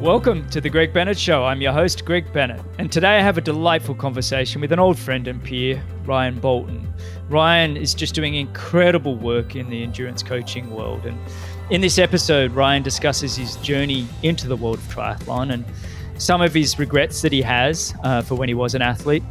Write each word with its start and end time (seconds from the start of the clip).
Welcome 0.00 0.46
to 0.50 0.60
the 0.60 0.68
Greg 0.68 0.92
Bennett 0.92 1.18
Show. 1.18 1.46
I'm 1.46 1.62
your 1.62 1.72
host, 1.72 2.04
Greg 2.04 2.30
Bennett, 2.30 2.60
and 2.78 2.92
today 2.92 3.16
I 3.16 3.22
have 3.22 3.38
a 3.38 3.40
delightful 3.40 3.94
conversation 3.94 4.60
with 4.60 4.70
an 4.70 4.78
old 4.78 4.98
friend 4.98 5.26
and 5.26 5.42
peer, 5.42 5.82
Ryan 6.04 6.38
Bolton. 6.38 6.86
Ryan 7.30 7.78
is 7.78 7.94
just 7.94 8.14
doing 8.14 8.34
incredible 8.34 9.16
work 9.16 9.56
in 9.56 9.70
the 9.70 9.82
endurance 9.82 10.22
coaching 10.22 10.70
world. 10.70 11.06
And 11.06 11.18
in 11.70 11.80
this 11.80 11.98
episode, 11.98 12.52
Ryan 12.52 12.82
discusses 12.82 13.36
his 13.36 13.56
journey 13.56 14.06
into 14.22 14.48
the 14.48 14.56
world 14.56 14.76
of 14.76 14.84
triathlon 14.84 15.50
and 15.50 15.64
some 16.18 16.42
of 16.42 16.52
his 16.52 16.78
regrets 16.78 17.22
that 17.22 17.32
he 17.32 17.40
has 17.40 17.94
uh, 18.04 18.20
for 18.20 18.34
when 18.34 18.50
he 18.50 18.54
was 18.54 18.74
an 18.74 18.82
athlete 18.82 19.22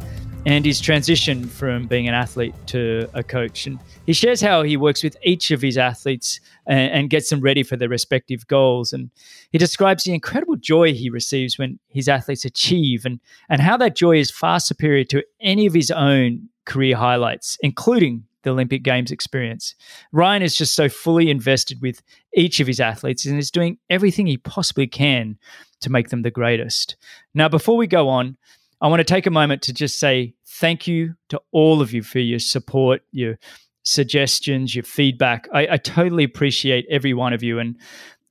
and 0.46 0.64
his 0.64 0.80
transition 0.80 1.48
from 1.48 1.86
being 1.86 2.06
an 2.06 2.14
athlete 2.14 2.54
to 2.66 3.10
a 3.14 3.22
coach. 3.24 3.66
And 3.66 3.80
he 4.06 4.12
shares 4.12 4.40
how 4.40 4.62
he 4.62 4.76
works 4.76 5.02
with 5.02 5.16
each 5.24 5.50
of 5.50 5.60
his 5.60 5.76
athletes 5.76 6.38
and, 6.68 6.92
and, 6.92 7.10
gets 7.10 7.30
them 7.30 7.40
ready 7.40 7.64
for 7.64 7.76
their 7.76 7.88
respective 7.88 8.46
goals. 8.46 8.92
And 8.92 9.10
he 9.50 9.58
describes 9.58 10.04
the 10.04 10.14
incredible 10.14 10.54
joy 10.54 10.94
he 10.94 11.10
receives 11.10 11.58
when 11.58 11.80
his 11.88 12.08
athletes 12.08 12.44
achieve 12.44 13.04
and, 13.04 13.18
and 13.48 13.60
how 13.60 13.76
that 13.78 13.96
joy 13.96 14.18
is 14.18 14.30
far 14.30 14.60
superior 14.60 15.02
to 15.04 15.24
any 15.40 15.66
of 15.66 15.74
his 15.74 15.90
own 15.90 16.48
career 16.64 16.96
highlights, 16.96 17.58
including 17.60 18.22
the 18.44 18.50
Olympic 18.50 18.84
Games 18.84 19.10
experience. 19.10 19.74
Ryan 20.12 20.42
is 20.42 20.54
just 20.54 20.74
so 20.74 20.88
fully 20.88 21.28
invested 21.28 21.82
with 21.82 22.02
each 22.34 22.60
of 22.60 22.68
his 22.68 22.78
athletes 22.78 23.26
and 23.26 23.36
is 23.36 23.50
doing 23.50 23.78
everything 23.90 24.28
he 24.28 24.36
possibly 24.36 24.86
can 24.86 25.36
to 25.80 25.90
make 25.90 26.10
them 26.10 26.22
the 26.22 26.30
greatest. 26.30 26.96
Now, 27.34 27.48
before 27.48 27.76
we 27.76 27.88
go 27.88 28.08
on, 28.08 28.36
I 28.80 28.88
want 28.88 29.00
to 29.00 29.04
take 29.04 29.26
a 29.26 29.30
moment 29.30 29.62
to 29.62 29.72
just 29.72 29.98
say 29.98 30.34
thank 30.46 30.86
you 30.86 31.14
to 31.30 31.40
all 31.52 31.80
of 31.80 31.92
you 31.92 32.02
for 32.02 32.18
your 32.18 32.38
support, 32.38 33.02
your 33.10 33.38
suggestions, 33.84 34.74
your 34.74 34.84
feedback. 34.84 35.48
I, 35.52 35.68
I 35.72 35.76
totally 35.78 36.24
appreciate 36.24 36.86
every 36.90 37.14
one 37.14 37.32
of 37.32 37.42
you. 37.42 37.58
And 37.58 37.76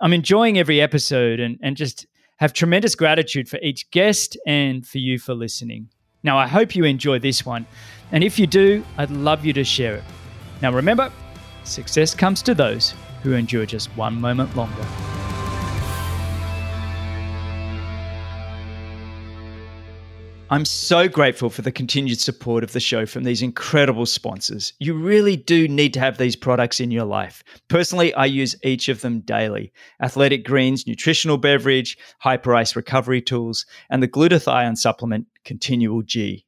I'm 0.01 0.13
enjoying 0.13 0.59
every 0.59 0.81
episode 0.81 1.39
and, 1.39 1.57
and 1.61 1.75
just 1.75 2.05
have 2.37 2.53
tremendous 2.53 2.95
gratitude 2.95 3.47
for 3.47 3.57
each 3.61 3.89
guest 3.91 4.37
and 4.45 4.85
for 4.85 4.99
you 4.99 5.17
for 5.17 5.33
listening. 5.33 5.89
Now, 6.21 6.37
I 6.37 6.47
hope 6.47 6.75
you 6.75 6.83
enjoy 6.83 7.19
this 7.19 7.45
one. 7.45 7.65
And 8.11 8.23
if 8.23 8.37
you 8.37 8.45
do, 8.45 8.83
I'd 8.97 9.11
love 9.11 9.45
you 9.45 9.53
to 9.53 9.63
share 9.63 9.95
it. 9.95 10.03
Now, 10.61 10.71
remember, 10.71 11.11
success 11.63 12.13
comes 12.13 12.41
to 12.43 12.53
those 12.53 12.93
who 13.23 13.33
endure 13.33 13.65
just 13.65 13.87
one 13.97 14.19
moment 14.19 14.55
longer. 14.55 14.85
I'm 20.55 20.63
so 20.63 21.09
grateful 21.09 21.49
for 21.49 21.63
the 21.63 21.71
continued 21.73 22.21
support 22.21 22.63
of 22.63 22.71
the 22.71 22.79
show 22.79 23.05
from 23.05 23.25
these 23.25 23.41
incredible 23.41 24.05
sponsors. 24.05 24.71
You 24.79 24.93
really 24.93 25.35
do 25.35 25.67
need 25.67 25.93
to 25.95 25.99
have 25.99 26.17
these 26.17 26.37
products 26.37 26.79
in 26.79 26.91
your 26.91 27.03
life. 27.03 27.43
Personally, 27.67 28.13
I 28.13 28.23
use 28.23 28.55
each 28.63 28.87
of 28.87 29.01
them 29.01 29.19
daily 29.19 29.73
Athletic 30.01 30.45
Greens 30.45 30.87
nutritional 30.87 31.37
beverage, 31.37 31.97
Hyperice 32.23 32.73
recovery 32.73 33.21
tools, 33.21 33.65
and 33.89 34.01
the 34.01 34.07
glutathione 34.07 34.77
supplement 34.77 35.27
Continual 35.43 36.03
G. 36.03 36.45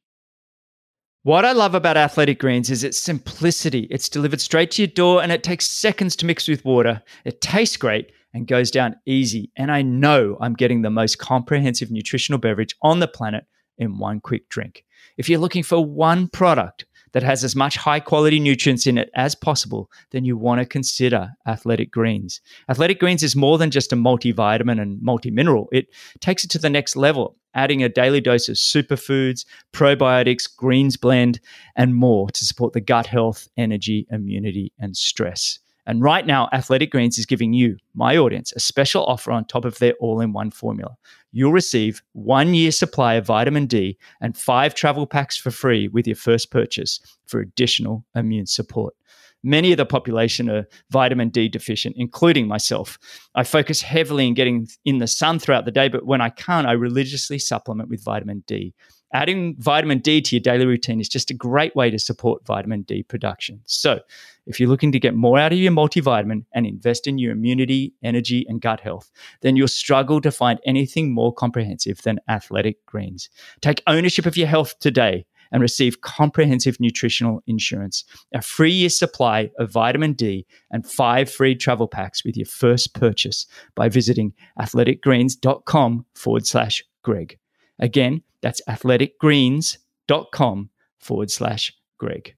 What 1.24 1.44
I 1.44 1.52
love 1.52 1.74
about 1.74 1.98
Athletic 1.98 2.38
Greens 2.38 2.70
is 2.70 2.84
its 2.84 2.98
simplicity. 2.98 3.88
It's 3.90 4.08
delivered 4.08 4.40
straight 4.40 4.70
to 4.70 4.82
your 4.84 4.86
door 4.86 5.22
and 5.22 5.30
it 5.30 5.42
takes 5.42 5.70
seconds 5.70 6.16
to 6.16 6.24
mix 6.24 6.48
with 6.48 6.64
water. 6.64 7.02
It 7.26 7.42
tastes 7.42 7.76
great 7.76 8.12
and 8.32 8.46
goes 8.46 8.70
down 8.70 8.96
easy. 9.04 9.52
And 9.54 9.70
I 9.70 9.82
know 9.82 10.38
I'm 10.40 10.54
getting 10.54 10.80
the 10.80 10.88
most 10.88 11.18
comprehensive 11.18 11.90
nutritional 11.90 12.38
beverage 12.38 12.74
on 12.80 13.00
the 13.00 13.06
planet 13.08 13.44
in 13.78 13.98
one 13.98 14.20
quick 14.20 14.48
drink. 14.48 14.84
If 15.16 15.28
you're 15.28 15.40
looking 15.40 15.62
for 15.62 15.84
one 15.84 16.28
product 16.28 16.84
that 17.12 17.22
has 17.22 17.44
as 17.44 17.56
much 17.56 17.76
high 17.76 18.00
quality 18.00 18.38
nutrients 18.38 18.86
in 18.86 18.98
it 18.98 19.10
as 19.14 19.34
possible, 19.34 19.90
then 20.10 20.24
you 20.24 20.36
want 20.36 20.60
to 20.60 20.66
consider 20.66 21.30
Athletic 21.46 21.90
Greens. 21.90 22.40
Athletic 22.68 23.00
Greens 23.00 23.22
is 23.22 23.34
more 23.34 23.58
than 23.58 23.70
just 23.70 23.92
a 23.92 23.96
multivitamin 23.96 24.80
and 24.80 25.00
multimineral, 25.00 25.66
it 25.72 25.88
takes 26.20 26.44
it 26.44 26.50
to 26.50 26.58
the 26.58 26.70
next 26.70 26.96
level, 26.96 27.36
adding 27.54 27.82
a 27.82 27.88
daily 27.88 28.20
dose 28.20 28.48
of 28.48 28.56
superfoods, 28.56 29.44
probiotics, 29.72 30.54
greens 30.54 30.96
blend, 30.96 31.40
and 31.76 31.94
more 31.94 32.30
to 32.30 32.44
support 32.44 32.72
the 32.72 32.80
gut 32.80 33.06
health, 33.06 33.48
energy, 33.56 34.06
immunity, 34.10 34.72
and 34.78 34.96
stress. 34.96 35.58
And 35.88 36.02
right 36.02 36.26
now, 36.26 36.50
Athletic 36.52 36.90
Greens 36.90 37.18
is 37.18 37.24
giving 37.24 37.54
you, 37.54 37.78
my 37.94 38.14
audience, 38.14 38.52
a 38.52 38.60
special 38.60 39.06
offer 39.06 39.32
on 39.32 39.46
top 39.46 39.64
of 39.64 39.78
their 39.78 39.94
all 39.94 40.20
in 40.20 40.34
one 40.34 40.50
formula. 40.50 40.94
You'll 41.32 41.50
receive 41.50 42.02
one 42.12 42.52
year 42.52 42.72
supply 42.72 43.14
of 43.14 43.24
vitamin 43.24 43.64
D 43.64 43.96
and 44.20 44.36
five 44.36 44.74
travel 44.74 45.06
packs 45.06 45.38
for 45.38 45.50
free 45.50 45.88
with 45.88 46.06
your 46.06 46.14
first 46.14 46.50
purchase 46.50 47.00
for 47.26 47.40
additional 47.40 48.04
immune 48.14 48.44
support. 48.44 48.94
Many 49.42 49.72
of 49.72 49.78
the 49.78 49.86
population 49.86 50.50
are 50.50 50.68
vitamin 50.90 51.30
D 51.30 51.48
deficient, 51.48 51.96
including 51.96 52.46
myself. 52.46 52.98
I 53.34 53.44
focus 53.44 53.80
heavily 53.80 54.26
in 54.26 54.34
getting 54.34 54.68
in 54.84 54.98
the 54.98 55.06
sun 55.06 55.38
throughout 55.38 55.64
the 55.64 55.70
day, 55.70 55.88
but 55.88 56.04
when 56.04 56.20
I 56.20 56.28
can't, 56.28 56.66
I 56.66 56.72
religiously 56.72 57.38
supplement 57.38 57.88
with 57.88 58.04
vitamin 58.04 58.44
D. 58.46 58.74
Adding 59.12 59.56
vitamin 59.58 59.98
D 59.98 60.20
to 60.20 60.36
your 60.36 60.40
daily 60.40 60.66
routine 60.66 61.00
is 61.00 61.08
just 61.08 61.30
a 61.30 61.34
great 61.34 61.74
way 61.74 61.90
to 61.90 61.98
support 61.98 62.44
vitamin 62.44 62.82
D 62.82 63.02
production. 63.02 63.60
So, 63.64 64.00
if 64.46 64.58
you're 64.58 64.68
looking 64.68 64.92
to 64.92 65.00
get 65.00 65.14
more 65.14 65.38
out 65.38 65.52
of 65.52 65.58
your 65.58 65.72
multivitamin 65.72 66.44
and 66.54 66.66
invest 66.66 67.06
in 67.06 67.18
your 67.18 67.32
immunity, 67.32 67.94
energy, 68.02 68.44
and 68.48 68.60
gut 68.60 68.80
health, 68.80 69.10
then 69.40 69.56
you'll 69.56 69.68
struggle 69.68 70.20
to 70.20 70.30
find 70.30 70.58
anything 70.66 71.12
more 71.12 71.32
comprehensive 71.32 72.02
than 72.02 72.20
Athletic 72.28 72.84
Greens. 72.86 73.28
Take 73.60 73.82
ownership 73.86 74.26
of 74.26 74.36
your 74.36 74.46
health 74.46 74.78
today 74.78 75.26
and 75.52 75.62
receive 75.62 76.00
comprehensive 76.00 76.78
nutritional 76.78 77.42
insurance, 77.46 78.04
a 78.34 78.42
free 78.42 78.72
year 78.72 78.88
supply 78.88 79.50
of 79.58 79.70
vitamin 79.70 80.12
D, 80.12 80.46
and 80.70 80.86
five 80.86 81.30
free 81.30 81.54
travel 81.54 81.88
packs 81.88 82.24
with 82.24 82.36
your 82.36 82.46
first 82.46 82.94
purchase 82.94 83.46
by 83.74 83.88
visiting 83.88 84.32
athleticgreens.com 84.60 86.04
forward 86.14 86.46
slash 86.46 86.84
Greg. 87.02 87.38
Again, 87.78 88.22
that's 88.42 88.60
athleticgreens.com 88.68 90.70
forward 90.98 91.30
slash 91.30 91.72
Greg. 91.98 92.34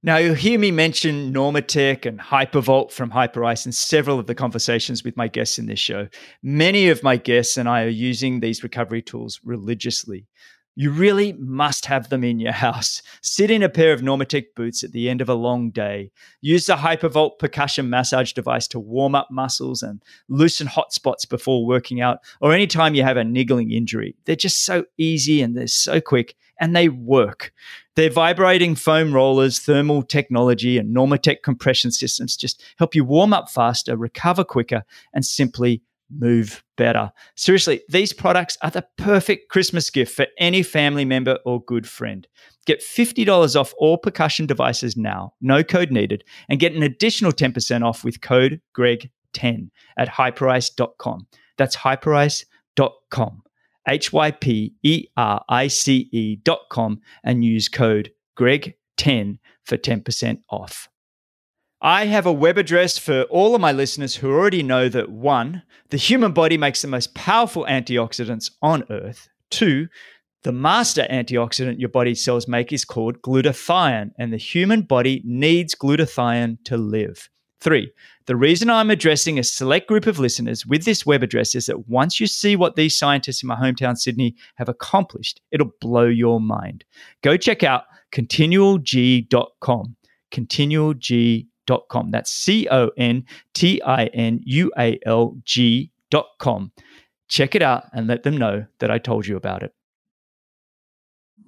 Now, 0.00 0.18
you'll 0.18 0.34
hear 0.34 0.60
me 0.60 0.70
mention 0.70 1.34
Normatec 1.34 2.06
and 2.06 2.20
Hypervolt 2.20 2.92
from 2.92 3.10
Hyperice 3.10 3.66
in 3.66 3.72
several 3.72 4.20
of 4.20 4.28
the 4.28 4.34
conversations 4.34 5.02
with 5.02 5.16
my 5.16 5.26
guests 5.26 5.58
in 5.58 5.66
this 5.66 5.80
show. 5.80 6.06
Many 6.40 6.88
of 6.88 7.02
my 7.02 7.16
guests 7.16 7.56
and 7.56 7.68
I 7.68 7.82
are 7.82 7.88
using 7.88 8.38
these 8.38 8.62
recovery 8.62 9.02
tools 9.02 9.40
religiously. 9.42 10.28
You 10.80 10.92
really 10.92 11.32
must 11.32 11.86
have 11.86 12.08
them 12.08 12.22
in 12.22 12.38
your 12.38 12.52
house. 12.66 13.02
Sit 13.20 13.50
in 13.50 13.64
a 13.64 13.68
pair 13.68 13.92
of 13.92 14.00
Normatec 14.00 14.54
boots 14.54 14.84
at 14.84 14.92
the 14.92 15.08
end 15.10 15.20
of 15.20 15.28
a 15.28 15.34
long 15.34 15.70
day. 15.70 16.12
Use 16.40 16.66
the 16.66 16.76
Hypervolt 16.76 17.40
percussion 17.40 17.90
massage 17.90 18.32
device 18.32 18.68
to 18.68 18.78
warm 18.78 19.16
up 19.16 19.26
muscles 19.28 19.82
and 19.82 20.00
loosen 20.28 20.68
hot 20.68 20.92
spots 20.92 21.24
before 21.24 21.66
working 21.66 22.00
out, 22.00 22.20
or 22.40 22.52
anytime 22.52 22.94
you 22.94 23.02
have 23.02 23.16
a 23.16 23.24
niggling 23.24 23.72
injury. 23.72 24.14
They're 24.24 24.36
just 24.36 24.64
so 24.64 24.84
easy 24.98 25.42
and 25.42 25.56
they're 25.56 25.66
so 25.66 26.00
quick 26.00 26.36
and 26.60 26.76
they 26.76 26.88
work. 26.88 27.52
Their 27.96 28.10
vibrating 28.10 28.76
foam 28.76 29.12
rollers, 29.12 29.58
thermal 29.58 30.04
technology, 30.04 30.78
and 30.78 30.94
Normatec 30.94 31.42
compression 31.42 31.90
systems 31.90 32.36
just 32.36 32.62
help 32.78 32.94
you 32.94 33.04
warm 33.04 33.32
up 33.32 33.50
faster, 33.50 33.96
recover 33.96 34.44
quicker, 34.44 34.84
and 35.12 35.24
simply 35.24 35.82
move 36.10 36.64
better. 36.76 37.12
Seriously, 37.36 37.82
these 37.88 38.12
products 38.12 38.56
are 38.62 38.70
the 38.70 38.86
perfect 38.96 39.50
Christmas 39.50 39.90
gift 39.90 40.14
for 40.14 40.26
any 40.38 40.62
family 40.62 41.04
member 41.04 41.38
or 41.44 41.62
good 41.62 41.88
friend. 41.88 42.26
Get 42.66 42.80
$50 42.80 43.58
off 43.58 43.74
all 43.78 43.98
percussion 43.98 44.46
devices 44.46 44.96
now, 44.96 45.34
no 45.40 45.62
code 45.62 45.90
needed, 45.90 46.24
and 46.48 46.60
get 46.60 46.74
an 46.74 46.82
additional 46.82 47.32
10% 47.32 47.84
off 47.84 48.04
with 48.04 48.20
code 48.20 48.60
GREG10 48.76 49.70
at 49.96 50.08
hyperice.com. 50.08 51.26
That's 51.56 51.76
hyperice.com. 51.76 53.42
H 53.88 54.12
Y 54.12 54.30
P 54.32 54.74
E 54.82 55.06
R 55.16 55.42
I 55.48 55.68
C 55.68 56.08
E.com 56.12 57.00
and 57.24 57.44
use 57.44 57.68
code 57.68 58.12
GREG10 58.38 59.38
for 59.64 59.76
10% 59.78 60.38
off. 60.50 60.88
I 61.80 62.06
have 62.06 62.26
a 62.26 62.32
web 62.32 62.58
address 62.58 62.98
for 62.98 63.22
all 63.24 63.54
of 63.54 63.60
my 63.60 63.70
listeners 63.70 64.16
who 64.16 64.32
already 64.32 64.64
know 64.64 64.88
that 64.88 65.10
one, 65.10 65.62
the 65.90 65.96
human 65.96 66.32
body 66.32 66.58
makes 66.58 66.82
the 66.82 66.88
most 66.88 67.14
powerful 67.14 67.64
antioxidants 67.66 68.50
on 68.60 68.82
earth. 68.90 69.28
Two, 69.50 69.86
the 70.42 70.50
master 70.50 71.06
antioxidant 71.08 71.78
your 71.78 71.88
body 71.88 72.16
cells 72.16 72.48
make 72.48 72.72
is 72.72 72.84
called 72.84 73.22
glutathione, 73.22 74.10
and 74.18 74.32
the 74.32 74.38
human 74.38 74.82
body 74.82 75.22
needs 75.24 75.76
glutathione 75.76 76.58
to 76.64 76.76
live. 76.76 77.30
Three, 77.60 77.92
the 78.26 78.34
reason 78.34 78.70
I'm 78.70 78.90
addressing 78.90 79.38
a 79.38 79.44
select 79.44 79.86
group 79.86 80.06
of 80.06 80.18
listeners 80.18 80.66
with 80.66 80.84
this 80.84 81.06
web 81.06 81.22
address 81.22 81.54
is 81.54 81.66
that 81.66 81.88
once 81.88 82.18
you 82.18 82.26
see 82.26 82.56
what 82.56 82.74
these 82.74 82.98
scientists 82.98 83.44
in 83.44 83.46
my 83.46 83.56
hometown, 83.56 83.96
Sydney, 83.96 84.34
have 84.56 84.68
accomplished, 84.68 85.40
it'll 85.52 85.70
blow 85.80 86.06
your 86.06 86.40
mind. 86.40 86.84
Go 87.22 87.36
check 87.36 87.62
out 87.62 87.84
continualg.com. 88.12 89.94
Continualg.com 90.32 91.48
com. 91.88 92.10
That's 92.10 92.30
C 92.30 92.68
O 92.70 92.90
N 92.96 93.24
T 93.54 93.80
I 93.82 94.06
N 94.06 94.40
U 94.44 94.72
A 94.78 94.98
L 95.06 95.36
G 95.44 95.90
dot 96.10 96.26
com. 96.38 96.72
Check 97.28 97.54
it 97.54 97.62
out 97.62 97.84
and 97.92 98.06
let 98.06 98.22
them 98.22 98.36
know 98.36 98.66
that 98.78 98.90
I 98.90 98.98
told 98.98 99.26
you 99.26 99.36
about 99.36 99.62
it. 99.62 99.72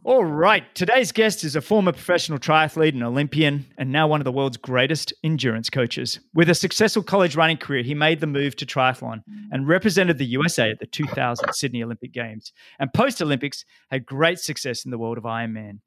All 0.03 0.25
right. 0.25 0.65
Today's 0.75 1.13
guest 1.13 1.45
is 1.45 1.57
a 1.57 1.61
former 1.61 1.93
professional 1.93 2.39
triathlete 2.39 2.95
and 2.95 3.03
Olympian, 3.03 3.67
and 3.77 3.93
now 3.93 4.09
one 4.09 4.19
of 4.19 4.25
the 4.25 4.33
world's 4.33 4.57
greatest 4.57 5.13
endurance 5.23 5.69
coaches. 5.69 6.21
With 6.33 6.49
a 6.49 6.55
successful 6.55 7.03
college 7.03 7.37
running 7.37 7.59
career, 7.59 7.83
he 7.83 7.95
made 7.95 8.21
the 8.21 8.27
move 8.27 8.57
to 8.57 8.67
triathlon 8.67 9.23
and 9.53 9.69
represented 9.69 10.17
the 10.17 10.25
USA 10.25 10.71
at 10.71 10.79
the 10.79 10.87
2000 10.87 11.53
Sydney 11.53 11.83
Olympic 11.83 12.13
Games. 12.13 12.51
And 12.79 12.91
post 12.95 13.21
Olympics, 13.21 13.67
had 13.91 14.07
great 14.07 14.39
success 14.39 14.87
in 14.87 14.91
the 14.91 14.97
world 14.97 15.19
of 15.19 15.25
Ironman. 15.25 15.81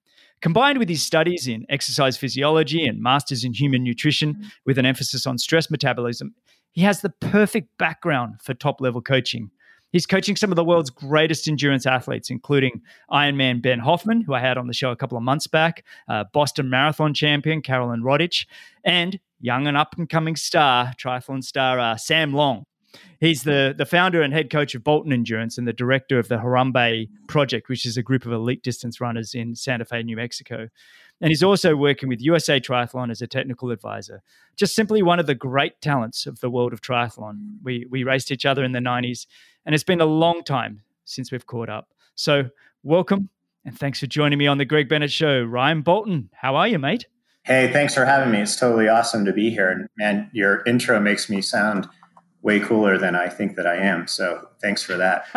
Combined 0.44 0.78
with 0.78 0.90
his 0.90 1.01
studies 1.01 1.48
in 1.48 1.66
exercise 1.69 2.18
physiology 2.18 2.86
and 2.86 3.01
masters 3.01 3.45
in 3.45 3.54
human 3.54 3.81
nutrition 3.81 4.51
with 4.66 4.78
an 4.78 4.86
emphasis 4.86 5.25
on 5.25 5.38
stress 5.38 5.72
metabolism, 5.72 6.36
he 6.74 6.81
has 6.81 7.00
the 7.00 7.12
perfect 7.22 7.78
background 7.78 8.42
for 8.42 8.54
top 8.54 8.81
level 8.81 9.01
coaching. 9.01 9.50
He's 9.94 10.06
coaching 10.06 10.36
some 10.36 10.51
of 10.51 10.57
the 10.57 10.63
world's 10.66 10.90
greatest 10.90 11.48
endurance 11.48 11.86
athletes, 11.86 12.30
including 12.30 12.81
Ironman 13.10 13.62
Ben 13.62 13.80
Hoffman, 13.80 14.19
who 14.19 14.34
I 14.34 14.42
had 14.42 14.57
on 14.57 14.68
the 14.68 14.74
show 14.74 14.92
a 14.92 14.98
couple 14.98 15.18
of 15.18 15.24
months 15.24 15.48
back, 15.48 15.86
uh, 16.10 16.25
Boston 16.34 16.69
Marathon 16.69 17.13
champion 17.13 17.62
Caroline 17.62 18.01
Rotich, 18.01 18.45
and 18.84 19.22
young 19.40 19.66
and 19.66 19.78
up 19.78 19.95
and 19.98 20.10
coming 20.10 20.36
star, 20.36 20.92
triathlon 21.00 21.42
star 21.42 21.80
uh, 21.80 21.95
Sam 21.95 22.34
Long. 22.34 22.66
He's 23.19 23.44
the, 23.44 23.74
the 23.78 23.86
founder 23.86 24.22
and 24.22 24.34
head 24.34 24.50
coach 24.50 24.75
of 24.75 24.84
Bolton 24.84 25.13
Endurance 25.13 25.57
and 25.57 25.68
the 25.68 25.74
director 25.74 26.19
of 26.19 26.28
the 26.28 26.38
Harambee 26.38 27.10
Project, 27.28 27.69
which 27.69 27.86
is 27.86 27.98
a 27.98 28.04
group 28.04 28.25
of 28.25 28.31
elite 28.31 28.63
distance 28.63 29.00
runners 29.00 29.34
in 29.34 29.56
Santa 29.56 29.86
Fe, 29.86 30.04
New 30.04 30.16
Mexico. 30.16 30.69
And 31.22 31.30
he's 31.30 31.44
also 31.44 31.75
working 31.75 32.10
with 32.10 32.22
USA 32.22 32.60
Triathlon 32.60 33.12
as 33.12 33.22
a 33.22 33.28
technical 33.28 33.72
advisor. 33.72 34.22
Just 34.56 34.75
simply 34.75 35.01
one 35.01 35.19
of 35.19 35.28
the 35.28 35.36
great 35.36 35.80
talents 35.81 36.25
of 36.25 36.40
the 36.40 36.50
world 36.50 36.74
of 36.74 36.81
triathlon. 36.81 37.57
We, 37.63 37.88
we 37.90 38.04
raced 38.04 38.31
each 38.31 38.45
other 38.45 38.63
in 38.63 38.74
the 38.74 38.80
90s, 38.80 39.25
and 39.66 39.74
it's 39.74 39.84
been 39.84 40.01
a 40.01 40.06
long 40.06 40.44
time 40.44 40.81
since 41.06 41.31
we've 41.31 41.45
caught 41.45 41.69
up. 41.69 41.90
So, 42.16 42.50
welcome 42.84 43.30
and 43.66 43.78
thanks 43.78 44.00
for 44.00 44.07
joining 44.07 44.40
me 44.40 44.48
on 44.48 44.57
the 44.57 44.66
Greg 44.66 44.90
Bennett 44.90 45.12
Show. 45.12 45.42
Ryan 45.42 45.81
Bolton, 45.81 46.30
how 46.34 46.56
are 46.56 46.68
you, 46.68 46.80
mate? 46.80 47.07
Hey, 47.44 47.72
thanks 47.72 47.94
for 47.94 48.06
having 48.06 48.31
me. 48.31 48.42
It's 48.42 48.56
totally 48.56 48.88
awesome 48.88 49.25
to 49.25 49.34
be 49.34 49.50
here. 49.50 49.69
And 49.69 49.88
man, 49.98 50.30
your 50.34 50.63
intro 50.66 51.00
makes 51.00 51.30
me 51.30 51.42
sound 51.42 51.88
way 52.44 52.60
cooler 52.60 52.98
than 52.98 53.16
I 53.16 53.30
think 53.30 53.56
that 53.56 53.66
I 53.66 53.78
am. 53.78 54.06
So 54.06 54.50
thanks 54.62 54.84
for 54.84 54.98
that. 54.98 55.25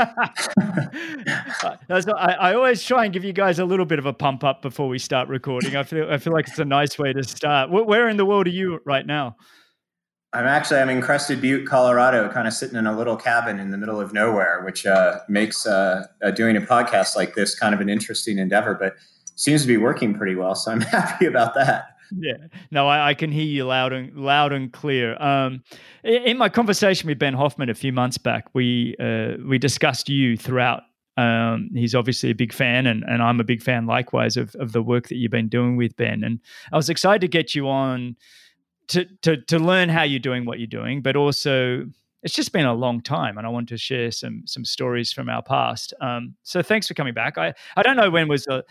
I, 1.89 2.33
I, 2.33 2.55
always 2.55 2.83
try 2.83 3.05
and 3.05 3.15
give 3.15 3.25
you 3.25 3.33
guys 3.33 3.61
a 3.61 3.65
little 3.65 3.87
bit 3.87 4.01
of 4.01 4.07
a 4.07 4.13
pump 4.13 4.43
up 4.43 4.61
before 4.61 4.89
we 4.89 4.99
start 4.99 5.29
recording. 5.29 5.77
I 5.77 5.85
feel 5.85 6.11
I 6.11 6.19
feel 6.19 6.33
like 6.33 6.49
it's 6.49 6.59
a 6.59 6.65
nice 6.65 6.99
way 6.99 7.13
to 7.13 7.23
start. 7.23 7.71
Where 7.71 8.09
in 8.09 8.17
the 8.17 8.27
world 8.27 8.49
are 8.49 8.51
you 8.51 8.81
right 8.85 9.07
now? 9.07 9.37
I'm 10.33 10.47
actually 10.47 10.81
I'm 10.81 10.91
in 10.91 11.01
Crested 11.01 11.41
Butte, 11.41 11.67
Colorado, 11.67 12.29
kind 12.29 12.49
of 12.49 12.53
sitting 12.53 12.77
in 12.77 12.87
a 12.87 12.97
little 12.97 13.17
cabin 13.17 13.61
in 13.61 13.71
the 13.71 13.79
middle 13.79 14.01
of 14.01 14.13
nowhere, 14.13 14.63
which 14.65 14.85
uh, 14.85 15.21
makes 15.29 15.65
uh, 15.65 16.07
uh, 16.23 16.33
doing 16.33 16.57
a 16.57 16.61
podcast 16.61 17.15
like 17.15 17.37
this 17.37 17.55
kind 17.59 17.73
of 17.73 17.81
an 17.81 17.89
interesting 17.89 18.39
endeavor, 18.39 18.75
but 18.75 18.97
seems 19.37 19.63
to 19.63 19.69
be 19.69 19.77
working 19.77 20.13
pretty 20.13 20.35
well. 20.35 20.57
So 20.57 20.73
I'm 20.73 20.81
happy 20.97 21.27
about 21.27 21.55
that 21.55 21.96
yeah, 22.13 22.37
no, 22.71 22.87
I, 22.87 23.11
I, 23.11 23.15
can 23.15 23.31
hear 23.31 23.45
you 23.45 23.65
loud 23.65 23.93
and 23.93 24.15
loud 24.17 24.53
and 24.53 24.73
clear. 24.73 25.21
Um, 25.21 25.63
in 26.05 26.39
my 26.39 26.49
conversation 26.49 27.09
with 27.09 27.19
Ben 27.19 27.35
Hoffman 27.35 27.71
a 27.71 27.75
few 27.75 27.93
months 27.93 28.19
back, 28.19 28.47
we 28.55 28.97
uh, 29.01 29.43
we 29.47 29.59
discussed 29.59 30.09
you 30.09 30.37
throughout. 30.37 30.83
Um, 31.17 31.71
he's 31.73 31.95
obviously 31.95 32.31
a 32.31 32.35
big 32.35 32.53
fan, 32.53 32.87
and, 32.87 33.03
and 33.05 33.23
I'm 33.23 33.41
a 33.41 33.45
big 33.45 33.63
fan 33.63 33.87
likewise 33.87 34.37
of, 34.37 34.55
of 34.57 34.73
the 34.73 34.83
work 34.83 35.09
that 35.09 35.17
you've 35.17 35.31
been 35.31 35.49
doing 35.49 35.77
with 35.77 35.97
Ben. 35.97 36.23
And 36.23 36.41
I 36.73 36.77
was 36.77 36.91
excited 36.91 37.23
to 37.23 37.29
get 37.29 37.55
you 37.55 37.69
on 37.69 38.17
to 38.89 39.07
to 39.23 39.37
to 39.43 39.59
learn 39.59 39.89
how 39.89 40.03
you're 40.03 40.21
doing 40.21 40.45
what 40.45 40.59
you're 40.59 40.67
doing, 40.67 41.03
but 41.03 41.17
also 41.17 41.87
it's 42.23 42.35
just 42.35 42.53
been 42.53 42.67
a 42.67 42.75
long 42.75 43.01
time, 43.01 43.39
and 43.39 43.47
I 43.47 43.51
want 43.51 43.69
to 43.69 43.79
share 43.79 44.11
some 44.11 44.43
some 44.47 44.65
stories 44.65 45.13
from 45.13 45.29
our 45.29 45.43
past. 45.43 45.95
Um, 46.01 46.35
so 46.43 46.63
thanks 46.63 46.89
for 46.89 46.95
coming 46.95 47.15
back. 47.15 47.39
I 47.39 47.55
I 47.77 47.83
don't 47.83 47.97
know 47.97 48.11
when 48.11 48.29
was 48.29 48.45
the 48.45 48.65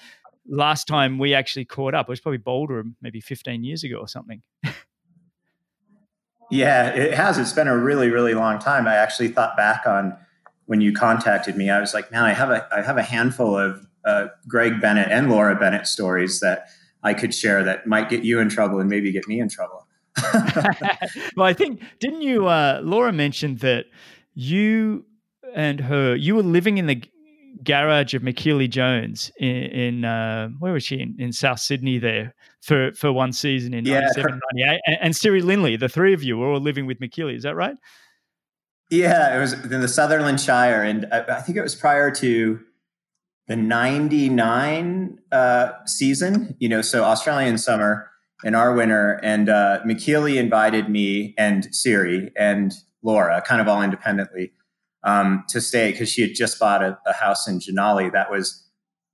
last 0.47 0.87
time 0.87 1.17
we 1.17 1.33
actually 1.33 1.65
caught 1.65 1.93
up. 1.93 2.07
It 2.07 2.09
was 2.09 2.19
probably 2.19 2.37
Boulder, 2.37 2.83
maybe 3.01 3.21
15 3.21 3.63
years 3.63 3.83
ago 3.83 3.97
or 3.97 4.07
something. 4.07 4.41
yeah, 6.51 6.89
it 6.89 7.13
has. 7.13 7.37
It's 7.37 7.53
been 7.53 7.67
a 7.67 7.77
really, 7.77 8.09
really 8.09 8.33
long 8.33 8.59
time. 8.59 8.87
I 8.87 8.95
actually 8.95 9.29
thought 9.29 9.57
back 9.57 9.85
on 9.85 10.15
when 10.65 10.81
you 10.81 10.93
contacted 10.93 11.55
me. 11.55 11.69
I 11.69 11.79
was 11.79 11.93
like, 11.93 12.11
man, 12.11 12.23
I 12.23 12.33
have 12.33 12.49
a, 12.49 12.67
I 12.71 12.81
have 12.81 12.97
a 12.97 13.03
handful 13.03 13.57
of 13.57 13.85
uh, 14.05 14.27
Greg 14.47 14.79
Bennett 14.81 15.11
and 15.11 15.29
Laura 15.29 15.55
Bennett 15.55 15.87
stories 15.87 16.39
that 16.39 16.67
I 17.03 17.13
could 17.13 17.33
share 17.33 17.63
that 17.63 17.87
might 17.87 18.09
get 18.09 18.23
you 18.23 18.39
in 18.39 18.49
trouble 18.49 18.79
and 18.79 18.89
maybe 18.89 19.11
get 19.11 19.27
me 19.27 19.39
in 19.39 19.49
trouble. 19.49 19.87
well, 21.35 21.45
I 21.45 21.53
think 21.53 21.81
didn't 21.99 22.21
you? 22.21 22.47
Uh, 22.47 22.81
Laura 22.83 23.11
mentioned 23.11 23.59
that 23.59 23.85
you 24.33 25.05
and 25.53 25.81
her 25.81 26.15
you 26.15 26.35
were 26.35 26.43
living 26.43 26.77
in 26.77 26.87
the 26.87 27.01
garage 27.65 28.13
of 28.13 28.21
Michellie 28.21 28.69
Jones 28.69 29.31
in, 29.37 29.47
in 29.47 30.05
uh, 30.05 30.49
where 30.59 30.73
was 30.73 30.83
she 30.83 30.99
in, 30.99 31.15
in, 31.19 31.33
South 31.33 31.59
Sydney 31.59 31.97
there 31.97 32.33
for, 32.61 32.93
for 32.93 33.11
one 33.11 33.33
season 33.33 33.73
in 33.73 33.85
yeah, 33.85 34.01
97, 34.01 34.39
98. 34.53 34.81
And, 34.85 34.97
and 35.01 35.15
Siri 35.15 35.41
Lindley, 35.41 35.75
the 35.75 35.89
three 35.89 36.13
of 36.13 36.23
you 36.23 36.37
were 36.37 36.47
all 36.47 36.59
living 36.59 36.85
with 36.85 36.99
Michellie. 36.99 37.35
Is 37.35 37.43
that 37.43 37.55
right? 37.55 37.75
Yeah, 38.89 39.35
it 39.35 39.39
was 39.39 39.53
in 39.53 39.81
the 39.81 39.87
Sutherland 39.87 40.39
Shire. 40.39 40.83
And 40.83 41.07
I, 41.11 41.37
I 41.37 41.41
think 41.41 41.57
it 41.57 41.63
was 41.63 41.75
prior 41.75 42.11
to 42.11 42.59
the 43.47 43.55
99 43.55 45.19
uh, 45.31 45.71
season, 45.85 46.55
you 46.59 46.69
know, 46.69 46.81
so 46.81 47.03
Australian 47.03 47.57
summer 47.57 48.09
and 48.43 48.55
our 48.55 48.73
winter. 48.73 49.19
And 49.23 49.49
uh, 49.49 49.79
Michellie 49.85 50.37
invited 50.37 50.89
me 50.89 51.33
and 51.37 51.73
Siri 51.73 52.31
and 52.37 52.73
Laura 53.01 53.41
kind 53.45 53.61
of 53.61 53.67
all 53.67 53.81
independently 53.81 54.51
um, 55.05 55.43
to 55.49 55.61
stay 55.61 55.91
because 55.91 56.09
she 56.09 56.21
had 56.21 56.35
just 56.35 56.59
bought 56.59 56.83
a, 56.83 56.97
a, 57.05 57.13
house 57.13 57.47
in 57.47 57.59
Jannali 57.59 58.11
that 58.11 58.29
was 58.31 58.67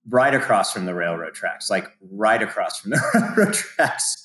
right 0.09 0.33
across 0.33 0.71
from 0.73 0.85
the 0.85 0.95
railroad 0.95 1.33
tracks, 1.33 1.69
like 1.69 1.85
right 2.09 2.41
across 2.41 2.79
from 2.79 2.91
the 2.91 3.01
railroad 3.37 3.53
tracks. 3.53 4.23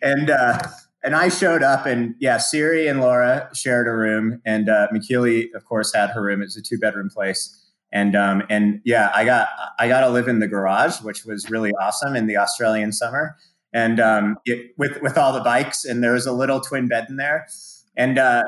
And 0.00 0.30
uh, 0.30 0.58
and 1.04 1.14
I 1.14 1.28
showed 1.28 1.62
up, 1.62 1.86
and 1.86 2.14
yeah, 2.18 2.38
Siri 2.38 2.86
and 2.86 3.00
Laura 3.00 3.50
shared 3.52 3.88
a 3.88 3.92
room, 3.92 4.40
and 4.46 4.68
uh, 4.68 4.88
Michellie, 4.92 5.48
of 5.54 5.64
course, 5.64 5.92
had 5.94 6.10
her 6.10 6.22
room. 6.22 6.40
It 6.40 6.46
was 6.46 6.56
a 6.56 6.62
two 6.62 6.78
bedroom 6.78 7.10
place. 7.10 7.54
And 7.92 8.14
um, 8.14 8.42
and 8.50 8.80
yeah, 8.84 9.10
I 9.14 9.24
got 9.24 9.48
I 9.78 9.88
got 9.88 10.00
to 10.00 10.10
live 10.10 10.28
in 10.28 10.40
the 10.40 10.48
garage, 10.48 11.00
which 11.00 11.24
was 11.24 11.50
really 11.50 11.72
awesome 11.80 12.14
in 12.14 12.26
the 12.26 12.36
Australian 12.36 12.92
summer, 12.92 13.36
and 13.72 13.98
um, 13.98 14.36
it, 14.44 14.72
with 14.76 15.00
with 15.00 15.16
all 15.16 15.32
the 15.32 15.40
bikes, 15.40 15.84
and 15.84 16.04
there 16.04 16.12
was 16.12 16.26
a 16.26 16.32
little 16.32 16.60
twin 16.60 16.86
bed 16.86 17.06
in 17.08 17.16
there, 17.16 17.46
and 17.98 18.16
uh, 18.16 18.44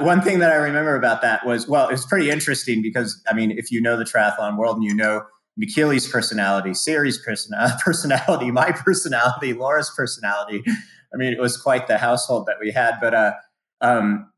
one 0.00 0.20
thing 0.20 0.40
that 0.40 0.52
I 0.52 0.56
remember 0.56 0.94
about 0.94 1.22
that 1.22 1.44
was, 1.46 1.66
well, 1.66 1.88
it 1.88 1.92
was 1.92 2.04
pretty 2.04 2.28
interesting 2.28 2.82
because, 2.82 3.20
I 3.26 3.32
mean, 3.32 3.50
if 3.50 3.72
you 3.72 3.80
know 3.80 3.96
the 3.96 4.04
triathlon 4.04 4.58
world 4.58 4.76
and 4.76 4.84
you 4.84 4.94
know 4.94 5.22
Michellie's 5.56 6.06
personality, 6.06 6.74
Siri's 6.74 7.16
person- 7.16 7.56
personality, 7.84 8.50
my 8.50 8.72
personality, 8.72 9.54
Laura's 9.54 9.90
personality, 9.96 10.62
I 10.66 11.16
mean, 11.16 11.32
it 11.32 11.40
was 11.40 11.56
quite 11.56 11.88
the 11.88 11.96
household 11.96 12.46
that 12.46 12.56
we 12.60 12.72
had. 12.72 12.98
But 13.00 13.14
uh, 13.14 13.32
um, 13.80 14.30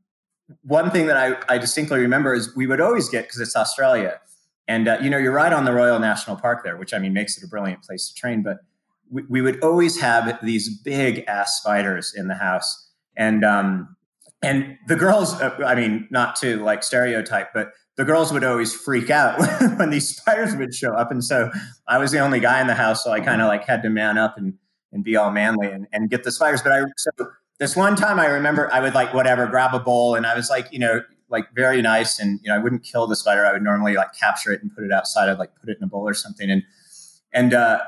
one 0.63 0.93
thing 0.93 1.07
that 1.07 1.17
I, 1.17 1.37
I, 1.53 1.59
distinctly 1.59 1.99
remember 1.99 2.33
is 2.33 2.55
we 2.55 2.69
would 2.69 2.81
always 2.81 3.09
get, 3.09 3.25
because 3.25 3.41
it's 3.41 3.57
Australia, 3.57 4.21
and, 4.69 4.87
uh, 4.87 4.99
you 5.03 5.11
know, 5.11 5.19
you're 5.19 5.33
right 5.33 5.53
on 5.53 5.65
the 5.65 5.73
Royal 5.73 5.99
National 5.99 6.37
Park 6.37 6.63
there, 6.63 6.77
which, 6.77 6.95
I 6.95 6.99
mean, 7.01 7.13
makes 7.13 7.37
it 7.37 7.43
a 7.43 7.49
brilliant 7.49 7.83
place 7.83 8.09
to 8.09 8.15
train. 8.15 8.45
But 8.45 8.59
we, 9.11 9.23
we 9.29 9.43
would 9.43 9.63
always 9.63 10.01
have 10.01 10.39
these 10.41 10.79
big 10.83 11.25
ass 11.27 11.59
spiders 11.59 12.15
in 12.17 12.29
the 12.29 12.37
house. 12.37 12.91
And, 13.17 13.45
um, 13.45 13.97
and 14.43 14.77
the 14.89 14.97
girls 14.97 15.35
uh, 15.41 15.57
i 15.65 15.75
mean 15.75 16.07
not 16.11 16.37
to 16.37 16.63
like 16.65 16.83
stereotype 16.83 17.53
but 17.55 17.73
the 17.97 18.05
girls 18.05 18.33
would 18.33 18.43
always 18.43 18.75
freak 18.75 19.11
out 19.11 19.39
when 19.77 19.91
these 19.91 20.17
spiders 20.17 20.57
would 20.57 20.75
show 20.75 20.95
up. 20.95 21.11
And 21.11 21.25
so 21.25 21.51
i 21.89 21.99
was 21.99 22.11
the 22.11 22.19
only 22.19 22.41
guy 22.41 22.61
in 22.61 22.67
the 22.67 22.75
house 22.75 23.05
so 23.05 23.13
i 23.13 23.21
kind 23.21 23.41
of 23.41 23.49
like 23.49 23.65
had 23.65 23.83
to 23.83 23.91
man 23.91 24.19
up 24.19 24.37
and 24.37 24.55
and 24.93 25.03
be 25.03 25.17
all 25.17 25.31
manly 25.31 25.69
and, 25.69 25.87
and 25.93 26.11
get 26.11 26.23
the 26.23 26.33
spiders. 26.33 26.63
But 26.63 26.73
i 26.73 26.83
so 26.97 27.11
this 27.59 27.77
one 27.77 27.97
time 27.97 28.19
i 28.19 28.27
remember 28.27 28.73
i 28.73 28.81
would 28.81 28.95
like 28.95 29.15
whatever 29.15 29.47
grab 29.47 29.75
a 29.75 29.79
bowl 29.79 30.15
and 30.15 30.27
i 30.27 30.35
was 30.35 30.51
like 30.51 30.69
you 30.73 30.79
know 30.79 31.03
like 31.29 31.47
very 31.55 31.81
nice 31.81 32.19
and 32.19 32.41
you 32.43 32.51
know 32.51 32.57
i 32.57 32.59
wouldn't 32.59 32.83
kill 32.83 33.07
the 33.07 33.17
spider. 33.17 33.47
I 33.47 33.53
would 33.53 33.63
normally 33.63 33.95
like 33.95 34.13
capture 34.13 34.53
it 34.53 34.63
and 34.63 34.75
put 34.75 34.85
it 34.85 34.93
outside. 34.93 35.29
I'd 35.29 35.39
like 35.39 35.55
put 35.59 35.71
it 35.71 35.79
in 35.79 35.85
a 35.85 35.87
bowl 35.87 36.07
or 36.09 36.15
something. 36.15 36.51
And 36.51 36.63
and 37.33 37.55
uh, 37.55 37.81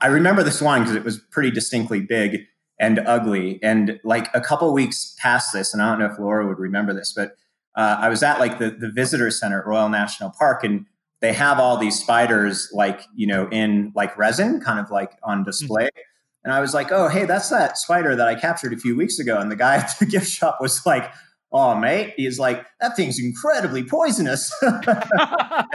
i 0.00 0.06
remember 0.06 0.42
this 0.42 0.60
one 0.60 0.82
because 0.82 0.94
it 0.94 1.04
was 1.04 1.18
pretty 1.18 1.50
distinctly 1.50 2.00
big 2.00 2.46
and 2.80 2.98
ugly. 3.06 3.60
And 3.62 4.00
like 4.02 4.28
a 4.34 4.40
couple 4.40 4.72
weeks 4.72 5.14
past 5.20 5.52
this, 5.52 5.72
and 5.72 5.82
I 5.82 5.90
don't 5.90 6.00
know 6.00 6.12
if 6.12 6.18
Laura 6.18 6.48
would 6.48 6.58
remember 6.58 6.92
this, 6.92 7.12
but 7.14 7.36
uh, 7.76 7.98
I 8.00 8.08
was 8.08 8.22
at 8.22 8.40
like 8.40 8.58
the, 8.58 8.70
the 8.70 8.90
visitor 8.90 9.30
center 9.30 9.60
at 9.60 9.66
Royal 9.66 9.88
National 9.88 10.30
Park 10.30 10.64
and 10.64 10.86
they 11.20 11.34
have 11.34 11.60
all 11.60 11.76
these 11.76 11.98
spiders 11.98 12.70
like, 12.72 13.02
you 13.14 13.26
know, 13.26 13.46
in 13.50 13.92
like 13.94 14.16
resin, 14.16 14.60
kind 14.60 14.80
of 14.80 14.90
like 14.90 15.12
on 15.22 15.44
display. 15.44 15.84
Mm-hmm. 15.84 16.00
And 16.44 16.54
I 16.54 16.60
was 16.60 16.72
like, 16.72 16.90
oh, 16.90 17.08
hey, 17.08 17.26
that's 17.26 17.50
that 17.50 17.76
spider 17.76 18.16
that 18.16 18.26
I 18.26 18.34
captured 18.34 18.72
a 18.72 18.78
few 18.78 18.96
weeks 18.96 19.18
ago. 19.18 19.38
And 19.38 19.50
the 19.50 19.56
guy 19.56 19.76
at 19.76 19.92
the 19.98 20.06
gift 20.10 20.28
shop 20.28 20.58
was 20.60 20.84
like, 20.86 21.12
oh 21.52 21.74
mate 21.74 22.14
he's 22.16 22.38
like 22.38 22.64
that 22.80 22.96
thing's 22.96 23.18
incredibly 23.18 23.82
poisonous. 23.84 24.52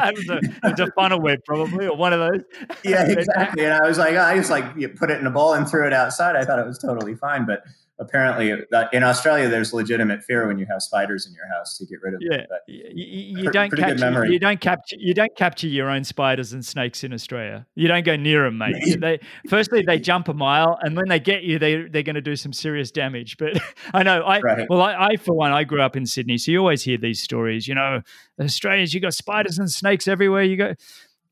It's, 0.08 0.29
a, 0.29 0.39
it's 0.63 0.79
a 0.79 0.91
funnel 0.91 1.20
web 1.20 1.39
probably 1.46 1.88
or 1.88 1.96
one 1.96 2.13
of 2.13 2.20
those. 2.20 2.41
Yeah 2.84 3.05
exactly 3.08 3.63
and 3.65 3.74
i 3.74 3.88
was 3.88 3.98
like 3.98 4.15
i 4.15 4.36
just 4.36 4.50
like 4.50 4.65
you 4.77 4.89
put 4.89 5.10
it 5.10 5.20
in 5.20 5.25
a 5.25 5.32
bowl 5.32 5.53
and 5.53 5.67
threw 5.67 5.88
it 5.88 5.94
outside. 5.94 6.36
I 6.36 6.46
thought 6.46 6.60
it 6.60 6.65
was 6.65 6.77
totally 6.77 7.15
fine 7.15 7.46
but 7.46 7.63
apparently 8.00 8.52
uh, 8.52 8.86
in 8.92 9.04
Australia, 9.04 9.48
there's 9.48 9.74
legitimate 9.74 10.24
fear 10.24 10.48
when 10.48 10.58
you 10.58 10.66
have 10.70 10.82
spiders 10.82 11.25
in 11.25 11.34
your 11.34 11.48
house 11.48 11.78
to 11.78 11.86
get 11.86 12.02
rid 12.02 12.14
of 12.14 12.22
yeah. 12.22 12.38
them. 12.38 12.46
But 12.50 12.62
you, 12.68 13.44
you 13.44 13.52
don't 13.52 13.72
capture, 13.75 14.25
you 14.25 14.40
don't 14.40 14.60
capture 14.60 14.96
you 15.00 15.14
don't 15.14 15.36
capture 15.36 15.68
your 15.68 15.90
own 15.90 16.04
spiders 16.04 16.54
and 16.54 16.66
snakes 16.66 17.04
in 17.04 17.14
Australia. 17.14 17.66
You 17.75 17.88
don't 17.88 18.06
go 18.06 18.16
near 18.16 18.44
them, 18.44 18.58
mate. 18.58 18.75
they 19.00 19.20
firstly 19.50 19.82
they 19.82 20.00
jump 20.00 20.28
a 20.28 20.34
mile, 20.34 20.78
and 20.82 20.96
when 20.96 21.08
they 21.08 21.20
get 21.20 21.44
you, 21.44 21.60
they 21.60 21.88
they're 21.88 22.04
going 22.04 22.16
to 22.16 22.22
do 22.22 22.36
some 22.36 22.54
serious 22.54 22.92
damage. 22.92 23.38
But 23.38 23.60
I 23.94 24.04
know 24.04 24.22
I 24.22 24.40
right. 24.40 24.68
well 24.70 24.82
I, 24.82 25.08
I 25.08 25.16
for 25.18 25.34
one 25.34 25.52
I 25.52 25.64
grew 25.64 25.82
up 25.82 25.96
in 25.96 26.06
Sydney, 26.06 26.38
so 26.38 26.52
you 26.52 26.60
always 26.60 26.84
hear 26.84 26.98
these 26.98 27.22
stories. 27.22 27.68
You 27.68 27.75
know, 27.75 28.02
Australians, 28.40 28.94
you 28.94 29.00
got 29.00 29.14
spiders 29.14 29.58
and 29.58 29.72
snakes 29.72 30.08
everywhere 30.08 30.44
you 30.44 30.58
go 30.58 30.75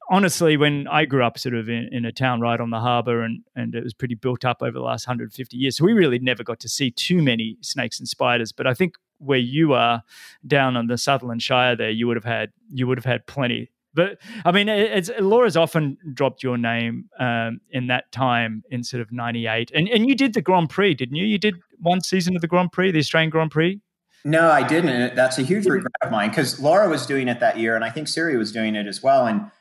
honestly, 0.10 0.58
when 0.58 0.88
I 0.88 1.06
grew 1.06 1.24
up 1.24 1.38
sort 1.38 1.56
of 1.56 1.70
in, 1.70 1.90
in 1.92 2.06
a 2.06 2.12
town 2.12 2.42
right 2.42 2.60
on 2.60 2.70
the 2.70 2.80
harbour 2.80 3.22
and, 3.22 3.42
and 3.56 3.76
it 3.76 3.84
was 3.84 3.94
pretty 3.94 4.16
built 4.16 4.46
up 4.46 4.62
over 4.62 4.72
the 4.72 4.84
last 4.84 5.08
150 5.08 5.58
years, 5.58 5.78
so 5.78 5.86
we 5.86 5.94
really 5.94 6.20
never 6.20 6.44
got 6.44 6.60
to 6.62 6.70
see 6.70 6.92
too 6.92 7.22
many 7.22 7.58
snakes 7.62 8.00
and 8.00 8.08
spiders. 8.08 8.52
But 8.52 8.68
I 8.68 8.74
think 8.74 8.96
where 9.20 9.40
you 9.40 9.74
are 9.74 10.04
down 10.46 10.76
on 10.76 10.88
the 10.88 10.98
Sutherland 10.98 11.42
Shire 11.42 11.76
there, 11.76 11.90
you 11.90 12.08
would 12.08 12.18
have 12.18 12.26
had 12.26 12.52
you 12.72 12.88
would 12.88 12.98
have 12.98 13.06
had 13.06 13.26
plenty. 13.28 13.70
But 13.96 14.18
I 14.44 14.52
mean, 14.52 14.70
it's, 14.70 15.12
Laura's 15.20 15.56
often 15.56 15.98
dropped 16.14 16.42
your 16.42 16.58
name 16.58 17.10
um, 17.20 17.62
in 17.70 17.88
that 17.88 18.12
time 18.12 18.64
in 18.72 18.84
sort 18.84 19.02
of 19.02 19.12
'98, 19.12 19.72
and 19.74 19.88
and 19.88 20.08
you 20.08 20.16
did 20.16 20.34
the 20.34 20.42
Grand 20.42 20.70
Prix, 20.70 20.96
didn't 20.96 21.16
you? 21.16 21.26
You 21.26 21.38
did 21.38 21.56
one 21.80 22.02
season 22.02 22.36
of 22.36 22.42
the 22.42 22.48
Grand 22.48 22.72
Prix, 22.72 22.92
the 22.92 23.00
Australian 23.00 23.30
Grand 23.30 23.52
Prix. 23.52 23.80
No, 24.26 24.50
I 24.50 24.66
didn't. 24.66 25.16
That's 25.16 25.38
a 25.38 25.44
huge 25.44 25.66
regret 25.66 25.92
of 26.02 26.10
mine 26.10 26.30
because 26.30 26.60
Laura 26.60 26.90
was 26.90 27.06
doing 27.06 27.28
it 27.28 27.40
that 27.42 27.60
year, 27.60 27.76
and 27.76 27.84
I 27.84 27.90
think 27.90 28.08
Siri 28.08 28.38
was 28.38 28.52
doing 28.52 28.76
it 28.76 28.88
as 28.88 29.04
well. 29.04 29.28
And 29.28 29.52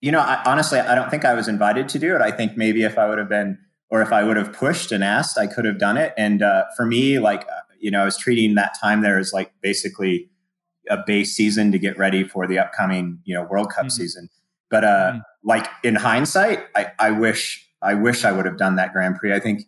you 0.00 0.12
know, 0.12 0.20
I, 0.20 0.42
honestly, 0.44 0.78
I 0.78 0.94
don't 0.94 1.10
think 1.10 1.24
I 1.24 1.34
was 1.34 1.48
invited 1.48 1.88
to 1.90 1.98
do 1.98 2.14
it. 2.14 2.20
I 2.20 2.30
think 2.30 2.56
maybe 2.56 2.82
if 2.82 2.98
I 2.98 3.08
would 3.08 3.18
have 3.18 3.28
been, 3.28 3.58
or 3.88 4.02
if 4.02 4.12
I 4.12 4.24
would 4.24 4.36
have 4.36 4.52
pushed 4.52 4.92
and 4.92 5.02
asked, 5.02 5.38
I 5.38 5.46
could 5.46 5.64
have 5.64 5.78
done 5.78 5.96
it. 5.96 6.12
And 6.16 6.42
uh, 6.42 6.64
for 6.76 6.84
me, 6.84 7.18
like, 7.18 7.42
uh, 7.42 7.60
you 7.78 7.90
know, 7.90 8.02
I 8.02 8.04
was 8.04 8.16
treating 8.16 8.54
that 8.56 8.76
time 8.80 9.02
there 9.02 9.18
as 9.18 9.32
like 9.32 9.52
basically 9.62 10.28
a 10.90 10.98
base 11.06 11.34
season 11.34 11.72
to 11.72 11.78
get 11.78 11.96
ready 11.98 12.24
for 12.24 12.46
the 12.46 12.58
upcoming, 12.58 13.20
you 13.24 13.34
know, 13.34 13.44
World 13.44 13.70
Cup 13.70 13.86
mm-hmm. 13.86 13.90
season. 13.90 14.28
But 14.70 14.84
uh, 14.84 14.88
mm-hmm. 14.88 15.18
like 15.44 15.68
in 15.82 15.94
hindsight, 15.94 16.64
I, 16.74 16.92
I 16.98 17.10
wish, 17.12 17.68
I 17.82 17.94
wish 17.94 18.24
I 18.24 18.32
would 18.32 18.46
have 18.46 18.58
done 18.58 18.76
that 18.76 18.92
Grand 18.92 19.16
Prix. 19.16 19.32
I 19.32 19.40
think 19.40 19.62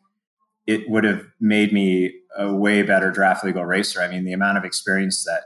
it 0.67 0.89
would 0.89 1.05
have 1.05 1.25
made 1.41 1.73
me 1.73 2.13
a 2.37 2.53
way 2.53 2.83
better 2.83 3.11
draft 3.11 3.45
legal 3.45 3.65
racer. 3.65 4.01
I 4.03 4.09
mean, 4.09 4.25
the 4.25 4.33
amount 4.33 4.59
of 4.59 4.65
experience 4.65 5.25
that 5.25 5.43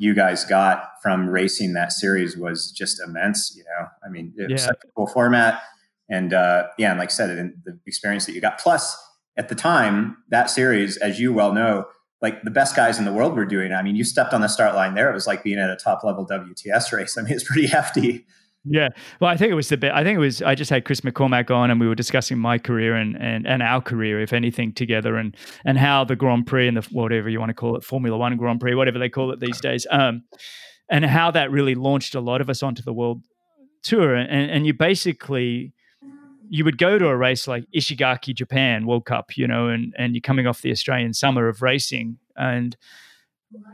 you 0.00 0.14
guys 0.14 0.46
got 0.46 0.92
from 1.02 1.28
racing 1.28 1.74
that 1.74 1.92
series 1.92 2.34
was 2.34 2.72
just 2.72 3.02
immense. 3.06 3.54
You 3.54 3.64
know, 3.64 3.86
I 4.02 4.08
mean, 4.08 4.32
it 4.34 4.48
yeah. 4.48 4.54
was 4.54 4.62
such 4.62 4.78
a 4.82 4.88
cool 4.96 5.06
format, 5.06 5.60
and 6.08 6.32
uh, 6.32 6.68
yeah, 6.78 6.88
and 6.88 6.98
like 6.98 7.10
I 7.10 7.12
said, 7.12 7.52
the 7.66 7.78
experience 7.86 8.24
that 8.24 8.32
you 8.32 8.40
got. 8.40 8.58
Plus, 8.58 8.96
at 9.36 9.50
the 9.50 9.54
time, 9.54 10.16
that 10.30 10.48
series, 10.48 10.96
as 10.96 11.20
you 11.20 11.34
well 11.34 11.52
know, 11.52 11.84
like 12.22 12.42
the 12.44 12.50
best 12.50 12.74
guys 12.74 12.98
in 12.98 13.04
the 13.04 13.12
world 13.12 13.36
were 13.36 13.44
doing. 13.44 13.72
I 13.72 13.82
mean, 13.82 13.94
you 13.94 14.04
stepped 14.04 14.32
on 14.32 14.40
the 14.40 14.48
start 14.48 14.74
line 14.74 14.94
there; 14.94 15.10
it 15.10 15.14
was 15.14 15.26
like 15.26 15.44
being 15.44 15.58
at 15.58 15.68
a 15.68 15.76
top 15.76 16.02
level 16.02 16.26
WTS 16.26 16.92
race. 16.92 17.18
I 17.18 17.22
mean, 17.22 17.34
it's 17.34 17.44
pretty 17.44 17.66
hefty. 17.76 18.24
Yeah. 18.64 18.90
Well, 19.20 19.30
I 19.30 19.36
think 19.36 19.50
it 19.50 19.54
was 19.54 19.68
the 19.70 19.78
bit. 19.78 19.92
I 19.92 20.04
think 20.04 20.16
it 20.16 20.20
was. 20.20 20.42
I 20.42 20.54
just 20.54 20.70
had 20.70 20.84
Chris 20.84 21.00
McCormack 21.00 21.50
on, 21.50 21.70
and 21.70 21.80
we 21.80 21.88
were 21.88 21.94
discussing 21.94 22.38
my 22.38 22.58
career 22.58 22.94
and 22.94 23.16
and, 23.16 23.46
and 23.46 23.62
our 23.62 23.80
career, 23.80 24.20
if 24.20 24.32
anything, 24.34 24.74
together, 24.74 25.16
and 25.16 25.34
and 25.64 25.78
how 25.78 26.04
the 26.04 26.14
Grand 26.16 26.46
Prix 26.46 26.68
and 26.68 26.76
the 26.76 26.82
whatever 26.90 27.30
you 27.30 27.40
want 27.40 27.48
to 27.50 27.54
call 27.54 27.76
it, 27.76 27.84
Formula 27.84 28.18
One 28.18 28.36
Grand 28.36 28.60
Prix, 28.60 28.74
whatever 28.74 28.98
they 28.98 29.08
call 29.08 29.32
it 29.32 29.40
these 29.40 29.60
days, 29.60 29.86
um, 29.90 30.24
and 30.90 31.06
how 31.06 31.30
that 31.30 31.50
really 31.50 31.74
launched 31.74 32.14
a 32.14 32.20
lot 32.20 32.42
of 32.42 32.50
us 32.50 32.62
onto 32.62 32.82
the 32.82 32.92
world 32.92 33.24
tour, 33.82 34.14
and 34.14 34.50
and 34.50 34.66
you 34.66 34.74
basically 34.74 35.72
you 36.50 36.64
would 36.64 36.76
go 36.76 36.98
to 36.98 37.06
a 37.06 37.16
race 37.16 37.48
like 37.48 37.64
Ishigaki, 37.74 38.34
Japan 38.34 38.84
World 38.84 39.06
Cup, 39.06 39.38
you 39.38 39.46
know, 39.46 39.68
and 39.68 39.94
and 39.96 40.14
you're 40.14 40.20
coming 40.20 40.46
off 40.46 40.60
the 40.60 40.70
Australian 40.70 41.14
summer 41.14 41.48
of 41.48 41.62
racing, 41.62 42.18
and 42.36 42.76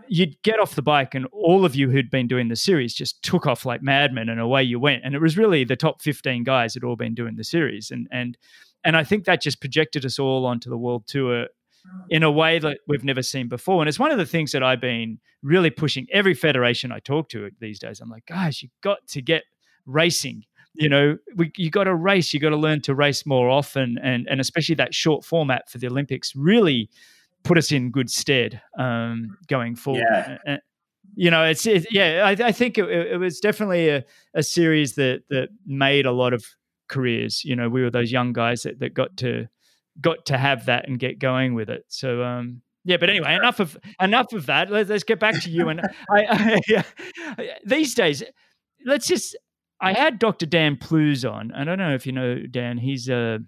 you'd 0.09 0.41
get 0.43 0.59
off 0.59 0.75
the 0.75 0.83
bike 0.83 1.15
and 1.15 1.27
all 1.33 1.65
of 1.65 1.75
you 1.75 1.91
who'd 1.91 2.11
been 2.11 2.27
doing 2.27 2.49
the 2.49 2.57
series 2.57 2.95
just 2.95 3.23
took 3.23 3.47
off 3.47 3.67
like 3.67 3.83
madmen 3.83 4.29
and 4.29 4.41
away 4.41 4.63
you 4.63 4.81
went. 4.81 5.03
And 5.05 5.15
it 5.15 5.21
was 5.21 5.37
really 5.37 5.65
the 5.65 5.77
top 5.77 6.01
15 6.03 6.45
guys 6.45 6.75
had 6.75 6.85
all 6.85 6.97
been 6.97 7.15
doing 7.15 7.37
the 7.37 7.45
series. 7.45 7.91
And 7.91 8.09
and 8.11 8.37
and 8.85 8.97
I 8.97 9.05
think 9.05 9.25
that 9.25 9.43
just 9.43 9.61
projected 9.61 10.05
us 10.05 10.19
all 10.19 10.47
onto 10.47 10.71
the 10.71 10.79
world 10.79 11.07
tour 11.07 11.49
in 12.11 12.23
a 12.23 12.31
way 12.31 12.59
that 12.59 12.79
we've 12.89 13.05
never 13.05 13.23
seen 13.23 13.49
before. 13.49 13.81
And 13.81 13.89
it's 13.89 13.99
one 13.99 14.11
of 14.11 14.19
the 14.19 14.27
things 14.27 14.53
that 14.53 14.63
I've 14.63 14.81
been 14.81 15.19
really 15.43 15.71
pushing 15.71 16.07
every 16.13 16.35
federation 16.35 16.91
I 16.91 16.99
talk 16.99 17.29
to 17.31 17.51
these 17.61 17.79
days. 17.79 18.01
I'm 18.01 18.11
like 18.11 18.27
guys 18.27 18.63
you 18.63 18.69
got 18.83 19.07
to 19.09 19.23
get 19.23 19.45
racing. 19.85 20.45
You 20.75 20.89
know 20.89 21.19
you 21.57 21.71
got 21.71 21.85
to 21.85 21.95
race. 21.95 22.33
You 22.33 22.41
got 22.41 22.51
to 22.51 22.57
learn 22.57 22.81
to 22.83 22.95
race 22.95 23.27
more 23.27 23.51
often. 23.51 23.99
And 24.03 24.27
and 24.29 24.41
especially 24.41 24.77
that 24.77 24.95
short 24.95 25.25
format 25.25 25.69
for 25.69 25.79
the 25.79 25.89
Olympics 25.89 26.35
really 26.35 26.89
put 27.47 27.59
us 27.59 27.73
in 27.73 27.91
good 27.91 28.11
stead 28.11 28.61
um, 28.79 29.37
going 29.49 29.77
forward. 29.77 30.05
Yeah. 30.11 30.39
And, 30.45 30.61
you 31.15 31.31
know, 31.31 31.45
it's 31.45 31.67
it, 31.67 31.87
yeah. 31.91 32.23
I, 32.25 32.31
I 32.49 32.53
think 32.53 32.77
it, 32.77 32.89
it, 32.89 33.19
was 33.19 33.41
definitely 33.41 33.89
a, 33.89 34.05
a 34.35 34.43
series 34.43 34.97
that 34.97 35.23
that 35.31 35.49
made 35.65 36.05
a 36.05 36.13
lot 36.13 36.35
of 36.35 36.45
careers. 36.89 37.45
You 37.45 37.57
know, 37.57 37.69
we 37.69 37.83
were 37.83 37.91
those 37.91 38.13
young 38.13 38.33
guys 38.33 38.63
that, 38.63 38.81
that 38.81 38.93
got 38.93 39.17
to 39.19 39.49
got 40.01 40.27
to 40.27 40.37
have 40.37 40.67
that 40.67 40.89
and 40.89 40.99
get 40.99 41.19
going 41.19 41.55
with 41.55 41.71
it. 41.71 41.85
So 41.89 42.23
um, 42.23 42.61
yeah, 42.85 42.99
but 42.99 43.09
anyway, 43.09 43.35
enough 43.35 43.61
of 43.61 43.79
enough 44.01 44.33
of 44.33 44.47
that. 44.47 44.71
Let's, 44.71 44.91
let's 44.91 45.05
get 45.05 45.21
back 45.21 45.41
to 45.43 45.51
you. 45.51 45.69
And 45.69 45.81
I, 46.11 46.61
I, 47.39 47.55
these 47.65 47.95
days, 47.95 48.23
let's 48.85 49.07
just. 49.07 49.37
I 49.79 49.93
had 49.93 50.19
Dr. 50.19 50.47
Dan 50.47 50.79
Plews 50.79 51.23
on. 51.23 51.53
I 51.53 51.65
don't 51.65 51.77
know 51.77 51.95
if 51.95 52.07
you 52.07 52.13
know 52.13 52.39
Dan. 52.51 52.79
He's 52.79 53.11
a 53.11 53.41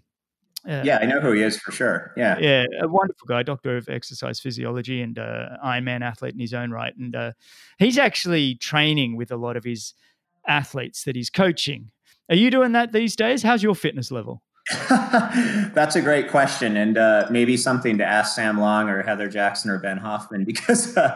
uh, 0.67 0.83
yeah, 0.85 0.99
I 1.01 1.07
know 1.07 1.21
who 1.21 1.33
he 1.33 1.43
is 1.43 1.59
for 1.59 1.73
sure. 1.73 2.13
Yeah, 2.17 2.39
yeah, 2.39 2.65
a 2.81 2.89
wonderful 2.89 3.27
guy, 3.27 3.43
doctor 3.43 3.77
of 3.77 3.89
exercise 3.89 4.41
physiology 4.41 5.01
and 5.01 5.19
uh, 5.19 5.57
Ironman 5.65 6.03
athlete 6.03 6.35
in 6.35 6.41
his 6.41 6.55
own 6.55 6.71
right, 6.71 6.97
and 6.97 7.15
uh, 7.15 7.33
he's 7.79 7.99
actually 7.99 8.57
training 8.57 9.17
with 9.17 9.31
a 9.31 9.37
lot 9.37 9.57
of 9.57 9.65
his 9.65 9.95
athletes 10.47 11.05
that 11.05 11.15
he's 11.15 11.31
coaching. 11.31 11.91
Are 12.29 12.37
you 12.37 12.51
doing 12.51 12.73
that 12.73 12.93
these 12.93 13.15
days? 13.15 13.43
How's 13.43 13.63
your 13.63 13.75
fitness 13.75 14.11
level? 14.11 14.43
That's 14.91 15.97
a 15.97 16.03
great 16.03 16.29
question, 16.29 16.77
and 16.77 16.99
uh, 16.99 17.27
maybe 17.31 17.57
something 17.57 17.97
to 17.99 18.05
ask 18.05 18.35
Sam 18.35 18.61
Long 18.61 18.91
or 18.91 19.03
Heather 19.03 19.29
Jackson 19.29 19.71
or 19.71 19.79
Ben 19.79 19.97
Hoffman 19.97 20.45
because 20.45 20.95
uh, 20.97 21.15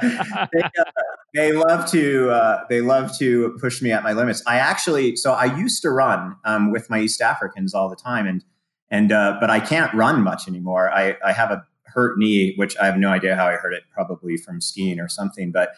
they, 0.52 0.62
uh, 0.62 0.84
they, 1.34 1.52
love 1.52 1.90
to 1.90 2.30
uh, 2.30 2.64
they 2.70 2.80
love 2.80 3.16
to 3.18 3.58
push 3.60 3.82
me 3.82 3.92
at 3.92 4.02
my 4.02 4.14
limits. 4.14 4.42
I 4.46 4.56
actually, 4.56 5.16
so 5.16 5.32
I 5.32 5.54
used 5.56 5.82
to 5.82 5.90
run 5.90 6.36
um, 6.44 6.70
with 6.70 6.88
my 6.88 7.00
East 7.00 7.20
Africans 7.20 7.74
all 7.74 7.90
the 7.90 7.96
time, 7.96 8.26
and 8.26 8.42
and 8.92 9.10
uh, 9.10 9.38
but 9.40 9.50
I 9.50 9.58
can't 9.58 9.92
run 9.94 10.22
much 10.22 10.46
anymore. 10.46 10.90
I, 10.90 11.16
I 11.24 11.32
have 11.32 11.50
a 11.50 11.66
hurt 11.86 12.18
knee, 12.18 12.52
which 12.56 12.76
I 12.76 12.86
have 12.86 12.98
no 12.98 13.08
idea 13.08 13.34
how 13.34 13.46
I 13.46 13.54
hurt 13.54 13.72
it, 13.72 13.82
probably 13.92 14.36
from 14.36 14.60
skiing 14.60 15.00
or 15.00 15.08
something. 15.08 15.50
But 15.50 15.70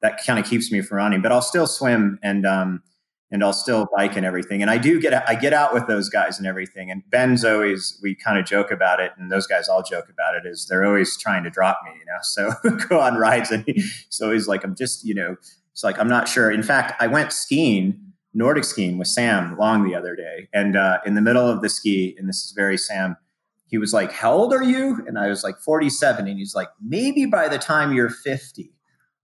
that 0.00 0.24
kind 0.24 0.38
of 0.38 0.46
keeps 0.46 0.72
me 0.72 0.80
from 0.80 0.96
running. 0.96 1.20
But 1.20 1.32
I'll 1.32 1.42
still 1.42 1.66
swim 1.66 2.18
and 2.22 2.46
um, 2.46 2.82
and 3.30 3.44
I'll 3.44 3.52
still 3.52 3.88
bike 3.94 4.16
and 4.16 4.24
everything. 4.24 4.62
And 4.62 4.70
I 4.70 4.78
do 4.78 4.98
get 4.98 5.28
I 5.28 5.34
get 5.34 5.52
out 5.52 5.74
with 5.74 5.86
those 5.86 6.08
guys 6.08 6.38
and 6.38 6.46
everything. 6.46 6.90
And 6.90 7.02
Ben's 7.10 7.44
always 7.44 7.98
we 8.02 8.14
kind 8.14 8.38
of 8.38 8.46
joke 8.46 8.70
about 8.70 9.00
it, 9.00 9.12
and 9.18 9.30
those 9.30 9.46
guys 9.46 9.68
all 9.68 9.82
joke 9.82 10.08
about 10.08 10.34
it. 10.34 10.46
Is 10.46 10.66
they're 10.66 10.86
always 10.86 11.18
trying 11.18 11.44
to 11.44 11.50
drop 11.50 11.78
me, 11.84 11.90
you 11.92 12.06
know. 12.06 12.12
So 12.22 12.52
go 12.88 13.00
on 13.00 13.16
rides, 13.16 13.50
and 13.50 13.64
he's 13.66 14.20
always 14.22 14.48
like, 14.48 14.64
I'm 14.64 14.74
just 14.74 15.04
you 15.04 15.14
know, 15.14 15.36
it's 15.72 15.84
like 15.84 15.98
I'm 15.98 16.08
not 16.08 16.26
sure. 16.26 16.50
In 16.50 16.62
fact, 16.62 16.94
I 17.00 17.06
went 17.06 17.34
skiing 17.34 18.11
Nordic 18.34 18.64
skiing 18.64 18.98
with 18.98 19.08
Sam 19.08 19.56
Long 19.58 19.84
the 19.84 19.94
other 19.94 20.16
day, 20.16 20.48
and 20.52 20.76
uh, 20.76 20.98
in 21.04 21.14
the 21.14 21.20
middle 21.20 21.48
of 21.48 21.62
the 21.62 21.68
ski, 21.68 22.14
and 22.18 22.28
this 22.28 22.44
is 22.44 22.52
very 22.56 22.78
Sam. 22.78 23.16
He 23.66 23.78
was 23.78 23.92
like, 23.92 24.12
"How 24.12 24.32
old 24.32 24.52
are 24.52 24.62
you?" 24.62 25.04
And 25.06 25.18
I 25.18 25.28
was 25.28 25.44
like, 25.44 25.58
"47." 25.58 26.26
And 26.26 26.38
he's 26.38 26.54
like, 26.54 26.68
"Maybe 26.80 27.26
by 27.26 27.48
the 27.48 27.58
time 27.58 27.92
you're 27.92 28.10
50." 28.10 28.72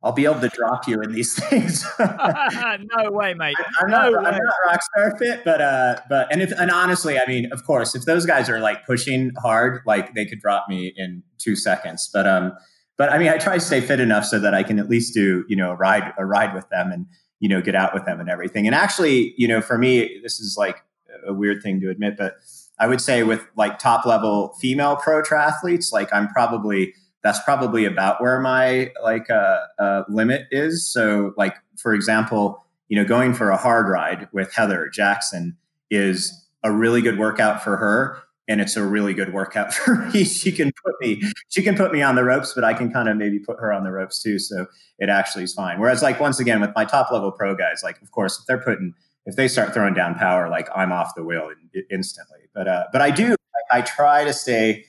I'll 0.03 0.13
be 0.13 0.27
able 0.27 0.41
to 0.41 0.49
drop 0.49 0.87
you 0.87 1.01
in 1.01 1.13
these 1.13 1.35
things. 1.49 1.85
no 1.99 3.11
way, 3.11 3.35
mate. 3.35 3.57
I'm 3.81 3.91
not, 3.91 4.13
no 4.13 4.19
I'm 4.19 4.37
not 4.37 4.55
rock 4.67 4.81
star 4.95 5.19
fit, 5.19 5.45
but 5.45 5.61
uh, 5.61 6.01
but 6.09 6.33
and 6.33 6.41
if 6.41 6.53
and 6.53 6.71
honestly, 6.71 7.19
I 7.19 7.27
mean, 7.27 7.51
of 7.53 7.65
course, 7.65 7.95
if 7.95 8.05
those 8.05 8.25
guys 8.25 8.49
are 8.49 8.61
like 8.61 8.87
pushing 8.87 9.33
hard, 9.43 9.83
like 9.87 10.15
they 10.15 10.25
could 10.25 10.41
drop 10.41 10.67
me 10.69 10.93
in 10.97 11.23
two 11.39 11.57
seconds. 11.57 12.09
But 12.13 12.29
um, 12.29 12.53
but 12.97 13.11
I 13.11 13.19
mean, 13.19 13.29
I 13.29 13.39
try 13.39 13.55
to 13.55 13.61
stay 13.61 13.81
fit 13.81 13.99
enough 13.99 14.25
so 14.25 14.39
that 14.39 14.55
I 14.55 14.63
can 14.63 14.79
at 14.79 14.89
least 14.89 15.15
do 15.15 15.45
you 15.49 15.57
know 15.57 15.73
a 15.73 15.75
ride 15.75 16.13
a 16.17 16.25
ride 16.25 16.55
with 16.55 16.69
them 16.69 16.93
and 16.93 17.07
you 17.41 17.49
know, 17.49 17.61
get 17.61 17.75
out 17.75 17.95
with 17.95 18.05
them 18.05 18.21
and 18.21 18.29
everything. 18.29 18.67
And 18.67 18.75
actually, 18.75 19.35
you 19.37 19.47
know, 19.47 19.61
for 19.61 19.79
me, 19.79 20.21
this 20.23 20.41
is 20.41 20.57
like 20.59 20.83
a 21.27 21.33
weird 21.33 21.63
thing 21.63 21.81
to 21.81 21.91
admit, 21.91 22.17
but 22.17 22.37
I 22.79 22.87
would 22.87 23.01
say 23.01 23.23
with 23.23 23.45
like 23.57 23.79
top 23.79 24.07
level 24.07 24.55
female 24.61 24.97
pro 24.97 25.23
triathletes, 25.23 25.93
like 25.93 26.13
I'm 26.13 26.29
probably 26.29 26.95
that's 27.23 27.41
probably 27.41 27.85
about 27.85 28.21
where 28.23 28.41
my 28.41 28.93
like 29.03 29.29
uh, 29.29 29.59
uh, 29.79 30.05
limit 30.09 30.47
is. 30.51 30.87
So, 30.87 31.35
like 31.37 31.55
for 31.77 31.93
example, 31.93 32.65
you 32.89 32.97
know, 32.97 33.05
going 33.05 33.35
for 33.35 33.51
a 33.51 33.57
hard 33.57 33.89
ride 33.89 34.29
with 34.33 34.53
Heather 34.55 34.89
Jackson 34.89 35.57
is 35.91 36.47
a 36.63 36.73
really 36.73 37.03
good 37.03 37.19
workout 37.19 37.63
for 37.63 37.77
her 37.77 38.23
and 38.49 38.61
it's 38.61 38.77
a 38.77 38.85
really 38.85 39.15
good 39.15 39.33
workout 39.33 39.73
for 39.75 39.97
me. 39.97 40.25
She 40.25 40.51
can 40.51 40.73
put 40.85 40.95
me, 41.01 41.23
she 41.49 41.63
can 41.63 41.77
put 41.77 41.93
me 41.93 42.03
on 42.03 42.17
the 42.17 42.25
ropes, 42.25 42.53
but 42.55 42.65
I 42.65 42.75
can 42.75 42.91
kind 42.93 43.09
of 43.09 43.17
maybe 43.17 43.39
put 43.39 43.59
her 43.61 43.73
on 43.73 43.85
the 43.85 43.93
ropes 43.93 44.23
too. 44.23 44.39
So 44.39 44.67
it 44.99 45.09
actually 45.09 45.45
is 45.45 45.55
fine. 45.55 45.79
Whereas 45.79 46.03
like 46.03 46.19
once 46.19 46.41
again 46.41 46.61
with 46.61 46.71
my 46.75 46.85
top 46.85 47.13
level 47.13 47.31
pro 47.31 47.55
guys, 47.55 47.83
like 47.85 48.01
of 48.03 48.11
course 48.11 48.39
if 48.41 48.47
they're 48.47 48.61
putting, 48.61 48.95
if 49.27 49.37
they 49.37 49.47
start 49.47 49.75
throwing 49.75 49.95
down 49.95 50.15
power, 50.15 50.49
like 50.49 50.69
I'm 50.75 50.91
off 50.91 51.15
the 51.15 51.23
wheel 51.23 51.51
instantly. 51.91 52.39
But 52.55 52.67
uh, 52.67 52.85
but 52.93 53.03
I 53.03 53.11
do, 53.11 53.37
I, 53.71 53.79
I 53.79 53.83
try 53.83 54.25
to 54.25 54.33
stay 54.33 54.87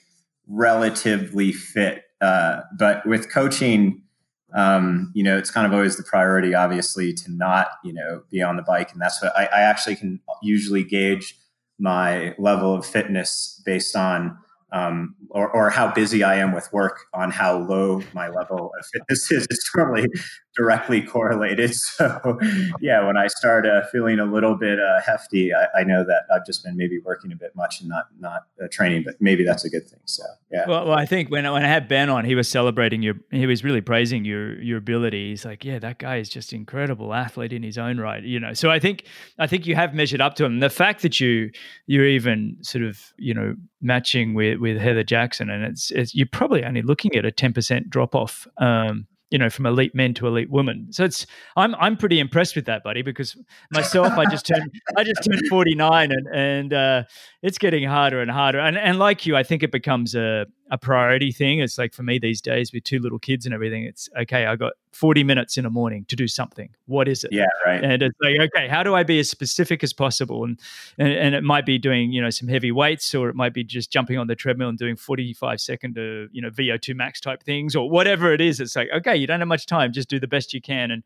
relatively 0.48 1.52
fit. 1.52 2.04
Uh, 2.22 2.62
but 2.78 3.06
with 3.06 3.32
coaching, 3.32 4.02
um, 4.54 5.12
you 5.14 5.24
know, 5.24 5.38
it's 5.38 5.52
kind 5.52 5.68
of 5.68 5.74
always 5.74 5.96
the 5.96 6.04
priority, 6.04 6.56
obviously, 6.56 7.14
to 7.14 7.32
not, 7.32 7.68
you 7.84 7.94
know, 7.94 8.24
be 8.32 8.42
on 8.42 8.56
the 8.56 8.64
bike. 8.64 8.92
And 8.92 9.02
that's 9.02 9.22
what 9.22 9.38
I, 9.38 9.46
I 9.46 9.62
actually 9.62 9.96
can 9.96 10.20
usually 10.42 10.84
gauge 10.84 11.39
my 11.80 12.36
level 12.38 12.76
of 12.76 12.86
fitness 12.86 13.62
based 13.66 13.96
on 13.96 14.38
um, 14.72 15.16
or, 15.32 15.50
or, 15.50 15.72
how 15.72 15.92
busy 15.92 16.24
I 16.24 16.36
am 16.36 16.54
with 16.54 16.72
work 16.72 17.06
on 17.12 17.32
how 17.32 17.58
low 17.58 18.04
my 18.14 18.28
level 18.28 18.72
of 18.80 18.86
fitness 18.94 19.32
is. 19.32 19.48
It's 19.50 19.68
directly 20.60 21.02
correlated. 21.16 21.74
So, 21.74 22.38
yeah, 22.82 23.06
when 23.06 23.18
I 23.18 23.28
start 23.28 23.66
uh, 23.66 23.86
feeling 23.88 24.20
a 24.20 24.26
little 24.26 24.56
bit 24.56 24.80
uh, 24.80 25.02
hefty, 25.02 25.54
I, 25.54 25.80
I, 25.80 25.84
know 25.84 26.04
that 26.04 26.24
I've 26.34 26.46
just 26.46 26.64
been 26.64 26.76
maybe 26.76 27.00
working 27.00 27.32
a 27.32 27.36
bit 27.36 27.56
much 27.56 27.80
and 27.80 27.90
not 27.90 28.08
not 28.20 28.48
uh, 28.62 28.68
training, 28.70 29.04
but 29.04 29.16
maybe 29.20 29.44
that's 29.46 29.64
a 29.64 29.70
good 29.70 29.88
thing. 29.88 30.00
So, 30.06 30.24
yeah. 30.52 30.66
Well, 30.68 30.86
well, 30.88 30.98
I 30.98 31.06
think 31.06 31.30
when 31.30 31.50
when 31.52 31.64
I 31.64 31.68
had 31.68 31.88
Ben 31.88 32.10
on, 32.10 32.26
he 32.26 32.36
was 32.36 32.50
celebrating 32.50 33.02
your, 33.02 33.16
he 33.32 33.46
was 33.46 33.64
really 33.64 33.82
praising 33.82 34.26
your 34.26 34.62
your 34.62 34.78
ability. 34.78 35.30
He's 35.30 35.46
like, 35.46 35.64
yeah, 35.64 35.80
that 35.80 36.00
guy 36.00 36.18
is 36.18 36.30
just 36.30 36.52
incredible 36.52 37.14
athlete 37.14 37.54
in 37.54 37.64
his 37.64 37.78
own 37.78 37.98
right, 37.98 38.24
you 38.24 38.40
know. 38.40 38.54
So 38.54 38.70
I 38.70 38.80
think 38.80 39.06
I 39.38 39.48
think 39.48 39.66
you 39.66 39.76
have 39.76 39.94
measured 39.94 40.22
up 40.22 40.36
to 40.36 40.46
him. 40.46 40.60
The 40.60 40.70
fact 40.70 41.02
that 41.04 41.20
you 41.20 41.52
you're 41.88 42.08
even 42.08 42.58
sort 42.62 42.84
of 42.84 43.00
you 43.18 43.34
know 43.34 43.56
matching 43.82 44.34
with 44.34 44.60
with 44.60 44.78
Heather 44.78 45.04
Jackson, 45.04 45.50
and 45.50 45.64
it's, 45.64 45.92
it's 45.92 46.14
you're 46.14 46.28
probably 46.32 46.64
only 46.64 46.82
looking 46.82 47.16
at 47.16 47.26
a 47.26 47.32
ten 47.32 47.54
percent 47.54 47.90
drop 47.90 48.16
off. 48.16 48.48
Um, 48.58 49.08
you 49.32 49.38
know, 49.38 49.50
from 49.50 49.66
elite 49.66 49.94
men 49.94 50.14
to 50.16 50.28
elite 50.28 50.50
women. 50.50 50.92
So 50.92 51.04
it's 51.04 51.26
I'm 51.56 51.76
I'm 51.76 51.98
pretty 51.98 52.20
impressed 52.20 52.56
with 52.56 52.66
that, 52.66 52.84
buddy, 52.84 53.02
because 53.02 53.38
myself 53.72 54.14
I 54.14 54.26
just 54.26 54.46
turned 54.46 54.72
I 54.98 55.04
just 55.04 55.24
turned 55.24 55.42
49 55.50 56.12
and 56.12 56.28
and 56.34 56.74
uh, 56.74 57.04
it's 57.42 57.58
getting 57.58 57.86
harder 57.86 58.22
and 58.22 58.30
harder. 58.30 58.60
And 58.60 58.78
and 58.78 59.00
like 59.00 59.26
you, 59.26 59.38
I 59.38 59.44
think 59.44 59.64
it 59.64 59.72
becomes 59.72 60.14
a 60.14 60.46
a 60.72 60.78
priority 60.78 61.32
thing. 61.32 61.60
It's 61.60 61.78
like 61.78 61.94
for 61.94 62.04
me 62.04 62.20
these 62.20 62.42
days 62.42 62.74
with 62.74 62.84
two 62.84 63.00
little 63.00 63.18
kids 63.18 63.46
and 63.46 63.56
everything, 63.56 63.84
it's 63.84 64.10
okay, 64.20 64.46
I 64.46 64.56
got 64.56 64.74
40 64.92 65.24
minutes 65.24 65.58
in 65.58 65.64
the 65.64 65.70
morning 65.70 66.06
to 66.10 66.16
do 66.16 66.28
something. 66.28 66.70
What 66.86 67.08
is 67.08 67.24
it? 67.24 67.32
Yeah, 67.32 67.48
right. 67.66 67.84
And 67.84 68.04
it's 68.04 68.16
like, 68.22 68.36
okay, 68.40 68.68
how 68.68 68.84
do 68.84 68.94
I 68.94 69.04
be 69.04 69.20
as 69.20 69.30
specific 69.30 69.84
as 69.84 69.94
possible? 69.94 70.44
And, 70.44 70.60
and 70.98 71.14
and 71.14 71.34
it 71.34 71.44
might 71.44 71.66
be 71.66 71.78
doing, 71.78 72.12
you 72.12 72.22
know, 72.22 72.30
some 72.30 72.50
heavy 72.50 72.72
weights 72.72 73.16
or 73.16 73.30
it 73.30 73.36
might 73.36 73.54
be 73.54 73.64
just 73.64 73.90
jumping 73.92 74.18
on 74.18 74.28
the 74.28 74.36
treadmill 74.36 74.70
and 74.70 74.78
doing 74.78 74.98
45 74.98 75.62
second 75.62 75.96
to, 75.96 76.28
you 76.32 76.42
know, 76.42 76.50
VO2 76.50 76.94
max 76.94 77.22
type 77.22 77.44
things 77.44 77.76
or 77.76 77.90
whatever 77.90 78.34
it 78.34 78.42
is. 78.42 78.60
It's 78.60 78.76
like, 78.76 78.90
okay, 78.94 79.16
you 79.16 79.28
don't 79.28 79.40
have 79.40 79.48
much 79.48 79.66
time, 79.66 79.94
just 79.94 80.10
do 80.10 80.20
the 80.20 80.28
best 80.28 80.54
you 80.54 80.62
can. 80.62 80.92
And 80.92 81.04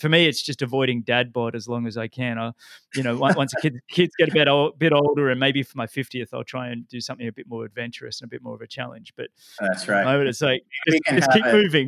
for 0.00 0.08
me, 0.08 0.26
it's 0.26 0.42
just 0.42 0.62
avoiding 0.62 1.02
dad 1.02 1.32
bod 1.32 1.54
as 1.54 1.68
long 1.68 1.86
as 1.86 1.96
I 1.96 2.08
can. 2.08 2.38
I, 2.38 2.52
you 2.94 3.02
know, 3.02 3.16
once 3.18 3.52
the 3.52 3.60
kid, 3.60 3.80
kids 3.88 4.12
get 4.18 4.30
a 4.30 4.32
bit, 4.32 4.48
old, 4.48 4.78
bit 4.78 4.92
older, 4.92 5.30
and 5.30 5.38
maybe 5.38 5.62
for 5.62 5.76
my 5.76 5.86
fiftieth, 5.86 6.32
I'll 6.32 6.44
try 6.44 6.68
and 6.68 6.88
do 6.88 7.00
something 7.00 7.28
a 7.28 7.32
bit 7.32 7.46
more 7.48 7.64
adventurous 7.64 8.20
and 8.20 8.28
a 8.28 8.30
bit 8.30 8.42
more 8.42 8.54
of 8.54 8.62
a 8.62 8.66
challenge. 8.66 9.12
But 9.16 9.28
that's 9.60 9.86
right. 9.88 10.04
Moment, 10.04 10.28
it's 10.28 10.40
like 10.40 10.62
just, 10.88 11.02
just 11.08 11.32
keep 11.32 11.44
moving. 11.44 11.86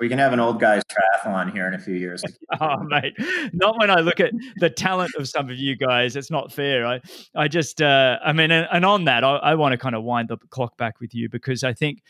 We 0.00 0.08
can 0.08 0.18
have 0.18 0.32
an 0.32 0.40
old 0.40 0.58
guys 0.58 0.82
triathlon 0.90 1.52
here 1.52 1.68
in 1.68 1.74
a 1.74 1.78
few 1.78 1.94
years. 1.94 2.24
oh, 2.60 2.78
mate, 2.82 3.14
not 3.52 3.78
when 3.78 3.88
I 3.88 4.00
look 4.00 4.18
at 4.18 4.32
the 4.56 4.68
talent 4.68 5.12
of 5.16 5.28
some 5.28 5.48
of 5.48 5.56
you 5.56 5.76
guys. 5.76 6.16
It's 6.16 6.30
not 6.30 6.52
fair. 6.52 6.84
I, 6.84 7.00
I 7.36 7.46
just, 7.46 7.80
uh, 7.80 8.18
I 8.24 8.32
mean, 8.32 8.50
and, 8.50 8.66
and 8.72 8.84
on 8.84 9.04
that, 9.04 9.22
I, 9.22 9.36
I 9.36 9.54
want 9.54 9.74
to 9.74 9.78
kind 9.78 9.94
of 9.94 10.02
wind 10.02 10.28
the 10.28 10.38
clock 10.50 10.76
back 10.76 10.98
with 10.98 11.14
you 11.14 11.28
because 11.28 11.62
I 11.62 11.72
think 11.72 12.02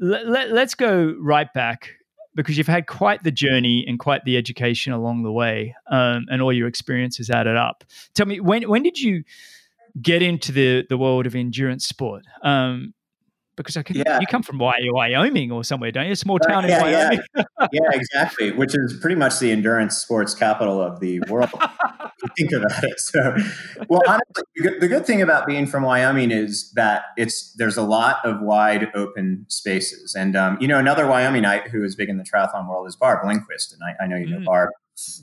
let, 0.00 0.28
let, 0.28 0.52
let's 0.52 0.76
go 0.76 1.16
right 1.18 1.52
back 1.52 1.90
because 2.36 2.56
you've 2.56 2.66
had 2.68 2.86
quite 2.86 3.24
the 3.24 3.32
journey 3.32 3.84
and 3.88 3.98
quite 3.98 4.24
the 4.24 4.36
education 4.36 4.92
along 4.92 5.22
the 5.22 5.32
way, 5.32 5.74
um, 5.90 6.26
and 6.30 6.40
all 6.40 6.52
your 6.52 6.68
experiences 6.68 7.30
added 7.30 7.56
up. 7.56 7.82
Tell 8.14 8.26
me, 8.26 8.38
when 8.38 8.68
when 8.68 8.82
did 8.82 8.98
you 8.98 9.24
get 10.00 10.22
into 10.22 10.52
the 10.52 10.84
the 10.88 10.98
world 10.98 11.26
of 11.26 11.34
endurance 11.34 11.86
sport? 11.86 12.24
Um, 12.42 12.94
because 13.56 13.76
I 13.76 13.82
can, 13.82 13.96
yeah. 13.96 14.20
you 14.20 14.26
come 14.26 14.42
from 14.42 14.58
Wyoming 14.58 15.50
or 15.50 15.64
somewhere, 15.64 15.90
don't 15.90 16.06
you? 16.06 16.12
A 16.12 16.16
small 16.16 16.38
town 16.38 16.68
yeah, 16.68 16.76
in 16.76 16.82
Wyoming. 16.82 17.20
Yeah. 17.34 17.44
yeah, 17.72 17.80
exactly. 17.92 18.52
Which 18.52 18.74
is 18.74 18.98
pretty 19.00 19.16
much 19.16 19.38
the 19.38 19.50
endurance 19.50 19.96
sports 19.96 20.34
capital 20.34 20.80
of 20.80 21.00
the 21.00 21.20
world. 21.28 21.50
think 22.36 22.52
about 22.52 22.84
it. 22.84 23.00
So, 23.00 23.36
well, 23.88 24.02
honestly, 24.06 24.44
the 24.56 24.62
good, 24.62 24.80
the 24.80 24.88
good 24.88 25.06
thing 25.06 25.22
about 25.22 25.46
being 25.46 25.66
from 25.66 25.82
Wyoming 25.82 26.30
is 26.30 26.70
that 26.72 27.04
it's 27.16 27.52
there's 27.54 27.76
a 27.76 27.82
lot 27.82 28.24
of 28.24 28.40
wide 28.40 28.90
open 28.94 29.46
spaces, 29.48 30.14
and 30.14 30.36
um, 30.36 30.58
you 30.60 30.68
know, 30.68 30.78
another 30.78 31.04
Wyomingite 31.04 31.68
who 31.68 31.84
is 31.84 31.96
big 31.96 32.08
in 32.08 32.18
the 32.18 32.24
triathlon 32.24 32.68
world 32.68 32.86
is 32.86 32.96
Barb 32.96 33.26
Lindquist, 33.26 33.72
and 33.72 33.82
I, 33.82 34.04
I 34.04 34.06
know 34.06 34.16
you 34.16 34.26
know 34.26 34.38
mm. 34.38 34.44
Barb. 34.44 34.70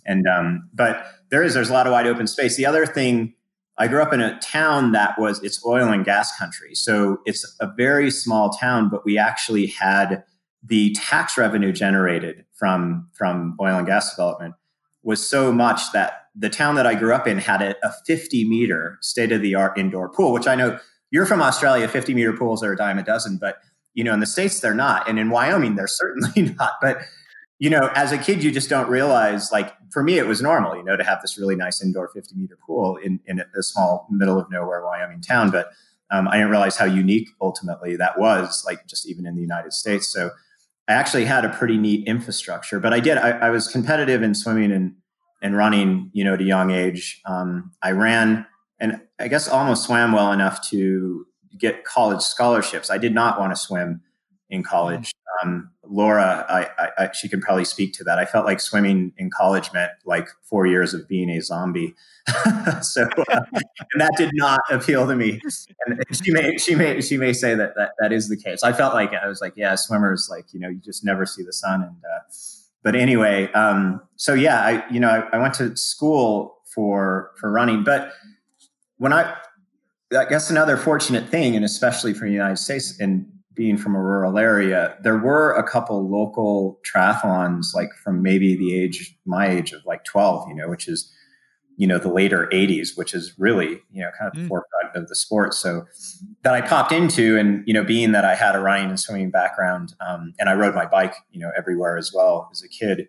And 0.05 0.27
um, 0.27 0.69
but 0.71 1.07
there 1.29 1.41
is 1.41 1.55
there's 1.55 1.69
a 1.69 1.73
lot 1.73 1.87
of 1.87 1.93
wide 1.93 2.05
open 2.05 2.27
space. 2.27 2.55
The 2.55 2.65
other 2.65 2.85
thing 2.85 3.33
I 3.77 3.87
grew 3.87 4.01
up 4.01 4.13
in 4.13 4.21
a 4.21 4.37
town 4.39 4.91
that 4.91 5.19
was 5.19 5.41
it's 5.43 5.65
oil 5.65 5.91
and 5.91 6.05
gas 6.05 6.35
country. 6.37 6.75
So 6.75 7.17
it's 7.25 7.55
a 7.59 7.71
very 7.75 8.11
small 8.11 8.51
town, 8.51 8.89
but 8.89 9.03
we 9.03 9.17
actually 9.17 9.67
had 9.67 10.23
the 10.63 10.93
tax 10.93 11.37
revenue 11.37 11.71
generated 11.71 12.45
from 12.53 13.09
from 13.13 13.57
oil 13.59 13.77
and 13.77 13.87
gas 13.87 14.15
development 14.15 14.55
was 15.03 15.27
so 15.27 15.51
much 15.51 15.91
that 15.91 16.27
the 16.35 16.49
town 16.49 16.75
that 16.75 16.87
I 16.87 16.95
grew 16.95 17.13
up 17.13 17.27
in 17.27 17.37
had 17.37 17.61
a, 17.61 17.75
a 17.85 17.91
50 18.05 18.47
meter 18.47 18.97
state 19.01 19.31
of 19.31 19.41
the 19.41 19.55
art 19.55 19.77
indoor 19.77 20.09
pool, 20.09 20.31
which 20.31 20.47
I 20.47 20.55
know 20.55 20.79
you're 21.11 21.25
from 21.25 21.41
Australia, 21.41 21.87
50 21.87 22.13
meter 22.13 22.33
pools 22.33 22.63
are 22.63 22.73
a 22.73 22.77
dime 22.77 22.97
a 22.97 23.03
dozen, 23.03 23.37
but 23.37 23.57
you 23.93 24.03
know, 24.03 24.13
in 24.13 24.19
the 24.19 24.25
States 24.25 24.59
they're 24.59 24.73
not. 24.73 25.07
And 25.07 25.19
in 25.19 25.29
Wyoming, 25.29 25.75
they're 25.75 25.87
certainly 25.87 26.55
not. 26.59 26.73
But 26.81 27.01
you 27.63 27.69
know, 27.69 27.89
as 27.95 28.11
a 28.11 28.17
kid, 28.17 28.43
you 28.43 28.51
just 28.51 28.69
don't 28.69 28.89
realize, 28.89 29.49
like, 29.49 29.73
for 29.89 30.03
me, 30.03 30.17
it 30.17 30.27
was 30.27 30.41
normal, 30.41 30.75
you 30.75 30.83
know, 30.83 30.97
to 30.97 31.03
have 31.05 31.21
this 31.21 31.37
really 31.37 31.55
nice 31.55 31.81
indoor 31.81 32.09
50 32.09 32.35
meter 32.35 32.57
pool 32.67 32.97
in, 32.97 33.21
in 33.25 33.39
a 33.39 33.63
small 33.63 34.05
middle 34.11 34.37
of 34.37 34.51
nowhere 34.51 34.83
Wyoming 34.83 35.21
town. 35.21 35.49
But 35.49 35.71
um, 36.11 36.27
I 36.27 36.33
didn't 36.33 36.49
realize 36.49 36.75
how 36.75 36.83
unique 36.83 37.29
ultimately 37.39 37.95
that 37.95 38.19
was, 38.19 38.65
like, 38.65 38.85
just 38.85 39.07
even 39.07 39.25
in 39.25 39.35
the 39.35 39.41
United 39.41 39.71
States. 39.71 40.09
So 40.09 40.31
I 40.89 40.91
actually 40.91 41.23
had 41.23 41.45
a 41.45 41.49
pretty 41.51 41.77
neat 41.77 42.05
infrastructure, 42.05 42.81
but 42.81 42.91
I 42.91 42.99
did, 42.99 43.17
I, 43.17 43.29
I 43.29 43.49
was 43.49 43.69
competitive 43.69 44.21
in 44.23 44.35
swimming 44.35 44.73
and, 44.73 44.95
and 45.41 45.55
running, 45.55 46.09
you 46.11 46.25
know, 46.25 46.33
at 46.33 46.41
a 46.41 46.43
young 46.43 46.69
age. 46.69 47.21
Um, 47.25 47.71
I 47.81 47.91
ran 47.91 48.45
and 48.81 48.99
I 49.21 49.29
guess 49.29 49.47
almost 49.47 49.85
swam 49.85 50.11
well 50.11 50.33
enough 50.33 50.69
to 50.71 51.25
get 51.57 51.85
college 51.85 52.23
scholarships. 52.23 52.91
I 52.91 52.97
did 52.97 53.13
not 53.13 53.39
want 53.39 53.53
to 53.53 53.55
swim 53.55 54.01
in 54.49 54.63
college. 54.63 55.12
Um, 55.43 55.69
Laura, 55.85 56.45
I, 56.47 56.89
I, 56.97 57.11
she 57.11 57.27
can 57.27 57.41
probably 57.41 57.65
speak 57.65 57.93
to 57.95 58.03
that. 58.05 58.17
I 58.17 58.25
felt 58.25 58.45
like 58.45 58.61
swimming 58.61 59.11
in 59.17 59.29
college 59.29 59.71
meant 59.73 59.91
like 60.05 60.29
four 60.41 60.65
years 60.65 60.93
of 60.93 61.07
being 61.07 61.29
a 61.29 61.41
zombie. 61.41 61.93
so, 62.81 63.03
uh, 63.29 63.41
and 63.51 64.01
that 64.01 64.13
did 64.17 64.31
not 64.33 64.61
appeal 64.71 65.05
to 65.05 65.15
me. 65.15 65.41
And 65.85 66.01
she 66.11 66.31
may, 66.31 66.57
she 66.57 66.75
may, 66.75 67.01
she 67.01 67.17
may 67.17 67.33
say 67.33 67.53
that, 67.55 67.75
that 67.75 67.91
that 67.99 68.13
is 68.13 68.29
the 68.29 68.37
case. 68.37 68.63
I 68.63 68.71
felt 68.71 68.93
like 68.93 69.13
I 69.13 69.27
was 69.27 69.41
like, 69.41 69.53
yeah, 69.57 69.75
swimmers, 69.75 70.29
like, 70.31 70.45
you 70.53 70.59
know, 70.59 70.69
you 70.69 70.79
just 70.79 71.03
never 71.03 71.25
see 71.25 71.43
the 71.43 71.53
sun. 71.53 71.83
And, 71.83 71.97
uh, 71.97 72.19
but 72.81 72.95
anyway, 72.95 73.51
um, 73.51 74.01
so 74.15 74.33
yeah, 74.33 74.61
I, 74.61 74.89
you 74.89 75.01
know, 75.01 75.09
I, 75.09 75.35
I 75.35 75.37
went 75.37 75.53
to 75.55 75.75
school 75.75 76.59
for, 76.73 77.31
for 77.39 77.51
running, 77.51 77.83
but 77.83 78.13
when 78.97 79.11
I, 79.11 79.35
I 80.17 80.25
guess 80.25 80.49
another 80.49 80.77
fortunate 80.77 81.27
thing, 81.27 81.55
and 81.57 81.65
especially 81.65 82.13
for 82.13 82.25
the 82.25 82.31
United 82.31 82.57
States 82.57 82.99
and 82.99 83.32
being 83.55 83.77
from 83.77 83.95
a 83.95 84.01
rural 84.01 84.37
area, 84.37 84.97
there 85.03 85.17
were 85.17 85.53
a 85.53 85.63
couple 85.63 86.09
local 86.09 86.79
triathlons, 86.83 87.73
like 87.73 87.89
from 88.03 88.21
maybe 88.21 88.55
the 88.55 88.79
age, 88.79 89.15
my 89.25 89.47
age 89.47 89.71
of 89.73 89.85
like 89.85 90.03
12, 90.03 90.49
you 90.49 90.55
know, 90.55 90.69
which 90.69 90.87
is, 90.87 91.11
you 91.77 91.87
know, 91.87 91.97
the 91.97 92.11
later 92.11 92.49
80s, 92.51 92.95
which 92.95 93.13
is 93.13 93.33
really, 93.37 93.81
you 93.91 94.01
know, 94.01 94.09
kind 94.17 94.31
of 94.31 94.33
the 94.33 94.41
mm. 94.41 94.47
forefront 94.47 94.95
of 94.95 95.07
the 95.07 95.15
sport. 95.15 95.53
So 95.53 95.85
that 96.43 96.53
I 96.53 96.61
popped 96.61 96.91
into, 96.91 97.37
and, 97.37 97.63
you 97.67 97.73
know, 97.73 97.83
being 97.83 98.11
that 98.11 98.25
I 98.25 98.35
had 98.35 98.55
a 98.55 98.59
running 98.59 98.89
and 98.89 98.99
swimming 98.99 99.31
background, 99.31 99.93
um, 100.05 100.33
and 100.39 100.49
I 100.49 100.53
rode 100.53 100.75
my 100.75 100.85
bike, 100.85 101.15
you 101.31 101.39
know, 101.39 101.51
everywhere 101.57 101.97
as 101.97 102.11
well 102.13 102.49
as 102.51 102.63
a 102.63 102.69
kid, 102.69 103.07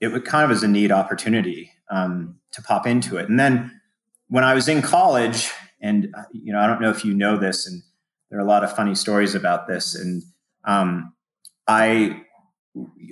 it 0.00 0.08
would 0.08 0.24
kind 0.24 0.44
of 0.44 0.50
was 0.50 0.62
a 0.62 0.68
neat 0.68 0.92
opportunity 0.92 1.72
um, 1.90 2.36
to 2.52 2.62
pop 2.62 2.86
into 2.86 3.16
it. 3.16 3.28
And 3.28 3.38
then 3.38 3.80
when 4.28 4.44
I 4.44 4.54
was 4.54 4.68
in 4.68 4.82
college, 4.82 5.50
and, 5.80 6.08
uh, 6.16 6.22
you 6.32 6.52
know, 6.52 6.60
I 6.60 6.66
don't 6.66 6.80
know 6.80 6.90
if 6.90 7.04
you 7.04 7.14
know 7.14 7.36
this, 7.36 7.66
and, 7.66 7.82
there 8.34 8.40
are 8.40 8.44
a 8.44 8.48
lot 8.48 8.64
of 8.64 8.74
funny 8.74 8.96
stories 8.96 9.36
about 9.36 9.68
this. 9.68 9.94
And 9.94 10.24
um, 10.64 11.14
I 11.68 12.20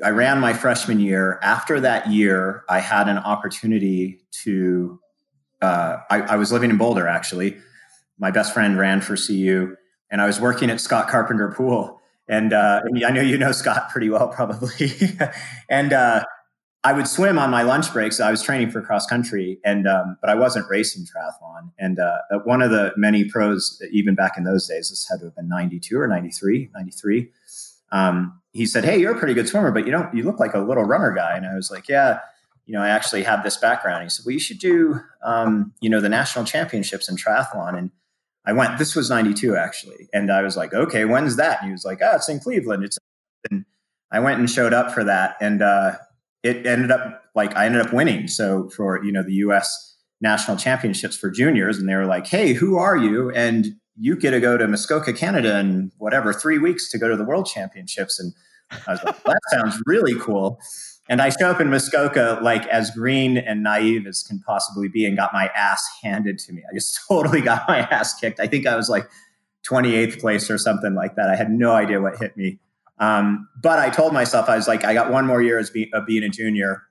I 0.03 0.11
ran 0.11 0.41
my 0.41 0.53
freshman 0.53 0.99
year. 0.99 1.39
After 1.45 1.79
that 1.79 2.11
year, 2.11 2.65
I 2.69 2.81
had 2.81 3.07
an 3.07 3.19
opportunity 3.19 4.19
to. 4.43 4.99
Uh, 5.61 5.99
I, 6.11 6.23
I, 6.23 6.37
was 6.37 6.51
living 6.51 6.71
in 6.71 6.77
Boulder 6.77 7.07
actually. 7.07 7.57
My 8.19 8.33
best 8.33 8.53
friend 8.53 8.77
ran 8.77 9.01
for 9.01 9.17
CU, 9.17 9.77
and 10.11 10.21
I 10.21 10.27
was 10.27 10.41
working 10.41 10.71
at 10.71 10.81
Scott 10.81 11.09
Carpenter 11.09 11.55
Pool. 11.57 12.01
And, 12.27 12.53
uh, 12.53 12.83
I 13.07 13.13
know 13.13 13.21
you 13.21 13.39
know 13.39 13.53
Scott 13.53 13.91
pretty 13.91 14.11
well, 14.11 14.27
probably. 14.27 14.91
and 15.71 15.93
uh, 15.93 16.25
I 16.85 16.93
would 16.93 17.07
swim 17.07 17.39
on 17.39 17.51
my 17.51 17.63
lunch 17.63 17.93
breaks. 17.93 18.19
I 18.19 18.31
was 18.31 18.43
training 18.43 18.71
for 18.71 18.83
cross 18.83 19.07
country, 19.07 19.61
and 19.65 19.87
um, 19.87 20.17
but 20.21 20.31
I 20.31 20.35
wasn't 20.35 20.69
racing 20.69 21.05
triathlon. 21.07 21.71
And 21.79 22.01
uh, 22.01 22.19
one 22.45 22.61
of 22.61 22.71
the 22.71 22.93
many 22.97 23.25
pros, 23.25 23.81
even 23.93 24.17
back 24.17 24.33
in 24.37 24.45
those 24.45 24.67
days, 24.67 24.91
this 24.91 25.07
had 25.09 25.21
to 25.21 25.27
have 25.27 25.37
been 25.37 25.49
92 25.49 25.97
or 25.99 26.09
93, 26.09 26.71
93. 26.75 27.31
Um, 27.93 28.41
he 28.53 28.67
said, 28.67 28.85
"Hey, 28.85 28.99
you're 28.99 29.15
a 29.15 29.19
pretty 29.19 29.35
good 29.35 29.49
swimmer, 29.49 29.71
but 29.71 29.87
you 29.87 29.93
don't. 29.93 30.13
You 30.13 30.25
look 30.25 30.41
like 30.41 30.55
a 30.55 30.59
little 30.59 30.85
runner 30.85 31.13
guy." 31.13 31.37
And 31.37 31.47
I 31.47 31.55
was 31.55 31.71
like, 31.71 31.89
"Yeah, 31.89 32.19
you 32.67 32.75
know, 32.75 32.83
I 32.83 32.89
actually 32.89 33.23
have 33.23 33.45
this 33.45 33.57
background." 33.57 34.03
He 34.03 34.09
said, 34.09 34.27
"Well, 34.27 34.33
you 34.33 34.41
should 34.41 34.59
do, 34.59 35.01
um, 35.23 35.73
you 35.81 35.89
know, 35.89 36.01
the 36.01 36.09
national 36.09 36.45
championships 36.47 37.09
in 37.09 37.15
triathlon." 37.17 37.79
And 37.79 37.91
I 38.45 38.53
went, 38.53 38.79
this 38.79 38.97
was 38.97 39.09
92 39.09 39.57
actually. 39.57 40.09
And 40.13 40.31
I 40.33 40.43
was 40.43 40.57
like, 40.57 40.75
okay, 40.75 41.05
when's 41.05 41.37
that? 41.37 41.61
And 41.61 41.69
he 41.69 41.73
was 41.73 41.85
like, 41.85 42.01
oh, 42.03 42.17
it's 42.17 42.29
in 42.29 42.41
Cleveland. 42.41 42.85
It's, 42.85 42.99
and 43.51 43.65
I 44.11 44.21
went 44.21 44.41
and 44.41 44.51
showed 44.51 44.73
up 44.73 44.93
for 44.93 45.05
that. 45.05 45.37
And, 45.41 45.63
uh, 45.63 45.93
it 46.43 46.67
ended 46.67 46.91
up 46.91 47.23
like, 47.35 47.57
I 47.57 47.67
ended 47.67 47.83
up 47.83 47.93
winning. 47.93 48.29
So 48.29 48.69
for, 48.71 49.03
you 49.05 49.13
know, 49.13 49.23
the 49.23 49.35
US 49.35 49.97
national 50.21 50.57
championships 50.57 51.17
for 51.17 51.31
juniors 51.31 51.79
and 51.79 51.89
they 51.89 51.95
were 51.95 52.07
like, 52.07 52.27
Hey, 52.27 52.53
who 52.53 52.77
are 52.77 52.97
you? 52.97 53.31
And 53.31 53.75
you 53.99 54.17
get 54.17 54.31
to 54.31 54.41
go 54.41 54.57
to 54.57 54.67
Muskoka, 54.67 55.13
Canada 55.13 55.59
in 55.59 55.93
whatever, 55.99 56.33
three 56.33 56.59
weeks 56.59 56.91
to 56.91 56.99
go 56.99 57.09
to 57.09 57.17
the 57.17 57.25
world 57.25 57.47
championships. 57.47 58.19
And 58.19 58.33
I 58.87 58.93
was 58.93 59.05
like, 59.05 59.23
that 59.25 59.41
sounds 59.51 59.81
really 59.87 60.19
cool. 60.19 60.59
And 61.09 61.21
I 61.21 61.31
show 61.31 61.51
up 61.51 61.61
in 61.61 61.69
Muskoka 61.69 62.39
like 62.43 62.67
as 62.69 62.91
green 62.91 63.37
and 63.37 63.63
naive 63.63 64.07
as 64.07 64.23
can 64.23 64.41
possibly 64.41 64.89
be 64.89 65.05
and 65.05 65.17
got 65.17 65.33
my 65.33 65.49
ass 65.49 65.85
handed 66.03 66.39
to 66.41 66.53
me. 66.53 66.63
I 66.71 66.75
just 66.75 66.99
totally 67.09 67.41
got 67.41 67.69
my 67.69 67.81
ass 67.81 68.19
kicked. 68.19 68.41
I 68.41 68.47
think 68.47 68.67
I 68.67 68.77
was 68.77 68.89
like 68.89 69.09
28th 69.69 70.21
place 70.21 70.51
or 70.51 70.59
something 70.59 70.95
like 70.95 71.17
that. 71.17 71.29
I 71.29 71.37
had 71.37 71.51
no 71.51 71.73
idea 71.73 72.01
what 72.01 72.19
hit 72.19 72.37
me. 72.37 72.59
Um, 73.03 73.49
but 73.61 73.81
I 73.81 73.91
told 73.91 74.13
myself, 74.13 74.49
I 74.49 74.55
was 74.55 74.69
like, 74.69 74.85
I 74.85 74.95
got 74.95 75.11
one 75.11 75.27
more 75.27 75.43
year 75.43 75.59
as 75.59 75.71
be, 75.71 75.91
of 75.93 76.07
being 76.07 76.23
a 76.23 76.29
junior. 76.29 76.85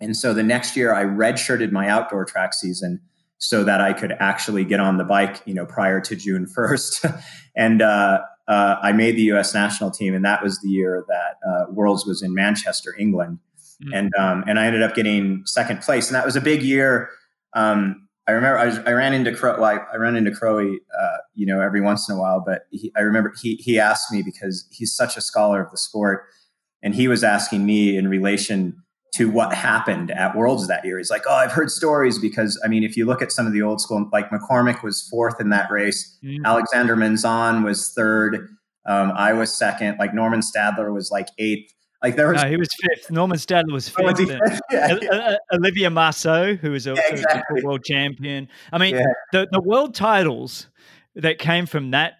And 0.00 0.16
so 0.16 0.34
the 0.34 0.42
next 0.42 0.76
year 0.76 0.92
I 0.92 1.04
redshirted 1.04 1.70
my 1.70 1.88
outdoor 1.88 2.24
track 2.24 2.54
season 2.54 3.00
so 3.38 3.62
that 3.62 3.80
I 3.80 3.92
could 3.92 4.12
actually 4.18 4.64
get 4.64 4.80
on 4.80 4.96
the 4.96 5.04
bike, 5.04 5.42
you 5.44 5.54
know, 5.54 5.64
prior 5.64 6.00
to 6.00 6.16
June 6.16 6.46
1st. 6.58 7.22
and, 7.56 7.82
uh, 7.82 8.22
uh, 8.46 8.76
I 8.82 8.92
made 8.92 9.16
the 9.16 9.22
U.S. 9.22 9.54
national 9.54 9.90
team, 9.90 10.14
and 10.14 10.22
that 10.24 10.42
was 10.42 10.60
the 10.60 10.68
year 10.68 11.02
that 11.08 11.48
uh, 11.48 11.72
Worlds 11.72 12.04
was 12.04 12.20
in 12.20 12.34
Manchester, 12.34 12.94
England, 12.98 13.38
mm-hmm. 13.82 13.94
and 13.94 14.12
um, 14.18 14.44
and 14.46 14.58
I 14.58 14.66
ended 14.66 14.82
up 14.82 14.94
getting 14.94 15.44
second 15.46 15.80
place, 15.80 16.08
and 16.08 16.14
that 16.14 16.26
was 16.26 16.36
a 16.36 16.42
big 16.42 16.62
year. 16.62 17.08
Um, 17.54 18.03
I 18.26 18.32
remember 18.32 18.58
I, 18.58 18.66
was, 18.66 18.78
I, 18.86 18.92
ran 18.92 19.12
into 19.12 19.34
Crow, 19.34 19.60
well, 19.60 19.64
I, 19.64 19.78
I, 19.92 19.96
ran 19.96 20.16
into 20.16 20.30
Crowy, 20.30 20.76
uh, 20.98 21.16
you 21.34 21.44
know, 21.44 21.60
every 21.60 21.82
once 21.82 22.08
in 22.08 22.16
a 22.16 22.18
while, 22.18 22.42
but 22.44 22.62
he, 22.70 22.90
I 22.96 23.00
remember 23.00 23.34
he 23.40 23.56
he 23.56 23.78
asked 23.78 24.10
me 24.10 24.22
because 24.22 24.66
he's 24.70 24.94
such 24.94 25.16
a 25.16 25.20
scholar 25.20 25.62
of 25.62 25.70
the 25.70 25.76
sport, 25.76 26.24
and 26.82 26.94
he 26.94 27.06
was 27.06 27.22
asking 27.22 27.66
me 27.66 27.96
in 27.96 28.08
relation 28.08 28.82
to 29.14 29.30
what 29.30 29.54
happened 29.54 30.10
at 30.10 30.34
Worlds 30.34 30.66
that 30.66 30.84
year. 30.84 30.98
He's 30.98 31.10
like, 31.10 31.22
oh, 31.28 31.34
I've 31.34 31.52
heard 31.52 31.70
stories 31.70 32.18
because 32.18 32.60
I 32.64 32.68
mean, 32.68 32.82
if 32.82 32.96
you 32.96 33.06
look 33.06 33.22
at 33.22 33.30
some 33.30 33.46
of 33.46 33.52
the 33.52 33.62
old 33.62 33.80
school, 33.80 34.08
like 34.12 34.30
McCormack 34.30 34.82
was 34.82 35.06
fourth 35.08 35.40
in 35.40 35.50
that 35.50 35.70
race, 35.70 36.18
mm-hmm. 36.24 36.44
Alexander 36.44 36.96
Menzan 36.96 37.62
was 37.62 37.92
third, 37.94 38.48
um, 38.86 39.12
I 39.14 39.32
was 39.32 39.56
second, 39.56 39.98
like 39.98 40.14
Normann 40.14 40.40
Stadler 40.40 40.92
was 40.92 41.10
like 41.10 41.28
eighth. 41.38 41.72
Like 42.04 42.16
there 42.16 42.30
was, 42.30 42.42
no, 42.42 42.50
he 42.50 42.58
was 42.58 42.68
fifth. 42.82 43.10
Normann 43.10 43.38
Stadler 43.38 43.72
was 43.72 43.90
oh, 43.98 44.14
fifth. 44.14 44.30
Oh, 44.30 44.58
yeah, 44.70 44.98
yeah. 45.00 45.08
Uh, 45.08 45.16
uh, 45.16 45.36
Olivier 45.54 45.88
Marceau, 45.88 46.54
who 46.54 46.72
was 46.72 46.86
a, 46.86 46.92
yeah, 46.92 47.00
exactly. 47.08 47.62
a 47.62 47.64
world 47.64 47.82
champion. 47.82 48.46
I 48.70 48.76
mean, 48.76 49.02
the 49.32 49.48
the 49.50 49.60
world 49.62 49.94
titles 49.94 50.68
that 51.14 51.38
came 51.38 51.64
from 51.64 51.92
that 51.92 52.18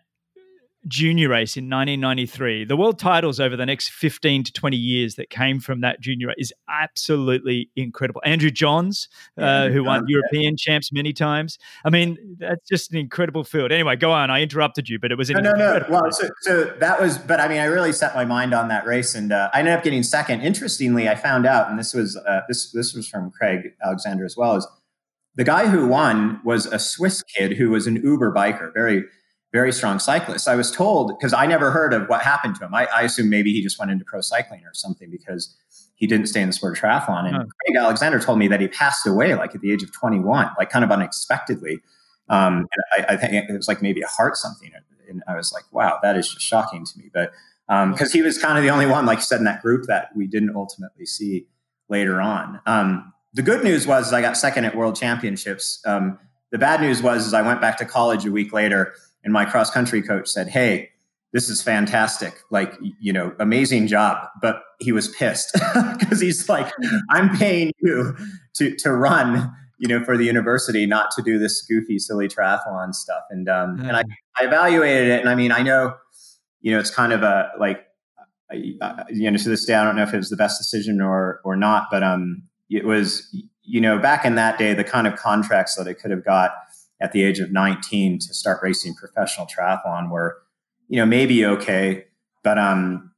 junior 0.87 1.29
race 1.29 1.57
in 1.57 1.64
1993, 1.64 2.64
the 2.64 2.77
world 2.77 2.99
titles 2.99 3.40
over 3.40 3.57
the 3.57 3.66
next 3.66 3.90
15 3.90 4.44
to 4.44 4.53
20 4.53 4.77
years 4.77 5.14
that 5.16 5.31
came 5.31 5.61
from 5.61 5.81
that 5.81 6.01
junior 6.01 6.29
race 6.29 6.37
is 6.38 6.53
absolutely 6.68 7.70
incredible. 7.77 8.20
Andrew 8.25 8.51
Johns, 8.51 9.09
uh, 9.38 9.68
who 9.68 9.85
won 9.85 10.05
European 10.09 10.57
champs 10.57 10.92
many 10.92 11.12
times. 11.12 11.59
I 11.85 11.90
mean, 11.90 12.37
that's 12.38 12.68
just 12.68 12.92
an 12.92 12.99
incredible 12.99 13.44
field. 13.44 13.73
Anyway, 13.73 13.97
go 13.97 14.12
on. 14.12 14.31
I 14.31 14.42
interrupted 14.42 14.88
you, 14.88 14.99
but 14.99 15.11
it 15.11 15.18
was 15.18 15.31
no, 15.31 15.40
no, 15.40 15.53
no. 15.53 15.85
Well, 15.88 16.11
so, 16.11 16.29
so, 16.42 16.64
that 16.64 17.01
was, 17.01 17.18
but 17.18 17.40
I 17.40 17.49
mean, 17.49 17.59
I 17.59 17.64
really 17.64 17.92
set 17.92 18.14
my 18.14 18.25
mind 18.25 18.55
on 18.55 18.68
that 18.68 18.87
race, 18.87 19.14
and 19.14 19.33
uh, 19.33 19.51
I 19.53 19.61
ended 19.61 19.75
up 19.75 19.83
getting 19.83 20.03
second. 20.03 20.42
Interestingly, 20.42 21.09
I 21.09 21.14
found 21.14 21.47
out, 21.47 21.70
and 21.70 21.79
this 21.79 21.94
was 21.94 22.16
uh, 22.16 22.40
this 22.49 22.73
this 22.73 22.94
was 22.94 23.09
from 23.09 23.31
Craig 23.31 23.73
Alexander 23.85 24.25
as 24.25 24.37
well, 24.37 24.57
is 24.57 24.66
the 25.35 25.44
guy 25.44 25.66
who 25.66 25.87
won 25.87 26.40
was 26.44 26.66
a 26.66 26.79
Swiss 26.79 27.23
kid 27.23 27.57
who 27.57 27.70
was 27.70 27.87
an 27.87 27.97
Uber 27.97 28.33
biker, 28.33 28.73
very 28.73 29.05
very 29.55 29.71
strong 29.71 30.01
cyclist. 30.01 30.49
I 30.49 30.57
was 30.57 30.73
told 30.73 31.17
because 31.17 31.33
I 31.33 31.47
never 31.47 31.71
heard 31.71 31.95
of 31.95 32.09
what 32.09 32.23
happened 32.23 32.57
to 32.57 32.64
him. 32.64 32.75
I, 32.75 32.87
I 32.87 33.03
assumed 33.03 33.31
maybe 33.31 33.53
he 33.53 33.62
just 33.62 33.79
went 33.79 33.93
into 33.93 34.05
pro 34.05 34.21
cycling 34.21 34.62
or 34.64 34.75
something 34.75 35.09
because 35.12 35.57
he 35.95 36.09
didn't 36.09 36.27
stay 36.27 36.40
in 36.40 36.49
the 36.49 36.53
sport 36.53 36.77
of 36.77 36.83
triathlon. 36.83 37.29
And 37.29 37.37
huh. 37.37 37.45
Craig 37.64 37.77
Alexander 37.79 38.19
told 38.19 38.40
me 38.40 38.49
that 38.49 38.61
he 38.61 38.67
passed 38.67 39.07
away 39.07 39.37
like 39.37 39.55
at 39.55 39.61
the 39.61 39.71
age 39.71 39.85
of 39.85 39.93
21, 39.93 40.51
like 40.59 40.71
kind 40.71 40.85
of 40.85 40.90
unexpectedly. 40.90 41.79
Um, 42.29 42.67
and 42.97 43.07
I, 43.09 43.12
I, 43.12 43.17
think 43.17 43.33
it 43.33 43.53
was 43.53 43.69
like 43.69 43.81
maybe 43.81 44.01
a 44.03 44.09
heart 44.09 44.37
something. 44.37 44.73
And 45.09 45.23
I 45.29 45.37
was 45.37 45.53
like, 45.53 45.62
wow, 45.71 46.01
that 46.03 46.17
is 46.17 46.29
just 46.29 46.45
shocking 46.45 46.85
to 46.85 46.99
me. 46.99 47.11
But 47.14 47.31
because 47.69 48.09
um, 48.09 48.12
he 48.12 48.23
was 48.23 48.38
kind 48.38 48.59
of 48.59 48.64
the 48.64 48.71
only 48.71 48.87
one, 48.87 49.07
like 49.07 49.19
you 49.19 49.25
said, 49.25 49.38
in 49.38 49.45
that 49.45 49.62
group 49.62 49.87
that 49.87 50.09
we 50.17 50.27
didn't 50.27 50.57
ultimately 50.57 51.07
see 51.07 51.47
later 51.88 52.21
on. 52.21 52.61
Um, 52.67 53.12
the 53.35 53.43
good 53.43 53.62
news 53.62 53.87
was 53.87 54.12
I 54.12 54.21
got 54.21 54.37
second 54.37 54.64
at 54.64 54.75
World 54.75 54.97
Championships. 54.97 55.81
Um, 55.87 56.19
the 56.51 56.59
bad 56.59 56.81
news 56.81 57.03
was 57.03 57.25
is 57.25 57.35
I 57.35 57.43
went 57.43 57.61
back 57.61 57.79
to 57.79 57.85
college 57.85 58.27
a 58.27 58.33
week 58.33 58.53
later 58.53 58.95
and 59.24 59.32
my 59.32 59.44
cross 59.44 59.70
country 59.70 60.02
coach 60.02 60.28
said, 60.28 60.48
Hey, 60.48 60.90
this 61.34 61.50
is 61.50 61.60
fantastic. 61.60 62.32
Like, 62.50 62.78
you 63.00 63.12
know, 63.12 63.34
amazing 63.40 63.88
job. 63.88 64.28
But 64.40 64.62
he 64.78 64.92
was 64.92 65.08
pissed 65.08 65.52
because 65.98 66.20
he's 66.20 66.48
like, 66.48 66.72
I'm 67.10 67.37
paying 67.37 67.72
you 67.80 68.16
to, 68.54 68.76
to 68.76 68.92
run, 68.92 69.52
you 69.78 69.88
know, 69.88 70.04
for 70.04 70.16
the 70.16 70.24
university, 70.24 70.87
not 70.87 71.10
to 71.16 71.22
do 71.22 71.38
this 71.38 71.62
goofy, 71.62 71.98
silly 71.98 72.28
triathlon 72.28 72.94
stuff. 72.94 73.24
And, 73.30 73.48
um, 73.48 73.80
and 73.80 73.96
I, 73.96 74.04
I 74.40 74.44
evaluated 74.44 75.08
it. 75.08 75.20
And 75.20 75.28
I 75.28 75.34
mean, 75.34 75.50
I 75.50 75.62
know, 75.62 75.96
you 76.60 76.70
know, 76.70 76.78
it's 76.78 76.90
kind 76.90 77.12
of 77.12 77.24
a, 77.24 77.50
like, 77.58 77.84
you 78.52 79.28
know, 79.28 79.37
to 79.37 79.48
this 79.48 79.64
day, 79.64 79.74
I 79.74 79.82
don't 79.82 79.96
know 79.96 80.04
if 80.04 80.14
it 80.14 80.18
was 80.18 80.30
the 80.30 80.37
best 80.37 80.58
decision 80.60 81.00
or, 81.00 81.40
or 81.44 81.56
not, 81.56 81.88
but, 81.90 82.04
um, 82.04 82.44
it 82.70 82.84
was, 82.84 83.28
you 83.62 83.80
know, 83.80 83.98
back 83.98 84.24
in 84.24 84.37
that 84.37 84.56
day, 84.56 84.72
the 84.72 84.84
kind 84.84 85.08
of 85.08 85.16
contracts 85.16 85.74
that 85.74 85.88
I 85.88 85.94
could 85.94 86.12
have 86.12 86.24
got, 86.24 86.52
at 87.05 87.12
the 87.12 87.23
age 87.23 87.38
of 87.38 87.53
19 87.53 88.19
to 88.19 88.35
start 88.35 88.61
racing 88.62 88.95
professional 88.95 89.47
triathlon 89.47 90.11
were, 90.11 90.38
you 90.88 90.97
know, 90.97 91.05
maybe 91.05 91.45
okay, 91.45 92.07
but 92.43 92.59
um, 92.59 93.12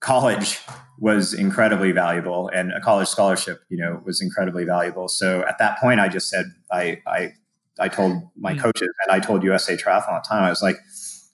college 0.00 0.58
was 0.98 1.32
incredibly 1.32 1.92
valuable 1.92 2.50
and 2.52 2.72
a 2.72 2.80
college 2.80 3.06
scholarship, 3.06 3.60
you 3.68 3.78
know, 3.78 4.02
was 4.04 4.20
incredibly 4.20 4.64
valuable. 4.64 5.06
So 5.06 5.44
at 5.46 5.58
that 5.58 5.78
point, 5.78 6.00
I 6.00 6.08
just 6.08 6.28
said, 6.28 6.46
I, 6.72 7.00
I, 7.06 7.32
I 7.78 7.86
told 7.86 8.24
my 8.36 8.56
coaches 8.56 8.88
and 9.06 9.14
I 9.14 9.20
told 9.20 9.44
USA 9.44 9.76
Triathlon 9.76 10.16
at 10.16 10.24
the 10.24 10.28
time, 10.28 10.42
I 10.42 10.50
was 10.50 10.62
like, 10.62 10.76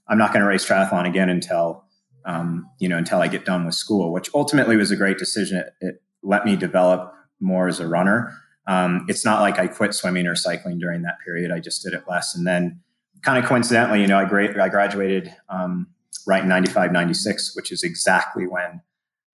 I'm 0.07 0.19
not 0.19 0.35
going 0.35 0.43
to 0.43 0.47
race 0.47 0.69
triathlon 0.69 1.09
again 1.09 1.31
until, 1.31 1.85
um, 2.27 2.69
you 2.79 2.91
know, 2.91 2.99
until 2.99 3.21
I 3.21 3.29
get 3.29 3.47
done 3.47 3.65
with 3.65 3.75
school, 3.75 4.13
which 4.13 4.29
ultimately 4.35 4.77
was 4.77 4.91
a 4.91 4.97
great 4.97 5.17
decision. 5.17 5.57
It, 5.57 5.73
it 5.81 6.03
let 6.23 6.45
me 6.45 6.57
develop 6.57 7.15
more 7.41 7.69
as 7.69 7.81
a 7.81 7.89
runner. 7.89 8.35
Um, 8.67 9.05
it's 9.09 9.25
not 9.25 9.41
like 9.41 9.59
I 9.59 9.67
quit 9.67 9.95
swimming 9.95 10.27
or 10.27 10.35
cycling 10.35 10.79
during 10.79 11.03
that 11.03 11.19
period. 11.25 11.51
I 11.51 11.61
just 11.61 11.83
did 11.83 11.93
it 11.93 12.05
less. 12.09 12.35
And 12.35 12.47
then 12.47 12.81
kind 13.23 13.43
of 13.43 13.49
coincidentally, 13.49 14.01
you 14.01 14.07
know, 14.07 14.19
I, 14.19 14.25
gra- 14.25 14.63
I 14.63 14.69
graduated 14.69 15.35
um, 15.49 15.87
right 16.27 16.43
in 16.43 16.49
95, 16.49 16.93
96, 16.93 17.55
which 17.57 17.73
is 17.73 17.83
exactly 17.83 18.47
when 18.47 18.81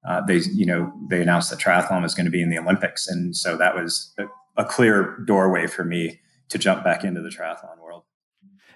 uh, 0.08 0.22
they, 0.26 0.38
you 0.52 0.66
know, 0.66 0.92
they 1.08 1.20
announced 1.20 1.50
that 1.50 1.58
triathlon 1.58 2.02
was 2.02 2.14
going 2.14 2.24
to 2.24 2.30
be 2.30 2.42
in 2.42 2.50
the 2.50 2.58
Olympics. 2.58 3.06
And 3.06 3.36
so 3.36 3.56
that 3.56 3.74
was 3.74 4.14
a, 4.18 4.24
a 4.56 4.64
clear 4.64 5.18
doorway 5.26 5.66
for 5.66 5.84
me 5.84 6.20
to 6.48 6.58
jump 6.58 6.82
back 6.82 7.04
into 7.04 7.20
the 7.20 7.28
triathlon 7.28 7.78
world. 7.82 8.04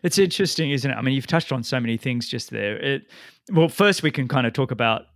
It's 0.03 0.19
interesting, 0.19 0.71
isn't 0.71 0.91
it? 0.91 0.95
I 0.95 1.01
mean, 1.01 1.15
you've 1.15 1.27
touched 1.27 1.51
on 1.51 1.63
so 1.63 1.81
many 1.81 1.97
things 1.97 2.29
just 2.29 2.51
there. 2.51 2.77
It, 2.77 3.07
well, 3.51 3.69
first 3.69 4.03
we 4.03 4.11
can 4.11 4.29
kind 4.29 4.47
of 4.47 4.53
talk 4.53 4.71
about 4.71 5.07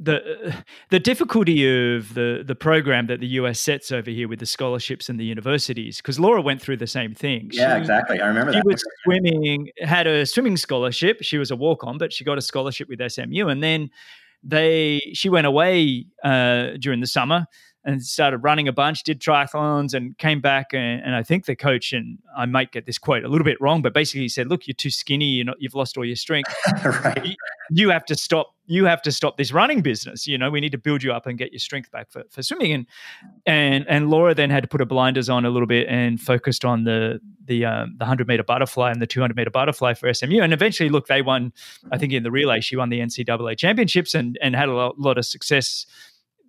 the 0.00 0.54
the 0.90 1.00
difficulty 1.00 1.66
of 1.96 2.14
the 2.14 2.42
the 2.46 2.54
program 2.54 3.06
that 3.06 3.20
the 3.20 3.26
US 3.26 3.60
sets 3.60 3.90
over 3.90 4.10
here 4.10 4.28
with 4.28 4.38
the 4.38 4.46
scholarships 4.46 5.08
and 5.08 5.18
the 5.18 5.24
universities 5.24 5.98
because 5.98 6.20
Laura 6.20 6.40
went 6.40 6.62
through 6.62 6.76
the 6.76 6.86
same 6.86 7.14
thing. 7.14 7.50
Yeah, 7.52 7.76
exactly. 7.76 8.20
I 8.20 8.28
remember 8.28 8.52
she 8.52 8.58
that. 8.58 8.64
She 8.64 8.68
was 8.68 8.84
swimming, 9.04 9.68
had 9.80 10.06
a 10.06 10.24
swimming 10.24 10.56
scholarship. 10.56 11.18
She 11.22 11.38
was 11.38 11.50
a 11.50 11.56
walk 11.56 11.84
on, 11.84 11.98
but 11.98 12.12
she 12.12 12.24
got 12.24 12.38
a 12.38 12.42
scholarship 12.42 12.88
with 12.88 13.00
SMU, 13.10 13.48
and 13.48 13.62
then 13.62 13.90
they 14.42 15.00
she 15.14 15.28
went 15.28 15.46
away 15.46 16.06
uh, 16.22 16.70
during 16.78 17.00
the 17.00 17.06
summer 17.06 17.46
and 17.84 18.04
started 18.04 18.38
running 18.38 18.68
a 18.68 18.72
bunch, 18.72 19.02
did 19.02 19.20
triathlons, 19.20 19.94
and 19.94 20.16
came 20.18 20.40
back. 20.40 20.72
And, 20.72 21.02
and, 21.02 21.14
I 21.14 21.22
think 21.22 21.46
the 21.46 21.56
coach, 21.56 21.92
and 21.92 22.18
I 22.36 22.44
might 22.44 22.72
get 22.72 22.86
this 22.86 22.98
quote 22.98 23.24
a 23.24 23.28
little 23.28 23.44
bit 23.44 23.60
wrong, 23.60 23.82
but 23.82 23.94
basically 23.94 24.22
he 24.22 24.28
said, 24.28 24.48
"Look, 24.48 24.66
you're 24.66 24.74
too 24.74 24.90
skinny. 24.90 25.26
You're 25.26 25.46
not, 25.46 25.56
you've 25.58 25.74
lost 25.74 25.96
all 25.96 26.04
your 26.04 26.16
strength. 26.16 26.54
right. 26.84 27.24
you, 27.24 27.34
you, 27.70 27.90
have 27.90 28.04
to 28.06 28.16
stop. 28.16 28.54
You 28.66 28.84
have 28.86 29.00
to 29.02 29.12
stop 29.12 29.36
this 29.36 29.52
running 29.52 29.80
business. 29.80 30.26
You 30.26 30.36
know, 30.38 30.50
we 30.50 30.60
need 30.60 30.72
to 30.72 30.78
build 30.78 31.02
you 31.02 31.12
up 31.12 31.26
and 31.26 31.38
get 31.38 31.52
your 31.52 31.60
strength 31.60 31.90
back 31.90 32.10
for, 32.10 32.24
for 32.30 32.42
swimming." 32.42 32.72
And 32.72 32.86
and 33.46 33.86
and 33.88 34.10
Laura 34.10 34.34
then 34.34 34.50
had 34.50 34.64
to 34.64 34.68
put 34.68 34.80
her 34.80 34.86
blinders 34.86 35.28
on 35.28 35.44
a 35.44 35.50
little 35.50 35.68
bit 35.68 35.86
and 35.88 36.20
focused 36.20 36.64
on 36.64 36.84
the 36.84 37.20
the 37.44 37.64
um, 37.64 37.94
the 37.96 38.04
hundred 38.04 38.26
meter 38.26 38.42
butterfly 38.42 38.90
and 38.90 39.00
the 39.00 39.06
two 39.06 39.20
hundred 39.20 39.36
meter 39.36 39.50
butterfly 39.50 39.94
for 39.94 40.12
SMU. 40.12 40.40
And 40.40 40.52
eventually, 40.52 40.88
look, 40.88 41.06
they 41.06 41.22
won. 41.22 41.52
I 41.92 41.98
think 41.98 42.12
in 42.12 42.22
the 42.22 42.30
relay, 42.30 42.60
she 42.60 42.76
won 42.76 42.88
the 42.88 42.98
NCAA 42.98 43.56
championships 43.56 44.14
and 44.14 44.36
and 44.42 44.56
had 44.56 44.68
a 44.68 44.74
lot, 44.74 44.98
lot 44.98 45.16
of 45.16 45.24
success 45.24 45.86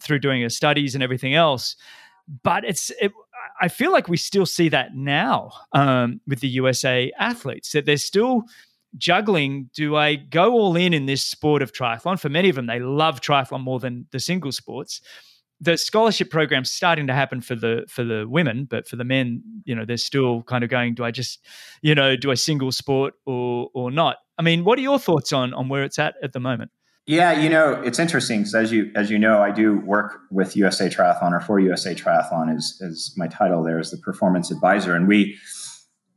through 0.01 0.19
doing 0.19 0.41
her 0.41 0.49
studies 0.49 0.95
and 0.95 1.03
everything 1.03 1.33
else. 1.35 1.75
But 2.43 2.63
it's 2.65 2.91
it, 3.01 3.11
I 3.61 3.67
feel 3.67 3.91
like 3.91 4.07
we 4.07 4.17
still 4.17 4.45
see 4.45 4.69
that 4.69 4.95
now 4.95 5.51
um, 5.73 6.21
with 6.27 6.39
the 6.41 6.47
USA 6.49 7.11
athletes 7.17 7.71
that 7.71 7.85
they're 7.85 7.97
still 7.97 8.43
juggling. 8.97 9.69
Do 9.73 9.95
I 9.95 10.15
go 10.15 10.51
all 10.53 10.75
in 10.75 10.93
in 10.93 11.05
this 11.05 11.23
sport 11.23 11.61
of 11.61 11.71
triathlon? 11.73 12.19
For 12.19 12.29
many 12.29 12.49
of 12.49 12.55
them, 12.55 12.67
they 12.67 12.79
love 12.79 13.21
triathlon 13.21 13.61
more 13.61 13.79
than 13.79 14.07
the 14.11 14.19
single 14.19 14.51
sports. 14.51 15.01
the 15.61 15.77
scholarship 15.77 16.29
program's 16.29 16.71
starting 16.71 17.07
to 17.07 17.13
happen 17.13 17.41
for 17.41 17.55
the 17.55 17.83
for 17.89 18.03
the 18.03 18.25
women, 18.27 18.65
but 18.65 18.87
for 18.87 18.95
the 18.95 19.03
men, 19.03 19.43
you 19.65 19.75
know, 19.75 19.85
they're 19.85 19.97
still 19.97 20.41
kind 20.43 20.63
of 20.63 20.69
going, 20.69 20.95
do 20.95 21.03
I 21.03 21.11
just, 21.11 21.45
you 21.81 21.95
know, 21.95 22.15
do 22.15 22.31
I 22.31 22.35
single 22.35 22.71
sport 22.71 23.13
or 23.25 23.69
or 23.73 23.91
not? 23.91 24.17
I 24.37 24.41
mean, 24.41 24.63
what 24.63 24.79
are 24.79 24.81
your 24.81 24.99
thoughts 24.99 25.33
on 25.33 25.53
on 25.53 25.67
where 25.69 25.83
it's 25.83 25.99
at 25.99 26.15
at 26.23 26.33
the 26.33 26.39
moment? 26.39 26.71
Yeah, 27.09 27.39
you 27.39 27.49
know, 27.49 27.73
it's 27.73 27.97
interesting 27.97 28.41
because 28.41 28.53
as 28.53 28.71
you 28.71 28.91
as 28.95 29.09
you 29.09 29.17
know, 29.17 29.41
I 29.41 29.49
do 29.49 29.79
work 29.79 30.19
with 30.29 30.55
USA 30.55 30.89
Triathlon 30.89 31.31
or 31.31 31.39
for 31.39 31.59
USA 31.59 31.95
Triathlon 31.95 32.55
is 32.55 32.77
is 32.81 33.13
my 33.17 33.27
title 33.27 33.63
there 33.63 33.79
as 33.79 33.89
the 33.89 33.97
performance 33.97 34.51
advisor, 34.51 34.95
and 34.95 35.07
we, 35.07 35.37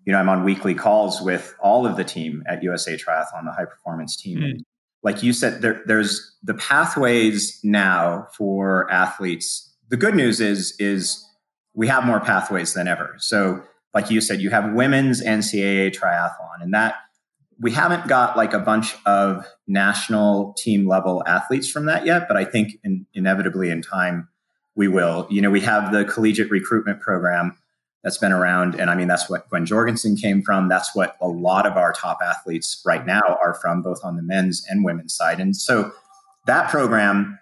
you 0.05 0.12
know, 0.12 0.18
I'm 0.18 0.28
on 0.28 0.44
weekly 0.44 0.74
calls 0.74 1.22
with 1.22 1.55
all 1.61 1.87
of 1.87 1.96
the 1.96 2.05
team 2.05 2.42
at 2.46 2.62
USA 2.62 2.96
Triathlon, 2.96 3.44
the 3.44 3.52
high 3.52 3.64
performance 3.64 4.16
team. 4.16 4.38
Mm 4.38 4.61
like 5.02 5.22
you 5.22 5.33
said, 5.33 5.62
there, 5.62 5.83
there's 5.87 6.37
the 6.42 6.55
pathways 6.55 7.61
now 7.62 8.26
for 8.37 8.90
athletes. 8.90 9.74
The 9.88 9.96
good 9.96 10.14
news 10.14 10.40
is 10.40 10.74
is 10.78 11.24
we 11.74 11.88
have 11.88 12.05
more 12.05 12.20
pathways 12.20 12.74
than 12.74 12.87
ever. 12.87 13.16
So, 13.18 13.62
like 13.94 14.11
you 14.11 14.20
said, 14.20 14.40
you 14.40 14.50
have 14.50 14.72
women's 14.72 15.22
NCAA 15.22 15.94
triathlon, 15.94 16.62
and 16.62 16.72
that 16.72 16.94
we 17.62 17.70
haven't 17.70 18.09
got 18.09 18.37
like 18.37 18.53
a 18.53 18.59
bunch 18.59 18.96
of 19.07 19.46
national 19.68 20.53
team 20.55 20.88
level 20.88 21.22
athletes 21.27 21.70
from 21.70 21.87
that 21.87 22.05
yet, 22.05 22.27
but 22.27 22.37
I 22.37 22.44
think 22.44 22.72
in, 22.83 23.07
inevitably 23.14 23.70
in 23.70 23.81
time 23.81 24.29
we 24.75 24.88
will. 24.88 25.29
You 25.31 25.40
know, 25.40 25.51
we 25.51 25.61
have 25.61 25.92
the 25.92 26.05
collegiate 26.05 26.51
recruitment 26.51 27.01
program 27.01 27.57
that's 28.03 28.18
been 28.18 28.33
around. 28.33 28.75
And 28.81 28.90
I 28.90 28.96
mean, 28.96 29.07
that's 29.07 29.31
what 29.31 29.48
Gwen 29.48 29.64
Jorgensen 29.64 30.16
came 30.16 30.42
from. 30.42 30.68
That's 30.68 30.94
what 30.94 31.16
a 31.20 31.29
lot 31.29 31.64
of 31.64 31.77
our 31.77 31.92
top 31.92 32.18
athletes 32.20 32.83
right 32.85 33.07
now 33.07 33.22
are 33.40 33.55
from, 33.55 33.81
both 33.81 34.01
on 34.03 34.16
the 34.16 34.22
men's 34.22 34.66
and 34.68 34.85
women's 34.85 35.14
side. 35.14 35.38
And 35.38 35.55
so 35.55 35.92
that 36.48 36.68
program, 36.68 37.38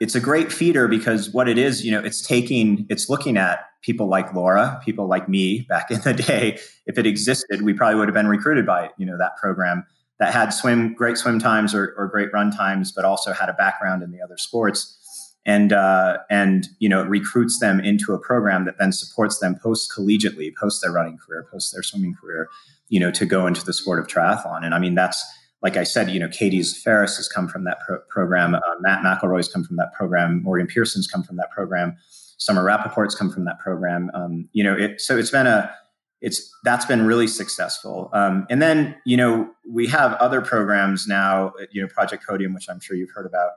it's 0.00 0.14
a 0.14 0.20
great 0.20 0.50
feeder 0.50 0.88
because 0.88 1.30
what 1.30 1.46
it 1.46 1.58
is, 1.58 1.84
you 1.84 1.92
know, 1.92 2.00
it's 2.00 2.26
taking, 2.26 2.86
it's 2.88 3.10
looking 3.10 3.36
at 3.36 3.66
people 3.82 4.06
like 4.08 4.32
Laura, 4.32 4.80
people 4.84 5.06
like 5.06 5.28
me 5.28 5.60
back 5.68 5.90
in 5.90 6.00
the 6.00 6.14
day. 6.14 6.58
If 6.86 6.98
it 6.98 7.06
existed, 7.06 7.62
we 7.62 7.74
probably 7.74 7.96
would 7.96 8.08
have 8.08 8.14
been 8.14 8.28
recruited 8.28 8.66
by, 8.66 8.90
you 8.96 9.06
know, 9.06 9.18
that 9.18 9.36
program 9.36 9.84
that 10.18 10.32
had 10.32 10.50
swim, 10.50 10.94
great 10.94 11.18
swim 11.18 11.38
times 11.38 11.74
or, 11.74 11.94
or 11.96 12.06
great 12.06 12.32
run 12.32 12.50
times, 12.50 12.92
but 12.92 13.04
also 13.04 13.32
had 13.32 13.48
a 13.48 13.54
background 13.54 14.02
in 14.02 14.12
the 14.12 14.22
other 14.22 14.38
sports 14.38 14.98
and 15.44 15.72
uh, 15.72 16.18
and 16.30 16.68
you 16.78 16.88
know 16.88 17.02
recruits 17.04 17.58
them 17.58 17.80
into 17.80 18.12
a 18.12 18.18
program 18.18 18.64
that 18.64 18.78
then 18.78 18.92
supports 18.92 19.38
them 19.38 19.56
post 19.60 19.92
collegiately, 19.96 20.52
post 20.58 20.82
their 20.82 20.92
running 20.92 21.18
career, 21.18 21.46
post 21.50 21.72
their 21.72 21.82
swimming 21.82 22.14
career, 22.14 22.48
you 22.88 23.00
know, 23.00 23.10
to 23.10 23.26
go 23.26 23.46
into 23.46 23.64
the 23.64 23.72
sport 23.72 23.98
of 23.98 24.06
triathlon. 24.06 24.64
And 24.64 24.74
I 24.74 24.78
mean, 24.78 24.94
that's 24.94 25.24
like 25.62 25.76
I 25.76 25.84
said, 25.84 26.10
you 26.10 26.20
know, 26.20 26.28
Katie 26.28 26.60
Zaferes 26.60 27.16
has 27.16 27.28
come 27.28 27.48
from 27.48 27.64
that 27.64 27.78
pro- 27.86 28.00
program. 28.08 28.54
Uh, 28.54 28.60
Matt 28.80 29.02
McElroy's 29.04 29.48
come 29.48 29.64
from 29.64 29.76
that 29.76 29.92
program. 29.92 30.42
Morgan 30.42 30.66
Pearson's 30.66 31.06
come 31.06 31.22
from 31.22 31.36
that 31.36 31.50
program. 31.50 31.96
Summer 32.38 32.64
Rappaport's 32.64 33.14
come 33.14 33.30
from 33.30 33.44
that 33.44 33.58
program. 33.60 34.10
Um, 34.14 34.48
you 34.52 34.64
know, 34.64 34.74
it, 34.74 35.00
so 35.00 35.16
it's 35.16 35.30
been 35.30 35.46
a 35.46 35.72
it's 36.20 36.50
that's 36.64 36.84
been 36.84 37.04
really 37.04 37.26
successful. 37.26 38.10
Um, 38.12 38.46
and 38.48 38.62
then 38.62 38.96
you 39.04 39.16
know 39.16 39.50
we 39.68 39.86
have 39.88 40.14
other 40.14 40.40
programs 40.40 41.06
now. 41.06 41.52
You 41.70 41.82
know, 41.82 41.88
Project 41.88 42.26
Podium, 42.26 42.54
which 42.54 42.68
I'm 42.68 42.80
sure 42.80 42.96
you've 42.96 43.10
heard 43.14 43.26
about 43.26 43.50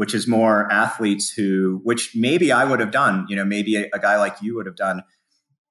which 0.00 0.14
is 0.14 0.26
more 0.26 0.66
athletes 0.72 1.28
who, 1.28 1.78
which 1.84 2.16
maybe 2.16 2.50
I 2.50 2.64
would 2.64 2.80
have 2.80 2.90
done, 2.90 3.26
you 3.28 3.36
know, 3.36 3.44
maybe 3.44 3.76
a, 3.76 3.86
a 3.92 3.98
guy 3.98 4.16
like 4.16 4.34
you 4.40 4.56
would 4.56 4.64
have 4.64 4.76
done. 4.76 5.02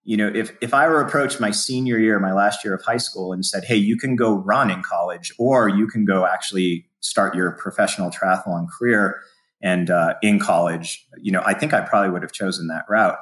You 0.03 0.17
know, 0.17 0.27
if 0.27 0.55
if 0.61 0.71
I 0.71 0.87
were 0.87 1.01
approached 1.01 1.39
my 1.39 1.49
senior 1.49 1.97
year, 1.97 2.19
my 2.19 2.31
last 2.31 2.63
year 2.63 2.75
of 2.75 2.83
high 2.83 2.97
school, 2.97 3.33
and 3.33 3.43
said, 3.43 3.63
"Hey, 3.63 3.77
you 3.77 3.97
can 3.97 4.15
go 4.15 4.35
run 4.35 4.69
in 4.69 4.83
college, 4.83 5.33
or 5.39 5.67
you 5.67 5.87
can 5.87 6.05
go 6.05 6.27
actually 6.27 6.85
start 6.99 7.33
your 7.33 7.53
professional 7.53 8.11
triathlon 8.11 8.67
career," 8.69 9.19
and 9.61 9.89
uh, 9.89 10.15
in 10.21 10.39
college, 10.39 11.05
you 11.17 11.31
know, 11.31 11.41
I 11.45 11.53
think 11.53 11.73
I 11.73 11.81
probably 11.81 12.09
would 12.11 12.21
have 12.21 12.31
chosen 12.31 12.67
that 12.67 12.85
route. 12.89 13.17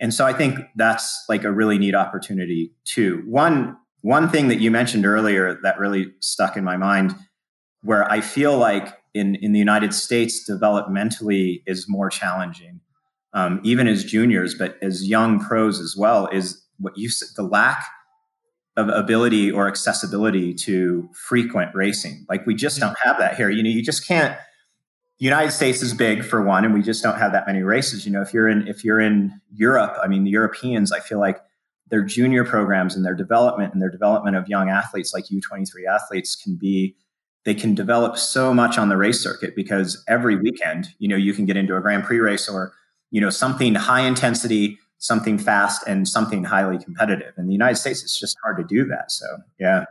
And 0.00 0.14
so 0.14 0.26
I 0.26 0.32
think 0.32 0.58
that's 0.76 1.24
like 1.28 1.44
a 1.44 1.52
really 1.52 1.78
neat 1.78 1.94
opportunity 1.94 2.72
too. 2.84 3.22
One 3.26 3.76
one 4.02 4.28
thing 4.28 4.48
that 4.48 4.60
you 4.60 4.70
mentioned 4.70 5.04
earlier 5.04 5.58
that 5.62 5.78
really 5.78 6.12
stuck 6.20 6.56
in 6.56 6.62
my 6.62 6.76
mind, 6.76 7.16
where 7.82 8.10
I 8.10 8.20
feel 8.20 8.56
like 8.56 8.96
in, 9.12 9.34
in 9.36 9.52
the 9.52 9.58
United 9.58 9.92
States 9.92 10.48
developmentally 10.48 11.62
is 11.66 11.86
more 11.88 12.08
challenging, 12.08 12.80
um, 13.32 13.60
even 13.64 13.88
as 13.88 14.04
juniors, 14.04 14.54
but 14.54 14.78
as 14.82 15.08
young 15.08 15.40
pros 15.40 15.80
as 15.80 15.96
well, 15.98 16.28
is 16.28 16.64
what 16.78 16.96
you 16.96 17.08
said 17.08 17.28
the 17.34 17.42
lack 17.42 17.84
of 18.76 18.88
ability 18.88 19.50
or 19.50 19.66
accessibility 19.66 20.54
to 20.54 21.08
frequent 21.12 21.74
racing. 21.74 22.24
Like 22.28 22.46
we 22.46 22.54
just 22.54 22.78
don't 22.78 22.96
have 23.02 23.18
that 23.18 23.34
here. 23.36 23.50
You 23.50 23.64
know, 23.64 23.70
you 23.70 23.82
just 23.82 24.06
can't. 24.06 24.38
United 25.24 25.50
States 25.50 25.82
is 25.82 25.94
big 25.94 26.24
for 26.24 26.42
one, 26.42 26.64
and 26.64 26.72
we 26.72 26.82
just 26.82 27.02
don't 27.02 27.18
have 27.18 27.32
that 27.32 27.46
many 27.46 27.62
races. 27.62 28.06
You 28.06 28.12
know, 28.12 28.22
if 28.22 28.32
you're 28.32 28.48
in 28.48 28.68
if 28.68 28.84
you're 28.84 29.00
in 29.00 29.40
Europe, 29.52 29.96
I 30.02 30.06
mean, 30.06 30.24
the 30.24 30.30
Europeans, 30.30 30.92
I 30.92 31.00
feel 31.00 31.18
like 31.18 31.40
their 31.90 32.02
junior 32.02 32.44
programs 32.44 32.94
and 32.94 33.04
their 33.04 33.14
development 33.14 33.72
and 33.72 33.82
their 33.82 33.90
development 33.90 34.36
of 34.36 34.48
young 34.48 34.68
athletes 34.68 35.12
like 35.14 35.24
U23 35.24 35.86
athletes 35.88 36.36
can 36.36 36.56
be 36.56 36.94
they 37.44 37.54
can 37.54 37.74
develop 37.74 38.18
so 38.18 38.52
much 38.52 38.76
on 38.76 38.90
the 38.90 38.96
race 38.96 39.22
circuit 39.22 39.56
because 39.56 40.04
every 40.06 40.36
weekend, 40.36 40.88
you 40.98 41.08
know, 41.08 41.16
you 41.16 41.32
can 41.32 41.46
get 41.46 41.56
into 41.56 41.76
a 41.76 41.80
Grand 41.80 42.04
Prix 42.04 42.18
race 42.18 42.48
or, 42.48 42.74
you 43.10 43.20
know, 43.20 43.30
something 43.30 43.74
high 43.74 44.02
intensity, 44.02 44.78
something 44.98 45.38
fast, 45.38 45.82
and 45.86 46.06
something 46.06 46.44
highly 46.44 46.76
competitive. 46.76 47.32
In 47.38 47.46
the 47.46 47.52
United 47.52 47.76
States, 47.76 48.02
it's 48.02 48.18
just 48.18 48.36
hard 48.42 48.58
to 48.58 48.64
do 48.64 48.84
that. 48.88 49.10
So, 49.10 49.26
yeah. 49.58 49.86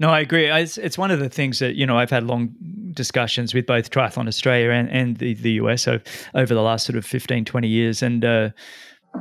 No, 0.00 0.08
I 0.08 0.20
agree. 0.20 0.50
It's, 0.50 0.78
it's 0.78 0.96
one 0.96 1.10
of 1.10 1.20
the 1.20 1.28
things 1.28 1.58
that, 1.58 1.74
you 1.74 1.86
know, 1.86 1.98
I've 1.98 2.10
had 2.10 2.24
long 2.24 2.54
discussions 2.92 3.52
with 3.52 3.66
both 3.66 3.90
Triathlon 3.90 4.26
Australia 4.28 4.70
and, 4.70 4.88
and 4.90 5.18
the, 5.18 5.34
the 5.34 5.52
US 5.52 5.86
over, 5.86 6.02
the 6.32 6.62
last 6.62 6.86
sort 6.86 6.96
of 6.96 7.04
15, 7.04 7.44
20 7.44 7.68
years. 7.68 8.02
And 8.02 8.24
uh, 8.24 8.48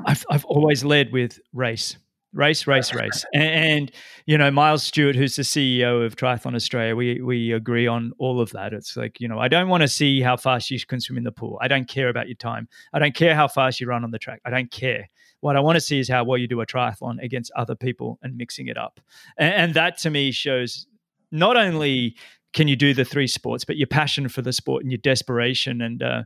I've, 0.06 0.26
I've 0.32 0.46
always 0.46 0.86
led 0.86 1.12
with 1.12 1.38
race 1.54 1.98
race, 2.34 2.68
race, 2.68 2.94
race. 2.94 3.26
And, 3.34 3.44
and, 3.44 3.92
you 4.26 4.38
know, 4.38 4.52
Miles 4.52 4.84
Stewart, 4.84 5.16
who's 5.16 5.36
the 5.36 5.42
CEO 5.42 6.06
of 6.06 6.16
Triathlon 6.16 6.56
Australia, 6.56 6.96
we 6.96 7.22
we 7.22 7.52
agree 7.52 7.88
on 7.88 8.12
all 8.20 8.40
of 8.40 8.52
that. 8.52 8.74
It's 8.74 8.96
like, 8.96 9.20
you 9.20 9.28
know, 9.28 9.40
I 9.40 9.48
don't 9.48 9.68
want 9.68 9.82
to 9.82 9.88
see 9.88 10.22
how 10.22 10.38
fast 10.38 10.70
you 10.70 10.80
can 10.86 11.02
swim 11.02 11.18
in 11.18 11.24
the 11.24 11.32
pool. 11.32 11.58
I 11.62 11.68
don't 11.68 11.88
care 11.88 12.10
about 12.10 12.28
your 12.28 12.36
time. 12.36 12.68
I 12.94 13.00
don't 13.00 13.16
care 13.16 13.36
how 13.36 13.48
fast 13.48 13.80
you 13.80 13.88
run 13.88 14.04
on 14.04 14.12
the 14.12 14.20
track. 14.20 14.42
I 14.46 14.50
don't 14.50 14.72
care. 14.72 15.10
What 15.42 15.56
I 15.56 15.60
want 15.60 15.76
to 15.78 15.82
see 15.82 16.00
is 16.00 16.10
how 16.10 16.24
well 16.24 16.38
you 16.38 16.48
do 16.48 16.62
a 16.62 16.66
triathlon 16.66 17.22
against 17.22 17.52
other 17.56 17.76
people 17.76 18.20
and 18.22 18.38
mixing 18.38 18.68
it 18.68 18.78
up. 18.78 19.00
And, 19.38 19.54
and 19.54 19.74
that 19.74 19.98
to 20.00 20.10
me 20.10 20.32
shows 20.32 20.88
not 21.32 21.58
only 21.58 22.16
can 22.52 22.68
you 22.68 22.76
do 22.76 22.94
the 22.94 23.06
three 23.06 23.28
sports, 23.28 23.64
but 23.64 23.78
your 23.78 23.88
passion 23.88 24.28
for 24.28 24.42
the 24.42 24.52
sport 24.52 24.84
and 24.84 24.92
your 24.92 24.98
desperation 24.98 25.82
and 25.82 26.02
uh, 26.02 26.24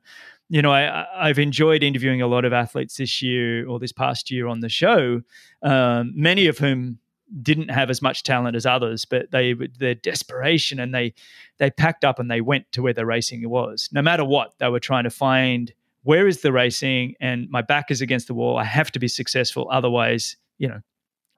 you 0.49 0.61
know, 0.61 0.71
I, 0.71 1.05
I've 1.15 1.39
enjoyed 1.39 1.81
interviewing 1.81 2.21
a 2.21 2.27
lot 2.27 2.45
of 2.45 2.53
athletes 2.53 2.97
this 2.97 3.21
year 3.21 3.67
or 3.67 3.79
this 3.79 3.91
past 3.91 4.29
year 4.29 4.47
on 4.47 4.59
the 4.59 4.69
show, 4.69 5.21
um, 5.63 6.13
many 6.15 6.45
of 6.45 6.59
whom 6.59 6.99
didn't 7.41 7.69
have 7.69 7.89
as 7.89 8.01
much 8.01 8.23
talent 8.23 8.55
as 8.55 8.65
others, 8.65 9.05
but 9.05 9.31
they 9.31 9.55
their 9.79 9.95
desperation 9.95 10.79
and 10.79 10.93
they 10.93 11.13
they 11.57 11.71
packed 11.71 12.05
up 12.05 12.19
and 12.19 12.29
they 12.29 12.41
went 12.41 12.71
to 12.73 12.83
where 12.83 12.93
the 12.93 13.05
racing 13.05 13.49
was. 13.49 13.89
No 13.91 14.01
matter 14.01 14.23
what, 14.23 14.53
they 14.59 14.69
were 14.69 14.79
trying 14.79 15.05
to 15.05 15.09
find 15.09 15.73
where 16.03 16.27
is 16.27 16.41
the 16.41 16.51
racing, 16.51 17.15
and 17.19 17.49
my 17.49 17.61
back 17.61 17.91
is 17.91 18.01
against 18.01 18.27
the 18.27 18.33
wall. 18.33 18.57
I 18.57 18.63
have 18.63 18.91
to 18.91 18.99
be 18.99 19.07
successful, 19.07 19.67
otherwise, 19.71 20.37
you 20.57 20.67
know, 20.67 20.79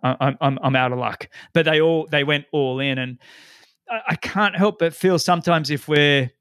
I'm 0.03 0.37
I'm, 0.41 0.59
I'm 0.61 0.75
out 0.75 0.91
of 0.91 0.99
luck. 0.99 1.29
But 1.53 1.65
they 1.65 1.81
all 1.81 2.07
they 2.11 2.23
went 2.23 2.45
all 2.51 2.79
in, 2.79 2.97
and 2.97 3.19
I, 3.89 4.01
I 4.09 4.15
can't 4.15 4.55
help 4.55 4.79
but 4.79 4.93
feel 4.93 5.17
sometimes 5.19 5.71
if 5.71 5.87
we're 5.87 6.31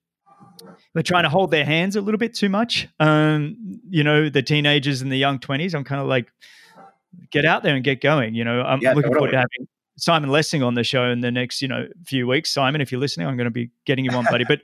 we're 0.94 1.02
trying 1.02 1.24
to 1.24 1.28
hold 1.28 1.50
their 1.50 1.64
hands 1.64 1.96
a 1.96 2.00
little 2.00 2.18
bit 2.18 2.34
too 2.34 2.48
much. 2.48 2.88
Um, 3.00 3.56
you 3.88 4.04
know, 4.04 4.28
the 4.28 4.42
teenagers 4.42 5.02
and 5.02 5.10
the 5.10 5.18
young 5.18 5.38
twenties. 5.38 5.74
I'm 5.74 5.84
kind 5.84 6.00
of 6.00 6.06
like, 6.06 6.30
get 7.30 7.44
out 7.44 7.62
there 7.62 7.74
and 7.74 7.84
get 7.84 8.00
going. 8.00 8.34
You 8.34 8.44
know, 8.44 8.62
I'm 8.62 8.80
yeah, 8.80 8.90
looking 8.90 9.12
totally. 9.12 9.14
forward 9.18 9.30
to 9.32 9.36
having 9.38 9.68
Simon 9.96 10.30
Lessing 10.30 10.62
on 10.62 10.74
the 10.74 10.84
show 10.84 11.04
in 11.10 11.20
the 11.20 11.30
next, 11.30 11.62
you 11.62 11.68
know, 11.68 11.86
few 12.04 12.26
weeks. 12.26 12.50
Simon, 12.50 12.80
if 12.80 12.90
you're 12.90 13.00
listening, 13.00 13.26
I'm 13.26 13.36
going 13.36 13.46
to 13.46 13.50
be 13.50 13.70
getting 13.84 14.04
you 14.04 14.10
on, 14.12 14.24
buddy. 14.24 14.44
But 14.44 14.62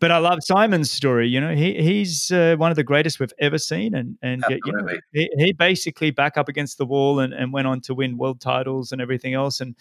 but 0.00 0.10
I 0.10 0.18
love 0.18 0.38
Simon's 0.42 0.90
story. 0.90 1.28
You 1.28 1.40
know, 1.40 1.54
he 1.54 1.74
he's 1.82 2.30
uh, 2.30 2.56
one 2.58 2.70
of 2.70 2.76
the 2.76 2.84
greatest 2.84 3.20
we've 3.20 3.32
ever 3.38 3.58
seen, 3.58 3.94
and 3.94 4.18
and 4.22 4.44
you 4.48 4.72
know, 4.72 4.86
he, 5.12 5.30
he 5.36 5.52
basically 5.52 6.10
back 6.10 6.36
up 6.36 6.48
against 6.48 6.78
the 6.78 6.86
wall 6.86 7.20
and, 7.20 7.32
and 7.32 7.52
went 7.52 7.66
on 7.66 7.80
to 7.82 7.94
win 7.94 8.16
world 8.16 8.40
titles 8.40 8.92
and 8.92 9.00
everything 9.00 9.34
else. 9.34 9.60
And 9.60 9.74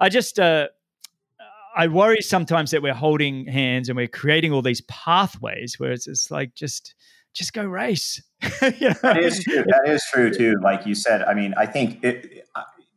I 0.00 0.08
just 0.08 0.38
uh, 0.38 0.68
I 1.76 1.86
worry 1.86 2.20
sometimes 2.20 2.72
that 2.72 2.82
we're 2.82 2.94
holding 2.94 3.46
hands 3.46 3.88
and 3.88 3.96
we're 3.96 4.08
creating 4.08 4.52
all 4.52 4.62
these 4.62 4.80
pathways 4.82 5.78
where 5.78 5.92
it's, 5.92 6.08
it's 6.08 6.30
like 6.30 6.54
just 6.54 6.94
just 7.34 7.52
go 7.52 7.64
race. 7.64 8.20
you 8.62 8.88
know? 8.88 8.94
That 9.02 9.18
is 9.18 9.44
true. 9.44 9.64
That 9.64 9.82
is 9.86 10.02
true 10.12 10.32
too. 10.32 10.56
Like 10.62 10.86
you 10.86 10.94
said, 10.94 11.22
I 11.22 11.34
mean, 11.34 11.54
I 11.56 11.66
think 11.66 12.02
it, 12.02 12.48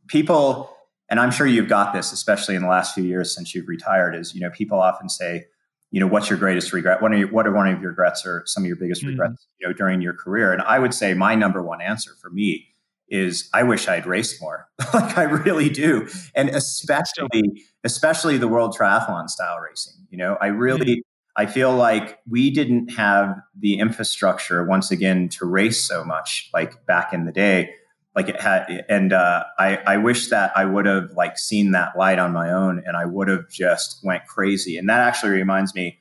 people, 0.07 0.75
and 1.09 1.19
I'm 1.19 1.31
sure 1.31 1.45
you've 1.45 1.67
got 1.67 1.93
this, 1.93 2.11
especially 2.11 2.55
in 2.55 2.63
the 2.63 2.67
last 2.67 2.95
few 2.95 3.03
years 3.03 3.35
since 3.35 3.53
you've 3.53 3.67
retired, 3.67 4.15
is 4.15 4.33
you 4.33 4.41
know 4.41 4.49
people 4.49 4.79
often 4.79 5.09
say, 5.09 5.45
you 5.91 5.99
know, 5.99 6.07
what's 6.07 6.29
your 6.29 6.39
greatest 6.39 6.71
regret? 6.73 7.01
What 7.01 7.11
are 7.11 7.17
your, 7.17 7.27
what 7.27 7.45
are 7.45 7.53
one 7.53 7.67
of 7.67 7.81
your 7.81 7.89
regrets 7.89 8.25
or 8.25 8.43
some 8.45 8.63
of 8.63 8.67
your 8.67 8.77
biggest 8.77 9.01
mm-hmm. 9.01 9.11
regrets, 9.11 9.47
you 9.59 9.67
know, 9.67 9.73
during 9.73 10.01
your 10.01 10.13
career? 10.13 10.53
And 10.53 10.61
I 10.61 10.79
would 10.79 10.93
say 10.93 11.13
my 11.13 11.35
number 11.35 11.61
one 11.61 11.81
answer 11.81 12.11
for 12.21 12.29
me 12.29 12.67
is 13.09 13.49
I 13.53 13.63
wish 13.63 13.89
I'd 13.89 14.05
raced 14.05 14.41
more. 14.41 14.69
like 14.93 15.17
I 15.17 15.23
really 15.23 15.69
do. 15.69 16.07
And 16.33 16.49
especially 16.49 17.63
especially 17.83 18.37
the 18.37 18.47
world 18.47 18.75
triathlon 18.77 19.29
style 19.29 19.59
racing. 19.59 19.93
You 20.09 20.17
know, 20.17 20.37
I 20.39 20.47
really 20.47 20.85
mm-hmm. 20.85 21.01
I 21.35 21.45
feel 21.45 21.73
like 21.73 22.19
we 22.29 22.51
didn't 22.51 22.89
have 22.93 23.39
the 23.57 23.79
infrastructure 23.79 24.65
once 24.65 24.91
again 24.91 25.29
to 25.29 25.45
race 25.45 25.83
so 25.83 26.03
much 26.03 26.49
like 26.53 26.85
back 26.85 27.13
in 27.13 27.25
the 27.25 27.31
day. 27.31 27.73
Like 28.15 28.27
it 28.27 28.41
had, 28.41 28.85
and 28.89 29.13
uh, 29.13 29.45
I, 29.57 29.77
I 29.87 29.97
wish 29.97 30.27
that 30.29 30.51
I 30.55 30.65
would 30.65 30.85
have 30.85 31.11
like 31.15 31.37
seen 31.37 31.71
that 31.71 31.97
light 31.97 32.19
on 32.19 32.33
my 32.33 32.51
own, 32.51 32.83
and 32.85 32.97
I 32.97 33.05
would 33.05 33.29
have 33.29 33.49
just 33.49 33.99
went 34.03 34.25
crazy. 34.27 34.77
And 34.77 34.89
that 34.89 34.99
actually 34.99 35.31
reminds 35.31 35.73
me 35.73 35.99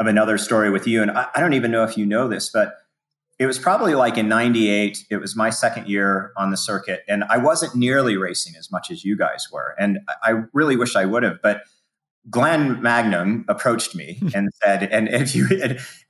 of 0.00 0.06
another 0.06 0.36
story 0.36 0.70
with 0.70 0.86
you. 0.86 1.00
And 1.00 1.12
I, 1.12 1.28
I 1.34 1.40
don't 1.40 1.52
even 1.52 1.70
know 1.70 1.84
if 1.84 1.96
you 1.96 2.06
know 2.06 2.26
this, 2.26 2.50
but 2.50 2.74
it 3.38 3.46
was 3.46 3.58
probably 3.58 3.94
like 3.94 4.16
in 4.16 4.28
98 4.28 5.06
it 5.10 5.16
was 5.16 5.34
my 5.34 5.50
second 5.50 5.88
year 5.88 6.32
on 6.36 6.50
the 6.50 6.56
circuit 6.56 7.02
and 7.08 7.24
i 7.24 7.36
wasn't 7.36 7.74
nearly 7.74 8.16
racing 8.16 8.54
as 8.56 8.70
much 8.70 8.90
as 8.90 9.04
you 9.04 9.16
guys 9.16 9.48
were 9.52 9.74
and 9.78 9.98
i 10.22 10.42
really 10.52 10.76
wish 10.76 10.96
i 10.96 11.04
would 11.04 11.22
have 11.22 11.40
but 11.42 11.62
glenn 12.30 12.80
magnum 12.80 13.44
approached 13.48 13.94
me 13.94 14.20
and 14.34 14.50
said 14.62 14.84
and 14.84 15.08
if 15.08 15.34
you 15.34 15.48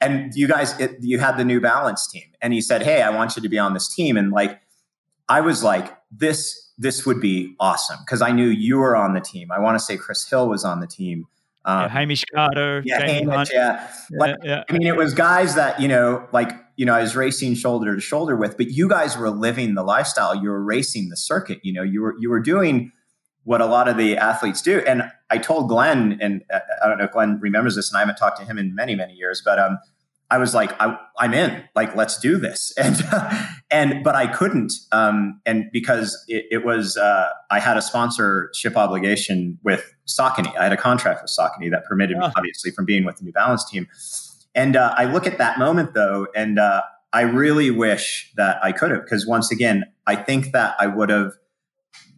and 0.01 0.33
you 0.35 0.47
guys 0.47 0.79
it, 0.79 0.97
you 1.01 1.19
had 1.19 1.37
the 1.37 1.45
new 1.45 1.61
balance 1.61 2.07
team 2.07 2.25
and 2.41 2.53
he 2.53 2.61
said 2.61 2.83
hey 2.83 3.03
i 3.03 3.11
want 3.11 3.37
you 3.37 3.43
to 3.43 3.49
be 3.49 3.59
on 3.59 3.75
this 3.75 3.93
team 3.93 4.17
and 4.17 4.31
like 4.31 4.61
i 5.29 5.41
was 5.41 5.63
like 5.63 5.97
this 6.11 6.73
this 6.79 7.07
would 7.07 7.21
be 7.21 7.55
awesome 7.61 7.99
because 8.05 8.23
i 8.23 8.31
knew 8.31 8.49
you 8.49 8.79
were 8.79 8.97
on 8.97 9.15
the 9.15 9.21
team 9.21 9.51
i 9.51 9.59
want 9.59 9.79
to 9.79 9.85
say 9.85 9.97
chris 9.97 10.29
hill 10.29 10.49
was 10.49 10.65
on 10.65 10.81
the 10.81 10.87
team 10.87 11.27
um, 11.67 11.83
yeah, 11.83 11.89
Hamish 11.89 12.25
Carter, 12.27 12.83
yeah, 12.85 13.07
Hamish, 13.07 13.49
yeah. 13.51 13.91
Like, 14.11 14.37
yeah. 14.43 14.65
I 14.69 14.73
mean, 14.75 14.87
it 14.87 14.97
was 14.97 15.15
guys 15.15 15.55
that 15.55 15.81
you 15.81 15.89
know, 15.89 16.29
like 16.31 16.53
you 16.77 16.85
know, 16.85 16.93
I 16.93 17.01
was 17.01 17.17
racing 17.17 17.55
shoulder 17.55 17.95
to 17.95 18.01
shoulder 18.01 18.37
with, 18.37 18.57
but 18.57 18.69
you 18.69 18.89
guys 18.89 19.17
were 19.17 19.31
living 19.31 19.75
the 19.75 19.83
lifestyle. 19.83 20.35
You 20.35 20.51
were 20.51 20.63
racing 20.63 21.09
the 21.09 21.17
circuit. 21.17 21.61
You 21.63 21.73
know, 21.73 21.83
you 21.83 22.03
were 22.03 22.15
you 22.19 22.29
were 22.29 22.41
doing 22.41 22.93
what 23.45 23.61
a 23.61 23.67
lot 23.67 23.89
of 23.89 23.97
the 23.97 24.17
athletes 24.17 24.61
do. 24.61 24.83
And 24.87 25.11
I 25.31 25.39
told 25.39 25.69
Glenn, 25.69 26.19
and 26.21 26.43
uh, 26.53 26.61
I 26.83 26.89
don't 26.89 26.99
know 26.99 27.05
if 27.05 27.13
Glenn 27.13 27.39
remembers 27.41 27.77
this, 27.77 27.91
and 27.91 27.97
I 27.97 28.01
haven't 28.01 28.17
talked 28.17 28.39
to 28.41 28.45
him 28.45 28.59
in 28.59 28.75
many 28.75 28.95
many 28.95 29.15
years, 29.15 29.41
but 29.43 29.59
um, 29.59 29.79
I 30.31 30.39
was 30.39 30.55
like, 30.55 30.73
I, 30.81 30.97
am 31.21 31.35
in. 31.35 31.65
Like, 31.75 31.95
let's 31.95 32.19
do 32.19 32.39
this. 32.39 32.73
And 32.83 32.97
and 33.71 34.05
but 34.05 34.15
I 34.15 34.27
couldn't, 34.27 34.73
um, 34.93 35.41
and 35.45 35.65
because 35.73 36.23
it, 36.29 36.45
it 36.51 36.65
was, 36.65 36.97
uh, 36.97 37.29
I 37.51 37.59
had 37.59 37.77
a 37.77 37.83
sponsorship 37.83 38.77
obligation 38.77 39.59
with 39.63 39.93
Saucony. 40.07 40.57
I 40.57 40.65
had 40.65 40.73
a 40.73 40.77
contract 40.77 41.23
with 41.23 41.31
Saucony 41.37 41.71
that 41.71 41.85
permitted 41.85 42.17
me, 42.19 42.25
obviously, 42.37 42.71
from 42.71 42.85
being 42.85 43.05
with 43.05 43.17
the 43.17 43.25
New 43.25 43.33
Balance 43.33 43.69
team. 43.69 43.89
And 44.55 44.77
uh, 44.77 44.95
I 44.97 45.07
look 45.07 45.27
at 45.27 45.39
that 45.39 45.59
moment 45.59 45.95
though, 45.95 46.29
and 46.37 46.59
uh, 46.59 46.83
I 47.13 47.23
really 47.23 47.71
wish 47.71 48.33
that 48.37 48.59
I 48.63 48.73
could 48.73 48.91
have, 48.91 49.05
because 49.05 49.27
once 49.27 49.51
again, 49.51 49.85
I 50.07 50.17
think 50.17 50.53
that 50.53 50.77
I 50.79 50.87
would 50.87 51.11
have 51.11 51.33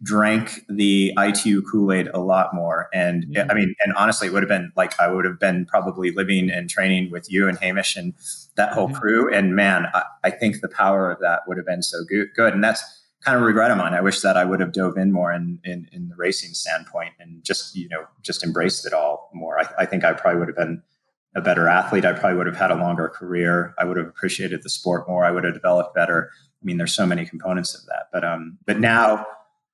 drank 0.03 0.61
the 0.69 1.13
ITU 1.17 1.61
Kool 1.63 1.91
Aid 1.91 2.07
a 2.13 2.19
lot 2.19 2.53
more. 2.53 2.87
And 2.93 3.25
mm-hmm. 3.25 3.49
I 3.49 3.53
mean, 3.53 3.73
and 3.83 3.93
honestly, 3.93 4.27
it 4.27 4.33
would 4.33 4.43
have 4.43 4.49
been 4.49 4.71
like 4.75 4.99
I 4.99 5.11
would 5.11 5.25
have 5.25 5.39
been 5.39 5.65
probably 5.65 6.11
living 6.11 6.49
and 6.51 6.69
training 6.69 7.11
with 7.11 7.31
you 7.31 7.47
and 7.47 7.57
Hamish 7.57 7.95
and 7.95 8.13
that 8.55 8.73
whole 8.73 8.87
mm-hmm. 8.87 8.97
crew. 8.97 9.33
And 9.33 9.55
man, 9.55 9.87
I, 9.93 10.03
I, 10.23 10.29
think 10.31 10.61
the 10.61 10.69
power 10.69 11.11
of 11.11 11.19
that 11.21 11.41
would 11.47 11.57
have 11.57 11.65
been 11.65 11.81
so 11.81 12.03
good. 12.07 12.27
good. 12.35 12.53
And 12.53 12.63
that's 12.63 12.83
kind 13.23 13.35
of 13.35 13.41
a 13.41 13.45
regret 13.45 13.71
of 13.71 13.77
mine. 13.77 13.93
I 13.93 14.01
wish 14.01 14.21
that 14.21 14.37
I 14.37 14.45
would 14.45 14.59
have 14.59 14.71
dove 14.71 14.97
in 14.97 15.11
more 15.11 15.31
in, 15.31 15.59
in, 15.63 15.89
in 15.91 16.09
the 16.09 16.15
racing 16.15 16.53
standpoint 16.53 17.13
and 17.19 17.43
just, 17.43 17.75
you 17.75 17.89
know, 17.89 18.05
just 18.21 18.43
embraced 18.43 18.85
it 18.85 18.93
all 18.93 19.29
more. 19.33 19.59
I, 19.59 19.67
I 19.79 19.85
think 19.85 20.03
I 20.03 20.13
probably 20.13 20.39
would 20.39 20.47
have 20.47 20.57
been 20.57 20.83
a 21.35 21.41
better 21.41 21.67
athlete. 21.67 22.05
I 22.05 22.13
probably 22.13 22.37
would 22.37 22.47
have 22.47 22.57
had 22.57 22.71
a 22.71 22.75
longer 22.75 23.09
career. 23.09 23.73
I 23.77 23.85
would 23.85 23.97
have 23.97 24.07
appreciated 24.07 24.63
the 24.63 24.69
sport 24.69 25.07
more. 25.07 25.25
I 25.25 25.31
would 25.31 25.43
have 25.43 25.53
developed 25.53 25.93
better. 25.93 26.31
I 26.61 26.65
mean, 26.65 26.77
there's 26.77 26.93
so 26.93 27.05
many 27.05 27.25
components 27.25 27.75
of 27.75 27.85
that. 27.85 28.07
But 28.11 28.23
um, 28.23 28.57
but 28.65 28.79
now, 28.79 29.25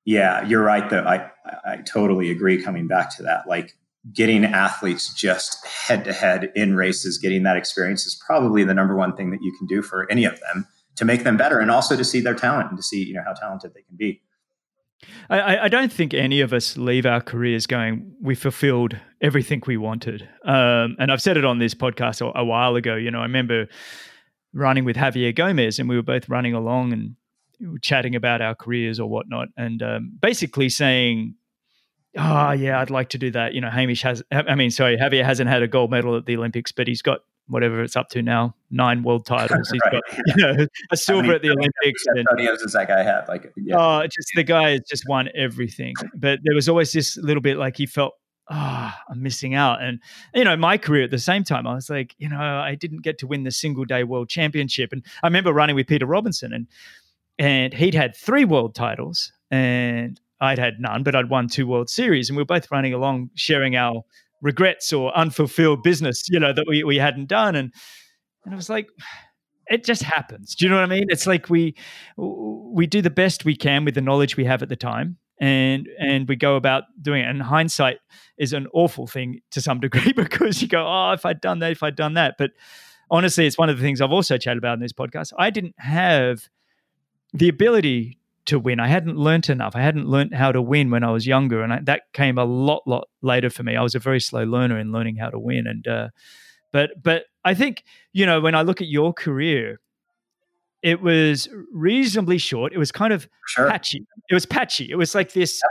yeah, 0.05 0.45
you're 0.45 0.63
right. 0.63 0.89
Though 0.89 1.03
I 1.03 1.29
I 1.65 1.77
totally 1.77 2.31
agree. 2.31 2.61
Coming 2.61 2.87
back 2.87 3.15
to 3.17 3.23
that, 3.23 3.47
like 3.47 3.73
getting 4.13 4.43
athletes 4.43 5.13
just 5.13 5.65
head 5.65 6.03
to 6.05 6.13
head 6.13 6.51
in 6.55 6.75
races, 6.75 7.17
getting 7.17 7.43
that 7.43 7.55
experience 7.55 8.05
is 8.05 8.21
probably 8.25 8.63
the 8.63 8.73
number 8.73 8.95
one 8.95 9.15
thing 9.15 9.31
that 9.31 9.41
you 9.41 9.55
can 9.57 9.67
do 9.67 9.81
for 9.81 10.09
any 10.11 10.25
of 10.25 10.39
them 10.41 10.67
to 10.95 11.05
make 11.05 11.23
them 11.23 11.37
better, 11.37 11.59
and 11.59 11.71
also 11.71 11.95
to 11.95 12.03
see 12.03 12.19
their 12.19 12.35
talent 12.35 12.69
and 12.69 12.77
to 12.77 12.83
see 12.83 13.03
you 13.03 13.13
know 13.13 13.23
how 13.25 13.33
talented 13.33 13.73
they 13.73 13.81
can 13.81 13.95
be. 13.95 14.21
I, 15.29 15.65
I, 15.65 15.67
don't 15.67 15.91
think 15.91 16.13
any 16.13 16.39
of 16.39 16.53
us 16.53 16.77
leave 16.77 17.05
our 17.05 17.19
careers 17.19 17.67
going, 17.67 18.15
we 18.21 18.35
fulfilled 18.35 18.97
everything 19.21 19.61
we 19.67 19.75
wanted. 19.75 20.29
Um, 20.45 20.95
and 20.97 21.11
I've 21.11 21.21
said 21.21 21.35
it 21.35 21.43
on 21.43 21.59
this 21.59 21.73
podcast 21.73 22.21
a, 22.21 22.39
a, 22.39 22.45
while 22.45 22.77
ago. 22.77 22.95
You 22.95 23.11
know, 23.11 23.19
I 23.19 23.23
remember 23.23 23.67
running 24.53 24.85
with 24.85 24.95
Javier 24.95 25.35
Gomez, 25.35 25.77
and 25.77 25.89
we 25.89 25.97
were 25.97 26.03
both 26.03 26.29
running 26.29 26.53
along 26.53 26.93
and 26.93 27.15
chatting 27.81 28.15
about 28.15 28.41
our 28.41 28.55
careers 28.55 28.99
or 28.99 29.09
whatnot, 29.09 29.49
and 29.57 29.81
um, 29.81 30.17
basically 30.21 30.69
saying, 30.69 31.35
"Oh, 32.17 32.51
yeah, 32.51 32.79
I'd 32.79 32.89
like 32.89 33.09
to 33.09 33.17
do 33.17 33.31
that." 33.31 33.53
You 33.53 33.61
know, 33.61 33.69
Hamish 33.69 34.01
has, 34.03 34.23
I 34.31 34.55
mean, 34.55 34.71
sorry, 34.71 34.97
Javier 34.97 35.23
hasn't 35.23 35.49
had 35.49 35.63
a 35.63 35.67
gold 35.67 35.91
medal 35.91 36.15
at 36.15 36.25
the 36.25 36.37
Olympics, 36.37 36.71
but 36.71 36.87
he's 36.87 37.01
got 37.01 37.21
whatever 37.47 37.81
it's 37.83 37.95
up 37.95 38.09
to 38.09 38.21
now, 38.21 38.55
nine 38.71 39.03
world 39.03 39.25
titles. 39.25 39.69
He's 39.69 39.81
right. 39.85 40.01
got 40.09 40.17
you 40.27 40.35
know, 40.35 40.67
a 40.91 40.97
silver 40.97 41.33
at 41.33 41.41
the 41.41 41.49
Olympics. 41.49 42.03
And, 42.07 42.25
is 42.39 42.73
that 42.73 42.87
guy 42.87 43.03
had 43.03 43.27
like 43.27 43.51
yeah. 43.57 43.75
oh, 43.77 44.03
just 44.03 44.31
the 44.35 44.43
guy 44.43 44.71
has 44.71 44.81
just 44.89 45.07
won 45.07 45.29
everything. 45.35 45.93
But 46.15 46.39
there 46.43 46.55
was 46.55 46.69
always 46.69 46.91
this 46.91 47.17
little 47.17 47.41
bit 47.41 47.57
like 47.57 47.77
he 47.77 47.85
felt. 47.85 48.13
Oh, 48.51 48.91
I'm 49.09 49.23
missing 49.23 49.55
out. 49.55 49.81
And, 49.81 50.01
you 50.35 50.43
know, 50.43 50.57
my 50.57 50.77
career 50.77 51.05
at 51.05 51.11
the 51.11 51.17
same 51.17 51.45
time, 51.45 51.65
I 51.65 51.75
was 51.75 51.89
like, 51.89 52.13
you 52.17 52.27
know, 52.27 52.37
I 52.37 52.75
didn't 52.75 53.01
get 53.01 53.17
to 53.19 53.27
win 53.27 53.43
the 53.43 53.51
single 53.51 53.85
day 53.85 54.03
world 54.03 54.27
championship. 54.27 54.91
And 54.91 55.01
I 55.23 55.27
remember 55.27 55.53
running 55.53 55.77
with 55.77 55.87
Peter 55.87 56.05
Robertson 56.05 56.51
and, 56.51 56.67
and 57.39 57.73
he'd 57.73 57.95
had 57.95 58.15
three 58.15 58.45
world 58.45 58.75
titles 58.75 59.31
and 59.51 60.19
I'd 60.43 60.59
had 60.59 60.79
none, 60.79 61.03
but 61.03 61.15
I'd 61.15 61.29
won 61.29 61.47
two 61.47 61.65
World 61.65 61.89
Series, 61.89 62.29
and 62.29 62.35
we 62.35 62.41
were 62.41 62.45
both 62.45 62.69
running 62.69 62.93
along, 62.93 63.29
sharing 63.35 63.77
our 63.77 64.01
regrets 64.41 64.91
or 64.91 65.15
unfulfilled 65.17 65.83
business, 65.83 66.27
you 66.29 66.39
know, 66.39 66.51
that 66.51 66.65
we, 66.67 66.83
we 66.83 66.97
hadn't 66.97 67.29
done. 67.29 67.55
And, 67.55 67.71
and 68.43 68.53
it 68.53 68.57
was 68.57 68.69
like, 68.69 68.87
it 69.67 69.85
just 69.85 70.03
happens. 70.03 70.53
Do 70.55 70.65
you 70.65 70.69
know 70.69 70.75
what 70.75 70.83
I 70.83 70.93
mean? 70.93 71.05
It's 71.07 71.25
like 71.25 71.49
we 71.49 71.75
we 72.17 72.85
do 72.85 73.01
the 73.01 73.09
best 73.09 73.45
we 73.45 73.55
can 73.55 73.85
with 73.85 73.95
the 73.95 74.01
knowledge 74.01 74.35
we 74.35 74.43
have 74.43 74.61
at 74.61 74.67
the 74.67 74.75
time, 74.75 75.17
and 75.39 75.87
and 75.97 76.27
we 76.27 76.35
go 76.35 76.57
about 76.57 76.83
doing 77.01 77.23
it. 77.23 77.29
And 77.29 77.41
hindsight 77.41 77.99
is 78.37 78.51
an 78.51 78.67
awful 78.73 79.07
thing 79.07 79.39
to 79.51 79.61
some 79.61 79.79
degree 79.79 80.11
because 80.15 80.61
you 80.61 80.67
go, 80.67 80.85
oh, 80.85 81.13
if 81.13 81.25
I'd 81.25 81.39
done 81.39 81.59
that, 81.59 81.71
if 81.71 81.81
I'd 81.81 81.95
done 81.95 82.15
that. 82.15 82.35
But 82.37 82.51
honestly, 83.09 83.47
it's 83.47 83.57
one 83.57 83.69
of 83.69 83.77
the 83.77 83.83
things 83.83 84.01
I've 84.01 84.11
also 84.11 84.37
chatted 84.37 84.57
about 84.57 84.73
in 84.73 84.81
this 84.81 84.93
podcast. 84.93 85.31
I 85.37 85.49
didn't 85.49 85.75
have 85.77 86.49
the 87.33 87.49
ability 87.49 88.19
to 88.45 88.59
win. 88.59 88.79
I 88.79 88.87
hadn't 88.87 89.17
learnt 89.17 89.49
enough. 89.49 89.75
I 89.75 89.81
hadn't 89.81 90.07
learnt 90.07 90.33
how 90.33 90.51
to 90.51 90.61
win 90.61 90.91
when 90.91 91.03
I 91.03 91.11
was 91.11 91.25
younger, 91.25 91.61
and 91.63 91.73
I, 91.73 91.79
that 91.83 92.03
came 92.13 92.37
a 92.37 92.45
lot, 92.45 92.83
lot 92.85 93.07
later 93.21 93.49
for 93.49 93.63
me. 93.63 93.75
I 93.75 93.81
was 93.81 93.95
a 93.95 93.99
very 93.99 94.19
slow 94.19 94.43
learner 94.43 94.77
in 94.77 94.91
learning 94.91 95.15
how 95.15 95.29
to 95.29 95.39
win, 95.39 95.65
and 95.67 95.87
uh, 95.87 96.09
but 96.71 97.01
but 97.01 97.25
I 97.45 97.53
think 97.53 97.83
you 98.11 98.25
know 98.25 98.41
when 98.41 98.55
I 98.55 98.61
look 98.61 98.81
at 98.81 98.87
your 98.87 99.13
career, 99.13 99.79
it 100.81 101.01
was 101.01 101.47
reasonably 101.71 102.37
short. 102.37 102.73
It 102.73 102.77
was 102.77 102.91
kind 102.91 103.13
of 103.13 103.27
sure. 103.47 103.69
patchy. 103.69 104.05
It 104.29 104.33
was 104.33 104.45
patchy. 104.45 104.89
It 104.89 104.95
was 104.95 105.15
like 105.15 105.31
this 105.33 105.61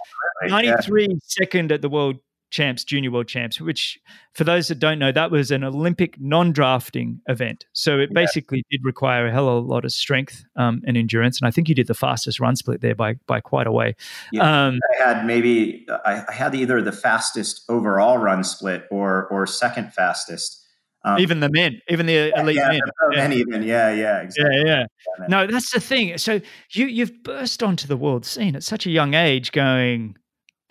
Absolutely, 0.45 0.71
93 0.71 1.03
yeah. 1.03 1.15
second 1.23 1.73
at 1.73 1.83
the 1.83 1.89
world 1.89 2.17
champs, 2.53 2.85
junior 2.85 3.11
world 3.11 3.27
champs, 3.27 3.61
which 3.61 3.99
for 4.35 4.45
those 4.45 4.69
that 4.69 4.79
don't 4.79 4.99
know, 4.99 5.11
that 5.11 5.31
was 5.31 5.51
an 5.51 5.65
Olympic 5.65 6.21
non-drafting 6.21 7.21
event. 7.27 7.67
So 7.73 7.99
it 7.99 8.15
basically 8.15 8.59
yeah. 8.59 8.79
did 8.79 8.85
require 8.85 9.27
a 9.27 9.33
hell 9.33 9.49
of 9.49 9.65
a 9.65 9.67
lot 9.67 9.85
of 9.85 9.93
strength 9.93 10.45
um, 10.57 10.83
and 10.87 10.97
endurance. 10.97 11.41
And 11.41 11.49
I 11.49 11.51
think 11.51 11.69
you 11.69 11.75
did 11.75 11.89
the 11.89 11.95
fastest 11.95 12.39
run 12.39 12.55
split 12.55 12.81
there 12.81 12.95
by 12.95 13.15
by 13.27 13.41
quite 13.41 13.67
a 13.67 13.73
way. 13.73 13.97
Yeah, 14.33 14.67
um, 14.67 14.79
I 15.01 15.09
had 15.09 15.27
maybe 15.27 15.87
I, 16.05 16.25
I, 16.29 16.33
had 16.33 16.55
either 16.55 16.81
the 16.81 16.93
fastest 16.93 17.65
overall 17.69 18.19
run 18.19 18.45
split 18.45 18.85
or 18.91 19.27
or 19.29 19.47
second 19.47 19.93
fastest. 19.93 20.61
Um, 21.05 21.19
even 21.19 21.41
the 21.41 21.51
men, 21.51 21.81
even 21.89 22.07
the 22.07 22.33
elite 22.39 22.57
yeah, 22.57 22.69
men. 22.69 22.81
The 23.11 23.17
men, 23.17 23.33
even 23.33 23.63
yeah, 23.65 23.93
yeah, 23.93 24.21
exactly. 24.21 24.63
yeah, 24.65 24.85
yeah. 25.19 25.27
No, 25.27 25.49
that's 25.49 25.73
the 25.73 25.81
thing. 25.81 26.17
So 26.17 26.41
you 26.71 26.87
you've 26.87 27.25
burst 27.25 27.63
onto 27.63 27.89
the 27.89 27.97
world 27.97 28.25
scene 28.25 28.55
at 28.55 28.63
such 28.63 28.87
a 28.87 28.91
young 28.91 29.15
age, 29.15 29.51
going 29.51 30.17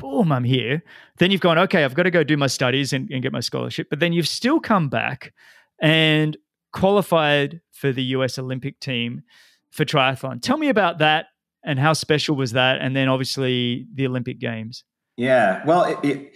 boom, 0.02 0.32
I'm 0.32 0.44
here. 0.44 0.84
Then 1.18 1.30
you've 1.30 1.42
gone, 1.42 1.60
okay, 1.60 1.84
I've 1.84 1.94
got 1.94 2.04
to 2.04 2.12
go 2.12 2.24
do 2.24 2.36
my 2.36 2.48
studies 2.48 2.92
and, 2.92 3.10
and 3.12 3.22
get 3.22 3.32
my 3.32 3.40
scholarship. 3.40 3.88
But 3.90 4.00
then 4.00 4.14
you've 4.14 4.28
still 4.28 4.60
come 4.60 4.90
back 4.90 5.32
and 5.80 6.36
qualified 6.74 7.62
for 7.72 7.92
the 7.92 8.04
US 8.16 8.40
Olympic 8.40 8.80
team 8.80 9.22
for 9.70 9.86
triathlon. 9.86 10.42
Tell 10.42 10.58
me 10.58 10.70
about 10.70 10.98
that 10.98 11.28
and 11.64 11.78
how 11.78 11.94
special 11.94 12.36
was 12.36 12.54
that? 12.54 12.82
And 12.82 12.96
then 12.96 13.10
obviously 13.10 13.86
the 13.94 14.08
Olympic 14.08 14.40
Games. 14.40 14.84
Yeah. 15.18 15.64
Well, 15.66 15.84
it, 15.84 16.10
it, 16.10 16.32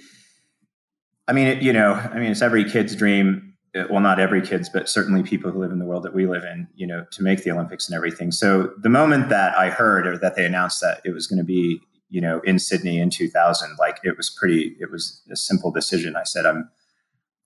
I 1.28 1.34
mean, 1.34 1.48
it, 1.48 1.64
you 1.64 1.74
know, 1.74 1.94
I 1.94 2.20
mean, 2.20 2.32
it's 2.32 2.44
every 2.44 2.70
kid's 2.70 2.96
dream. 2.96 3.54
Uh, 3.76 3.86
well, 3.90 4.00
not 4.00 4.20
every 4.20 4.46
kid's, 4.46 4.70
but 4.70 4.88
certainly 4.88 5.24
people 5.24 5.50
who 5.50 5.60
live 5.60 5.72
in 5.72 5.80
the 5.80 5.86
world 5.86 6.04
that 6.04 6.14
we 6.14 6.28
live 6.28 6.44
in, 6.44 6.68
you 6.76 6.86
know, 6.86 7.04
to 7.12 7.24
make 7.24 7.44
the 7.44 7.52
Olympics 7.52 7.90
and 7.90 7.96
everything. 7.96 8.32
So 8.32 8.74
the 8.78 8.90
moment 8.90 9.30
that 9.30 9.58
I 9.58 9.70
heard 9.70 10.06
or 10.06 10.20
that 10.20 10.36
they 10.36 10.46
announced 10.46 10.82
that 10.82 11.02
it 11.04 11.12
was 11.12 11.26
going 11.26 11.40
to 11.40 11.44
be 11.44 11.82
you 12.16 12.22
know, 12.22 12.40
in 12.46 12.60
Sydney 12.60 12.98
in 12.98 13.10
2000, 13.10 13.76
like 13.78 14.00
it 14.04 14.16
was 14.16 14.30
pretty, 14.30 14.78
it 14.80 14.90
was 14.90 15.22
a 15.30 15.36
simple 15.36 15.70
decision. 15.70 16.16
I 16.16 16.24
said, 16.24 16.46
I'm, 16.46 16.70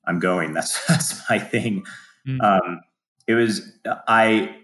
I'm 0.05 0.19
going. 0.19 0.53
That's, 0.59 0.85
that's 0.87 1.27
my 1.29 1.39
thing. 1.39 1.83
Mm-hmm. 2.27 2.41
Um, 2.41 2.81
it 3.27 3.33
was, 3.33 3.61
I, 4.07 4.55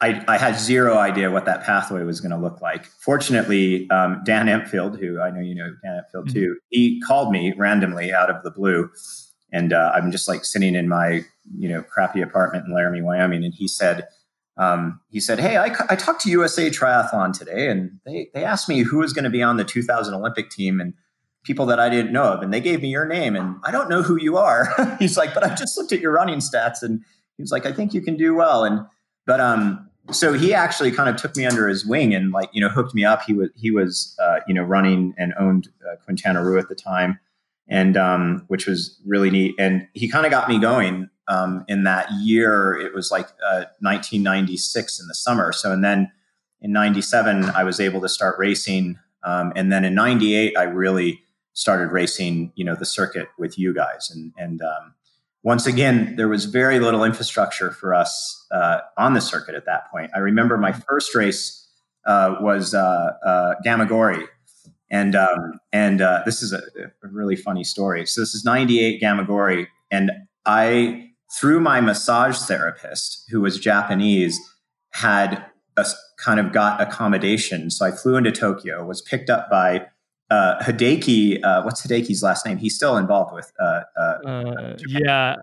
I, 0.00 0.24
I, 0.26 0.38
had 0.38 0.58
zero 0.58 0.96
idea 0.96 1.30
what 1.30 1.44
that 1.44 1.62
pathway 1.62 2.02
was 2.04 2.20
going 2.20 2.30
to 2.30 2.38
look 2.38 2.62
like. 2.62 2.86
Fortunately, 2.86 3.88
um, 3.90 4.22
Dan 4.24 4.48
Empfield, 4.48 4.98
who 4.98 5.20
I 5.20 5.30
know 5.30 5.40
you 5.40 5.54
know 5.54 5.74
Dan 5.84 5.98
Empfield 5.98 6.28
mm-hmm. 6.28 6.34
too, 6.34 6.56
he 6.70 7.00
called 7.02 7.30
me 7.30 7.52
randomly 7.58 8.12
out 8.12 8.30
of 8.30 8.42
the 8.42 8.50
blue 8.50 8.90
and 9.52 9.72
uh, 9.72 9.92
I'm 9.94 10.10
just 10.10 10.28
like 10.28 10.44
sitting 10.44 10.74
in 10.74 10.88
my 10.88 11.24
you 11.58 11.68
know 11.68 11.82
crappy 11.82 12.22
apartment 12.22 12.66
in 12.66 12.74
Laramie, 12.74 13.02
Wyoming, 13.02 13.44
and 13.44 13.54
he 13.54 13.68
said. 13.68 14.06
Um, 14.60 15.00
he 15.08 15.20
said, 15.20 15.40
"Hey, 15.40 15.56
I, 15.56 15.74
I 15.88 15.96
talked 15.96 16.20
to 16.22 16.30
USA 16.30 16.68
Triathlon 16.68 17.36
today, 17.36 17.68
and 17.68 17.98
they 18.04 18.28
they 18.34 18.44
asked 18.44 18.68
me 18.68 18.80
who 18.80 18.98
was 18.98 19.14
going 19.14 19.24
to 19.24 19.30
be 19.30 19.42
on 19.42 19.56
the 19.56 19.64
2000 19.64 20.12
Olympic 20.12 20.50
team, 20.50 20.80
and 20.80 20.92
people 21.44 21.64
that 21.66 21.80
I 21.80 21.88
didn't 21.88 22.12
know 22.12 22.24
of, 22.24 22.42
and 22.42 22.52
they 22.52 22.60
gave 22.60 22.82
me 22.82 22.88
your 22.88 23.06
name, 23.06 23.34
and 23.36 23.56
I 23.64 23.70
don't 23.70 23.88
know 23.88 24.02
who 24.02 24.20
you 24.20 24.36
are." 24.36 24.68
He's 24.98 25.16
like, 25.16 25.32
"But 25.32 25.44
I 25.44 25.54
just 25.54 25.78
looked 25.78 25.92
at 25.92 26.00
your 26.00 26.12
running 26.12 26.40
stats, 26.40 26.82
and 26.82 27.00
he 27.38 27.42
was 27.42 27.50
like, 27.50 27.64
I 27.64 27.72
think 27.72 27.94
you 27.94 28.02
can 28.02 28.18
do 28.18 28.34
well." 28.34 28.64
And 28.64 28.84
but 29.26 29.40
um, 29.40 29.88
so 30.10 30.34
he 30.34 30.52
actually 30.52 30.92
kind 30.92 31.08
of 31.08 31.16
took 31.16 31.36
me 31.36 31.46
under 31.46 31.66
his 31.66 31.86
wing 31.86 32.14
and 32.14 32.30
like 32.30 32.50
you 32.52 32.60
know 32.60 32.68
hooked 32.68 32.94
me 32.94 33.02
up. 33.02 33.22
He 33.22 33.32
was 33.32 33.48
he 33.54 33.70
was 33.70 34.14
uh, 34.22 34.40
you 34.46 34.52
know 34.52 34.62
running 34.62 35.14
and 35.16 35.32
owned 35.38 35.68
uh, 35.90 35.96
Quintana 36.04 36.44
Roo 36.44 36.58
at 36.58 36.68
the 36.68 36.74
time, 36.74 37.18
and 37.66 37.96
um, 37.96 38.44
which 38.48 38.66
was 38.66 39.00
really 39.06 39.30
neat. 39.30 39.54
And 39.58 39.88
he 39.94 40.06
kind 40.06 40.26
of 40.26 40.30
got 40.30 40.50
me 40.50 40.58
going 40.58 41.08
um, 41.30 41.64
in 41.68 41.84
that 41.84 42.08
year. 42.20 42.74
It 42.74 42.92
was 42.92 43.10
like 43.10 43.28
uh, 43.42 43.64
1996 43.80 45.00
in 45.00 45.08
the 45.08 45.14
summer. 45.14 45.52
So 45.52 45.72
and 45.72 45.82
then 45.82 46.12
in 46.60 46.72
'97 46.72 47.46
I 47.50 47.64
was 47.64 47.80
able 47.80 48.02
to 48.02 48.08
start 48.08 48.38
racing, 48.38 48.98
um, 49.22 49.52
and 49.56 49.72
then 49.72 49.84
in 49.86 49.94
'98 49.94 50.58
I 50.58 50.64
really 50.64 51.22
started 51.54 51.92
racing 51.92 52.52
you 52.54 52.64
know 52.64 52.74
the 52.74 52.84
circuit 52.84 53.28
with 53.38 53.58
you 53.58 53.72
guys 53.74 54.10
and 54.10 54.32
and 54.36 54.60
um, 54.60 54.94
once 55.42 55.66
again, 55.66 56.16
there 56.16 56.28
was 56.28 56.44
very 56.44 56.80
little 56.80 57.02
infrastructure 57.02 57.70
for 57.70 57.94
us 57.94 58.46
uh, 58.50 58.80
on 58.98 59.14
the 59.14 59.20
circuit 59.20 59.54
at 59.54 59.64
that 59.64 59.90
point. 59.90 60.10
I 60.14 60.18
remember 60.18 60.58
my 60.58 60.72
first 60.72 61.14
race 61.14 61.66
uh, 62.06 62.36
was 62.40 62.74
uh, 62.74 63.12
uh 63.24 63.54
Gamagori, 63.64 64.26
and 64.90 65.14
um, 65.14 65.60
and 65.72 66.02
uh, 66.02 66.22
this 66.24 66.42
is 66.42 66.52
a, 66.52 66.60
a, 67.02 67.08
really 67.08 67.36
funny 67.36 67.64
story. 67.64 68.06
So 68.06 68.20
this 68.20 68.34
is 68.34 68.44
'98 68.44 69.00
Gamagori, 69.00 69.66
and 69.90 70.10
I, 70.44 71.09
through 71.38 71.60
my 71.60 71.80
massage 71.80 72.38
therapist, 72.38 73.24
who 73.30 73.40
was 73.40 73.58
Japanese, 73.58 74.38
had 74.90 75.44
a, 75.76 75.86
kind 76.18 76.40
of 76.40 76.52
got 76.52 76.80
accommodation. 76.80 77.70
So 77.70 77.86
I 77.86 77.90
flew 77.90 78.16
into 78.16 78.32
Tokyo, 78.32 78.84
was 78.84 79.00
picked 79.00 79.30
up 79.30 79.48
by 79.50 79.86
uh, 80.30 80.62
Hideki, 80.62 81.44
uh, 81.44 81.62
what's 81.62 81.84
Hideki's 81.84 82.22
last 82.22 82.46
name? 82.46 82.56
He's 82.56 82.76
still 82.76 82.96
involved 82.96 83.34
with. 83.34 83.52
Uh, 83.58 83.82
uh, 83.96 84.00
uh 84.00 84.76
yeah, 84.86 85.36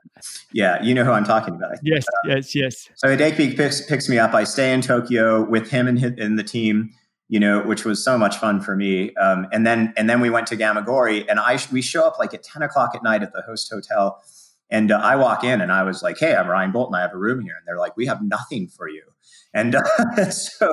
yeah, 0.53 0.81
you 0.81 0.93
know 0.93 1.03
who 1.03 1.11
I'm 1.11 1.25
talking 1.25 1.55
about. 1.55 1.77
Yes, 1.83 2.05
uh, 2.07 2.29
yes, 2.29 2.55
yes. 2.55 2.89
So 2.95 3.09
Hideki 3.09 3.57
picks, 3.57 3.81
picks 3.81 4.07
me 4.07 4.17
up. 4.17 4.33
I 4.33 4.45
stay 4.45 4.73
in 4.73 4.81
Tokyo 4.81 5.43
with 5.43 5.69
him 5.69 5.88
and, 5.88 6.01
and 6.01 6.39
the 6.39 6.43
team. 6.43 6.91
You 7.29 7.41
know, 7.41 7.61
which 7.61 7.83
was 7.83 8.01
so 8.01 8.17
much 8.17 8.38
fun 8.38 8.61
for 8.61 8.77
me. 8.77 9.13
Um, 9.15 9.47
and 9.51 9.67
then 9.67 9.93
and 9.97 10.09
then 10.09 10.21
we 10.21 10.29
went 10.29 10.47
to 10.47 10.55
Gamagori, 10.55 11.25
and 11.27 11.41
I 11.41 11.59
we 11.73 11.81
show 11.81 12.07
up 12.07 12.17
like 12.17 12.33
at 12.33 12.41
10 12.41 12.61
o'clock 12.61 12.91
at 12.95 13.03
night 13.03 13.21
at 13.21 13.33
the 13.33 13.41
host 13.41 13.69
hotel, 13.69 14.23
and 14.70 14.91
I 14.91 15.15
walk 15.15 15.43
in 15.43 15.61
and 15.61 15.72
I 15.72 15.84
was 15.84 16.03
like, 16.03 16.18
"Hey, 16.20 16.36
I'm 16.36 16.47
Ryan 16.47 16.72
Bolton. 16.72 16.95
I 16.95 17.01
have 17.01 17.13
a 17.13 17.18
room 17.18 17.41
here." 17.41 17.55
And 17.55 17.65
they're 17.65 17.78
like, 17.78 17.95
"We 17.97 18.05
have 18.05 18.22
nothing 18.22 18.68
for 18.68 18.88
you." 18.88 19.03
and 19.53 19.76
uh, 19.76 20.30
so 20.30 20.72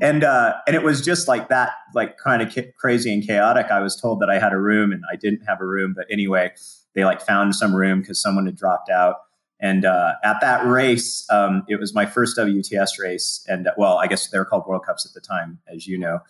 and 0.00 0.24
uh, 0.24 0.54
and 0.66 0.76
it 0.76 0.82
was 0.82 1.00
just 1.00 1.28
like 1.28 1.48
that 1.48 1.72
like 1.94 2.18
kind 2.18 2.42
of 2.42 2.56
crazy 2.76 3.12
and 3.12 3.26
chaotic 3.26 3.66
i 3.70 3.80
was 3.80 4.00
told 4.00 4.20
that 4.20 4.30
i 4.30 4.38
had 4.38 4.52
a 4.52 4.58
room 4.58 4.92
and 4.92 5.02
i 5.10 5.16
didn't 5.16 5.42
have 5.46 5.60
a 5.60 5.66
room 5.66 5.94
but 5.96 6.06
anyway 6.10 6.52
they 6.94 7.04
like 7.04 7.20
found 7.20 7.54
some 7.54 7.74
room 7.74 8.00
because 8.00 8.20
someone 8.20 8.46
had 8.46 8.56
dropped 8.56 8.90
out 8.90 9.16
and 9.60 9.84
uh, 9.84 10.12
at 10.22 10.40
that 10.40 10.64
race 10.64 11.26
um, 11.30 11.64
it 11.68 11.80
was 11.80 11.94
my 11.94 12.06
first 12.06 12.36
wts 12.36 12.98
race 13.00 13.44
and 13.48 13.68
well 13.76 13.98
i 13.98 14.06
guess 14.06 14.28
they 14.28 14.38
were 14.38 14.44
called 14.44 14.64
world 14.66 14.84
cups 14.84 15.06
at 15.06 15.12
the 15.14 15.20
time 15.20 15.58
as 15.72 15.86
you 15.86 15.98
know 15.98 16.20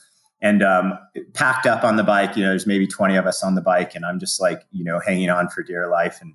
and 0.41 0.63
um, 0.63 0.97
packed 1.35 1.67
up 1.67 1.83
on 1.83 1.97
the 1.97 2.05
bike 2.05 2.37
you 2.37 2.43
know 2.43 2.51
there's 2.51 2.67
maybe 2.67 2.87
20 2.87 3.17
of 3.17 3.27
us 3.27 3.43
on 3.43 3.55
the 3.55 3.63
bike 3.63 3.95
and 3.95 4.05
i'm 4.05 4.21
just 4.21 4.41
like 4.41 4.63
you 4.71 4.85
know 4.85 5.01
hanging 5.01 5.31
on 5.31 5.49
for 5.49 5.63
dear 5.63 5.89
life 5.89 6.19
and 6.21 6.35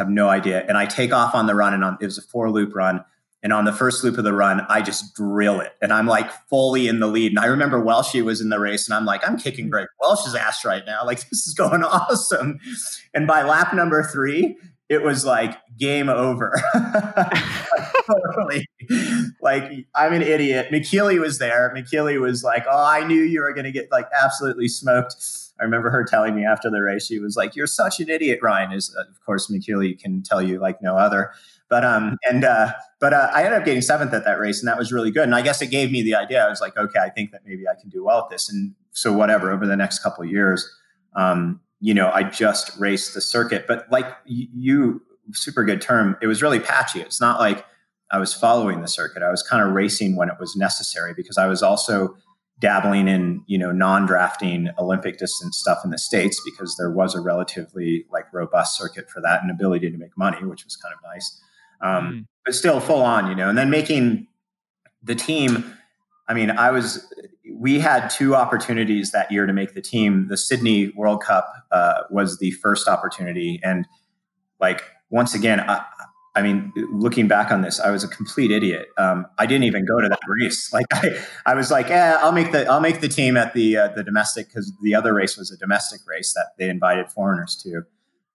have 0.00 0.08
no 0.08 0.28
idea 0.28 0.64
and 0.66 0.76
i 0.76 0.86
take 0.86 1.12
off 1.12 1.34
on 1.34 1.46
the 1.46 1.54
run 1.54 1.74
and 1.74 1.84
on, 1.84 1.96
it 2.00 2.06
was 2.06 2.18
a 2.18 2.22
four 2.22 2.50
loop 2.50 2.74
run 2.74 3.04
and 3.42 3.52
on 3.52 3.64
the 3.64 3.72
first 3.72 4.04
loop 4.04 4.18
of 4.18 4.24
the 4.24 4.34
run, 4.34 4.66
I 4.68 4.82
just 4.82 5.14
drill 5.14 5.60
it. 5.60 5.72
And 5.80 5.92
I'm 5.92 6.06
like 6.06 6.30
fully 6.48 6.88
in 6.88 7.00
the 7.00 7.06
lead. 7.06 7.32
And 7.32 7.38
I 7.38 7.46
remember 7.46 7.82
Welshie 7.82 8.22
was 8.22 8.40
in 8.40 8.50
the 8.50 8.60
race, 8.60 8.86
and 8.86 8.94
I'm 8.94 9.06
like, 9.06 9.26
I'm 9.26 9.38
kicking 9.38 9.66
mm-hmm. 9.66 9.70
Greg 9.70 9.88
Welch's 10.00 10.34
ass 10.34 10.64
right 10.64 10.84
now. 10.86 11.04
Like, 11.06 11.18
this 11.30 11.46
is 11.46 11.54
going 11.54 11.82
awesome. 11.84 12.58
And 13.14 13.26
by 13.26 13.42
lap 13.42 13.74
number 13.74 14.02
three, 14.02 14.58
it 14.90 15.02
was 15.02 15.24
like 15.24 15.56
game 15.78 16.08
over. 16.08 16.60
totally. 16.74 18.66
Like, 19.40 19.86
I'm 19.94 20.12
an 20.12 20.22
idiot. 20.22 20.68
Michellie 20.72 21.20
was 21.20 21.38
there. 21.38 21.72
Michellie 21.74 22.20
was 22.20 22.42
like, 22.42 22.64
Oh, 22.68 22.84
I 22.84 23.06
knew 23.06 23.22
you 23.22 23.40
were 23.40 23.54
going 23.54 23.64
to 23.64 23.72
get 23.72 23.90
like 23.92 24.08
absolutely 24.20 24.66
smoked. 24.66 25.14
I 25.60 25.64
remember 25.64 25.90
her 25.90 26.04
telling 26.04 26.34
me 26.34 26.44
after 26.44 26.70
the 26.70 26.80
race, 26.80 27.06
she 27.06 27.18
was 27.18 27.36
like, 27.36 27.54
"You're 27.54 27.66
such 27.66 28.00
an 28.00 28.08
idiot, 28.08 28.40
Ryan." 28.42 28.72
Is 28.72 28.94
of 28.94 29.20
course 29.24 29.50
Michellie 29.50 30.00
can 30.00 30.22
tell 30.22 30.40
you 30.40 30.58
like 30.58 30.80
no 30.82 30.96
other. 30.96 31.32
But 31.68 31.84
um, 31.84 32.16
and 32.28 32.44
uh, 32.44 32.72
but 32.98 33.14
uh, 33.14 33.30
I 33.32 33.44
ended 33.44 33.60
up 33.60 33.64
getting 33.64 33.82
seventh 33.82 34.12
at 34.12 34.24
that 34.24 34.40
race, 34.40 34.60
and 34.60 34.68
that 34.68 34.76
was 34.76 34.92
really 34.92 35.10
good. 35.10 35.24
And 35.24 35.34
I 35.34 35.42
guess 35.42 35.62
it 35.62 35.68
gave 35.68 35.92
me 35.92 36.02
the 36.02 36.16
idea. 36.16 36.44
I 36.44 36.48
was 36.48 36.60
like, 36.60 36.76
okay, 36.76 36.98
I 36.98 37.10
think 37.10 37.30
that 37.30 37.42
maybe 37.46 37.68
I 37.68 37.80
can 37.80 37.88
do 37.90 38.04
well 38.04 38.24
at 38.24 38.30
this. 38.30 38.50
And 38.50 38.74
so 38.90 39.12
whatever, 39.12 39.52
over 39.52 39.66
the 39.66 39.76
next 39.76 40.00
couple 40.00 40.24
years, 40.24 40.68
um, 41.14 41.60
you 41.80 41.94
know, 41.94 42.10
I 42.10 42.24
just 42.24 42.76
raced 42.78 43.14
the 43.14 43.20
circuit. 43.20 43.66
But 43.68 43.86
like 43.90 44.06
you, 44.24 45.00
super 45.32 45.62
good 45.62 45.80
term. 45.80 46.16
It 46.20 46.26
was 46.26 46.42
really 46.42 46.58
patchy. 46.58 47.00
It's 47.00 47.20
not 47.20 47.38
like 47.38 47.64
I 48.10 48.18
was 48.18 48.34
following 48.34 48.80
the 48.80 48.88
circuit. 48.88 49.22
I 49.22 49.30
was 49.30 49.42
kind 49.42 49.62
of 49.62 49.72
racing 49.72 50.16
when 50.16 50.28
it 50.28 50.36
was 50.40 50.56
necessary 50.56 51.14
because 51.14 51.38
I 51.38 51.46
was 51.46 51.62
also 51.62 52.16
dabbling 52.60 53.08
in 53.08 53.42
you 53.46 53.58
know 53.58 53.72
non-drafting 53.72 54.68
olympic 54.78 55.18
distance 55.18 55.56
stuff 55.56 55.78
in 55.84 55.90
the 55.90 55.98
states 55.98 56.40
because 56.44 56.76
there 56.76 56.90
was 56.90 57.14
a 57.14 57.20
relatively 57.20 58.04
like 58.12 58.24
robust 58.32 58.76
circuit 58.78 59.10
for 59.10 59.20
that 59.20 59.42
and 59.42 59.50
ability 59.50 59.90
to 59.90 59.96
make 59.96 60.16
money 60.16 60.44
which 60.44 60.64
was 60.64 60.76
kind 60.76 60.94
of 60.94 61.00
nice 61.12 61.40
um, 61.80 62.12
mm. 62.12 62.26
but 62.44 62.54
still 62.54 62.80
full 62.80 63.02
on, 63.02 63.28
you 63.28 63.34
know. 63.34 63.48
And 63.48 63.56
then 63.56 63.70
making 63.70 64.26
the 65.02 65.14
team. 65.14 65.76
I 66.28 66.34
mean, 66.34 66.50
I 66.50 66.70
was. 66.70 67.12
We 67.52 67.80
had 67.80 68.08
two 68.08 68.34
opportunities 68.34 69.10
that 69.12 69.30
year 69.30 69.46
to 69.46 69.52
make 69.52 69.74
the 69.74 69.82
team. 69.82 70.28
The 70.28 70.36
Sydney 70.36 70.92
World 70.96 71.22
Cup 71.22 71.52
uh, 71.70 72.02
was 72.10 72.38
the 72.38 72.52
first 72.52 72.88
opportunity, 72.88 73.60
and 73.62 73.86
like 74.60 74.82
once 75.10 75.34
again, 75.34 75.60
I, 75.60 75.84
I 76.36 76.42
mean, 76.42 76.72
looking 76.92 77.26
back 77.26 77.50
on 77.50 77.62
this, 77.62 77.80
I 77.80 77.90
was 77.90 78.04
a 78.04 78.08
complete 78.08 78.52
idiot. 78.52 78.88
Um, 78.96 79.26
I 79.38 79.46
didn't 79.46 79.64
even 79.64 79.84
go 79.84 80.00
to 80.00 80.08
that 80.08 80.20
race. 80.28 80.72
Like 80.80 80.86
I, 80.92 81.18
I 81.46 81.54
was 81.54 81.70
like, 81.70 81.88
yeah, 81.88 82.18
I'll 82.20 82.32
make 82.32 82.52
the 82.52 82.66
I'll 82.66 82.80
make 82.80 83.00
the 83.00 83.08
team 83.08 83.36
at 83.36 83.54
the 83.54 83.76
uh, 83.76 83.88
the 83.88 84.04
domestic 84.04 84.46
because 84.46 84.72
the 84.82 84.94
other 84.94 85.12
race 85.12 85.36
was 85.36 85.50
a 85.50 85.56
domestic 85.56 86.00
race 86.06 86.32
that 86.34 86.52
they 86.58 86.68
invited 86.68 87.10
foreigners 87.10 87.56
to. 87.64 87.82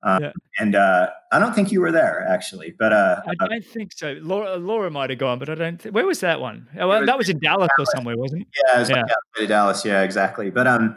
Um, 0.04 0.22
yeah. 0.22 0.32
And 0.60 0.76
uh, 0.76 1.10
I 1.32 1.40
don't 1.40 1.56
think 1.56 1.72
you 1.72 1.82
were 1.82 1.92
there 1.92 2.28
actually, 2.28 2.76
but 2.78 2.94
uh, 2.94 3.22
I 3.26 3.48
don't 3.48 3.66
think 3.66 3.92
so. 3.94 4.18
Laura, 4.22 4.58
Laura 4.58 4.92
might 4.92 5.10
have 5.10 5.18
gone, 5.18 5.40
but 5.40 5.50
I 5.50 5.56
don't. 5.56 5.80
Th- 5.80 5.94
where 5.94 6.06
was 6.06 6.20
that 6.20 6.40
one? 6.40 6.68
Oh, 6.78 6.88
well, 6.88 7.00
was, 7.00 7.08
that 7.08 7.18
was 7.18 7.30
in 7.30 7.40
Dallas, 7.40 7.70
Dallas, 7.78 7.90
or 7.90 7.98
somewhere, 7.98 8.16
wasn't 8.18 8.44
it? 8.44 8.48
Yeah, 8.56 8.76
it 8.76 8.80
was 8.80 8.90
yeah. 8.90 9.04
Like 9.40 9.48
Dallas. 9.48 9.84
Yeah, 9.84 10.04
exactly. 10.04 10.52
But 10.52 10.68
um, 10.68 10.96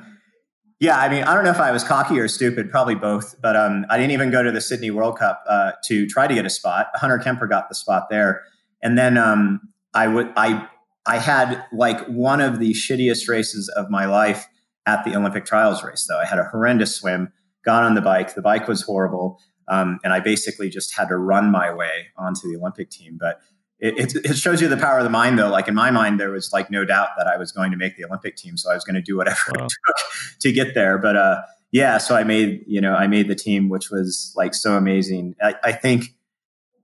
yeah, 0.81 0.99
I 0.99 1.09
mean, 1.09 1.24
I 1.24 1.35
don't 1.35 1.45
know 1.45 1.51
if 1.51 1.61
I 1.61 1.72
was 1.72 1.83
cocky 1.83 2.18
or 2.20 2.29
stupid, 2.29 2.70
probably 2.70 2.95
both. 2.95 3.35
But 3.41 3.57
um, 3.57 3.85
I 3.91 3.97
didn't 3.97 4.12
even 4.12 4.31
go 4.31 4.43
to 4.43 4.53
the 4.53 4.61
Sydney 4.61 4.91
World 4.91 5.18
Cup 5.18 5.43
uh, 5.49 5.72
to 5.87 6.07
try 6.07 6.26
to 6.26 6.35
get 6.35 6.47
a 6.47 6.51
spot. 6.51 6.89
Hunter 6.95 7.18
Kemper 7.18 7.49
got 7.49 7.68
the 7.68 7.74
spot 7.74 8.09
there, 8.11 8.43
and 8.83 8.97
then 8.97 9.18
um, 9.18 9.61
I 9.95 10.07
would 10.07 10.33
I 10.37 10.68
I 11.05 11.18
had 11.18 11.64
like 11.72 12.07
one 12.07 12.41
of 12.41 12.61
the 12.61 12.72
shittiest 12.72 13.29
races 13.29 13.68
of 13.68 13.91
my 13.91 14.07
life 14.07 14.47
at 14.87 15.05
the 15.05 15.16
Olympic 15.16 15.45
trials 15.45 15.83
race. 15.83 16.07
Though 16.09 16.20
I 16.20 16.26
had 16.26 16.39
a 16.39 16.45
horrendous 16.45 16.95
swim 16.95 17.33
got 17.64 17.83
on 17.83 17.95
the 17.95 18.01
bike. 18.01 18.35
The 18.35 18.43
bike 18.43 18.68
was 18.68 18.83
horrible. 18.83 19.41
Um, 19.66 19.99
and 20.03 20.12
I 20.12 20.20
basically 20.20 20.70
just 20.70 20.97
had 20.97 21.09
to 21.09 21.16
run 21.18 21.51
my 21.51 21.72
way 21.74 22.07
onto 22.16 22.49
the 22.49 22.57
Olympic 22.57 22.89
team. 22.89 23.18
But 23.20 23.41
it, 23.81 24.14
it, 24.24 24.37
shows 24.37 24.61
you 24.61 24.68
the 24.68 24.76
power 24.76 24.99
of 24.99 25.05
the 25.05 25.11
mind, 25.11 25.39
though. 25.39 25.51
Like 25.51 25.68
in 25.68 25.74
my 25.74 25.91
mind, 25.91 26.18
there 26.18 26.31
was 26.31 26.53
like 26.53 26.70
no 26.70 26.85
doubt 26.85 27.11
that 27.16 27.29
I 27.29 27.37
was 27.37 27.53
going 27.53 27.70
to 27.70 27.76
make 27.76 27.97
the 27.97 28.05
Olympic 28.05 28.37
team, 28.37 28.57
so 28.57 28.70
I 28.70 28.74
was 28.74 28.85
going 28.85 28.97
to 28.97 29.03
do 29.03 29.16
whatever 29.16 29.53
wow. 29.57 29.66
it 29.66 29.72
took 29.87 30.39
to 30.41 30.53
get 30.53 30.74
there. 30.74 30.99
But 30.99 31.16
uh, 31.16 31.43
yeah, 31.70 31.99
so 31.99 32.16
I 32.16 32.24
made 32.24 32.64
you 32.66 32.81
know 32.81 32.95
I 32.95 33.07
made 33.07 33.29
the 33.29 33.37
team, 33.37 33.68
which 33.68 33.91
was 33.91 34.33
like 34.37 34.55
so 34.55 34.76
amazing. 34.76 35.37
I, 35.41 35.55
I 35.62 35.72
think 35.72 36.14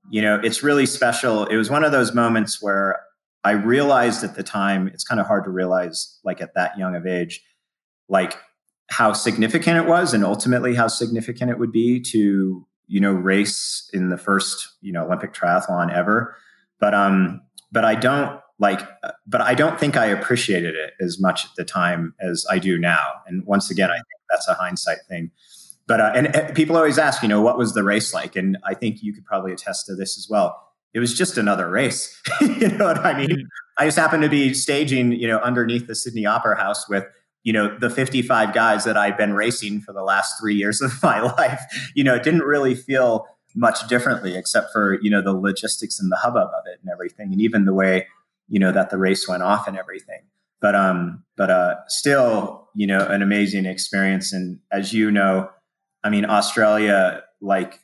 you 0.08 0.22
know 0.22 0.40
it's 0.42 0.62
really 0.62 0.86
special. 0.86 1.46
It 1.46 1.56
was 1.56 1.68
one 1.68 1.84
of 1.84 1.90
those 1.90 2.14
moments 2.14 2.62
where 2.62 3.00
I 3.42 3.52
realized 3.52 4.22
at 4.22 4.36
the 4.36 4.44
time 4.44 4.86
it's 4.86 5.04
kind 5.04 5.20
of 5.20 5.26
hard 5.26 5.44
to 5.44 5.50
realize 5.50 6.20
like 6.22 6.40
at 6.40 6.54
that 6.54 6.78
young 6.78 6.94
of 6.94 7.06
age, 7.06 7.42
like 8.08 8.36
how 8.88 9.12
significant 9.12 9.78
it 9.78 9.88
was 9.88 10.14
and 10.14 10.24
ultimately 10.24 10.74
how 10.74 10.86
significant 10.86 11.50
it 11.50 11.58
would 11.58 11.72
be 11.72 12.00
to 12.00 12.66
you 12.86 13.00
know 13.00 13.12
race 13.12 13.88
in 13.92 14.10
the 14.10 14.18
first 14.18 14.74
you 14.82 14.92
know 14.92 15.04
olympic 15.06 15.32
triathlon 15.32 15.90
ever 15.90 16.36
but 16.80 16.94
um 16.94 17.40
but 17.72 17.84
i 17.84 17.94
don't 17.94 18.40
like 18.58 18.80
but 19.26 19.40
i 19.40 19.54
don't 19.54 19.78
think 19.78 19.96
i 19.96 20.06
appreciated 20.06 20.74
it 20.74 20.92
as 21.00 21.20
much 21.20 21.44
at 21.44 21.50
the 21.56 21.64
time 21.64 22.14
as 22.20 22.46
i 22.50 22.58
do 22.58 22.78
now. 22.78 23.04
And 23.26 23.44
once 23.44 23.70
again 23.70 23.90
i 23.90 23.94
think 23.96 24.06
that's 24.30 24.48
a 24.48 24.54
hindsight 24.54 24.98
thing. 25.08 25.30
But 25.86 26.00
uh, 26.00 26.12
and, 26.14 26.34
and 26.34 26.56
people 26.56 26.76
always 26.76 26.98
ask 26.98 27.22
you 27.22 27.28
know 27.28 27.40
what 27.40 27.58
was 27.58 27.74
the 27.74 27.82
race 27.82 28.14
like? 28.14 28.36
And 28.36 28.58
i 28.64 28.74
think 28.74 29.02
you 29.02 29.12
could 29.12 29.24
probably 29.24 29.52
attest 29.52 29.86
to 29.86 29.94
this 29.94 30.18
as 30.18 30.28
well. 30.28 30.60
It 30.92 31.00
was 31.00 31.12
just 31.12 31.38
another 31.38 31.68
race. 31.68 32.20
You 32.40 32.68
know 32.68 32.86
what 32.86 33.04
i 33.04 33.16
mean? 33.16 33.28
Mm-hmm. 33.28 33.78
i 33.78 33.84
just 33.84 33.98
happened 33.98 34.22
to 34.22 34.28
be 34.28 34.54
staging 34.54 35.12
you 35.12 35.28
know 35.28 35.38
underneath 35.38 35.86
the 35.86 35.94
sydney 35.94 36.24
opera 36.26 36.56
house 36.56 36.88
with 36.88 37.04
you 37.44 37.52
know, 37.52 37.76
the 37.78 37.90
55 37.90 38.52
guys 38.52 38.84
that 38.84 38.96
i've 38.96 39.16
been 39.16 39.34
racing 39.34 39.80
for 39.82 39.92
the 39.92 40.02
last 40.02 40.40
three 40.40 40.54
years 40.54 40.80
of 40.80 40.90
my 41.02 41.20
life. 41.20 41.60
You 41.94 42.02
know, 42.02 42.14
it 42.14 42.24
didn't 42.24 42.42
really 42.42 42.74
feel 42.74 43.26
much 43.54 43.86
differently 43.88 44.36
except 44.36 44.72
for, 44.72 44.98
you 45.00 45.10
know, 45.10 45.22
the 45.22 45.32
logistics 45.32 46.00
and 46.00 46.10
the 46.10 46.16
hubbub 46.16 46.48
of 46.48 46.64
it 46.66 46.80
and 46.82 46.90
everything. 46.90 47.32
And 47.32 47.40
even 47.40 47.64
the 47.64 47.74
way, 47.74 48.06
you 48.48 48.58
know, 48.58 48.72
that 48.72 48.90
the 48.90 48.98
race 48.98 49.28
went 49.28 49.42
off 49.42 49.68
and 49.68 49.76
everything. 49.76 50.22
But 50.60 50.74
um, 50.74 51.24
but 51.36 51.50
uh 51.50 51.76
still, 51.88 52.68
you 52.74 52.86
know, 52.86 53.06
an 53.06 53.22
amazing 53.22 53.66
experience. 53.66 54.32
And 54.32 54.58
as 54.72 54.92
you 54.92 55.10
know, 55.10 55.50
I 56.02 56.10
mean, 56.10 56.24
Australia, 56.24 57.22
like 57.40 57.80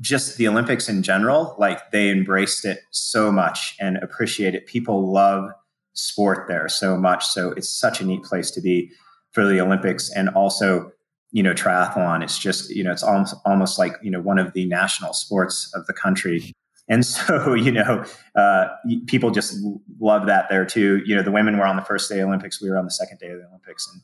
just 0.00 0.36
the 0.36 0.48
Olympics 0.48 0.88
in 0.88 1.02
general, 1.02 1.54
like 1.58 1.90
they 1.90 2.10
embraced 2.10 2.64
it 2.64 2.80
so 2.90 3.30
much 3.30 3.76
and 3.80 3.96
appreciate 3.98 4.54
it. 4.54 4.66
People 4.66 5.12
love 5.12 5.50
sport 5.92 6.46
there 6.48 6.68
so 6.68 6.96
much. 6.96 7.24
So 7.26 7.52
it's 7.52 7.68
such 7.68 8.00
a 8.00 8.06
neat 8.06 8.22
place 8.24 8.50
to 8.52 8.60
be 8.60 8.90
for 9.32 9.46
the 9.46 9.60
Olympics 9.60 10.10
and 10.10 10.28
also, 10.30 10.92
you 11.34 11.42
know, 11.42 11.52
triathlon. 11.52 12.22
It's 12.22 12.38
just, 12.38 12.70
you 12.70 12.84
know, 12.84 12.92
it's 12.92 13.02
almost 13.02 13.34
almost 13.44 13.76
like, 13.76 13.94
you 14.00 14.10
know, 14.10 14.20
one 14.20 14.38
of 14.38 14.52
the 14.52 14.66
national 14.66 15.12
sports 15.12 15.68
of 15.74 15.84
the 15.86 15.92
country. 15.92 16.54
And 16.88 17.04
so, 17.16 17.54
you 17.54 17.72
know, 17.72 18.04
uh, 18.36 18.68
people 19.06 19.32
just 19.32 19.58
love 19.98 20.26
that 20.26 20.48
there 20.48 20.64
too. 20.64 21.02
You 21.04 21.16
know, 21.16 21.22
the 21.22 21.32
women 21.32 21.58
were 21.58 21.66
on 21.66 21.74
the 21.74 21.82
first 21.82 22.08
day 22.08 22.20
of 22.20 22.20
the 22.20 22.26
Olympics. 22.28 22.62
We 22.62 22.70
were 22.70 22.78
on 22.78 22.84
the 22.84 22.92
second 22.92 23.18
day 23.18 23.30
of 23.30 23.40
the 23.40 23.48
Olympics. 23.48 23.90
And 23.92 24.00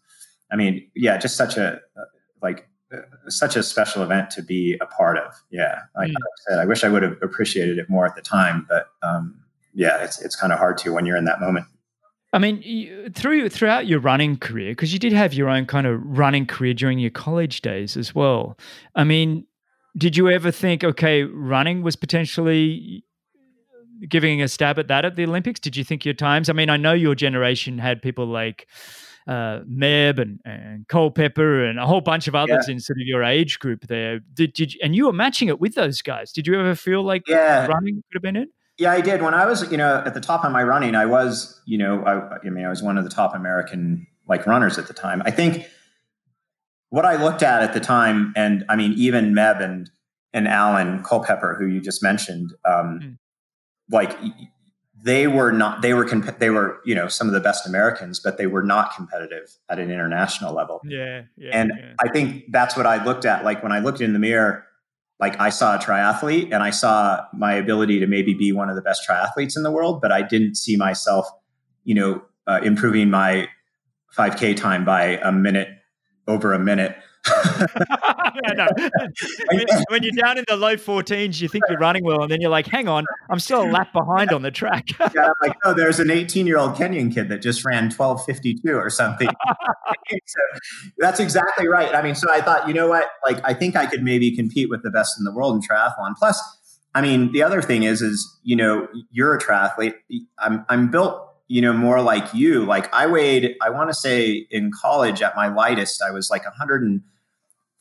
I 0.50 0.56
mean, 0.56 0.90
yeah, 0.96 1.18
just 1.18 1.36
such 1.36 1.56
a, 1.56 1.80
like, 2.42 2.68
such 3.28 3.54
a 3.54 3.62
special 3.62 4.02
event 4.02 4.30
to 4.30 4.42
be 4.42 4.76
a 4.80 4.86
part 4.86 5.16
of. 5.16 5.32
Yeah. 5.50 5.82
Like 5.96 6.10
mm. 6.10 6.16
I 6.16 6.48
said, 6.48 6.58
I 6.58 6.66
wish 6.66 6.82
I 6.82 6.88
would 6.88 7.04
have 7.04 7.16
appreciated 7.22 7.78
it 7.78 7.88
more 7.88 8.06
at 8.06 8.16
the 8.16 8.22
time, 8.22 8.66
but, 8.68 8.88
um, 9.04 9.40
yeah, 9.72 10.02
it's, 10.02 10.20
it's 10.20 10.34
kind 10.34 10.52
of 10.52 10.58
hard 10.58 10.78
to 10.78 10.92
when 10.92 11.06
you're 11.06 11.16
in 11.16 11.26
that 11.26 11.40
moment. 11.40 11.66
I 12.32 12.38
mean, 12.38 13.12
through 13.12 13.48
throughout 13.48 13.86
your 13.86 13.98
running 13.98 14.36
career, 14.36 14.70
because 14.70 14.92
you 14.92 14.98
did 14.98 15.12
have 15.12 15.34
your 15.34 15.48
own 15.48 15.66
kind 15.66 15.86
of 15.86 16.00
running 16.04 16.46
career 16.46 16.74
during 16.74 16.98
your 16.98 17.10
college 17.10 17.60
days 17.60 17.96
as 17.96 18.14
well. 18.14 18.56
I 18.94 19.02
mean, 19.02 19.46
did 19.96 20.16
you 20.16 20.30
ever 20.30 20.52
think, 20.52 20.84
okay, 20.84 21.24
running 21.24 21.82
was 21.82 21.96
potentially 21.96 23.04
giving 24.08 24.40
a 24.40 24.48
stab 24.48 24.78
at 24.78 24.88
that 24.88 25.04
at 25.04 25.16
the 25.16 25.24
Olympics? 25.24 25.58
Did 25.58 25.76
you 25.76 25.82
think 25.82 26.04
your 26.04 26.14
times? 26.14 26.48
I 26.48 26.52
mean, 26.52 26.70
I 26.70 26.76
know 26.76 26.92
your 26.92 27.16
generation 27.16 27.78
had 27.78 28.00
people 28.00 28.26
like 28.26 28.68
uh, 29.26 29.60
Meb 29.68 30.18
and, 30.20 30.40
and 30.44 30.86
Culpepper 30.88 31.64
and 31.64 31.78
a 31.78 31.86
whole 31.86 32.00
bunch 32.00 32.28
of 32.28 32.34
others 32.34 32.66
yeah. 32.68 32.74
in 32.74 32.80
sort 32.80 32.98
of 33.00 33.06
your 33.06 33.24
age 33.24 33.58
group 33.58 33.88
there. 33.88 34.20
Did, 34.34 34.52
did 34.54 34.74
and 34.82 34.94
you 34.94 35.06
were 35.06 35.12
matching 35.12 35.48
it 35.48 35.60
with 35.60 35.74
those 35.74 36.00
guys? 36.00 36.32
Did 36.32 36.46
you 36.46 36.58
ever 36.58 36.74
feel 36.74 37.02
like 37.02 37.22
yeah. 37.26 37.66
running 37.66 37.96
could 37.96 38.14
have 38.14 38.22
been 38.22 38.36
it? 38.36 38.48
Yeah, 38.80 38.92
I 38.92 39.02
did. 39.02 39.20
When 39.20 39.34
I 39.34 39.44
was, 39.44 39.70
you 39.70 39.76
know, 39.76 40.02
at 40.06 40.14
the 40.14 40.22
top 40.22 40.42
of 40.42 40.50
my 40.52 40.62
running, 40.62 40.94
I 40.94 41.04
was, 41.04 41.60
you 41.66 41.76
know, 41.76 42.02
I, 42.02 42.38
I 42.38 42.48
mean, 42.48 42.64
I 42.64 42.70
was 42.70 42.82
one 42.82 42.96
of 42.96 43.04
the 43.04 43.10
top 43.10 43.34
American 43.34 44.06
like 44.26 44.46
runners 44.46 44.78
at 44.78 44.86
the 44.86 44.94
time. 44.94 45.20
I 45.26 45.30
think 45.30 45.66
what 46.88 47.04
I 47.04 47.22
looked 47.22 47.42
at 47.42 47.62
at 47.62 47.74
the 47.74 47.80
time, 47.80 48.32
and 48.36 48.64
I 48.70 48.76
mean, 48.76 48.94
even 48.94 49.34
Meb 49.34 49.62
and 49.62 49.90
and 50.32 50.48
Alan 50.48 51.02
Culpepper, 51.02 51.56
who 51.58 51.66
you 51.66 51.82
just 51.82 52.02
mentioned, 52.02 52.54
um, 52.64 53.00
mm. 53.02 53.18
like 53.90 54.16
they 55.04 55.26
were 55.26 55.52
not, 55.52 55.82
they 55.82 55.92
were, 55.92 56.06
comp- 56.06 56.38
they 56.38 56.48
were, 56.48 56.80
you 56.86 56.94
know, 56.94 57.06
some 57.06 57.26
of 57.26 57.34
the 57.34 57.40
best 57.40 57.66
Americans, 57.66 58.18
but 58.18 58.38
they 58.38 58.46
were 58.46 58.62
not 58.62 58.94
competitive 58.94 59.50
at 59.68 59.78
an 59.78 59.90
international 59.90 60.54
level. 60.54 60.80
Yeah, 60.84 61.22
yeah 61.36 61.50
and 61.52 61.72
yeah. 61.76 61.92
I 62.00 62.08
think 62.08 62.44
that's 62.50 62.78
what 62.78 62.86
I 62.86 63.04
looked 63.04 63.26
at. 63.26 63.44
Like 63.44 63.62
when 63.62 63.72
I 63.72 63.80
looked 63.80 64.00
in 64.00 64.14
the 64.14 64.18
mirror 64.18 64.64
like 65.20 65.38
I 65.38 65.50
saw 65.50 65.76
a 65.76 65.78
triathlete 65.78 66.52
and 66.52 66.62
I 66.62 66.70
saw 66.70 67.24
my 67.34 67.52
ability 67.52 68.00
to 68.00 68.06
maybe 68.06 68.32
be 68.32 68.52
one 68.52 68.70
of 68.70 68.76
the 68.76 68.82
best 68.82 69.02
triathletes 69.08 69.56
in 69.56 69.62
the 69.62 69.70
world, 69.70 70.00
but 70.00 70.10
I 70.10 70.22
didn't 70.22 70.56
see 70.56 70.76
myself, 70.76 71.26
you 71.84 71.94
know, 71.94 72.22
uh, 72.46 72.60
improving 72.62 73.10
my 73.10 73.48
5K 74.16 74.56
time 74.56 74.84
by 74.84 75.18
a 75.22 75.30
minute 75.30 75.68
over 76.26 76.52
a 76.52 76.58
minute 76.58 76.96
yeah, 77.26 77.66
no. 78.54 78.66
when, 79.52 79.66
when, 79.88 80.02
you're 80.02 80.12
down 80.12 80.38
in 80.38 80.44
the 80.48 80.56
low 80.56 80.76
14s, 80.76 81.40
you 81.40 81.48
think 81.48 81.64
you're 81.68 81.78
running 81.78 82.04
well, 82.04 82.22
and 82.22 82.30
then 82.30 82.40
you're 82.40 82.50
like, 82.50 82.66
hang 82.66 82.88
on, 82.88 83.04
I'm 83.28 83.38
still 83.38 83.62
a 83.62 83.70
lap 83.70 83.92
behind 83.92 84.32
on 84.32 84.42
the 84.42 84.50
track. 84.50 84.88
yeah, 85.14 85.26
I'm 85.26 85.32
like, 85.42 85.56
oh, 85.64 85.74
there's 85.74 86.00
an 86.00 86.10
18 86.10 86.46
year 86.46 86.58
old 86.58 86.74
Kenyan 86.74 87.12
kid 87.12 87.28
that 87.28 87.42
just 87.42 87.64
ran 87.64 87.84
1252 87.84 88.72
or 88.72 88.90
something. 88.90 89.28
so 90.26 90.40
that's 90.98 91.20
exactly 91.20 91.68
right. 91.68 91.94
I 91.94 92.02
mean, 92.02 92.14
so 92.14 92.30
I 92.32 92.40
thought, 92.40 92.66
you 92.66 92.74
know 92.74 92.88
what? 92.88 93.10
Like, 93.24 93.40
I 93.44 93.54
think 93.54 93.76
I 93.76 93.86
could 93.86 94.02
maybe 94.02 94.34
compete 94.34 94.70
with 94.70 94.82
the 94.82 94.90
best 94.90 95.18
in 95.18 95.24
the 95.24 95.32
world 95.32 95.54
in 95.54 95.60
triathlon. 95.60 96.14
Plus, 96.18 96.42
I 96.94 97.02
mean, 97.02 97.32
the 97.32 97.42
other 97.42 97.62
thing 97.62 97.82
is, 97.82 98.02
is 98.02 98.38
you 98.42 98.56
know, 98.56 98.88
you're 99.10 99.34
a 99.34 99.38
triathlete. 99.40 99.94
I'm, 100.38 100.64
I'm 100.68 100.90
built 100.90 101.26
you 101.50 101.60
know, 101.60 101.72
more 101.72 102.00
like 102.00 102.32
you. 102.32 102.64
Like 102.64 102.94
I 102.94 103.08
weighed, 103.08 103.56
I 103.60 103.70
want 103.70 103.90
to 103.90 103.94
say 103.94 104.46
in 104.52 104.70
college 104.70 105.20
at 105.20 105.34
my 105.34 105.48
lightest, 105.48 106.00
I 106.00 106.12
was 106.12 106.30
like 106.30 106.44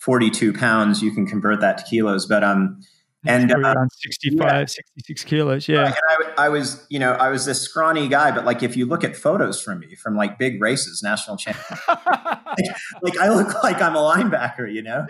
142 0.05 0.53
pounds. 0.53 1.01
You 1.01 1.11
can 1.11 1.25
convert 1.25 1.59
that 1.61 1.77
to 1.79 1.83
kilos, 1.85 2.25
but 2.25 2.43
um, 2.43 2.79
and 3.25 3.51
uh, 3.51 3.57
around 3.57 3.89
65 3.91 4.39
yeah. 4.41 4.65
66 4.65 5.23
kilos 5.25 5.67
yeah 5.67 5.87
and 5.87 5.95
I, 6.37 6.45
I, 6.45 6.49
was 6.49 6.85
you 6.89 6.99
know 6.99 7.11
i 7.13 7.29
was 7.29 7.45
this 7.45 7.61
scrawny 7.61 8.07
guy 8.07 8.31
but 8.31 8.45
like 8.45 8.63
if 8.63 8.77
you 8.77 8.85
look 8.85 9.03
at 9.03 9.15
photos 9.15 9.61
from 9.61 9.79
me 9.79 9.95
from 9.95 10.15
like 10.15 10.39
big 10.39 10.61
races 10.61 11.03
national 11.03 11.35
champion 11.35 11.79
like, 11.87 11.99
like, 13.01 13.17
i 13.19 13.29
look 13.29 13.61
like 13.61 13.81
i'm 13.81 13.95
a 13.95 13.99
linebacker 13.99 14.71
you 14.71 14.81
know 14.81 15.05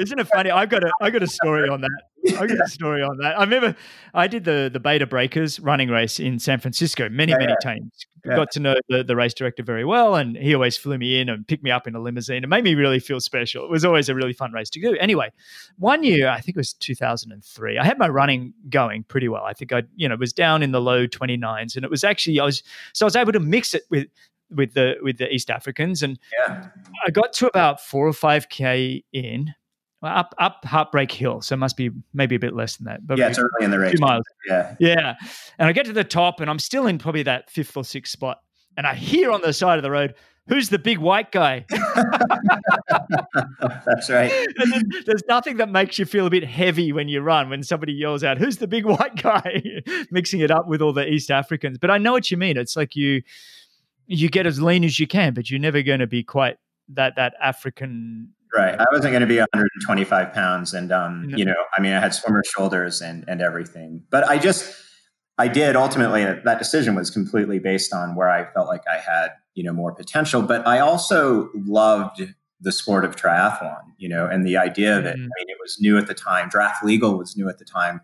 isn't 0.00 0.18
it 0.18 0.26
funny 0.28 0.50
i've 0.50 0.70
got 0.70 0.82
a 0.82 0.90
i 1.00 1.10
got 1.10 1.22
a 1.22 1.28
story 1.28 1.68
on 1.68 1.80
that 1.80 2.02
i 2.40 2.46
got 2.46 2.60
a 2.60 2.68
story 2.68 3.02
on 3.02 3.16
that 3.18 3.38
i 3.38 3.42
remember 3.42 3.76
i 4.14 4.26
did 4.26 4.44
the 4.44 4.68
the 4.72 4.80
Bay 4.80 4.98
to 4.98 5.06
Breakers 5.06 5.60
running 5.60 5.88
race 5.88 6.18
in 6.18 6.38
san 6.38 6.58
francisco 6.58 7.08
many 7.08 7.30
yeah, 7.30 7.38
many 7.38 7.52
yeah. 7.52 7.70
times 7.70 8.06
yeah. 8.24 8.36
got 8.36 8.50
to 8.50 8.60
know 8.60 8.74
the, 8.88 9.02
the 9.02 9.16
race 9.16 9.34
director 9.34 9.62
very 9.62 9.84
well 9.84 10.14
and 10.14 10.36
he 10.36 10.54
always 10.54 10.76
flew 10.76 10.98
me 10.98 11.20
in 11.20 11.28
and 11.28 11.46
picked 11.46 11.62
me 11.62 11.70
up 11.70 11.86
in 11.86 11.94
a 11.94 12.00
limousine 12.00 12.44
it 12.44 12.48
made 12.48 12.64
me 12.64 12.74
really 12.74 13.00
feel 13.00 13.20
special 13.20 13.64
it 13.64 13.70
was 13.70 13.84
always 13.84 14.08
a 14.08 14.14
really 14.14 14.32
fun 14.32 14.52
race 14.52 14.70
to 14.70 14.80
do 14.80 14.96
anyway 14.98 15.30
one 15.78 16.02
year 16.02 16.28
i 16.28 16.40
think 16.40 16.56
it 16.56 16.60
was 16.60 16.72
2003. 16.82 17.78
I 17.78 17.84
had 17.84 17.98
my 17.98 18.08
running 18.08 18.52
going 18.68 19.04
pretty 19.04 19.28
well. 19.28 19.44
I 19.44 19.52
think 19.52 19.72
I, 19.72 19.84
you 19.96 20.08
know, 20.08 20.16
was 20.16 20.32
down 20.32 20.62
in 20.62 20.72
the 20.72 20.80
low 20.80 21.06
29s, 21.06 21.76
and 21.76 21.84
it 21.84 21.90
was 21.90 22.04
actually 22.04 22.40
I 22.40 22.44
was 22.44 22.62
so 22.92 23.06
I 23.06 23.08
was 23.08 23.16
able 23.16 23.32
to 23.32 23.40
mix 23.40 23.74
it 23.74 23.84
with 23.90 24.08
with 24.50 24.74
the 24.74 24.96
with 25.02 25.18
the 25.18 25.32
East 25.32 25.50
Africans, 25.50 26.02
and 26.02 26.18
yeah. 26.38 26.68
I 27.06 27.10
got 27.10 27.32
to 27.34 27.46
about 27.46 27.80
four 27.80 28.06
or 28.06 28.12
five 28.12 28.48
k 28.48 29.04
in. 29.12 29.54
Up 30.02 30.34
up 30.38 30.64
Heartbreak 30.64 31.12
Hill, 31.12 31.42
so 31.42 31.54
it 31.54 31.58
must 31.58 31.76
be 31.76 31.90
maybe 32.12 32.34
a 32.34 32.38
bit 32.38 32.54
less 32.54 32.76
than 32.76 32.86
that. 32.86 33.06
But 33.06 33.18
yeah, 33.18 33.28
it's 33.28 33.38
early 33.38 33.50
in 33.60 33.70
the 33.70 33.78
race. 33.78 33.92
Two 33.92 34.00
miles. 34.00 34.24
Yeah, 34.48 34.74
yeah. 34.80 35.14
And 35.58 35.68
I 35.68 35.72
get 35.72 35.86
to 35.86 35.92
the 35.92 36.02
top, 36.02 36.40
and 36.40 36.50
I'm 36.50 36.58
still 36.58 36.86
in 36.86 36.98
probably 36.98 37.22
that 37.22 37.50
fifth 37.50 37.76
or 37.76 37.84
sixth 37.84 38.12
spot, 38.12 38.40
and 38.76 38.86
I 38.86 38.94
hear 38.94 39.30
on 39.30 39.42
the 39.42 39.52
side 39.52 39.78
of 39.78 39.84
the 39.84 39.92
road, 39.92 40.14
who's 40.48 40.70
the 40.70 40.78
big 40.78 40.98
white 40.98 41.30
guy? 41.30 41.64
That's 43.60 44.10
right. 44.10 44.32
there's 45.06 45.22
nothing 45.28 45.58
that 45.58 45.70
makes 45.70 45.98
you 45.98 46.04
feel 46.04 46.26
a 46.26 46.30
bit 46.30 46.44
heavy 46.44 46.92
when 46.92 47.08
you 47.08 47.20
run 47.20 47.48
when 47.48 47.62
somebody 47.62 47.92
yells 47.92 48.24
out, 48.24 48.38
"Who's 48.38 48.58
the 48.58 48.66
big 48.66 48.84
white 48.86 49.22
guy?" 49.22 49.62
Mixing 50.10 50.40
it 50.40 50.50
up 50.50 50.66
with 50.68 50.82
all 50.82 50.92
the 50.92 51.06
East 51.06 51.30
Africans. 51.30 51.78
But 51.78 51.90
I 51.90 51.98
know 51.98 52.12
what 52.12 52.30
you 52.30 52.36
mean. 52.36 52.56
It's 52.56 52.76
like 52.76 52.96
you 52.96 53.22
you 54.06 54.28
get 54.28 54.46
as 54.46 54.60
lean 54.60 54.84
as 54.84 54.98
you 54.98 55.06
can, 55.06 55.34
but 55.34 55.50
you're 55.50 55.60
never 55.60 55.82
going 55.82 56.00
to 56.00 56.06
be 56.06 56.22
quite 56.22 56.56
that 56.88 57.16
that 57.16 57.34
African. 57.40 58.30
Right. 58.54 58.78
I 58.78 58.84
wasn't 58.92 59.12
going 59.12 59.22
to 59.22 59.26
be 59.26 59.38
125 59.38 60.32
pounds, 60.32 60.74
and 60.74 60.92
um, 60.92 61.30
you 61.30 61.44
know, 61.44 61.54
I 61.76 61.80
mean, 61.80 61.92
I 61.92 62.00
had 62.00 62.14
swimmer 62.14 62.42
shoulders 62.44 63.00
and 63.00 63.24
and 63.28 63.40
everything, 63.40 64.04
but 64.10 64.24
I 64.28 64.38
just. 64.38 64.78
I 65.38 65.48
did 65.48 65.76
ultimately 65.76 66.24
that 66.24 66.58
decision 66.58 66.94
was 66.94 67.10
completely 67.10 67.58
based 67.58 67.94
on 67.94 68.14
where 68.14 68.28
I 68.28 68.52
felt 68.52 68.68
like 68.68 68.82
I 68.86 68.98
had 68.98 69.30
you 69.54 69.62
know 69.62 69.72
more 69.72 69.92
potential 69.92 70.42
but 70.42 70.66
i 70.66 70.78
also 70.78 71.50
loved 71.54 72.22
the 72.60 72.72
sport 72.72 73.04
of 73.04 73.16
triathlon 73.16 73.82
you 73.98 74.08
know 74.08 74.26
and 74.26 74.46
the 74.46 74.56
idea 74.56 74.98
of 74.98 75.04
it 75.04 75.14
mm-hmm. 75.14 75.22
i 75.22 75.38
mean 75.38 75.48
it 75.48 75.58
was 75.60 75.78
new 75.80 75.98
at 75.98 76.06
the 76.06 76.14
time 76.14 76.48
draft 76.48 76.84
legal 76.84 77.18
was 77.18 77.36
new 77.36 77.48
at 77.48 77.58
the 77.58 77.64
time 77.64 78.00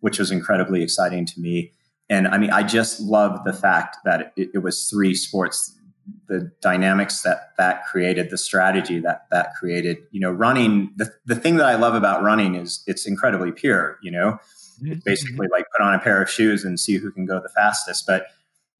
which 0.00 0.18
was 0.18 0.30
incredibly 0.30 0.82
exciting 0.82 1.24
to 1.24 1.40
me 1.40 1.72
and 2.10 2.28
i 2.28 2.38
mean 2.38 2.50
i 2.50 2.62
just 2.62 3.00
loved 3.00 3.44
the 3.44 3.52
fact 3.52 3.96
that 4.04 4.32
it, 4.36 4.50
it 4.54 4.58
was 4.58 4.88
three 4.88 5.14
sports 5.14 5.78
the 6.26 6.50
dynamics 6.60 7.22
that 7.22 7.52
that 7.58 7.84
created 7.86 8.30
the 8.30 8.38
strategy 8.38 8.98
that 8.98 9.26
that 9.30 9.54
created 9.54 9.98
you 10.10 10.20
know 10.20 10.30
running 10.30 10.92
the, 10.96 11.12
the 11.26 11.36
thing 11.36 11.56
that 11.56 11.66
i 11.66 11.74
love 11.74 11.94
about 11.94 12.22
running 12.22 12.54
is 12.54 12.82
it's 12.86 13.06
incredibly 13.06 13.52
pure 13.52 13.98
you 14.02 14.10
know 14.10 14.38
it's 14.42 14.80
mm-hmm. 14.82 14.98
basically 15.04 15.46
like 15.52 15.64
put 15.70 15.80
on 15.80 15.94
a 15.94 15.98
pair 15.98 16.20
of 16.20 16.28
shoes 16.28 16.64
and 16.64 16.80
see 16.80 16.96
who 16.96 17.10
can 17.10 17.24
go 17.24 17.40
the 17.40 17.48
fastest 17.48 18.06
but 18.06 18.26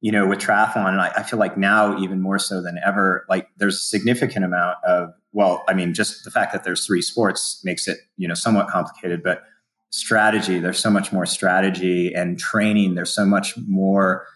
you 0.03 0.11
know, 0.11 0.27
with 0.27 0.39
triathlon, 0.39 0.89
and 0.89 0.99
I, 0.99 1.13
I, 1.15 1.23
feel 1.23 1.39
like 1.39 1.57
now 1.57 1.97
even 1.97 2.19
more 2.19 2.37
so 2.37 2.61
than 2.61 2.77
ever, 2.85 3.25
like 3.29 3.47
there's 3.55 3.77
a 3.77 3.79
significant 3.79 4.43
amount 4.43 4.75
of, 4.83 5.13
well, 5.31 5.63
I 5.69 5.73
mean, 5.73 5.93
just 5.93 6.25
the 6.25 6.29
fact 6.29 6.51
that 6.51 6.65
there's 6.65 6.85
three 6.85 7.01
sports 7.01 7.61
makes 7.63 7.87
it, 7.87 7.99
you 8.17 8.27
know, 8.27 8.33
somewhat 8.33 8.67
complicated, 8.67 9.23
but 9.23 9.43
strategy, 9.91 10.59
there's 10.59 10.77
so 10.77 10.89
much 10.89 11.13
more 11.13 11.25
strategy 11.25 12.13
and 12.13 12.37
training. 12.37 12.95
There's 12.95 13.13
so 13.13 13.25
much 13.25 13.55
more, 13.65 14.27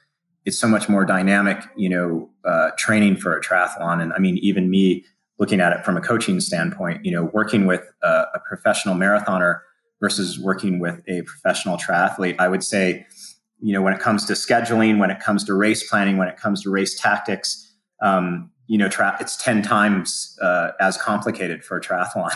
it's 0.47 0.57
so 0.57 0.67
much 0.67 0.87
more 0.87 1.03
dynamic, 1.03 1.61
you 1.75 1.89
know, 1.89 2.29
uh, 2.45 2.69
training 2.77 3.17
for 3.17 3.37
a 3.37 3.41
triathlon. 3.41 4.01
And 4.01 4.13
I 4.13 4.19
mean, 4.19 4.37
even 4.37 4.69
me 4.69 5.03
looking 5.39 5.59
at 5.59 5.73
it 5.73 5.83
from 5.83 5.97
a 5.97 6.01
coaching 6.01 6.39
standpoint, 6.39 7.03
you 7.03 7.11
know, 7.11 7.29
working 7.33 7.65
with 7.65 7.81
a, 8.01 8.23
a 8.33 8.39
professional 8.47 8.95
marathoner 8.95 9.59
versus 9.99 10.39
working 10.39 10.79
with 10.79 11.01
a 11.09 11.23
professional 11.23 11.77
triathlete, 11.77 12.37
I 12.39 12.47
would 12.47 12.63
say, 12.63 13.05
you 13.59 13.73
know, 13.73 13.81
when 13.81 13.91
it 13.91 13.99
comes 13.99 14.23
to 14.27 14.33
scheduling, 14.33 14.99
when 14.99 15.11
it 15.11 15.19
comes 15.19 15.43
to 15.43 15.53
race 15.53 15.87
planning, 15.89 16.15
when 16.15 16.29
it 16.29 16.37
comes 16.37 16.63
to 16.63 16.69
race 16.69 16.97
tactics, 16.97 17.75
um, 18.01 18.49
you 18.67 18.77
know, 18.77 18.87
tra- 18.87 19.17
it's 19.19 19.35
10 19.35 19.63
times 19.63 20.37
uh, 20.41 20.71
as 20.79 20.95
complicated 20.95 21.61
for 21.61 21.75
a 21.75 21.81
triathlon 21.81 22.31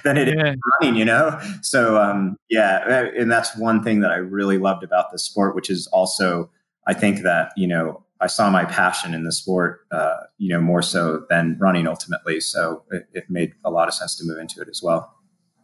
than 0.02 0.18
it 0.18 0.36
yeah. 0.36 0.52
is 0.52 0.56
running, 0.82 0.98
you 0.98 1.04
know? 1.06 1.40
So, 1.62 1.98
um, 1.98 2.36
yeah, 2.50 3.08
and 3.16 3.32
that's 3.32 3.56
one 3.56 3.82
thing 3.82 4.00
that 4.00 4.10
I 4.10 4.16
really 4.16 4.58
loved 4.58 4.84
about 4.84 5.12
the 5.12 5.18
sport, 5.18 5.54
which 5.54 5.70
is 5.70 5.86
also, 5.86 6.50
I 6.88 6.94
think 6.94 7.22
that, 7.22 7.52
you 7.56 7.68
know, 7.68 8.02
I 8.20 8.26
saw 8.26 8.50
my 8.50 8.64
passion 8.64 9.14
in 9.14 9.22
the 9.22 9.30
sport, 9.30 9.80
uh, 9.92 10.16
you 10.38 10.48
know, 10.48 10.60
more 10.60 10.82
so 10.82 11.24
than 11.30 11.56
running 11.60 11.86
ultimately. 11.86 12.40
So 12.40 12.82
it, 12.90 13.06
it 13.12 13.24
made 13.28 13.52
a 13.64 13.70
lot 13.70 13.86
of 13.86 13.94
sense 13.94 14.16
to 14.16 14.24
move 14.24 14.38
into 14.38 14.60
it 14.60 14.68
as 14.68 14.80
well. 14.82 15.14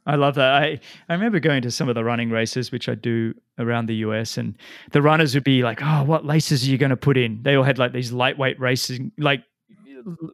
I 0.07 0.17
love 0.17 0.35
that. 0.35 0.53
I, 0.53 0.79
I 1.09 1.15
remember 1.15 1.41
going 1.41 1.63
to 1.63 1.71
some 1.71 1.89
of 1.89 1.95
the 1.95 2.05
running 2.05 2.31
races, 2.31 2.71
which 2.71 2.91
I 2.91 2.95
do 2.95 3.35
around 3.59 3.87
the 3.87 3.97
US, 3.97 4.37
and 4.37 4.57
the 4.93 5.01
runners 5.01 5.35
would 5.35 5.45
be 5.45 5.63
like, 5.63 5.81
Oh, 5.83 6.05
what 6.05 6.27
laces 6.27 6.67
are 6.67 6.71
you 6.71 6.77
going 6.77 6.91
to 6.91 6.97
put 6.97 7.17
in? 7.17 7.43
They 7.43 7.55
all 7.55 7.65
had 7.65 7.79
like 7.79 7.93
these 7.93 8.13
lightweight 8.13 8.61
racing, 8.61 9.13
like 9.19 9.43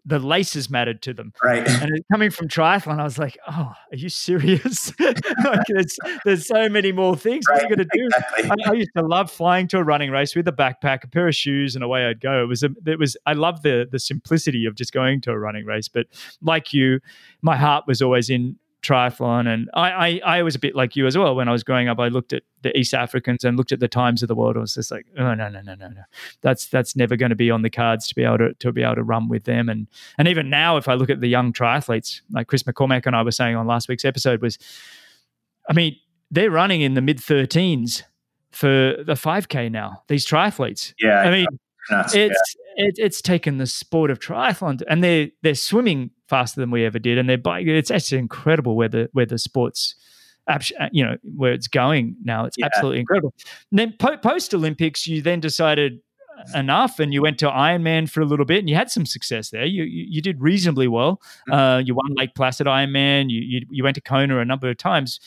the 0.05 0.19
laces 0.19 0.71
mattered 0.71 1.03
to 1.03 1.15
them. 1.15 1.33
Right. 1.43 1.67
And 1.67 2.01
coming 2.11 2.31
from 2.31 2.49
triathlon, 2.49 3.01
I 3.01 3.05
was 3.05 3.19
like, 3.19 3.39
oh, 3.49 3.73
are 3.93 3.97
you 3.97 4.09
serious? 4.09 4.93
like 5.01 5.61
there's, 5.69 5.97
there's 6.25 6.47
so 6.47 6.69
many 6.69 6.93
more 6.93 7.17
things. 7.17 7.45
Right. 7.49 7.57
What 7.57 7.65
are 7.65 7.69
you 7.69 7.77
going 7.77 7.89
to 7.89 7.99
do? 7.99 8.51
I, 8.67 8.71
I, 8.71 8.73
used 8.75 8.91
to 8.97 9.03
love 9.03 9.31
flying 9.31 9.69
to 9.69 9.79
a 9.79 9.85
running 9.85 10.11
race 10.11 10.35
with 10.35 10.49
a 10.49 10.53
backpack, 10.53 11.05
a 11.05 11.09
pair 11.09 11.29
of 11.29 11.35
shoes, 11.35 11.75
and 11.75 11.85
away 11.85 12.07
I'd 12.07 12.21
go. 12.21 12.43
It 12.43 12.47
was, 12.47 12.63
a, 12.63 12.71
it 12.87 12.99
was, 12.99 13.17
I 13.27 13.35
love 13.35 13.63
the, 13.63 13.87
the 13.91 13.99
simplicity 13.99 14.67
of 14.67 14.75
just 14.75 14.93
going 14.93 15.21
to 15.23 15.31
a 15.31 15.39
running 15.39 15.65
race. 15.65 15.89
But 15.89 16.07
like 16.43 16.73
you, 16.73 17.01
my 17.43 17.57
heart 17.57 17.85
was 17.87 18.03
always 18.03 18.31
in 18.31 18.57
triathlon. 18.83 19.47
And 19.47 19.71
I, 19.75 19.91
I, 19.91 20.39
I 20.39 20.43
was 20.43 20.55
a 20.55 20.59
bit 20.59 20.75
like 20.75 20.97
you 20.97 21.07
as 21.07 21.17
well. 21.17 21.35
When 21.35 21.49
I 21.49 21.53
was 21.53 21.63
growing 21.63 21.89
up, 21.89 21.99
I 21.99 22.09
looked 22.09 22.33
at 22.33 22.43
the 22.63 22.77
East 22.77 22.95
Africans 22.95 23.45
and 23.45 23.57
looked 23.57 23.73
at 23.73 23.81
the 23.81 23.89
times 23.89 24.23
of 24.23 24.29
the 24.29 24.35
world. 24.35 24.57
I 24.57 24.61
was 24.61 24.75
just 24.75 24.91
like, 24.91 25.07
oh 25.19 25.35
no, 25.35 25.49
no, 25.49 25.61
no, 25.61 25.75
no, 25.75 25.89
no. 25.89 26.03
That's 26.41 26.67
that's 26.67 26.97
never 26.97 27.17
going 27.17 27.31
to 27.31 27.37
be 27.37 27.51
on 27.51 27.63
the 27.63 27.71
cards 27.71 28.07
to 28.09 28.15
be 28.15 28.25
able 28.25 28.39
to 28.39 28.55
to 28.55 28.73
be 28.73 28.83
able 28.83 28.97
to 28.97 29.03
run 29.03 29.29
with 29.29 29.45
them. 29.45 29.69
And 29.69 29.87
and 30.19 30.29
even 30.29 30.51
now, 30.51 30.77
if 30.77 30.89
I 30.89 30.95
look 30.95 31.11
at 31.11 31.21
the 31.21 31.29
young 31.29 31.53
triathletes, 31.53 32.21
like 32.31 32.47
Chris 32.47 32.63
McCormack 32.63 33.07
and 33.07 33.15
I 33.15 33.23
were 33.23 33.31
saying 33.31 33.57
on 33.57 33.67
last 33.67 33.89
week's 33.89 34.05
episode, 34.05 34.41
was, 34.43 34.59
I 35.69 35.73
mean, 35.73 35.97
they're 36.31 36.51
running 36.51 36.81
in 36.81 36.95
the 36.95 37.03
mid 37.03 37.19
13s 37.19 38.03
for 38.51 38.69
the 39.05 39.15
5K 39.15 39.71
now. 39.71 40.03
These 40.09 40.27
triathletes. 40.27 40.95
Yeah. 41.01 41.21
I 41.21 41.31
mean, 41.31 41.47
it's 41.91 42.15
yeah. 42.15 42.33
it, 42.77 42.95
it's 42.99 43.21
taken 43.21 43.59
the 43.59 43.67
sport 43.67 44.11
of 44.11 44.19
triathlon, 44.19 44.83
and 44.89 45.03
they're 45.03 45.29
they're 45.43 45.55
swimming 45.55 46.11
faster 46.31 46.61
than 46.61 46.71
we 46.71 46.87
ever 46.87 46.99
did, 46.99 47.19
and 47.19 47.29
they're 47.29 47.37
bike. 47.37 47.67
It's 47.67 47.91
actually 47.91 48.19
incredible 48.19 48.77
where 48.77 48.89
the 48.89 49.11
where 49.13 49.27
the 49.27 49.39
sports, 49.39 49.97
you 50.93 51.05
know, 51.05 51.19
where 51.37 51.53
it's 51.53 51.69
going 51.69 52.17
now. 52.25 52.47
It's 52.47 52.57
yeah. 52.57 52.67
absolutely 52.67 53.01
incredible. 53.01 53.35
And 53.71 53.79
then 53.79 53.95
po- 53.99 54.17
post 54.17 54.55
Olympics, 54.55 55.07
you 55.07 55.21
then 55.21 55.41
decided 55.41 56.01
enough 56.55 56.99
and 56.99 57.13
you 57.13 57.21
went 57.21 57.39
to 57.39 57.47
Ironman 57.47 58.09
for 58.09 58.23
a 58.23 58.25
little 58.25 58.47
bit 58.47 58.61
and 58.61 58.69
you 58.71 58.75
had 58.75 58.91
some 58.91 59.05
success 59.05 59.51
there. 59.51 59.67
You 59.67 59.85
you, 59.85 60.07
you 60.09 60.23
did 60.23 60.41
reasonably 60.41 60.89
well. 60.89 61.21
Mm-hmm. 61.49 61.53
Uh, 61.53 61.79
you 61.79 61.95
won 61.95 62.15
Lake 62.15 62.35
Placid 62.35 62.67
Ironman. 62.67 63.29
You, 63.29 63.41
you 63.41 63.67
you 63.71 63.85
went 63.85 63.97
to 63.97 64.01
Kona 64.01 64.39
a 64.39 64.45
number 64.45 64.71
of 64.71 64.79
times. 64.79 65.21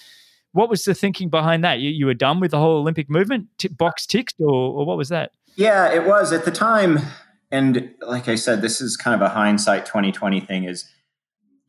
What 0.54 0.70
was 0.70 0.84
the 0.86 0.94
thinking 0.94 1.30
behind 1.30 1.64
that? 1.64 1.80
You, 1.80 1.90
you 1.90 2.06
were 2.06 2.14
done 2.14 2.40
with 2.40 2.52
the 2.52 2.60
whole 2.60 2.78
Olympic 2.78 3.10
movement, 3.10 3.48
T- 3.58 3.70
box 3.70 4.06
ticked, 4.06 4.36
or, 4.40 4.54
or 4.54 4.86
what 4.86 4.98
was 4.98 5.10
that? 5.10 5.32
Yeah, 5.56 5.92
it 5.92 6.06
was 6.06 6.32
at 6.32 6.46
the 6.46 6.52
time. 6.52 7.00
And 7.54 7.94
like 8.02 8.28
I 8.28 8.34
said, 8.34 8.64
this 8.64 8.82
is 8.82 8.98
kind 8.98 9.14
of 9.14 9.22
a 9.22 9.30
hindsight 9.30 9.86
2020 9.86 10.40
thing 10.42 10.64
is 10.64 10.90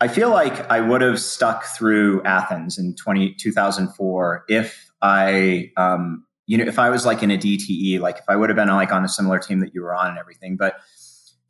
I 0.00 0.08
feel 0.08 0.30
like 0.30 0.68
I 0.70 0.80
would 0.80 1.02
have 1.02 1.20
stuck 1.20 1.64
through 1.64 2.22
Athens 2.24 2.78
in 2.78 2.96
20, 2.96 3.34
2004 3.34 4.44
if 4.48 4.90
I, 5.02 5.70
um, 5.76 6.24
you 6.46 6.56
know, 6.56 6.64
if 6.64 6.78
I 6.78 6.88
was 6.88 7.04
like 7.04 7.22
in 7.22 7.30
a 7.30 7.36
DTE, 7.36 8.00
like 8.00 8.16
if 8.16 8.24
I 8.28 8.34
would 8.34 8.48
have 8.48 8.56
been 8.56 8.68
like 8.68 8.92
on 8.92 9.04
a 9.04 9.08
similar 9.08 9.38
team 9.38 9.60
that 9.60 9.74
you 9.74 9.82
were 9.82 9.94
on 9.94 10.08
and 10.08 10.18
everything. 10.18 10.56
But 10.56 10.76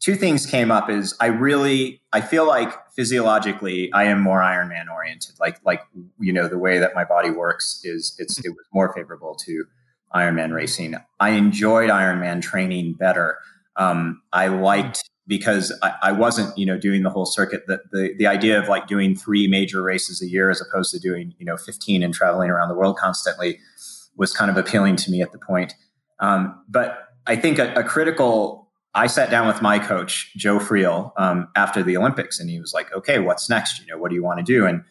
two 0.00 0.16
things 0.16 0.46
came 0.46 0.72
up 0.72 0.90
is 0.90 1.14
I 1.20 1.26
really, 1.26 2.02
I 2.12 2.20
feel 2.20 2.44
like 2.44 2.72
physiologically 2.90 3.92
I 3.92 4.04
am 4.04 4.20
more 4.20 4.40
Ironman 4.40 4.92
oriented. 4.92 5.36
Like, 5.38 5.60
like, 5.64 5.82
you 6.18 6.32
know, 6.32 6.48
the 6.48 6.58
way 6.58 6.80
that 6.80 6.92
my 6.96 7.04
body 7.04 7.30
works 7.30 7.80
is 7.84 8.16
it's, 8.18 8.44
it 8.44 8.50
was 8.50 8.66
more 8.72 8.92
favorable 8.92 9.36
to 9.46 9.64
Ironman 10.12 10.52
racing. 10.52 10.96
I 11.20 11.30
enjoyed 11.30 11.88
Ironman 11.88 12.42
training 12.42 12.94
better. 12.94 13.38
Um, 13.76 14.22
I 14.32 14.48
liked 14.48 15.02
because 15.26 15.76
I, 15.82 15.94
I, 16.02 16.12
wasn't, 16.12 16.56
you 16.56 16.66
know, 16.66 16.78
doing 16.78 17.02
the 17.02 17.10
whole 17.10 17.26
circuit. 17.26 17.66
That 17.66 17.80
the 17.90 18.14
the 18.18 18.26
idea 18.26 18.60
of 18.60 18.68
like 18.68 18.86
doing 18.86 19.16
three 19.16 19.46
major 19.48 19.82
races 19.82 20.20
a 20.22 20.28
year 20.28 20.50
as 20.50 20.60
opposed 20.60 20.92
to 20.92 21.00
doing, 21.00 21.34
you 21.38 21.46
know, 21.46 21.56
fifteen 21.56 22.02
and 22.02 22.12
traveling 22.12 22.50
around 22.50 22.68
the 22.68 22.74
world 22.74 22.96
constantly 22.96 23.58
was 24.16 24.32
kind 24.32 24.50
of 24.50 24.56
appealing 24.56 24.96
to 24.96 25.10
me 25.10 25.22
at 25.22 25.32
the 25.32 25.38
point. 25.38 25.74
Um, 26.20 26.62
but 26.68 27.08
I 27.26 27.36
think 27.36 27.58
a, 27.58 27.72
a, 27.74 27.82
critical. 27.82 28.62
I 28.96 29.08
sat 29.08 29.28
down 29.28 29.48
with 29.48 29.60
my 29.60 29.80
coach 29.80 30.32
Joe 30.36 30.60
Friel 30.60 31.10
um, 31.16 31.48
after 31.56 31.82
the 31.82 31.96
Olympics, 31.96 32.38
and 32.38 32.48
he 32.48 32.60
was 32.60 32.72
like, 32.72 32.92
"Okay, 32.92 33.18
what's 33.18 33.50
next? 33.50 33.80
You 33.80 33.86
know, 33.86 33.98
what 33.98 34.10
do 34.10 34.14
you 34.14 34.22
want 34.22 34.38
to 34.38 34.44
do?" 34.44 34.66
And 34.66 34.84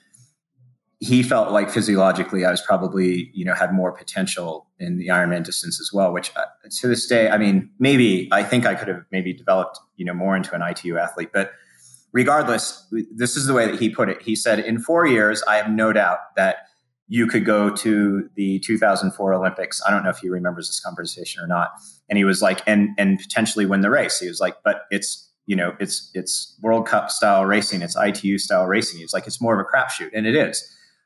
he 1.03 1.21
felt 1.21 1.51
like 1.51 1.69
physiologically 1.69 2.45
I 2.45 2.51
was 2.51 2.61
probably, 2.61 3.29
you 3.33 3.43
know, 3.43 3.53
had 3.53 3.73
more 3.73 3.91
potential 3.91 4.67
in 4.79 4.97
the 4.97 5.07
Ironman 5.07 5.43
distance 5.43 5.81
as 5.81 5.91
well, 5.91 6.13
which 6.13 6.31
uh, 6.37 6.45
to 6.79 6.87
this 6.87 7.05
day, 7.07 7.29
I 7.29 7.37
mean, 7.37 7.69
maybe 7.77 8.29
I 8.31 8.41
think 8.41 8.65
I 8.65 8.73
could 8.73 8.87
have 8.87 9.03
maybe 9.11 9.33
developed, 9.33 9.79
you 9.97 10.05
know, 10.05 10.13
more 10.13 10.33
into 10.33 10.55
an 10.55 10.61
ITU 10.61 10.97
athlete. 10.97 11.31
But 11.33 11.51
regardless, 12.13 12.87
this 13.13 13.35
is 13.35 13.47
the 13.47 13.53
way 13.53 13.69
that 13.69 13.81
he 13.81 13.89
put 13.89 14.07
it. 14.07 14.21
He 14.21 14.33
said, 14.33 14.59
in 14.59 14.79
four 14.79 15.05
years, 15.05 15.43
I 15.43 15.57
have 15.57 15.69
no 15.69 15.91
doubt 15.91 16.19
that 16.37 16.67
you 17.09 17.27
could 17.27 17.43
go 17.43 17.69
to 17.69 18.29
the 18.35 18.59
2004 18.59 19.33
Olympics. 19.33 19.81
I 19.85 19.91
don't 19.91 20.05
know 20.05 20.09
if 20.09 20.19
he 20.19 20.29
remembers 20.29 20.69
this 20.69 20.79
conversation 20.79 21.43
or 21.43 21.47
not. 21.47 21.71
And 22.07 22.17
he 22.17 22.23
was 22.23 22.41
like, 22.41 22.61
and, 22.65 22.91
and 22.97 23.19
potentially 23.19 23.65
win 23.65 23.81
the 23.81 23.89
race. 23.89 24.19
He 24.19 24.29
was 24.29 24.39
like, 24.39 24.55
but 24.63 24.83
it's, 24.89 25.29
you 25.47 25.57
know, 25.57 25.75
it's, 25.81 26.09
it's 26.13 26.57
World 26.61 26.87
Cup 26.87 27.11
style 27.11 27.43
racing. 27.43 27.81
It's 27.81 27.97
ITU 27.97 28.37
style 28.37 28.67
racing. 28.67 28.99
He 28.99 29.03
was 29.03 29.11
like, 29.11 29.27
it's 29.27 29.41
more 29.41 29.59
of 29.59 29.67
a 29.67 29.69
crapshoot. 29.69 30.09
And 30.13 30.25
it 30.25 30.35
is 30.35 30.63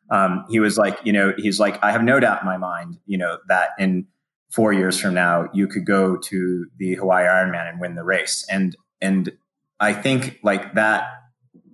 um, 0.09 0.45
he 0.49 0.59
was 0.59 0.77
like, 0.77 0.97
you 1.03 1.11
know, 1.11 1.33
he's 1.37 1.59
like, 1.59 1.83
I 1.83 1.91
have 1.91 2.03
no 2.03 2.19
doubt 2.19 2.41
in 2.41 2.45
my 2.45 2.57
mind, 2.57 2.97
you 3.05 3.17
know, 3.17 3.37
that 3.47 3.71
in 3.77 4.07
four 4.49 4.71
years 4.71 4.99
from 4.99 5.13
now, 5.13 5.49
you 5.53 5.67
could 5.67 5.85
go 5.85 6.17
to 6.17 6.65
the 6.77 6.95
Hawaii 6.95 7.25
Ironman 7.25 7.69
and 7.69 7.81
win 7.81 7.95
the 7.95 8.03
race. 8.03 8.45
And, 8.49 8.75
and 9.01 9.31
I 9.79 9.93
think 9.93 10.39
like 10.43 10.75
that, 10.75 11.09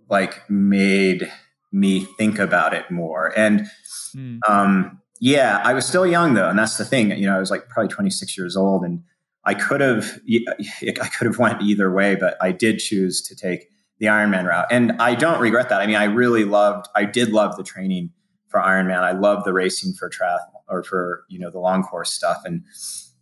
like 0.09 0.49
made 0.49 1.31
me 1.71 2.01
think 2.17 2.39
about 2.39 2.73
it 2.73 2.89
more. 2.89 3.31
And, 3.37 3.67
mm. 4.15 4.39
um, 4.47 4.99
yeah, 5.19 5.61
I 5.63 5.73
was 5.73 5.85
still 5.85 6.05
young 6.05 6.33
though. 6.33 6.49
And 6.49 6.57
that's 6.57 6.77
the 6.77 6.85
thing, 6.85 7.11
you 7.11 7.27
know, 7.27 7.35
I 7.35 7.39
was 7.39 7.51
like 7.51 7.69
probably 7.69 7.93
26 7.93 8.37
years 8.37 8.57
old 8.57 8.83
and 8.83 9.03
I 9.45 9.53
could 9.53 9.81
have, 9.81 10.19
I 10.29 11.07
could 11.17 11.27
have 11.27 11.37
went 11.37 11.61
either 11.61 11.91
way, 11.91 12.15
but 12.15 12.37
I 12.41 12.51
did 12.51 12.79
choose 12.79 13.21
to 13.23 13.35
take 13.35 13.69
the 13.99 14.07
Ironman 14.07 14.47
route. 14.47 14.65
And 14.71 14.93
I 14.93 15.13
don't 15.15 15.39
regret 15.39 15.69
that. 15.69 15.81
I 15.81 15.87
mean, 15.87 15.95
I 15.95 16.05
really 16.05 16.45
loved, 16.45 16.87
I 16.95 17.05
did 17.05 17.29
love 17.29 17.55
the 17.57 17.63
training 17.63 18.11
for 18.53 18.61
Ironman. 18.61 18.99
I 18.99 19.13
love 19.13 19.43
the 19.43 19.51
racing 19.51 19.93
for 19.93 20.09
triathlon 20.09 20.61
or 20.69 20.83
for 20.83 21.25
you 21.27 21.39
know 21.39 21.49
the 21.49 21.59
long 21.59 21.83
course 21.83 22.13
stuff. 22.13 22.43
And 22.45 22.63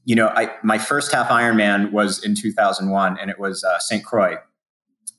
you 0.04 0.14
know, 0.14 0.28
I 0.28 0.52
my 0.62 0.78
first 0.78 1.12
half 1.12 1.30
Ironman 1.30 1.94
was 1.94 2.24
in 2.24 2.36
2001, 2.36 3.18
and 3.18 3.32
it 3.32 3.40
was 3.40 3.64
uh, 3.64 3.80
St. 3.80 4.04
Croix. 4.04 4.36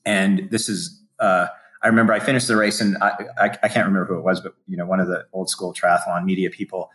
And 0.05 0.47
this 0.51 0.69
is 0.69 1.01
uh, 1.19 1.47
I 1.81 1.87
remember 1.87 2.13
I 2.13 2.19
finished 2.19 2.47
the 2.47 2.55
race, 2.55 2.79
and 2.79 2.95
I, 3.01 3.25
I, 3.37 3.45
I 3.63 3.67
can't 3.67 3.87
remember 3.87 4.05
who 4.05 4.19
it 4.19 4.23
was, 4.23 4.39
but 4.39 4.53
you 4.67 4.77
know, 4.77 4.85
one 4.85 4.99
of 4.99 5.07
the 5.07 5.25
old 5.33 5.49
school 5.49 5.73
triathlon 5.73 6.23
media 6.25 6.49
people. 6.49 6.91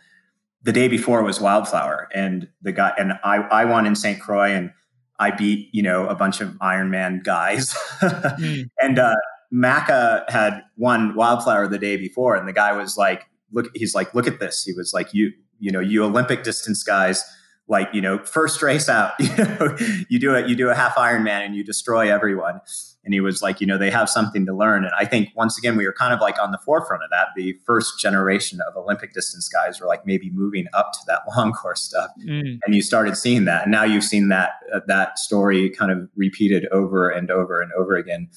The 0.63 0.73
day 0.73 0.87
before 0.87 1.23
was 1.23 1.41
Wildflower, 1.41 2.09
and 2.13 2.47
the 2.61 2.71
guy 2.71 2.93
and 2.97 3.13
I 3.23 3.37
I 3.37 3.65
won 3.65 3.85
in 3.85 3.95
St. 3.95 4.19
Croix, 4.21 4.51
and 4.51 4.71
I 5.19 5.31
beat 5.31 5.69
you 5.73 5.83
know 5.83 6.07
a 6.07 6.15
bunch 6.15 6.39
of 6.39 6.49
Ironman 6.59 7.23
guys, 7.23 7.73
mm. 8.01 8.69
and 8.79 8.99
uh, 8.99 9.15
Macca 9.53 10.29
had 10.29 10.61
won 10.77 11.15
Wildflower 11.15 11.67
the 11.67 11.79
day 11.79 11.97
before, 11.97 12.35
and 12.35 12.47
the 12.47 12.53
guy 12.53 12.73
was 12.73 12.97
like, 12.97 13.27
"Look," 13.51 13.67
he's 13.73 13.95
like, 13.95 14.13
"Look 14.13 14.27
at 14.27 14.39
this." 14.39 14.63
He 14.63 14.73
was 14.73 14.93
like, 14.93 15.13
"You, 15.13 15.31
you 15.59 15.71
know, 15.71 15.79
you 15.79 16.03
Olympic 16.03 16.43
distance 16.43 16.83
guys." 16.83 17.23
Like 17.67 17.89
you 17.93 18.01
know, 18.01 18.17
first 18.23 18.63
race 18.63 18.89
out, 18.89 19.13
you 19.19 19.29
know, 19.37 19.77
you 20.09 20.17
do 20.19 20.33
it, 20.33 20.49
you 20.49 20.55
do 20.55 20.69
a 20.69 20.75
half 20.75 20.95
Ironman 20.95 21.45
and 21.45 21.55
you 21.55 21.63
destroy 21.63 22.11
everyone. 22.11 22.61
And 23.05 23.13
he 23.13 23.21
was 23.21 23.41
like, 23.41 23.61
you 23.61 23.67
know, 23.67 23.77
they 23.77 23.91
have 23.91 24.09
something 24.09 24.45
to 24.45 24.53
learn. 24.53 24.83
And 24.83 24.93
I 24.97 25.05
think 25.05 25.29
once 25.35 25.57
again, 25.57 25.77
we 25.77 25.85
were 25.85 25.93
kind 25.93 26.13
of 26.13 26.19
like 26.19 26.39
on 26.41 26.51
the 26.51 26.57
forefront 26.57 27.03
of 27.03 27.09
that. 27.11 27.27
The 27.35 27.57
first 27.65 27.99
generation 27.99 28.59
of 28.67 28.75
Olympic 28.75 29.13
distance 29.13 29.47
guys 29.47 29.79
were 29.79 29.87
like 29.87 30.05
maybe 30.05 30.29
moving 30.31 30.65
up 30.73 30.91
to 30.93 30.99
that 31.07 31.21
long 31.35 31.53
course 31.53 31.81
stuff, 31.81 32.09
mm. 32.23 32.59
and 32.63 32.75
you 32.75 32.81
started 32.81 33.17
seeing 33.17 33.45
that. 33.45 33.63
And 33.63 33.71
now 33.71 33.83
you've 33.83 34.03
seen 34.03 34.29
that 34.29 34.51
uh, 34.73 34.81
that 34.87 35.17
story 35.17 35.69
kind 35.69 35.91
of 35.91 36.09
repeated 36.15 36.67
over 36.71 37.09
and 37.09 37.31
over 37.31 37.61
and 37.61 37.71
over 37.73 37.95
again 37.95 38.29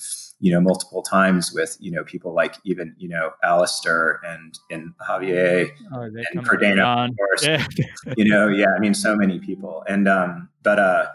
you 0.42 0.52
know, 0.52 0.60
multiple 0.60 1.02
times 1.02 1.52
with, 1.54 1.76
you 1.78 1.92
know, 1.92 2.02
people 2.02 2.34
like 2.34 2.56
even, 2.64 2.92
you 2.98 3.08
know, 3.08 3.30
Alistair 3.44 4.20
and, 4.26 4.58
and 4.70 4.92
Javier 5.08 5.70
oh, 5.94 6.00
and 6.02 6.44
Cardano, 6.44 7.08
of 7.08 7.16
course, 7.16 7.46
yeah. 7.46 7.64
you 8.16 8.24
know, 8.24 8.48
yeah, 8.48 8.74
I 8.76 8.80
mean, 8.80 8.92
so 8.92 9.14
many 9.14 9.38
people. 9.38 9.84
And, 9.88 10.08
um, 10.08 10.48
but, 10.64 10.80
uh, 10.80 11.06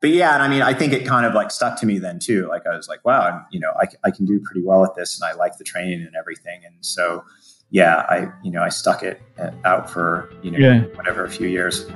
but 0.00 0.10
yeah, 0.10 0.34
and 0.34 0.42
I 0.42 0.46
mean, 0.46 0.62
I 0.62 0.72
think 0.72 0.92
it 0.92 1.04
kind 1.04 1.26
of 1.26 1.34
like 1.34 1.50
stuck 1.50 1.76
to 1.80 1.86
me 1.86 1.98
then 1.98 2.20
too. 2.20 2.46
Like 2.46 2.64
I 2.64 2.76
was 2.76 2.86
like, 2.86 3.04
wow, 3.04 3.22
I'm, 3.22 3.44
you 3.50 3.58
know, 3.58 3.72
I, 3.76 3.88
I 4.04 4.12
can 4.12 4.24
do 4.24 4.38
pretty 4.38 4.64
well 4.64 4.84
at 4.84 4.94
this 4.94 5.20
and 5.20 5.28
I 5.28 5.34
like 5.34 5.58
the 5.58 5.64
training 5.64 6.02
and 6.02 6.14
everything. 6.14 6.60
And 6.64 6.76
so, 6.80 7.24
yeah, 7.70 8.06
I, 8.08 8.28
you 8.44 8.52
know, 8.52 8.62
I 8.62 8.68
stuck 8.68 9.02
it 9.02 9.20
uh, 9.36 9.50
out 9.64 9.90
for, 9.90 10.30
you 10.42 10.52
know, 10.52 10.58
yeah. 10.58 10.82
whatever, 10.94 11.24
a 11.24 11.28
few 11.28 11.48
years. 11.48 11.90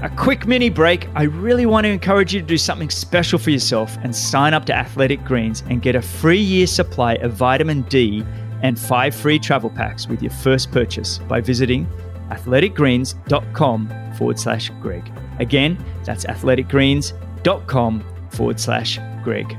A 0.00 0.08
quick 0.10 0.46
mini 0.46 0.70
break. 0.70 1.08
I 1.16 1.24
really 1.24 1.66
want 1.66 1.84
to 1.84 1.90
encourage 1.90 2.32
you 2.32 2.40
to 2.40 2.46
do 2.46 2.56
something 2.56 2.88
special 2.88 3.36
for 3.36 3.50
yourself 3.50 3.96
and 4.04 4.14
sign 4.14 4.54
up 4.54 4.64
to 4.66 4.72
Athletic 4.72 5.24
Greens 5.24 5.64
and 5.68 5.82
get 5.82 5.96
a 5.96 6.02
free 6.02 6.38
year 6.38 6.68
supply 6.68 7.14
of 7.14 7.32
vitamin 7.32 7.82
D 7.82 8.24
and 8.62 8.78
five 8.78 9.12
free 9.12 9.40
travel 9.40 9.70
packs 9.70 10.06
with 10.06 10.22
your 10.22 10.30
first 10.30 10.70
purchase 10.70 11.18
by 11.18 11.40
visiting 11.40 11.88
athleticgreens.com 12.30 14.12
forward 14.16 14.38
slash 14.38 14.70
Greg. 14.80 15.10
Again, 15.40 15.84
that's 16.04 16.24
athleticgreens.com 16.26 18.04
forward 18.30 18.60
slash 18.60 19.00
Greg. 19.24 19.56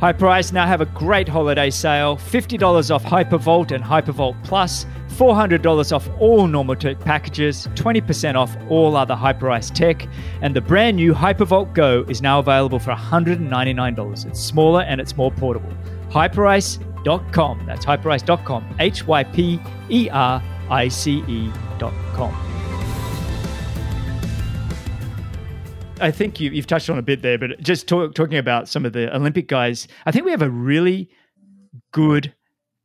Hyperice 0.00 0.52
now 0.52 0.64
have 0.64 0.80
a 0.80 0.86
great 0.86 1.28
holiday 1.28 1.70
sale 1.70 2.16
$50 2.16 2.94
off 2.94 3.02
Hypervolt 3.02 3.72
and 3.72 3.82
Hypervolt 3.82 4.40
Plus 4.44 4.86
$400 5.18 5.92
off 5.92 6.08
all 6.20 6.46
Normatec 6.46 7.00
packages, 7.00 7.66
20% 7.74 8.36
off 8.36 8.56
all 8.68 8.96
other 8.96 9.16
Hyperice 9.16 9.74
tech, 9.74 10.06
and 10.42 10.54
the 10.54 10.60
brand 10.60 10.96
new 10.96 11.12
Hypervolt 11.12 11.74
Go 11.74 12.04
is 12.08 12.22
now 12.22 12.38
available 12.38 12.78
for 12.78 12.92
$199. 12.92 14.26
It's 14.26 14.40
smaller 14.40 14.82
and 14.82 15.00
it's 15.00 15.16
more 15.16 15.32
portable. 15.32 15.72
Hyperice.com. 16.10 17.66
That's 17.66 17.84
hyperice.com. 17.84 18.76
H 18.78 19.06
Y 19.06 19.24
P 19.24 19.60
E 19.90 20.08
R 20.10 20.42
I 20.70 20.86
C 20.86 21.24
E.com. 21.26 22.44
I 26.00 26.12
think 26.12 26.38
you, 26.38 26.52
have 26.52 26.66
touched 26.68 26.88
on 26.90 26.98
a 26.98 27.02
bit 27.02 27.22
there, 27.22 27.38
but 27.38 27.60
just 27.60 27.88
talk, 27.88 28.14
talking 28.14 28.38
about 28.38 28.68
some 28.68 28.86
of 28.86 28.92
the 28.92 29.14
Olympic 29.14 29.48
guys, 29.48 29.88
I 30.06 30.12
think 30.12 30.24
we 30.24 30.30
have 30.30 30.42
a 30.42 30.50
really 30.50 31.10
good 31.90 32.32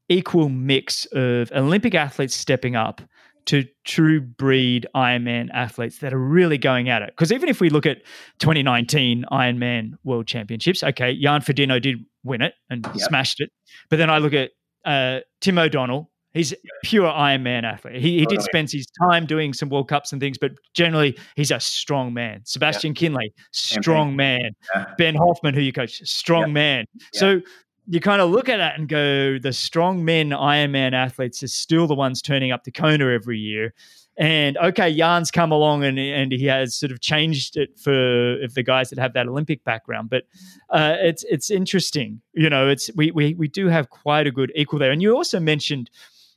equal 0.09 0.49
mix 0.49 1.05
of 1.13 1.51
Olympic 1.51 1.95
athletes 1.95 2.35
stepping 2.35 2.75
up 2.75 3.01
to 3.45 3.65
true 3.83 4.21
breed 4.21 4.87
Ironman 4.95 5.49
athletes 5.53 5.99
that 5.99 6.13
are 6.13 6.19
really 6.19 6.57
going 6.57 6.89
at 6.89 7.01
it. 7.01 7.09
Because 7.09 7.31
even 7.31 7.49
if 7.49 7.59
we 7.59 7.69
look 7.69 7.85
at 7.85 8.03
2019 8.39 9.25
Ironman 9.31 9.93
World 10.03 10.27
Championships, 10.27 10.83
okay, 10.83 11.17
Jan 11.19 11.41
Frodeno 11.41 11.81
did 11.81 11.97
win 12.23 12.41
it 12.41 12.53
and 12.69 12.85
yep. 12.85 13.07
smashed 13.07 13.41
it. 13.41 13.51
But 13.89 13.97
then 13.97 14.09
I 14.09 14.19
look 14.19 14.33
at 14.33 14.51
uh, 14.85 15.19
Tim 15.41 15.57
O'Donnell. 15.57 16.09
He's 16.33 16.53
pure 16.83 17.11
Ironman 17.11 17.63
athlete. 17.63 18.01
He, 18.01 18.19
he 18.19 18.25
did 18.25 18.41
spend 18.41 18.71
his 18.71 18.87
time 18.99 19.27
doing 19.27 19.53
some 19.53 19.69
World 19.69 19.87
Cups 19.87 20.11
and 20.11 20.19
things, 20.19 20.39
but 20.39 20.53
generally 20.73 21.15
he's 21.35 21.51
a 21.51 21.59
strong 21.59 22.11
man. 22.11 22.41
Sebastian 22.43 22.95
yep. 22.99 23.11
Kienle, 23.11 23.29
strong 23.51 24.15
man. 24.15 24.55
Yeah. 24.73 24.85
Ben 24.97 25.13
Hoffman, 25.13 25.53
who 25.53 25.61
you 25.61 25.71
coach, 25.71 26.01
strong 26.05 26.47
yep. 26.47 26.49
man. 26.49 26.85
So 27.13 27.41
you 27.87 27.99
kind 27.99 28.21
of 28.21 28.29
look 28.29 28.49
at 28.49 28.57
that 28.57 28.77
and 28.77 28.87
go, 28.87 29.37
the 29.39 29.53
strong 29.53 30.05
men 30.05 30.29
Ironman 30.29 30.93
athletes 30.93 31.43
are 31.43 31.47
still 31.47 31.87
the 31.87 31.95
ones 31.95 32.21
turning 32.21 32.51
up 32.51 32.63
to 32.63 32.71
Kona 32.71 33.07
every 33.07 33.37
year. 33.37 33.73
And 34.17 34.57
okay, 34.57 34.95
Jan's 34.95 35.31
come 35.31 35.51
along 35.51 35.83
and 35.83 35.97
and 35.97 36.31
he 36.31 36.45
has 36.45 36.75
sort 36.75 36.91
of 36.91 37.01
changed 37.01 37.57
it 37.57 37.79
for 37.79 38.39
if 38.43 38.53
the 38.53 38.61
guys 38.61 38.91
that 38.91 38.99
have 38.99 39.13
that 39.13 39.27
Olympic 39.27 39.63
background. 39.63 40.11
But 40.11 40.25
uh, 40.69 40.97
it's 40.99 41.23
it's 41.23 41.49
interesting, 41.49 42.21
you 42.33 42.47
know. 42.47 42.69
It's 42.69 42.91
we 42.95 43.09
we 43.09 43.33
we 43.33 43.47
do 43.47 43.67
have 43.67 43.89
quite 43.89 44.27
a 44.27 44.31
good 44.31 44.51
equal 44.55 44.77
there. 44.77 44.91
And 44.91 45.01
you 45.01 45.15
also 45.15 45.39
mentioned 45.39 45.89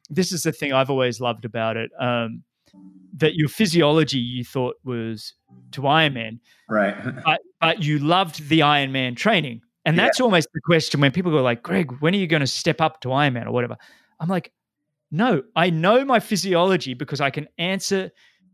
this 0.09 0.33
is 0.33 0.45
the 0.45 0.53
thing 0.53 0.73
I've 0.73 0.89
always 0.89 1.21
loved 1.21 1.45
about 1.45 1.77
it. 1.77 1.91
Um, 2.01 2.45
that 3.19 3.35
your 3.35 3.49
physiology 3.49 4.19
you 4.19 4.45
thought 4.45 4.77
was 4.85 5.35
to 5.73 5.83
Ironman, 5.83 6.39
right? 6.71 6.97
but, 7.25 7.41
but 7.61 7.83
you 7.83 7.99
loved 7.99 8.49
the 8.49 8.61
Ironman 8.61 9.17
training. 9.17 9.61
And 9.87 9.97
that's 9.97 10.19
yeah. 10.19 10.25
almost 10.25 10.49
the 10.53 10.61
question 10.61 11.01
when 11.01 11.13
people 11.13 11.31
go 11.31 11.43
like, 11.43 11.63
Greg, 11.63 11.93
when 12.01 12.13
are 12.13 12.19
you 12.19 12.27
going 12.27 12.41
to 12.41 12.47
step 12.47 12.81
up 12.81 13.01
to 13.03 13.09
Ironman 13.09 13.47
or 13.47 13.53
whatever? 13.53 13.77
I'm 14.19 14.29
like, 14.29 14.53
no, 15.13 15.45
I 15.55 15.71
know 15.71 16.05
my 16.05 16.19
physiology 16.19 16.93
because 16.95 17.21
I 17.21 17.31
can 17.31 17.47
answer 17.57 18.11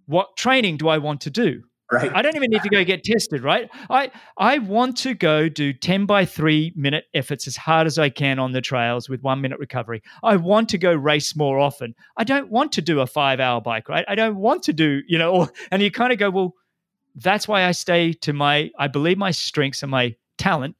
what 0.07 0.37
training 0.37 0.77
do 0.77 0.89
I 0.89 0.99
want 0.99 1.23
to 1.23 1.31
do. 1.31 1.63
Right. 1.91 2.11
I 2.15 2.23
don't 2.23 2.37
even 2.37 2.51
need 2.51 2.63
to 2.63 2.71
go 2.71 2.85
get 2.85 3.05
tested, 3.05 3.43
right? 3.43 3.69
I 3.91 4.11
I 4.39 4.59
want 4.59 4.97
to 4.99 5.13
go 5.13 5.51
do 5.51 5.75
10 5.75 6.07
by 6.07 6.25
3 6.25 6.73
minute 6.75 7.05
efforts 7.13 7.47
as 7.47 7.55
hard 7.55 7.87
as 7.87 7.99
I 7.99 8.09
can 8.09 8.39
on 8.39 8.53
the 8.53 8.63
trails 8.63 9.11
with 9.11 9.23
1 9.23 9.43
minute 9.43 9.59
recovery. 9.59 10.03
I 10.23 10.37
want 10.37 10.71
to 10.71 10.79
go 10.79 10.95
race 10.95 11.37
more 11.37 11.59
often. 11.59 11.95
I 12.17 12.25
don't 12.25 12.51
want 12.51 12.73
to 12.73 12.83
do 12.83 13.01
a 13.01 13.07
5 13.07 13.41
hour 13.41 13.61
bike 13.61 13.91
ride. 13.91 14.07
I 14.09 14.15
don't 14.15 14.37
want 14.37 14.63
to 14.65 14.73
do, 14.73 15.03
you 15.07 15.19
know, 15.19 15.49
and 15.71 15.83
you 15.83 15.91
kind 15.91 16.15
of 16.15 16.19
go, 16.19 16.31
well, 16.31 16.55
that's 17.15 17.47
why 17.47 17.65
I 17.65 17.73
stay 17.73 18.15
to 18.15 18.33
my 18.33 18.71
I 18.79 18.89
believe 18.89 19.19
my 19.19 19.31
strengths 19.31 19.83
and 19.83 19.91
my 19.91 20.15
talent 20.39 20.77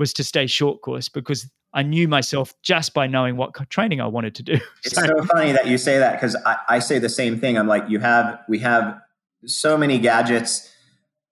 was 0.00 0.12
to 0.14 0.24
stay 0.24 0.48
short 0.48 0.80
course 0.80 1.08
because 1.08 1.48
I 1.72 1.82
knew 1.82 2.08
myself 2.08 2.54
just 2.62 2.94
by 2.94 3.06
knowing 3.06 3.36
what 3.36 3.54
training 3.68 4.00
I 4.00 4.06
wanted 4.06 4.34
to 4.36 4.42
do. 4.42 4.58
It's 4.84 4.96
so 4.96 5.24
funny 5.26 5.52
that 5.52 5.68
you 5.68 5.78
say 5.78 5.98
that 5.98 6.14
because 6.14 6.34
I, 6.44 6.56
I, 6.68 6.78
say 6.80 6.98
the 6.98 7.08
same 7.08 7.38
thing. 7.38 7.56
I'm 7.56 7.68
like, 7.68 7.88
you 7.88 8.00
have, 8.00 8.40
we 8.48 8.58
have 8.60 8.98
so 9.44 9.76
many 9.76 9.98
gadgets 9.98 10.72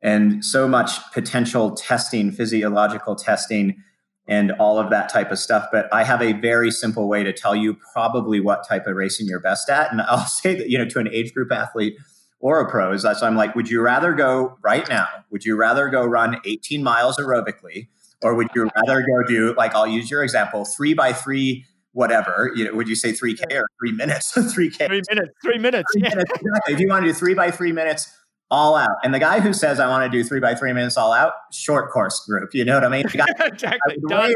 and 0.02 0.44
so 0.44 0.68
much 0.68 0.90
potential 1.12 1.72
testing, 1.72 2.30
physiological 2.30 3.16
testing, 3.16 3.82
and 4.28 4.52
all 4.52 4.78
of 4.78 4.90
that 4.90 5.08
type 5.08 5.32
of 5.32 5.38
stuff. 5.38 5.66
But 5.72 5.92
I 5.92 6.04
have 6.04 6.20
a 6.20 6.34
very 6.34 6.70
simple 6.70 7.08
way 7.08 7.24
to 7.24 7.32
tell 7.32 7.56
you 7.56 7.76
probably 7.94 8.38
what 8.38 8.68
type 8.68 8.86
of 8.86 8.94
racing 8.94 9.26
you're 9.26 9.40
best 9.40 9.70
at. 9.70 9.90
And 9.90 10.00
I'll 10.08 10.26
say 10.26 10.54
that, 10.54 10.68
you 10.68 10.78
know, 10.78 10.84
to 10.84 10.98
an 10.98 11.08
age 11.08 11.32
group 11.32 11.50
athlete 11.50 11.96
or 12.38 12.60
a 12.60 12.70
pros, 12.70 13.02
so 13.02 13.26
I'm 13.26 13.34
like, 13.34 13.56
would 13.56 13.68
you 13.68 13.80
rather 13.80 14.12
go 14.12 14.56
right 14.62 14.88
now? 14.88 15.08
Would 15.30 15.44
you 15.44 15.56
rather 15.56 15.88
go 15.88 16.04
run 16.04 16.38
18 16.44 16.84
miles 16.84 17.16
aerobically? 17.16 17.88
Or 18.22 18.34
would 18.34 18.48
you 18.54 18.68
rather 18.76 19.00
go 19.00 19.22
do 19.26 19.54
like 19.54 19.74
I'll 19.74 19.86
use 19.86 20.10
your 20.10 20.22
example 20.22 20.64
three 20.64 20.94
by 20.94 21.12
three 21.12 21.64
whatever 21.92 22.52
you 22.54 22.64
know 22.64 22.74
would 22.74 22.88
you 22.88 22.94
say 22.94 23.12
3k 23.12 23.52
or 23.54 23.66
three 23.80 23.92
minutes? 23.92 24.32
3k 24.36 24.86
three 24.86 25.02
minutes 25.08 25.30
three 25.42 25.58
minutes, 25.58 25.92
three 25.92 26.02
yeah. 26.02 26.08
minutes 26.10 26.32
exactly. 26.32 26.74
if 26.74 26.80
you 26.80 26.88
want 26.88 27.04
to 27.04 27.10
do 27.10 27.14
three 27.14 27.34
by 27.34 27.50
three 27.50 27.72
minutes 27.72 28.12
all 28.50 28.76
out. 28.76 28.96
And 29.04 29.12
the 29.12 29.18
guy 29.18 29.40
who 29.40 29.52
says 29.52 29.78
I 29.78 29.88
want 29.88 30.10
to 30.10 30.16
do 30.18 30.26
three 30.26 30.40
by 30.40 30.54
three 30.54 30.72
minutes 30.72 30.96
all 30.96 31.12
out 31.12 31.32
short 31.52 31.90
course 31.90 32.24
group 32.26 32.54
you 32.54 32.64
know 32.64 32.74
what 32.74 32.84
I 32.84 32.88
mean? 32.88 33.04
Guy, 33.12 33.26
exactly. 33.40 33.96
Done. 34.08 34.34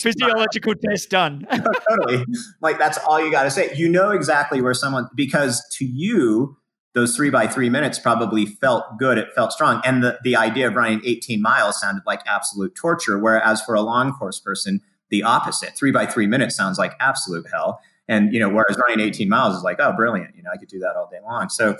physiological 0.00 0.74
test 0.74 1.10
done. 1.10 1.46
Totally. 1.88 2.24
Like 2.60 2.78
that's 2.78 2.98
all 2.98 3.24
you 3.24 3.30
got 3.30 3.44
to 3.44 3.50
say. 3.50 3.74
You 3.74 3.88
know 3.88 4.10
exactly 4.10 4.60
where 4.60 4.74
someone 4.74 5.08
because 5.14 5.64
to 5.78 5.84
you 5.84 6.56
those 6.94 7.16
three 7.16 7.28
by 7.28 7.46
three 7.46 7.68
minutes 7.68 7.98
probably 7.98 8.46
felt 8.46 8.98
good. 8.98 9.18
It 9.18 9.32
felt 9.34 9.52
strong. 9.52 9.82
And 9.84 10.02
the, 10.02 10.18
the 10.22 10.36
idea 10.36 10.68
of 10.68 10.74
running 10.74 11.00
18 11.04 11.42
miles 11.42 11.80
sounded 11.80 12.02
like 12.06 12.20
absolute 12.26 12.74
torture. 12.74 13.18
Whereas 13.18 13.60
for 13.60 13.74
a 13.74 13.80
long 13.80 14.12
course 14.12 14.38
person, 14.38 14.80
the 15.10 15.22
opposite. 15.22 15.76
Three 15.76 15.90
by 15.90 16.06
three 16.06 16.26
minutes 16.26 16.56
sounds 16.56 16.78
like 16.78 16.94
absolute 17.00 17.46
hell. 17.52 17.80
And, 18.06 18.32
you 18.32 18.38
know, 18.38 18.48
whereas 18.48 18.78
running 18.78 19.04
18 19.04 19.28
miles 19.28 19.56
is 19.56 19.62
like, 19.62 19.80
oh, 19.80 19.92
brilliant. 19.92 20.36
You 20.36 20.42
know, 20.42 20.50
I 20.52 20.56
could 20.56 20.68
do 20.68 20.78
that 20.80 20.94
all 20.96 21.08
day 21.10 21.18
long. 21.24 21.48
So, 21.48 21.76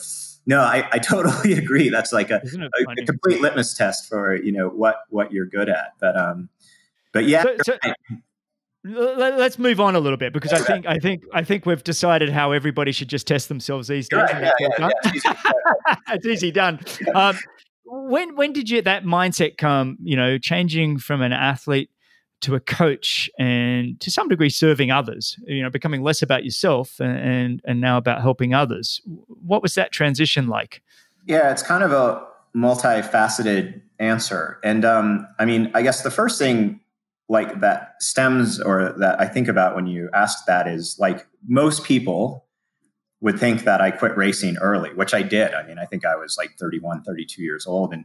no, 0.47 0.61
I, 0.61 0.89
I 0.91 0.99
totally 1.01 1.53
agree. 1.53 1.91
That's 1.91 2.13
like 2.13 2.31
a, 2.31 2.43
a, 2.43 3.03
a, 3.03 3.05
complete 3.05 3.41
litmus 3.41 3.75
test 3.75 4.09
for, 4.09 4.35
you 4.35 4.51
know, 4.51 4.69
what, 4.69 4.97
what 5.11 5.33
you're 5.33 5.47
good 5.47 5.69
at. 5.69 5.93
But, 6.01 6.17
um, 6.17 6.49
but 7.13 7.27
yeah. 7.27 7.45
So, 7.45 7.57
so, 7.65 7.79
let's 8.85 9.59
move 9.59 9.81
on 9.81 9.97
a 9.97 10.01
little 10.01 10.17
bit 10.17 10.33
because 10.33 10.53
I 10.53 10.59
think 10.59 10.87
I 10.87 10.99
think 10.99 11.25
I 11.33 11.43
think 11.43 11.65
we've 11.67 11.83
decided 11.83 12.29
how 12.31 12.53
everybody 12.53 12.93
should 12.93 13.09
just 13.09 13.27
test 13.27 13.49
themselves 13.49 13.89
these 13.89 14.09
days. 14.09 14.29
Yeah, 14.31 14.53
yeah, 14.61 14.69
yeah, 14.79 14.91
it's 16.11 16.27
easy 16.27 16.51
done. 16.51 16.81
Um, 17.15 17.39
when 17.85 18.37
when 18.37 18.53
did 18.53 18.69
you 18.69 18.83
that 18.83 19.05
mindset 19.05 19.57
come? 19.57 19.97
You 20.03 20.17
know, 20.17 20.39
changing 20.39 20.99
from 20.99 21.23
an 21.23 21.33
athlete 21.33 21.91
to 22.43 22.55
a 22.55 22.61
coach 22.61 23.31
and 23.39 23.99
to 24.01 24.11
some 24.11 24.29
degree 24.29 24.51
serving 24.51 24.91
others. 24.91 25.37
You 25.47 25.63
know, 25.63 25.71
becoming 25.71 26.03
less 26.03 26.21
about 26.21 26.45
yourself 26.45 27.01
and 27.01 27.17
and, 27.17 27.63
and 27.65 27.81
now 27.81 27.97
about 27.97 28.21
helping 28.21 28.53
others. 28.53 29.01
What 29.07 29.63
was 29.63 29.75
that 29.75 29.93
transition 29.93 30.49
like? 30.49 30.83
Yeah, 31.27 31.51
it's 31.51 31.63
kind 31.63 31.83
of 31.83 31.93
a 31.93 32.23
multifaceted 32.55 33.81
answer, 33.99 34.59
and 34.63 34.85
um, 34.85 35.27
I 35.39 35.47
mean, 35.47 35.71
I 35.73 35.81
guess 35.81 36.03
the 36.03 36.11
first 36.11 36.39
thing 36.39 36.81
like 37.29 37.61
that 37.61 37.95
stems 38.01 38.61
or 38.61 38.95
that 38.99 39.21
I 39.21 39.27
think 39.27 39.49
about 39.49 39.75
when 39.75 39.87
you 39.87 40.11
ask 40.13 40.45
that 40.47 40.69
is 40.69 40.97
like 40.99 41.27
most 41.47 41.85
people 41.85 42.47
would 43.21 43.41
think 43.41 43.65
that 43.65 43.81
I 43.81 43.91
quit 43.91 44.17
racing 44.17 44.59
early, 44.59 44.91
which 44.93 45.15
I 45.15 45.23
did. 45.23 45.55
I 45.55 45.67
mean, 45.67 45.79
I 45.79 45.87
think 45.87 46.05
I 46.05 46.17
was 46.17 46.37
like 46.37 46.51
31, 46.61 47.03
32 47.05 47.43
years 47.43 47.67
old. 47.67 47.95
And 47.95 48.05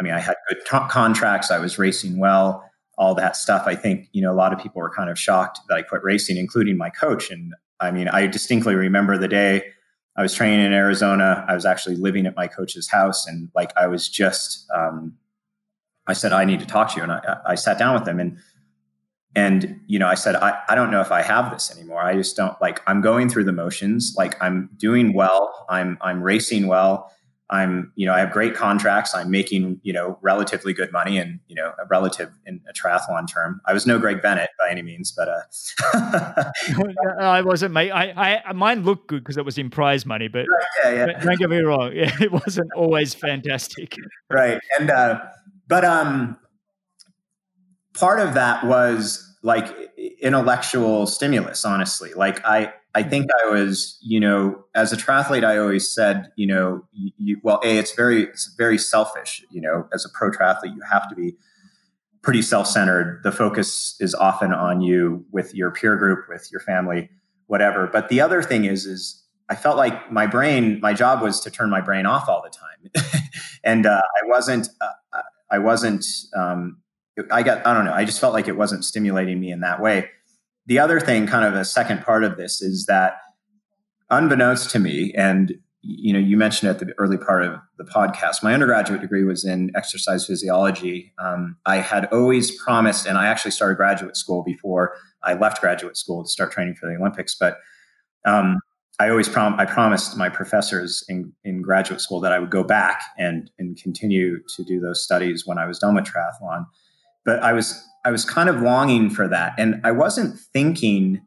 I 0.00 0.02
mean, 0.02 0.12
I 0.12 0.18
had 0.18 0.34
good 0.48 0.58
t- 0.68 0.88
contracts. 0.90 1.52
I 1.52 1.58
was 1.58 1.78
racing 1.78 2.18
well, 2.18 2.68
all 2.96 3.14
that 3.14 3.36
stuff. 3.36 3.66
I 3.66 3.76
think, 3.76 4.08
you 4.12 4.20
know, 4.20 4.32
a 4.32 4.34
lot 4.34 4.52
of 4.52 4.58
people 4.58 4.82
were 4.82 4.90
kind 4.90 5.10
of 5.10 5.18
shocked 5.18 5.60
that 5.68 5.76
I 5.76 5.82
quit 5.82 6.02
racing, 6.02 6.36
including 6.36 6.76
my 6.76 6.90
coach. 6.90 7.30
And 7.30 7.54
I 7.78 7.92
mean, 7.92 8.08
I 8.08 8.26
distinctly 8.26 8.74
remember 8.74 9.16
the 9.16 9.28
day 9.28 9.62
I 10.16 10.22
was 10.22 10.34
training 10.34 10.66
in 10.66 10.72
Arizona. 10.72 11.44
I 11.46 11.54
was 11.54 11.64
actually 11.64 11.94
living 11.94 12.26
at 12.26 12.34
my 12.34 12.48
coach's 12.48 12.90
house. 12.90 13.28
And 13.28 13.50
like, 13.54 13.72
I 13.76 13.86
was 13.86 14.08
just, 14.08 14.66
um, 14.74 15.14
I 16.08 16.12
said, 16.14 16.32
I 16.32 16.44
need 16.44 16.60
to 16.60 16.66
talk 16.66 16.90
to 16.92 16.96
you. 16.96 17.02
And 17.02 17.12
I, 17.12 17.38
I 17.46 17.54
sat 17.54 17.78
down 17.78 17.94
with 17.94 18.08
him 18.08 18.18
and, 18.18 18.38
and, 19.34 19.80
you 19.86 19.98
know, 19.98 20.08
I 20.08 20.14
said, 20.14 20.34
I, 20.36 20.58
I 20.68 20.74
don't 20.74 20.90
know 20.90 21.00
if 21.00 21.12
I 21.12 21.22
have 21.22 21.52
this 21.52 21.70
anymore. 21.70 22.02
I 22.02 22.14
just 22.14 22.36
don't 22.36 22.60
like, 22.60 22.80
I'm 22.86 23.00
going 23.00 23.28
through 23.28 23.44
the 23.44 23.52
motions. 23.52 24.14
Like 24.16 24.42
I'm 24.42 24.70
doing 24.78 25.12
well. 25.12 25.66
I'm, 25.68 25.98
I'm 26.00 26.22
racing 26.22 26.66
well. 26.66 27.12
I'm, 27.50 27.92
you 27.94 28.04
know, 28.04 28.12
I 28.12 28.18
have 28.18 28.30
great 28.30 28.54
contracts. 28.54 29.14
I'm 29.14 29.30
making, 29.30 29.80
you 29.82 29.92
know, 29.92 30.18
relatively 30.20 30.74
good 30.74 30.92
money 30.92 31.16
and, 31.16 31.40
you 31.48 31.54
know, 31.54 31.72
a 31.78 31.86
relative 31.86 32.30
in 32.44 32.60
a 32.68 32.74
triathlon 32.74 33.26
term. 33.26 33.62
I 33.64 33.72
was 33.72 33.86
no 33.86 33.98
Greg 33.98 34.20
Bennett 34.20 34.50
by 34.58 34.68
any 34.70 34.82
means, 34.82 35.12
but 35.12 35.28
uh 35.28 36.50
I 37.20 37.40
wasn't 37.40 37.72
mate. 37.72 37.90
I, 37.90 38.42
I 38.44 38.52
mine 38.52 38.82
looked 38.82 39.08
good 39.08 39.20
because 39.20 39.38
it 39.38 39.46
was 39.46 39.56
in 39.56 39.70
prize 39.70 40.04
money, 40.04 40.28
but 40.28 40.44
yeah, 40.84 40.90
yeah. 40.90 41.24
don't 41.24 41.38
get 41.38 41.48
me 41.48 41.58
wrong. 41.60 41.92
Yeah, 41.98 42.14
it 42.20 42.30
wasn't 42.30 42.70
always 42.76 43.14
fantastic. 43.14 43.96
Right. 44.30 44.60
And 44.78 44.90
uh 44.90 45.20
but 45.68 45.84
um 45.84 46.36
part 47.94 48.20
of 48.20 48.34
that 48.34 48.64
was 48.64 49.24
like 49.42 49.74
intellectual 50.20 51.06
stimulus, 51.06 51.64
honestly. 51.64 52.12
Like 52.14 52.44
I 52.44 52.72
I 52.94 53.02
think 53.02 53.30
I 53.44 53.50
was, 53.50 53.98
you 54.02 54.18
know, 54.18 54.64
as 54.74 54.92
a 54.92 54.96
triathlete, 54.96 55.44
I 55.44 55.58
always 55.58 55.92
said, 55.92 56.32
you 56.36 56.46
know, 56.46 56.84
you, 56.92 57.12
you, 57.18 57.40
well, 57.42 57.60
a 57.62 57.78
it's 57.78 57.94
very 57.94 58.24
it's 58.24 58.52
very 58.56 58.78
selfish. 58.78 59.44
You 59.50 59.60
know, 59.60 59.88
as 59.92 60.04
a 60.04 60.08
pro 60.16 60.30
triathlete, 60.30 60.74
you 60.74 60.80
have 60.90 61.08
to 61.08 61.14
be 61.14 61.36
pretty 62.22 62.42
self-centered. 62.42 63.20
The 63.22 63.32
focus 63.32 63.96
is 64.00 64.14
often 64.14 64.52
on 64.52 64.80
you 64.80 65.24
with 65.30 65.54
your 65.54 65.70
peer 65.70 65.96
group, 65.96 66.28
with 66.28 66.48
your 66.50 66.60
family, 66.60 67.10
whatever. 67.46 67.86
But 67.86 68.08
the 68.08 68.20
other 68.20 68.42
thing 68.42 68.64
is, 68.64 68.86
is 68.86 69.22
I 69.48 69.54
felt 69.54 69.76
like 69.76 70.10
my 70.10 70.26
brain, 70.26 70.80
my 70.80 70.92
job 70.92 71.22
was 71.22 71.40
to 71.40 71.50
turn 71.50 71.70
my 71.70 71.80
brain 71.80 72.06
off 72.06 72.28
all 72.28 72.42
the 72.42 72.50
time, 72.50 73.22
and 73.64 73.86
uh, 73.86 74.02
I 74.02 74.26
wasn't, 74.26 74.68
uh, 74.80 75.22
I 75.50 75.58
wasn't. 75.58 76.04
Um, 76.36 76.78
I 77.32 77.42
got, 77.42 77.66
I 77.66 77.74
don't 77.74 77.84
know. 77.84 77.92
I 77.92 78.04
just 78.04 78.20
felt 78.20 78.32
like 78.32 78.46
it 78.46 78.56
wasn't 78.56 78.84
stimulating 78.84 79.40
me 79.40 79.50
in 79.50 79.60
that 79.60 79.82
way 79.82 80.08
the 80.68 80.78
other 80.78 81.00
thing, 81.00 81.26
kind 81.26 81.46
of 81.46 81.54
a 81.54 81.64
second 81.64 82.02
part 82.02 82.22
of 82.22 82.36
this, 82.36 82.60
is 82.60 82.84
that 82.86 83.16
unbeknownst 84.10 84.70
to 84.70 84.78
me, 84.78 85.12
and 85.16 85.54
you 85.80 86.12
know, 86.12 86.18
you 86.18 86.36
mentioned 86.36 86.68
at 86.68 86.78
the 86.78 86.92
early 86.98 87.16
part 87.16 87.42
of 87.42 87.58
the 87.78 87.84
podcast, 87.84 88.42
my 88.42 88.52
undergraduate 88.52 89.00
degree 89.00 89.24
was 89.24 89.44
in 89.44 89.70
exercise 89.74 90.26
physiology. 90.26 91.14
Um, 91.18 91.56
I 91.64 91.76
had 91.76 92.04
always 92.12 92.50
promised, 92.62 93.06
and 93.06 93.16
I 93.16 93.26
actually 93.28 93.52
started 93.52 93.76
graduate 93.76 94.16
school 94.16 94.42
before 94.42 94.94
I 95.24 95.34
left 95.34 95.62
graduate 95.62 95.96
school 95.96 96.22
to 96.22 96.28
start 96.28 96.52
training 96.52 96.74
for 96.74 96.86
the 96.86 96.96
Olympics. 96.96 97.34
But 97.34 97.58
um, 98.26 98.58
I 99.00 99.10
always 99.10 99.28
prom- 99.28 99.58
I 99.58 99.64
promised 99.64 100.16
my 100.16 100.28
professors 100.28 101.04
in, 101.08 101.32
in 101.44 101.62
graduate 101.62 102.00
school 102.00 102.20
that 102.20 102.32
I 102.32 102.38
would 102.38 102.50
go 102.50 102.64
back 102.64 103.00
and 103.16 103.50
and 103.58 103.80
continue 103.80 104.40
to 104.56 104.64
do 104.64 104.80
those 104.80 105.02
studies 105.02 105.46
when 105.46 105.58
I 105.58 105.66
was 105.66 105.78
done 105.78 105.94
with 105.94 106.04
triathlon. 106.04 106.66
But 107.24 107.42
I 107.42 107.52
was 107.52 107.84
I 108.04 108.10
was 108.10 108.24
kind 108.24 108.48
of 108.48 108.60
longing 108.60 109.10
for 109.10 109.28
that. 109.28 109.54
And 109.58 109.80
I 109.84 109.92
wasn't 109.92 110.38
thinking 110.38 111.20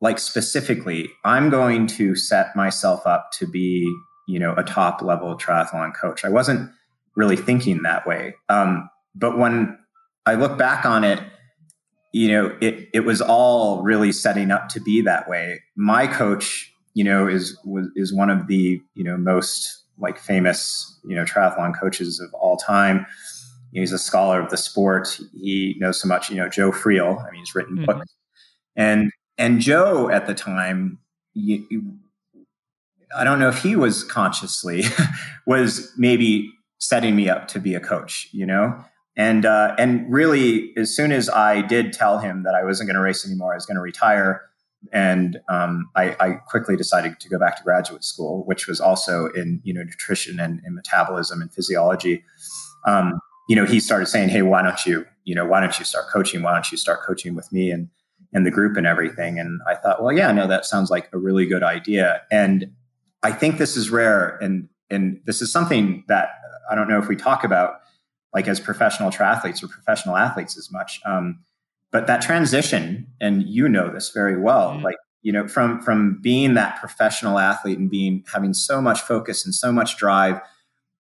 like 0.00 0.18
specifically, 0.18 1.10
I'm 1.24 1.50
going 1.50 1.86
to 1.88 2.14
set 2.14 2.54
myself 2.54 3.06
up 3.06 3.30
to 3.32 3.46
be, 3.46 3.90
you 4.28 4.38
know, 4.38 4.54
a 4.56 4.62
top 4.62 5.02
level 5.02 5.36
triathlon 5.36 5.92
coach. 5.94 6.24
I 6.24 6.28
wasn't 6.28 6.70
really 7.16 7.36
thinking 7.36 7.82
that 7.82 8.06
way. 8.06 8.34
Um, 8.48 8.88
but 9.14 9.38
when 9.38 9.78
I 10.26 10.34
look 10.34 10.58
back 10.58 10.84
on 10.84 11.04
it, 11.04 11.20
you 12.12 12.28
know, 12.28 12.56
it 12.60 12.88
it 12.92 13.00
was 13.00 13.20
all 13.20 13.82
really 13.82 14.12
setting 14.12 14.50
up 14.50 14.68
to 14.70 14.80
be 14.80 15.02
that 15.02 15.28
way. 15.28 15.60
My 15.76 16.06
coach, 16.06 16.72
you 16.96 17.04
know, 17.04 17.28
is 17.28 17.56
was 17.64 17.88
is 17.94 18.14
one 18.14 18.30
of 18.30 18.46
the 18.46 18.80
you 18.94 19.04
know 19.04 19.16
most 19.16 19.84
like 19.98 20.18
famous 20.18 20.98
you 21.04 21.14
know 21.14 21.24
triathlon 21.24 21.78
coaches 21.78 22.20
of 22.20 22.32
all 22.34 22.56
time 22.56 23.06
he's 23.80 23.92
a 23.92 23.98
scholar 23.98 24.40
of 24.40 24.50
the 24.50 24.56
sport. 24.56 25.20
He 25.34 25.76
knows 25.78 26.00
so 26.00 26.08
much. 26.08 26.30
You 26.30 26.36
know, 26.36 26.48
Joe 26.48 26.72
Friel. 26.72 27.20
I 27.26 27.30
mean, 27.30 27.40
he's 27.40 27.54
written 27.54 27.76
mm-hmm. 27.76 27.86
books, 27.86 28.14
and 28.74 29.10
and 29.38 29.60
Joe 29.60 30.08
at 30.10 30.26
the 30.26 30.34
time, 30.34 30.98
you, 31.34 31.66
you, 31.70 31.94
I 33.16 33.24
don't 33.24 33.38
know 33.38 33.48
if 33.48 33.62
he 33.62 33.76
was 33.76 34.04
consciously 34.04 34.84
was 35.46 35.92
maybe 35.96 36.50
setting 36.78 37.16
me 37.16 37.28
up 37.28 37.48
to 37.48 37.60
be 37.60 37.74
a 37.74 37.80
coach. 37.80 38.28
You 38.32 38.46
know, 38.46 38.84
and 39.16 39.44
uh, 39.44 39.74
and 39.78 40.10
really, 40.12 40.72
as 40.76 40.94
soon 40.94 41.12
as 41.12 41.28
I 41.28 41.62
did 41.62 41.92
tell 41.92 42.18
him 42.18 42.42
that 42.44 42.54
I 42.54 42.64
wasn't 42.64 42.88
going 42.88 42.96
to 42.96 43.02
race 43.02 43.26
anymore, 43.26 43.52
I 43.52 43.56
was 43.56 43.66
going 43.66 43.76
to 43.76 43.82
retire. 43.82 44.42
And 44.92 45.40
um, 45.48 45.88
I, 45.96 46.16
I, 46.20 46.30
quickly 46.48 46.76
decided 46.76 47.18
to 47.18 47.28
go 47.28 47.38
back 47.38 47.56
to 47.56 47.62
graduate 47.64 48.04
school, 48.04 48.44
which 48.46 48.68
was 48.68 48.80
also 48.80 49.26
in 49.28 49.60
you 49.64 49.74
know 49.74 49.82
nutrition 49.82 50.38
and, 50.38 50.60
and 50.64 50.74
metabolism 50.74 51.40
and 51.40 51.52
physiology. 51.52 52.24
Um, 52.86 53.20
you 53.48 53.56
know, 53.56 53.64
he 53.64 53.80
started 53.80 54.06
saying, 54.06 54.28
Hey, 54.28 54.42
why 54.42 54.62
don't 54.62 54.84
you, 54.86 55.06
you 55.24 55.34
know, 55.34 55.46
why 55.46 55.60
don't 55.60 55.78
you 55.78 55.84
start 55.84 56.06
coaching? 56.12 56.42
Why 56.42 56.52
don't 56.52 56.70
you 56.70 56.78
start 56.78 57.00
coaching 57.06 57.34
with 57.34 57.52
me 57.52 57.70
and, 57.70 57.88
and 58.32 58.44
the 58.44 58.50
group 58.50 58.76
and 58.76 58.86
everything? 58.86 59.38
And 59.38 59.60
I 59.66 59.74
thought, 59.76 60.02
well, 60.02 60.12
yeah, 60.12 60.32
no, 60.32 60.46
that 60.46 60.64
sounds 60.64 60.90
like 60.90 61.08
a 61.12 61.18
really 61.18 61.46
good 61.46 61.62
idea. 61.62 62.22
And 62.30 62.72
I 63.22 63.32
think 63.32 63.58
this 63.58 63.76
is 63.76 63.90
rare. 63.90 64.36
And, 64.40 64.68
and 64.90 65.20
this 65.26 65.42
is 65.42 65.50
something 65.50 66.04
that 66.08 66.30
I 66.70 66.74
don't 66.74 66.88
know 66.88 66.98
if 66.98 67.08
we 67.08 67.16
talk 67.16 67.44
about 67.44 67.80
like 68.34 68.48
as 68.48 68.60
professional 68.60 69.10
triathletes 69.10 69.62
or 69.62 69.68
professional 69.68 70.16
athletes 70.16 70.58
as 70.58 70.70
much. 70.70 71.00
Um, 71.04 71.40
but 71.92 72.06
that 72.06 72.22
transition, 72.22 73.06
and 73.20 73.42
you 73.44 73.68
know 73.68 73.92
this 73.92 74.10
very 74.10 74.40
well, 74.40 74.72
mm-hmm. 74.72 74.84
like, 74.84 74.96
you 75.22 75.32
know, 75.32 75.48
from, 75.48 75.80
from 75.80 76.20
being 76.20 76.54
that 76.54 76.78
professional 76.78 77.38
athlete 77.38 77.78
and 77.78 77.90
being, 77.90 78.24
having 78.32 78.54
so 78.54 78.80
much 78.80 79.00
focus 79.00 79.44
and 79.44 79.54
so 79.54 79.72
much 79.72 79.96
drive 79.96 80.40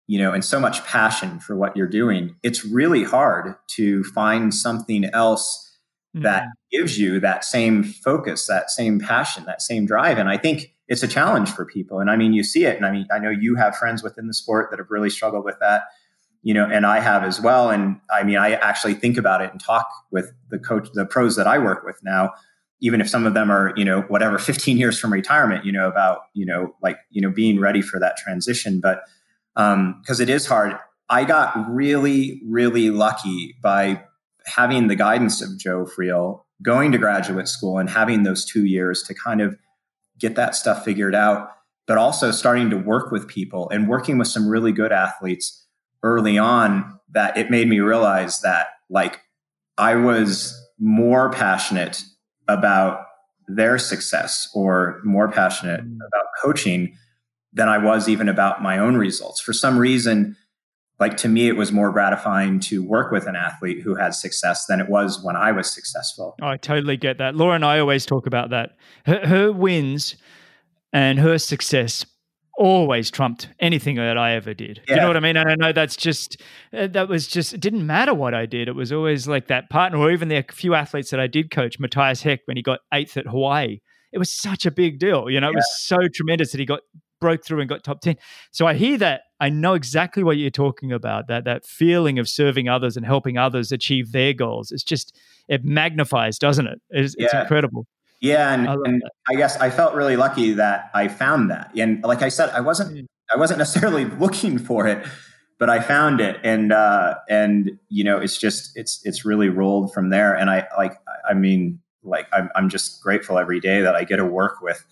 you 0.07 0.19
know, 0.19 0.33
and 0.33 0.45
so 0.45 0.61
much 0.61 0.85
passion 0.85 1.41
for 1.41 1.57
what 1.57 1.77
you're 1.77 1.87
doing, 1.87 2.37
it's 2.43 2.65
really 2.65 3.05
hard 3.05 3.55
to 3.69 4.05
find 4.05 4.55
something 4.55 5.07
else 5.07 5.79
mm-hmm. 6.15 6.25
that 6.25 6.47
gives 6.71 6.99
you 6.99 7.21
that 7.21 7.45
same 7.45 7.83
focus, 7.83 8.47
that 8.47 8.71
same 8.71 9.01
passion, 9.01 9.45
that 9.47 9.63
same 9.63 9.87
drive. 9.87 10.19
And 10.19 10.29
I 10.29 10.37
think 10.37 10.75
it's 10.89 11.03
a 11.03 11.09
challenge 11.09 11.51
for 11.51 11.65
people. 11.65 12.01
And 12.01 12.11
I 12.11 12.17
mean, 12.17 12.35
you 12.35 12.45
see 12.45 12.67
it. 12.67 12.77
And 12.77 12.85
I 12.85 12.93
mean, 12.93 13.07
I 13.13 13.19
know 13.19 13.31
you 13.31 13.55
have 13.57 13.77
friends 13.77 14.03
within 14.03 14.27
the 14.27 14.35
sport 14.35 14.69
that 14.71 14.79
have 14.79 14.91
really 14.91 15.11
struggled 15.11 15.45
with 15.45 15.57
that, 15.61 15.85
you 16.45 16.53
know, 16.53 16.67
and 16.67 16.85
I 16.85 17.01
have 17.01 17.25
as 17.25 17.41
well. 17.41 17.71
And 17.71 17.99
I 18.13 18.23
mean, 18.23 18.37
I 18.37 18.53
actually 18.53 18.95
think 18.95 19.17
about 19.17 19.41
it 19.41 19.51
and 19.51 19.59
talk 19.59 19.89
with 20.13 20.31
the 20.51 20.59
coach, 20.59 20.89
the 20.93 21.07
pros 21.07 21.37
that 21.37 21.47
I 21.47 21.59
work 21.59 21.85
with 21.85 21.99
now, 22.05 22.33
even 22.81 23.01
if 23.01 23.09
some 23.09 23.27
of 23.27 23.33
them 23.33 23.51
are, 23.51 23.73
you 23.77 23.85
know, 23.85 24.03
whatever, 24.03 24.39
15 24.39 24.77
years 24.77 25.01
from 25.01 25.13
retirement, 25.13 25.65
you 25.65 25.73
know, 25.73 25.89
about, 25.89 26.21
you 26.35 26.45
know, 26.45 26.77
like, 26.83 26.99
you 27.11 27.23
know, 27.23 27.31
being 27.31 27.59
ready 27.59 27.81
for 27.81 27.99
that 27.99 28.17
transition. 28.19 28.79
But, 28.81 29.03
because 29.55 30.21
um, 30.21 30.21
it 30.21 30.29
is 30.29 30.47
hard. 30.47 30.77
I 31.09 31.25
got 31.25 31.55
really, 31.71 32.43
really 32.45 32.91
lucky 32.91 33.55
by 33.63 34.03
having 34.47 34.89
the 34.89 34.97
guidance 34.97 35.41
of 35.41 35.59
Joe 35.59 35.87
Friel, 35.87 36.41
going 36.63 36.93
to 36.93 36.99
graduate 36.99 37.49
school 37.49 37.79
and 37.79 37.89
having 37.89 38.25
those 38.25 38.45
two 38.45 38.65
years 38.65 39.03
to 39.05 39.15
kind 39.15 39.41
of 39.41 39.57
get 40.19 40.35
that 40.35 40.55
stuff 40.57 40.85
figured 40.85 41.15
out, 41.15 41.51
but 41.87 41.99
also 41.99 42.33
starting 42.33 42.69
to 42.71 42.77
work 42.77 43.13
with 43.13 43.29
people 43.29 43.71
and 43.71 43.89
working 43.89 44.19
with 44.19 44.29
some 44.29 44.49
really 44.49 44.73
good 44.73 44.93
athletes 44.93 45.64
early 46.05 46.39
on 46.39 47.01
that 47.11 47.37
it 47.37 47.51
made 47.51 47.67
me 47.67 47.81
realize 47.81 48.41
that 48.43 48.69
like 48.89 49.21
I 49.79 49.97
was 49.97 50.55
more 50.79 51.33
passionate 51.33 52.05
about 52.47 53.07
their 53.49 53.79
success 53.79 54.49
or 54.55 55.01
more 55.03 55.31
passionate 55.31 55.81
mm. 55.81 55.97
about 55.97 56.27
coaching 56.43 56.97
than 57.53 57.69
I 57.69 57.79
was 57.79 58.09
even 58.09 58.29
about 58.29 58.63
my 58.63 58.79
own 58.79 58.97
results. 58.97 59.41
For 59.41 59.53
some 59.53 59.79
reason, 59.79 60.37
like 61.01 61.17
to 61.19 61.29
me, 61.29 61.49
it 61.49 61.57
was 61.57 61.73
more 61.73 61.91
gratifying 61.91 62.61
to 62.61 62.83
work 62.83 63.11
with 63.11 63.27
an 63.27 63.37
athlete 63.37 63.83
who 63.83 63.95
had 63.95 64.15
success 64.15 64.67
than 64.67 64.81
it 64.81 64.89
was 64.89 65.23
when 65.23 65.37
I 65.37 65.53
was 65.53 65.73
successful. 65.73 66.37
Oh, 66.43 66.49
I 66.49 66.57
totally 66.57 66.97
get 66.97 67.19
that. 67.19 67.35
Laura 67.35 67.55
and 67.55 67.65
I 67.65 67.79
always 67.79 68.07
talk 68.07 68.27
about 68.27 68.51
that. 68.51 68.77
Her, 69.07 69.27
her 69.27 69.53
wins 69.53 70.17
and 70.93 71.19
her 71.19 71.39
success 71.39 72.05
always 72.57 73.11
trumped 73.11 73.49
anything 73.61 73.97
that 73.97 74.17
I 74.17 74.35
ever 74.35 74.55
did. 74.55 74.81
Yeah. 74.89 74.95
You 74.95 75.01
know 75.03 75.07
what 75.09 75.17
I 75.17 75.21
mean? 75.21 75.37
And 75.37 75.49
I 75.49 75.55
know 75.55 75.73
that's 75.73 75.97
just 75.97 76.41
uh, 76.73 76.87
that 76.89 77.09
was 77.09 77.27
just 77.27 77.53
it 77.55 77.61
didn't 77.61 77.87
matter 77.87 78.15
what 78.15 78.35
I 78.35 78.47
did. 78.47 78.69
It 78.69 78.75
was 78.75 78.93
always 78.93 79.27
like 79.27 79.49
that 79.49 79.71
partner, 79.71 79.99
or 79.99 80.11
even 80.11 80.29
the 80.29 80.45
few 80.53 80.75
athletes 80.75 81.11
that 81.11 81.21
I 81.21 81.27
did 81.27 81.51
coach, 81.51 81.79
Matthias 81.79 82.23
Heck, 82.23 82.41
when 82.47 82.57
he 82.57 82.63
got 82.63 82.81
eighth 82.93 83.17
at 83.17 83.27
Hawaii. 83.27 83.81
It 84.13 84.19
was 84.19 84.33
such 84.33 84.65
a 84.65 84.71
big 84.71 85.01
deal. 85.01 85.29
You 85.29 85.41
know, 85.41 85.49
it 85.49 85.57
was 85.57 85.69
so 85.81 85.97
tremendous 86.15 86.53
that 86.53 86.61
he 86.61 86.67
got 86.67 86.81
broke 87.21 87.45
through 87.45 87.61
and 87.61 87.69
got 87.69 87.83
top 87.83 88.01
10. 88.01 88.17
So 88.53 88.67
I 88.67 88.75
hear 88.75 88.99
that. 88.99 89.23
I 89.41 89.49
know 89.49 89.75
exactly 89.75 90.23
what 90.23 90.37
you're 90.37 90.51
talking 90.51 90.93
about 90.93 91.27
that 91.29 91.45
that 91.45 91.65
feeling 91.65 92.19
of 92.19 92.29
serving 92.29 92.69
others 92.69 92.97
and 92.97 93.05
helping 93.05 93.39
others 93.39 93.73
achieve 93.73 94.13
their 94.13 94.33
goals. 94.33 94.71
It's 94.71 94.85
just, 94.85 95.19
it 95.49 95.65
magnifies, 95.65 96.39
doesn't 96.39 96.67
it? 96.67 96.79
It's, 96.91 97.15
yeah. 97.19 97.25
it's 97.25 97.35
incredible. 97.35 97.87
Yeah. 98.21 98.53
And, 98.53 98.69
I, 98.69 98.75
and 98.85 99.03
I 99.29 99.35
guess 99.35 99.57
I 99.59 99.71
felt 99.71 99.95
really 99.95 100.17
lucky 100.17 100.55
that 100.55 100.91
I 100.95 101.09
found 101.09 101.51
that. 101.51 101.71
And 101.77 102.03
like 102.03 102.23
I 102.23 102.29
said, 102.29 102.51
I 102.51 102.61
wasn't, 102.61 102.97
mm. 102.97 103.07
I 103.33 103.37
wasn't 103.37 103.59
necessarily 103.59 104.05
looking 104.21 104.59
for 104.59 104.87
it, 104.87 105.07
but 105.59 105.69
I 105.69 105.81
found 105.81 106.21
it. 106.21 106.39
And, 106.43 106.73
uh, 106.73 107.17
and, 107.29 107.79
you 107.89 108.05
know, 108.05 108.19
it's 108.19 108.39
just, 108.39 108.77
it's, 108.77 109.01
it's 109.05 109.25
really 109.25 109.49
rolled 109.49 109.93
from 109.93 110.11
there. 110.11 110.35
And 110.35 110.51
I 110.51 110.67
like, 110.77 110.95
I 111.29 111.35
mean, 111.35 111.81
like, 112.03 112.27
I'm, 112.33 112.51
I'm 112.55 112.69
just 112.69 113.03
grateful 113.03 113.39
every 113.39 113.61
day 113.61 113.81
that 113.81 113.95
I 113.95 114.05
get 114.05 114.17
to 114.17 114.25
work 114.25 114.61
with 114.61 114.85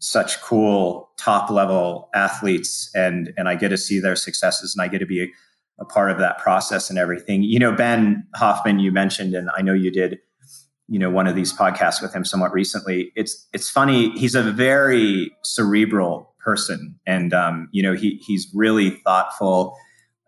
such 0.00 0.40
cool 0.40 1.10
top 1.18 1.50
level 1.50 2.08
athletes 2.14 2.90
and 2.94 3.32
and 3.36 3.48
I 3.48 3.54
get 3.54 3.68
to 3.68 3.76
see 3.76 4.00
their 4.00 4.16
successes 4.16 4.74
and 4.74 4.82
I 4.82 4.88
get 4.88 4.98
to 4.98 5.06
be 5.06 5.24
a, 5.24 5.26
a, 5.78 5.84
part 5.84 6.10
of 6.10 6.18
that 6.18 6.38
process 6.38 6.88
and 6.88 6.98
everything. 6.98 7.42
You 7.42 7.58
know, 7.58 7.72
Ben 7.72 8.26
Hoffman, 8.34 8.78
you 8.78 8.92
mentioned, 8.92 9.34
and 9.34 9.50
I 9.54 9.60
know 9.60 9.74
you 9.74 9.90
did, 9.90 10.18
you 10.90 10.98
know, 10.98 11.08
one 11.08 11.28
of 11.28 11.36
these 11.36 11.52
podcasts 11.52 12.02
with 12.02 12.12
him 12.12 12.24
somewhat 12.24 12.52
recently. 12.52 13.12
It's 13.14 13.46
it's 13.52 13.70
funny. 13.70 14.10
He's 14.18 14.34
a 14.34 14.42
very 14.42 15.30
cerebral 15.44 16.34
person, 16.40 16.98
and 17.06 17.32
um, 17.32 17.68
you 17.70 17.80
know 17.80 17.94
he 17.94 18.20
he's 18.26 18.50
really 18.52 18.90
thoughtful. 18.90 19.78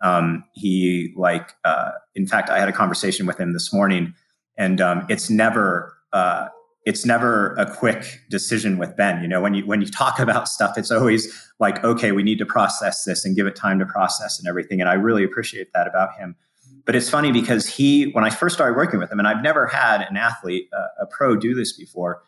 Um, 0.03 0.45
he 0.55 1.13
like, 1.17 1.53
uh, 1.65 1.91
in 2.15 2.29
fact, 2.29 2.49
I 2.49 2.61
had 2.61 2.69
a 2.69 2.73
conversation 2.73 3.27
with 3.27 3.41
him 3.41 3.53
this 3.53 3.73
morning, 3.73 4.15
and 4.57 4.81
um, 4.81 5.05
it's 5.09 5.29
never 5.29 5.97
uh, 6.13 6.47
it's 6.85 7.05
never 7.05 7.55
a 7.55 7.69
quick 7.69 8.21
decision 8.31 8.79
with 8.79 8.97
Ben. 8.97 9.21
You 9.21 9.27
know, 9.27 9.41
when 9.41 9.55
you 9.55 9.67
when 9.67 9.81
you 9.81 9.89
talk 9.89 10.21
about 10.21 10.47
stuff, 10.47 10.79
it's 10.79 10.93
always 10.93 11.51
like, 11.59 11.83
okay, 11.83 12.13
we 12.13 12.23
need 12.23 12.39
to 12.39 12.47
process 12.47 13.03
this 13.03 13.25
and 13.25 13.35
give 13.35 13.49
it 13.49 13.57
time 13.57 13.81
to 13.81 13.87
process 13.87 14.39
and 14.39 14.47
everything. 14.47 14.81
And 14.81 14.89
I 14.89 14.95
really 14.95 15.25
appreciate 15.25 15.73
that 15.75 15.89
about 15.89 16.15
him. 16.17 16.37
But 16.85 16.97
it's 16.97 17.09
funny 17.09 17.33
because 17.33 17.67
he, 17.67 18.11
when 18.11 18.25
I 18.25 18.31
first 18.31 18.55
started 18.55 18.77
working 18.77 18.99
with 18.99 19.11
him, 19.11 19.19
and 19.19 19.29
I've 19.29 19.43
never 19.43 19.67
had 19.67 20.03
an 20.03 20.17
athlete, 20.17 20.69
uh, 20.77 21.03
a 21.03 21.07
pro, 21.07 21.37
do 21.37 21.55
this 21.55 21.73
before. 21.73 22.23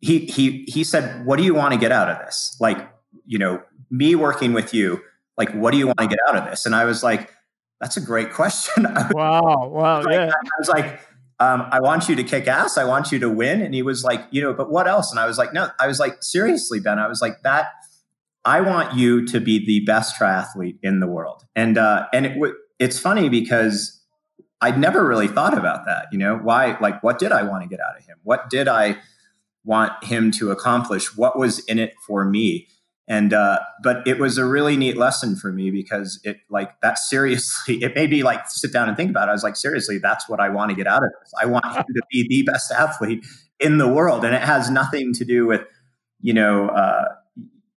He 0.00 0.20
he 0.20 0.64
he 0.68 0.84
said, 0.84 1.24
"What 1.24 1.36
do 1.36 1.42
you 1.42 1.54
want 1.54 1.72
to 1.72 1.80
get 1.80 1.90
out 1.90 2.10
of 2.10 2.18
this? 2.18 2.56
Like, 2.60 2.88
you 3.24 3.38
know, 3.38 3.62
me 3.90 4.14
working 4.14 4.52
with 4.52 4.74
you. 4.74 5.00
Like, 5.38 5.50
what 5.52 5.70
do 5.70 5.78
you 5.78 5.86
want 5.86 5.98
to 5.98 6.06
get 6.06 6.18
out 6.28 6.36
of 6.36 6.44
this?" 6.44 6.66
And 6.66 6.74
I 6.74 6.84
was 6.84 7.02
like, 7.02 7.30
"That's 7.80 7.96
a 7.96 8.02
great 8.02 8.32
question." 8.34 8.84
wow! 9.12 9.68
Wow! 9.68 10.02
like, 10.02 10.12
yeah. 10.12 10.32
I 10.34 10.58
was 10.58 10.68
like 10.68 11.00
um, 11.40 11.66
I 11.70 11.80
want 11.80 12.08
you 12.08 12.14
to 12.16 12.24
kick 12.24 12.46
ass. 12.46 12.78
I 12.78 12.84
want 12.84 13.10
you 13.10 13.18
to 13.18 13.28
win. 13.28 13.60
And 13.60 13.74
he 13.74 13.82
was 13.82 14.04
like, 14.04 14.24
you 14.30 14.40
know, 14.40 14.52
but 14.52 14.70
what 14.70 14.86
else? 14.86 15.10
And 15.10 15.18
I 15.18 15.26
was 15.26 15.36
like, 15.36 15.52
no, 15.52 15.68
I 15.80 15.86
was 15.86 15.98
like, 15.98 16.22
seriously, 16.22 16.80
Ben, 16.80 16.98
I 16.98 17.08
was 17.08 17.20
like, 17.20 17.42
that, 17.42 17.68
I 18.44 18.60
want 18.60 18.94
you 18.94 19.26
to 19.26 19.40
be 19.40 19.64
the 19.64 19.84
best 19.84 20.18
triathlete 20.18 20.78
in 20.82 21.00
the 21.00 21.06
world. 21.06 21.44
And, 21.56 21.76
uh, 21.76 22.06
and 22.12 22.26
it 22.26 22.34
w- 22.34 22.54
it's 22.78 22.98
funny 22.98 23.28
because 23.28 24.00
I'd 24.60 24.78
never 24.78 25.06
really 25.06 25.28
thought 25.28 25.56
about 25.56 25.84
that. 25.86 26.06
You 26.12 26.18
know, 26.18 26.36
why, 26.36 26.76
like, 26.80 27.02
what 27.02 27.18
did 27.18 27.32
I 27.32 27.42
want 27.42 27.62
to 27.62 27.68
get 27.68 27.80
out 27.80 27.96
of 27.98 28.04
him? 28.04 28.16
What 28.22 28.50
did 28.50 28.68
I 28.68 28.98
want 29.64 29.92
him 30.04 30.30
to 30.32 30.50
accomplish? 30.50 31.16
What 31.16 31.38
was 31.38 31.60
in 31.66 31.78
it 31.78 31.94
for 32.06 32.24
me? 32.24 32.68
and 33.06 33.34
uh, 33.34 33.58
but 33.82 34.06
it 34.06 34.18
was 34.18 34.38
a 34.38 34.44
really 34.44 34.76
neat 34.76 34.96
lesson 34.96 35.36
for 35.36 35.52
me 35.52 35.70
because 35.70 36.20
it 36.24 36.38
like 36.48 36.80
that 36.80 36.98
seriously 36.98 37.76
it 37.82 37.94
made 37.94 38.10
me 38.10 38.22
like 38.22 38.48
sit 38.48 38.72
down 38.72 38.88
and 38.88 38.96
think 38.96 39.10
about 39.10 39.28
it 39.28 39.30
i 39.30 39.32
was 39.32 39.42
like 39.42 39.56
seriously 39.56 39.98
that's 39.98 40.28
what 40.28 40.40
i 40.40 40.48
want 40.48 40.70
to 40.70 40.76
get 40.76 40.86
out 40.86 41.02
of 41.02 41.10
this 41.20 41.32
i 41.40 41.46
want 41.46 41.64
him 41.66 41.84
to 41.94 42.02
be 42.10 42.26
the 42.28 42.42
best 42.50 42.70
athlete 42.72 43.24
in 43.60 43.78
the 43.78 43.88
world 43.88 44.24
and 44.24 44.34
it 44.34 44.42
has 44.42 44.70
nothing 44.70 45.12
to 45.12 45.24
do 45.24 45.46
with 45.46 45.62
you 46.20 46.32
know 46.32 46.68
uh, 46.68 47.08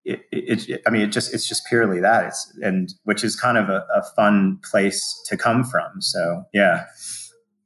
it, 0.07 0.21
it, 0.31 0.69
it, 0.69 0.81
i 0.87 0.89
mean 0.89 1.01
it 1.01 1.07
just 1.07 1.33
it's 1.33 1.47
just 1.47 1.65
purely 1.67 1.99
that 1.99 2.25
it's 2.25 2.57
and 2.61 2.93
which 3.03 3.23
is 3.23 3.35
kind 3.35 3.57
of 3.57 3.69
a, 3.69 3.85
a 3.93 4.03
fun 4.15 4.59
place 4.69 5.21
to 5.25 5.37
come 5.37 5.63
from 5.63 6.01
so 6.01 6.43
yeah 6.53 6.85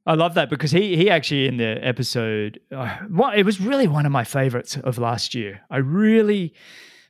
I 0.04 0.14
love 0.14 0.34
that 0.34 0.50
because 0.50 0.72
he 0.72 0.96
he 0.96 1.08
actually 1.10 1.46
in 1.46 1.58
the 1.58 1.78
episode, 1.80 2.58
uh, 2.74 2.98
well, 3.08 3.30
it 3.30 3.44
was 3.44 3.60
really 3.60 3.86
one 3.86 4.04
of 4.04 4.10
my 4.10 4.24
favorites 4.24 4.76
of 4.76 4.98
last 4.98 5.32
year. 5.32 5.60
I 5.70 5.76
really, 5.76 6.54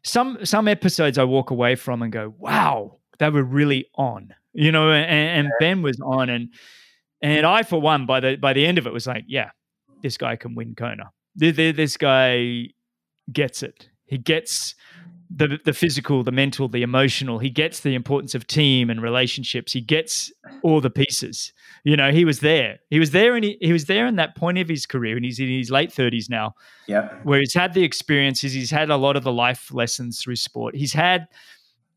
some 0.02 0.44
some 0.44 0.68
episodes 0.68 1.16
I 1.16 1.24
walk 1.24 1.50
away 1.50 1.74
from 1.74 2.02
and 2.02 2.12
go, 2.12 2.34
wow, 2.38 2.98
they 3.18 3.30
were 3.30 3.44
really 3.44 3.86
on, 3.94 4.34
you 4.52 4.70
know. 4.70 4.90
And, 4.90 5.46
and 5.46 5.52
Ben 5.58 5.80
was 5.80 5.98
on, 6.04 6.28
and 6.28 6.50
and 7.22 7.46
I 7.46 7.62
for 7.62 7.80
one, 7.80 8.04
by 8.04 8.20
the 8.20 8.36
by 8.36 8.52
the 8.52 8.66
end 8.66 8.76
of 8.76 8.86
it, 8.86 8.92
was 8.92 9.06
like, 9.06 9.24
yeah, 9.26 9.52
this 10.02 10.18
guy 10.18 10.36
can 10.36 10.54
win 10.54 10.74
Kona. 10.74 11.12
This 11.34 11.96
guy 11.96 12.68
gets 13.32 13.62
it. 13.62 13.88
He 14.04 14.18
gets 14.18 14.74
the 15.34 15.58
the 15.64 15.72
physical, 15.72 16.22
the 16.22 16.32
mental, 16.32 16.68
the 16.68 16.82
emotional. 16.82 17.38
He 17.38 17.50
gets 17.50 17.80
the 17.80 17.94
importance 17.94 18.34
of 18.34 18.46
team 18.46 18.90
and 18.90 19.00
relationships. 19.00 19.72
He 19.72 19.80
gets 19.80 20.32
all 20.62 20.80
the 20.80 20.90
pieces. 20.90 21.52
You 21.84 21.96
know, 21.96 22.10
he 22.10 22.24
was 22.24 22.40
there. 22.40 22.80
He 22.90 22.98
was 22.98 23.12
there, 23.12 23.34
and 23.34 23.44
he, 23.44 23.56
he 23.60 23.72
was 23.72 23.86
there 23.86 24.06
in 24.06 24.16
that 24.16 24.36
point 24.36 24.58
of 24.58 24.68
his 24.68 24.84
career, 24.86 25.16
and 25.16 25.24
he's 25.24 25.40
in 25.40 25.48
his 25.48 25.70
late 25.70 25.92
thirties 25.92 26.28
now. 26.28 26.54
Yeah, 26.86 27.08
where 27.22 27.40
he's 27.40 27.54
had 27.54 27.72
the 27.72 27.84
experiences. 27.84 28.52
He's 28.52 28.70
had 28.70 28.90
a 28.90 28.96
lot 28.96 29.16
of 29.16 29.24
the 29.24 29.32
life 29.32 29.72
lessons 29.72 30.20
through 30.20 30.36
sport. 30.36 30.74
He's 30.74 30.92
had 30.92 31.28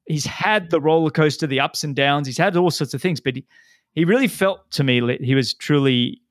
he's 0.05 0.25
had 0.25 0.69
the 0.69 0.79
roller 0.79 1.11
coaster, 1.11 1.47
the 1.47 1.59
ups 1.59 1.83
and 1.83 1.95
downs. 1.95 2.27
He's 2.27 2.37
had 2.37 2.55
all 2.55 2.71
sorts 2.71 2.93
of 2.93 3.01
things, 3.01 3.19
but 3.19 3.35
he, 3.35 3.45
he 3.93 4.05
really 4.05 4.27
felt 4.27 4.71
to 4.71 4.83
me 4.83 5.17
he 5.21 5.35
was 5.35 5.53
truly 5.53 6.21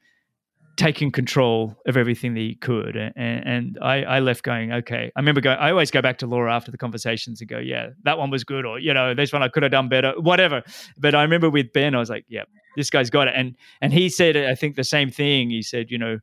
taking 0.77 1.12
control 1.12 1.77
of 1.87 1.97
everything 1.97 2.35
that 2.35 2.41
he 2.41 2.55
could. 2.57 2.97
And, 2.97 3.14
and 3.16 3.79
I, 3.81 4.03
I, 4.03 4.20
left 4.20 4.43
going, 4.43 4.72
okay. 4.72 5.12
I 5.14 5.20
remember 5.20 5.41
going, 5.41 5.59
I 5.59 5.70
always 5.70 5.91
go 5.91 6.03
back 6.03 6.18
to 6.18 6.27
Laura 6.27 6.53
after 6.55 6.70
the 6.70 6.79
conversations 6.79 7.41
and 7.41 7.49
go, 7.49 7.59
yeah, 7.59 7.91
that 8.03 8.18
one 8.18 8.31
was 8.31 8.45
good. 8.45 8.66
Or, 8.66 8.79
you 8.79 8.93
know, 8.93 9.14
this 9.14 9.33
one 9.33 9.43
I 9.43 9.49
could 9.49 9.62
have 9.62 9.72
done 9.72 9.89
better, 9.89 10.14
whatever. 10.18 10.62
But 10.99 11.14
I 11.14 11.22
remember 11.22 11.49
with 11.49 11.72
Ben, 11.72 11.95
I 11.95 11.99
was 11.99 12.11
like, 12.11 12.25
yeah, 12.29 12.45
this 12.77 12.91
guy's 12.91 13.11
got 13.11 13.29
it. 13.29 13.35
And, 13.37 13.57
and 13.81 13.93
he 13.93 14.09
said, 14.09 14.37
I 14.37 14.55
think 14.55 14.75
the 14.75 14.85
same 14.85 15.11
thing. 15.11 15.51
He 15.51 15.62
said, 15.62 15.91
you 15.91 15.99
know, 15.99 16.18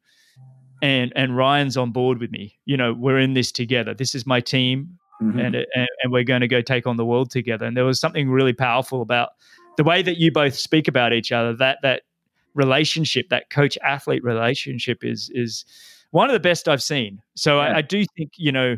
and, 0.82 1.14
and 1.16 1.38
Ryan's 1.38 1.78
on 1.78 1.92
board 1.92 2.20
with 2.20 2.32
me. 2.32 2.60
You 2.66 2.76
know, 2.76 2.94
we're 2.94 3.20
in 3.20 3.34
this 3.34 3.52
together. 3.52 3.94
This 3.94 4.16
is 4.16 4.26
my 4.26 4.42
team. 4.42 4.98
Mm-hmm. 5.22 5.40
And, 5.40 5.56
and, 5.56 5.88
and 6.04 6.12
we're 6.12 6.24
going 6.24 6.42
to 6.42 6.48
go 6.48 6.62
take 6.62 6.88
on 6.88 6.98
the 6.98 7.06
world 7.06 7.30
together. 7.30 7.66
And 7.66 7.78
there 7.78 7.86
was 7.86 8.00
something 8.00 8.30
really 8.30 8.54
powerful 8.54 9.02
about 9.02 9.30
the 9.78 9.84
way 9.84 10.02
that 10.02 10.18
you 10.18 10.32
both 10.32 10.56
speak 10.56 10.88
about 10.88 11.14
each 11.14 11.32
other, 11.32 11.56
that, 11.58 11.78
that, 11.84 12.02
relationship, 12.54 13.30
that 13.30 13.50
coach 13.50 13.78
athlete 13.84 14.24
relationship 14.24 15.04
is 15.04 15.32
is 15.34 15.66
one 16.12 16.30
of 16.30 16.34
the 16.34 16.40
best 16.40 16.68
I've 16.68 16.84
seen. 16.84 17.22
So 17.36 17.58
yeah. 17.58 17.68
I, 17.68 17.78
I, 17.78 17.82
do 17.82 18.06
think, 18.18 18.32
you 18.36 18.52
know, 18.52 18.78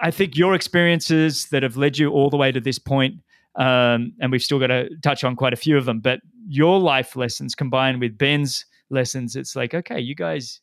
I 0.00 0.10
think 0.10 0.36
your 0.36 0.54
experiences 0.54 1.46
that 1.46 1.62
have 1.62 1.76
led 1.76 1.98
you 1.98 2.10
all 2.10 2.30
the 2.30 2.36
way 2.36 2.52
to 2.52 2.60
this 2.60 2.78
point, 2.78 3.14
um, 3.56 4.12
and 4.20 4.30
we've 4.30 4.42
still 4.42 4.58
got 4.58 4.68
to 4.68 4.90
touch 5.02 5.24
on 5.24 5.34
quite 5.34 5.54
a 5.54 5.56
few 5.56 5.76
of 5.76 5.86
them, 5.86 6.00
but 6.00 6.20
your 6.46 6.78
life 6.78 7.16
lessons 7.16 7.54
combined 7.54 8.00
with 8.00 8.16
Ben's 8.16 8.66
lessons, 8.90 9.34
it's 9.34 9.56
like, 9.56 9.74
okay, 9.74 9.98
you 9.98 10.14
guys 10.14 10.60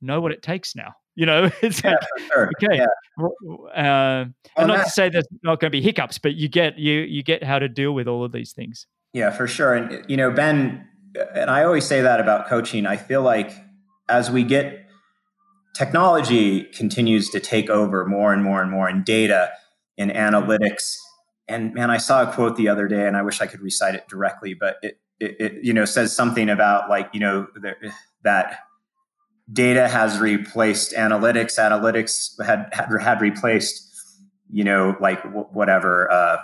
know 0.00 0.20
what 0.20 0.32
it 0.32 0.42
takes 0.42 0.74
now. 0.76 0.94
You 1.16 1.26
know, 1.26 1.50
it's 1.62 1.82
yeah, 1.82 1.90
like, 1.90 2.32
sure. 2.32 2.50
okay. 2.62 2.76
Yeah. 2.76 3.26
Uh, 3.74 4.26
and 4.56 4.68
not 4.68 4.84
to 4.84 4.90
say 4.90 5.08
there's 5.08 5.26
not 5.42 5.60
going 5.60 5.70
to 5.70 5.76
be 5.76 5.82
hiccups, 5.82 6.18
but 6.18 6.34
you 6.34 6.48
get 6.48 6.78
you 6.78 7.00
you 7.00 7.22
get 7.22 7.42
how 7.42 7.58
to 7.58 7.68
deal 7.68 7.92
with 7.92 8.06
all 8.06 8.24
of 8.24 8.32
these 8.32 8.52
things. 8.52 8.86
Yeah, 9.14 9.30
for 9.30 9.46
sure. 9.46 9.74
And 9.74 10.04
you 10.10 10.16
know, 10.16 10.30
Ben 10.30 10.86
and 11.34 11.50
I 11.50 11.64
always 11.64 11.84
say 11.84 12.00
that 12.00 12.20
about 12.20 12.48
coaching. 12.48 12.86
I 12.86 12.96
feel 12.96 13.22
like 13.22 13.52
as 14.08 14.30
we 14.30 14.44
get 14.44 14.86
technology 15.74 16.62
continues 16.62 17.28
to 17.30 17.40
take 17.40 17.68
over 17.68 18.06
more 18.06 18.32
and 18.32 18.42
more 18.42 18.62
and 18.62 18.70
more 18.70 18.88
in 18.88 19.02
data 19.04 19.50
in 19.96 20.10
analytics. 20.10 20.96
And 21.48 21.74
man, 21.74 21.90
I 21.90 21.98
saw 21.98 22.28
a 22.28 22.32
quote 22.32 22.56
the 22.56 22.68
other 22.68 22.88
day, 22.88 23.06
and 23.06 23.16
I 23.16 23.22
wish 23.22 23.40
I 23.40 23.46
could 23.46 23.60
recite 23.60 23.94
it 23.94 24.08
directly, 24.08 24.54
but 24.54 24.76
it 24.82 24.98
it, 25.20 25.36
it 25.38 25.52
you 25.62 25.72
know 25.72 25.84
says 25.84 26.14
something 26.14 26.48
about 26.48 26.88
like 26.88 27.08
you 27.12 27.20
know 27.20 27.46
the, 27.54 27.74
that 28.22 28.60
data 29.52 29.88
has 29.88 30.18
replaced 30.18 30.92
analytics. 30.92 31.58
Analytics 31.58 32.44
had 32.44 32.68
had, 32.72 32.88
had 33.00 33.20
replaced 33.20 33.82
you 34.50 34.64
know 34.64 34.96
like 35.00 35.22
whatever. 35.52 36.10
Uh, 36.10 36.38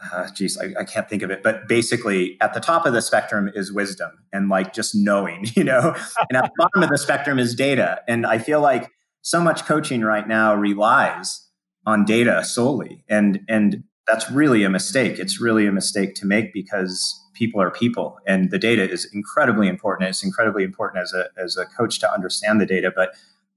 uh, 0.00 0.28
I, 0.60 0.80
I, 0.80 0.84
can't 0.84 1.08
think 1.08 1.22
of 1.22 1.30
it, 1.30 1.42
but 1.42 1.66
basically 1.66 2.36
at 2.40 2.54
the 2.54 2.60
top 2.60 2.86
of 2.86 2.92
the 2.92 3.02
spectrum 3.02 3.50
is 3.54 3.72
wisdom 3.72 4.10
and 4.32 4.48
like 4.48 4.72
just 4.72 4.94
knowing, 4.94 5.46
you 5.54 5.64
know, 5.64 5.94
and 6.28 6.36
at 6.36 6.44
the 6.44 6.50
bottom 6.56 6.82
of 6.82 6.88
the 6.88 6.98
spectrum 6.98 7.38
is 7.38 7.54
data. 7.54 8.00
And 8.06 8.24
I 8.24 8.38
feel 8.38 8.60
like 8.60 8.90
so 9.22 9.40
much 9.40 9.64
coaching 9.66 10.02
right 10.02 10.26
now 10.26 10.54
relies 10.54 11.46
on 11.84 12.04
data 12.04 12.44
solely. 12.44 13.04
And, 13.08 13.40
and 13.48 13.82
that's 14.06 14.30
really 14.30 14.62
a 14.62 14.70
mistake. 14.70 15.18
It's 15.18 15.40
really 15.40 15.66
a 15.66 15.72
mistake 15.72 16.14
to 16.16 16.26
make 16.26 16.52
because 16.52 17.20
people 17.34 17.60
are 17.60 17.70
people 17.70 18.18
and 18.26 18.50
the 18.50 18.58
data 18.58 18.88
is 18.88 19.08
incredibly 19.12 19.68
important. 19.68 20.08
It's 20.08 20.22
incredibly 20.22 20.62
important 20.62 21.02
as 21.02 21.12
a, 21.12 21.26
as 21.36 21.56
a 21.56 21.66
coach 21.66 21.98
to 22.00 22.12
understand 22.12 22.60
the 22.60 22.66
data. 22.66 22.92
But 22.94 23.14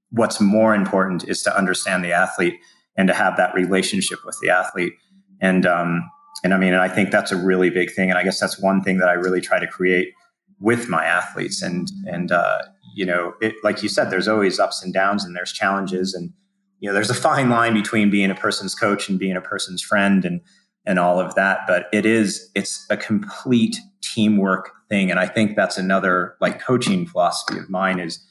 what's 0.09 0.41
more 0.41 0.73
important 0.73 1.27
is 1.29 1.43
to 1.43 1.55
understand 1.55 2.03
the 2.03 2.11
athlete 2.11 2.55
and 2.97 3.07
to 3.07 3.13
have 3.13 3.37
that 3.37 3.53
relationship 3.53 4.19
with 4.25 4.37
the 4.41 4.49
athlete. 4.49 4.93
And, 5.39 5.67
um, 5.67 6.09
and 6.43 6.53
I 6.53 6.57
mean, 6.57 6.73
and 6.73 6.81
I 6.81 6.87
think 6.87 7.11
that's 7.11 7.31
a 7.31 7.37
really 7.37 7.69
big 7.69 7.91
thing. 7.91 8.09
And 8.09 8.17
I 8.17 8.23
guess 8.23 8.39
that's 8.39 8.59
one 8.59 8.81
thing 8.81 8.97
that 8.97 9.09
I 9.09 9.13
really 9.13 9.41
try 9.41 9.59
to 9.59 9.67
create 9.67 10.13
with 10.59 10.89
my 10.89 11.05
athletes. 11.05 11.61
And, 11.61 11.89
and, 12.05 12.31
uh, 12.31 12.59
you 12.95 13.05
know, 13.05 13.33
it, 13.41 13.55
like 13.63 13.83
you 13.83 13.89
said, 13.89 14.09
there's 14.09 14.27
always 14.27 14.59
ups 14.59 14.83
and 14.83 14.93
downs 14.93 15.23
and 15.23 15.35
there's 15.35 15.51
challenges. 15.51 16.13
And, 16.13 16.31
you 16.79 16.89
know, 16.89 16.93
there's 16.93 17.09
a 17.09 17.15
fine 17.15 17.49
line 17.49 17.73
between 17.73 18.09
being 18.09 18.31
a 18.31 18.35
person's 18.35 18.75
coach 18.75 19.07
and 19.07 19.19
being 19.19 19.35
a 19.35 19.41
person's 19.41 19.81
friend 19.81 20.25
and, 20.25 20.41
and 20.85 20.97
all 20.97 21.19
of 21.19 21.35
that. 21.35 21.61
But 21.67 21.87
it 21.93 22.05
is, 22.05 22.49
it's 22.55 22.85
a 22.89 22.97
complete 22.97 23.77
teamwork 24.01 24.71
thing. 24.89 25.11
And 25.11 25.19
I 25.19 25.27
think 25.27 25.55
that's 25.55 25.77
another 25.77 26.35
like 26.41 26.59
coaching 26.59 27.05
philosophy 27.05 27.59
of 27.59 27.69
mine 27.69 27.99
is 27.99 28.23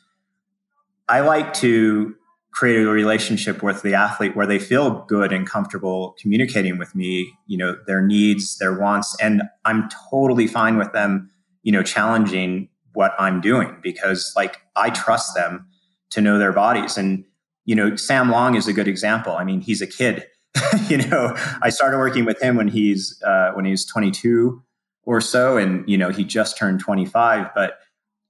I 1.08 1.20
like 1.20 1.52
to 1.54 2.14
create 2.52 2.84
a 2.84 2.90
relationship 2.90 3.62
with 3.62 3.82
the 3.82 3.94
athlete 3.94 4.34
where 4.34 4.46
they 4.46 4.58
feel 4.58 5.04
good 5.04 5.32
and 5.32 5.46
comfortable 5.46 6.16
communicating 6.20 6.78
with 6.78 6.94
me, 6.94 7.32
you 7.46 7.56
know, 7.56 7.76
their 7.86 8.02
needs, 8.02 8.58
their 8.58 8.78
wants, 8.78 9.16
and 9.20 9.42
I'm 9.64 9.88
totally 10.10 10.46
fine 10.46 10.76
with 10.76 10.92
them, 10.92 11.30
you 11.62 11.72
know, 11.72 11.82
challenging 11.82 12.68
what 12.92 13.14
I'm 13.18 13.40
doing 13.40 13.76
because 13.82 14.32
like 14.36 14.60
I 14.76 14.90
trust 14.90 15.34
them 15.34 15.66
to 16.10 16.20
know 16.20 16.38
their 16.38 16.52
bodies. 16.52 16.96
And, 16.96 17.24
you 17.64 17.74
know, 17.74 17.94
Sam 17.96 18.30
Long 18.30 18.56
is 18.56 18.66
a 18.66 18.72
good 18.72 18.88
example. 18.88 19.36
I 19.36 19.44
mean, 19.44 19.60
he's 19.60 19.80
a 19.80 19.86
kid. 19.86 20.26
you 20.88 20.98
know, 20.98 21.36
I 21.62 21.70
started 21.70 21.98
working 21.98 22.24
with 22.24 22.42
him 22.42 22.56
when 22.56 22.66
he's 22.66 23.22
uh, 23.24 23.52
when 23.52 23.64
he 23.64 23.70
was 23.70 23.84
22 23.84 24.60
or 25.04 25.20
so, 25.20 25.56
and 25.56 25.88
you 25.88 25.96
know, 25.96 26.10
he 26.10 26.24
just 26.24 26.58
turned 26.58 26.80
25. 26.80 27.54
But 27.54 27.78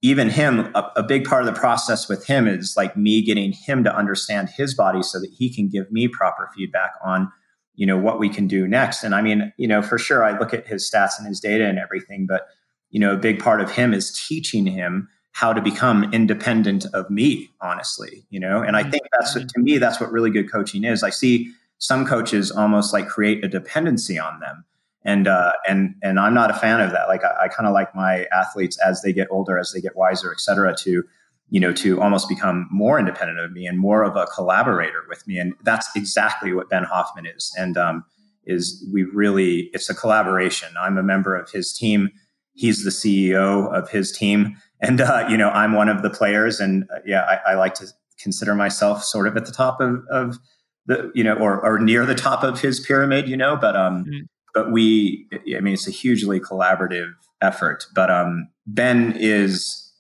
even 0.03 0.31
him, 0.31 0.71
a, 0.75 0.91
a, 0.97 1.03
big 1.03 1.25
part 1.25 1.43
of 1.43 1.53
the 1.53 1.59
process 1.59 2.09
with 2.09 2.27
him 2.27 2.49
is 2.49 2.75
like 2.77 2.97
me 2.97 3.23
getting 3.23 3.53
him 3.53 3.85
to 3.85 3.95
understand 3.95 4.49
his 4.49 4.75
body 4.75 5.03
so 5.03 5.21
that 5.21 5.31
he 5.31 5.55
can 5.55 5.69
give 5.69 5.91
me 5.93 6.09
proper 6.09 6.51
feedback 6.57 6.93
on 7.05 7.31
you 7.75 7.87
know 7.87 7.97
what 7.97 8.19
we 8.19 8.29
can 8.29 8.47
do 8.47 8.67
next. 8.67 9.05
And 9.05 9.15
i 9.15 9.23
mean 9.23 9.53
you 9.57 9.69
know 9.69 9.83
for 9.83 9.99
sure 9.99 10.25
i 10.25 10.39
look 10.39 10.53
at 10.53 10.67
his 10.67 10.89
stats 10.91 11.19
and 11.19 11.27
his 11.27 11.41
data 11.41 11.67
and 11.67 11.79
everything 11.79 12.27
but 12.27 12.49
you 12.91 13.01
know 13.01 13.15
a 13.15 13.17
big 13.17 13.39
part 13.39 13.61
of 13.61 13.71
him 13.71 13.95
is 13.95 14.13
teaching 14.13 14.67
him 14.67 15.09
how 15.33 15.53
to 15.53 15.63
become 15.63 16.13
independent 16.13 16.87
of 16.93 17.09
me 17.11 17.49
honestly 17.61 18.25
you 18.31 18.41
know? 18.41 18.63
And 18.63 18.77
i 18.77 18.83
think 18.83 19.03
that's 19.19 19.35
what, 19.35 19.45
mm-hmm. 19.45 19.61
to 19.61 19.65
me 19.65 19.79
that's 19.79 20.01
what 20.01 20.13
really 20.13 20.31
good 20.31 20.51
coaching 20.51 20.85
is. 20.85 21.03
I 21.03 21.11
see 21.11 21.53
some 21.79 22.05
coaches 22.05 22.51
almost 22.51 22.93
like 22.93 23.09
create 23.09 23.43
a 23.45 23.49
dependency 23.49 24.19
on 24.19 24.41
them 24.41 24.65
and 25.05 25.27
uh, 25.29 25.53
and 25.69 25.95
and 26.03 26.21
i'm 26.21 26.35
not 26.35 26.51
a 26.51 26.55
fan 26.55 26.81
of 26.81 26.93
that 26.93 27.09
like 27.09 27.25
i, 27.25 27.45
I 27.45 27.49
kind 27.49 27.67
of 27.67 27.73
like 27.73 27.95
my 27.95 28.27
athletes 28.33 28.79
as 28.85 29.03
they 29.03 29.13
get 29.13 29.29
older 29.31 29.59
as 29.59 29.73
they 29.73 29.81
get 29.81 29.97
wiser 29.97 30.33
et 30.33 30.41
cetera 30.41 30.75
to 30.79 31.05
you 31.51 31.59
know, 31.59 31.73
to 31.73 32.01
almost 32.01 32.29
become 32.29 32.69
more 32.71 32.99
independent 32.99 33.41
of 33.41 33.53
me 33.53 33.67
and 33.67 33.79
more 33.79 34.05
of 34.05 34.17
a 34.17 34.27
collaborator 34.27 35.05
with 35.09 35.27
me. 35.27 35.37
And 35.37 35.53
that's 35.65 35.89
exactly 35.97 36.55
what 36.55 36.71
Ben 36.71 36.85
Hoffman 36.85 37.27
is. 37.27 37.53
And 37.59 37.77
um, 37.77 38.05
is 38.45 38.89
we 38.93 39.03
really, 39.03 39.69
it's 39.73 39.91
a 39.91 39.95
collaboration. 39.95 40.69
I'm 40.81 40.97
a 40.97 41.03
member 41.03 41.37
of 41.37 41.51
his 41.51 41.73
team. 41.73 42.11
He's 42.53 42.85
the 42.85 42.91
CEO 42.91 43.73
of 43.75 43.91
his 43.91 44.13
team. 44.13 44.57
And, 44.81 45.01
uh, 45.01 45.27
you 45.29 45.37
know, 45.37 45.51
I'm 45.51 45.73
one 45.73 45.89
of 45.89 46.03
the 46.03 46.11
players. 46.11 46.61
And 46.61 46.85
uh, 46.95 47.01
yeah, 47.05 47.23
I, 47.23 47.53
I, 47.53 47.55
like 47.55 47.75
to 47.75 47.89
consider 48.19 48.55
myself 48.55 49.05
sort 49.05 49.27
of 49.27 49.37
at 49.37 49.45
the 49.45 49.53
top 49.53 49.81
of, 49.81 50.05
of 50.11 50.39
the, 50.87 51.11
you 51.15 51.25
know, 51.25 51.35
or, 51.35 51.61
or 51.63 51.79
near 51.79 52.07
the 52.07 52.15
top 52.15 52.43
of 52.43 52.61
his 52.61 52.81
pyramid, 52.81 53.29
you 53.29 53.37
know, 53.37 53.57
but, 53.57 53.77
um, 53.77 54.05
mm-hmm. 54.05 54.21
But 54.55 54.73
we, 54.73 55.29
I 55.57 55.61
mean, 55.61 55.75
it's 55.75 55.89
a 55.89 55.93
hugely 55.93 56.41
collaborative 56.41 57.13
effort, 57.41 57.87
but, 57.95 58.11
um, 58.11 58.49
Ben 58.67 59.15
is, 59.17 59.91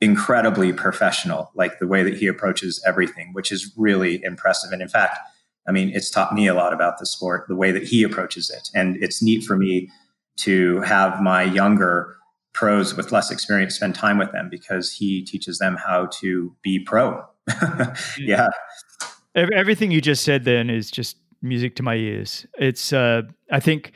incredibly 0.00 0.72
professional, 0.72 1.50
like 1.54 1.78
the 1.78 1.86
way 1.86 2.02
that 2.02 2.16
he 2.16 2.26
approaches 2.26 2.82
everything, 2.86 3.32
which 3.32 3.50
is 3.50 3.72
really 3.76 4.22
impressive. 4.22 4.70
And 4.72 4.80
in 4.80 4.88
fact, 4.88 5.18
I 5.66 5.72
mean, 5.72 5.90
it's 5.92 6.10
taught 6.10 6.34
me 6.34 6.46
a 6.46 6.54
lot 6.54 6.72
about 6.72 6.98
the 6.98 7.06
sport, 7.06 7.46
the 7.48 7.56
way 7.56 7.72
that 7.72 7.82
he 7.82 8.02
approaches 8.02 8.48
it. 8.48 8.70
And 8.74 8.96
it's 9.02 9.22
neat 9.22 9.44
for 9.44 9.56
me 9.56 9.90
to 10.38 10.80
have 10.82 11.20
my 11.20 11.42
younger 11.42 12.16
pros 12.54 12.96
with 12.96 13.12
less 13.12 13.30
experience 13.30 13.74
spend 13.74 13.94
time 13.94 14.18
with 14.18 14.32
them 14.32 14.48
because 14.50 14.92
he 14.92 15.24
teaches 15.24 15.58
them 15.58 15.76
how 15.76 16.06
to 16.20 16.54
be 16.62 16.78
pro. 16.78 17.22
yeah. 18.18 18.48
Everything 19.34 19.90
you 19.90 20.00
just 20.00 20.24
said 20.24 20.44
then 20.44 20.70
is 20.70 20.90
just 20.90 21.16
music 21.42 21.76
to 21.76 21.82
my 21.82 21.94
ears. 21.94 22.46
It's, 22.58 22.92
uh, 22.92 23.22
I 23.50 23.60
think, 23.60 23.92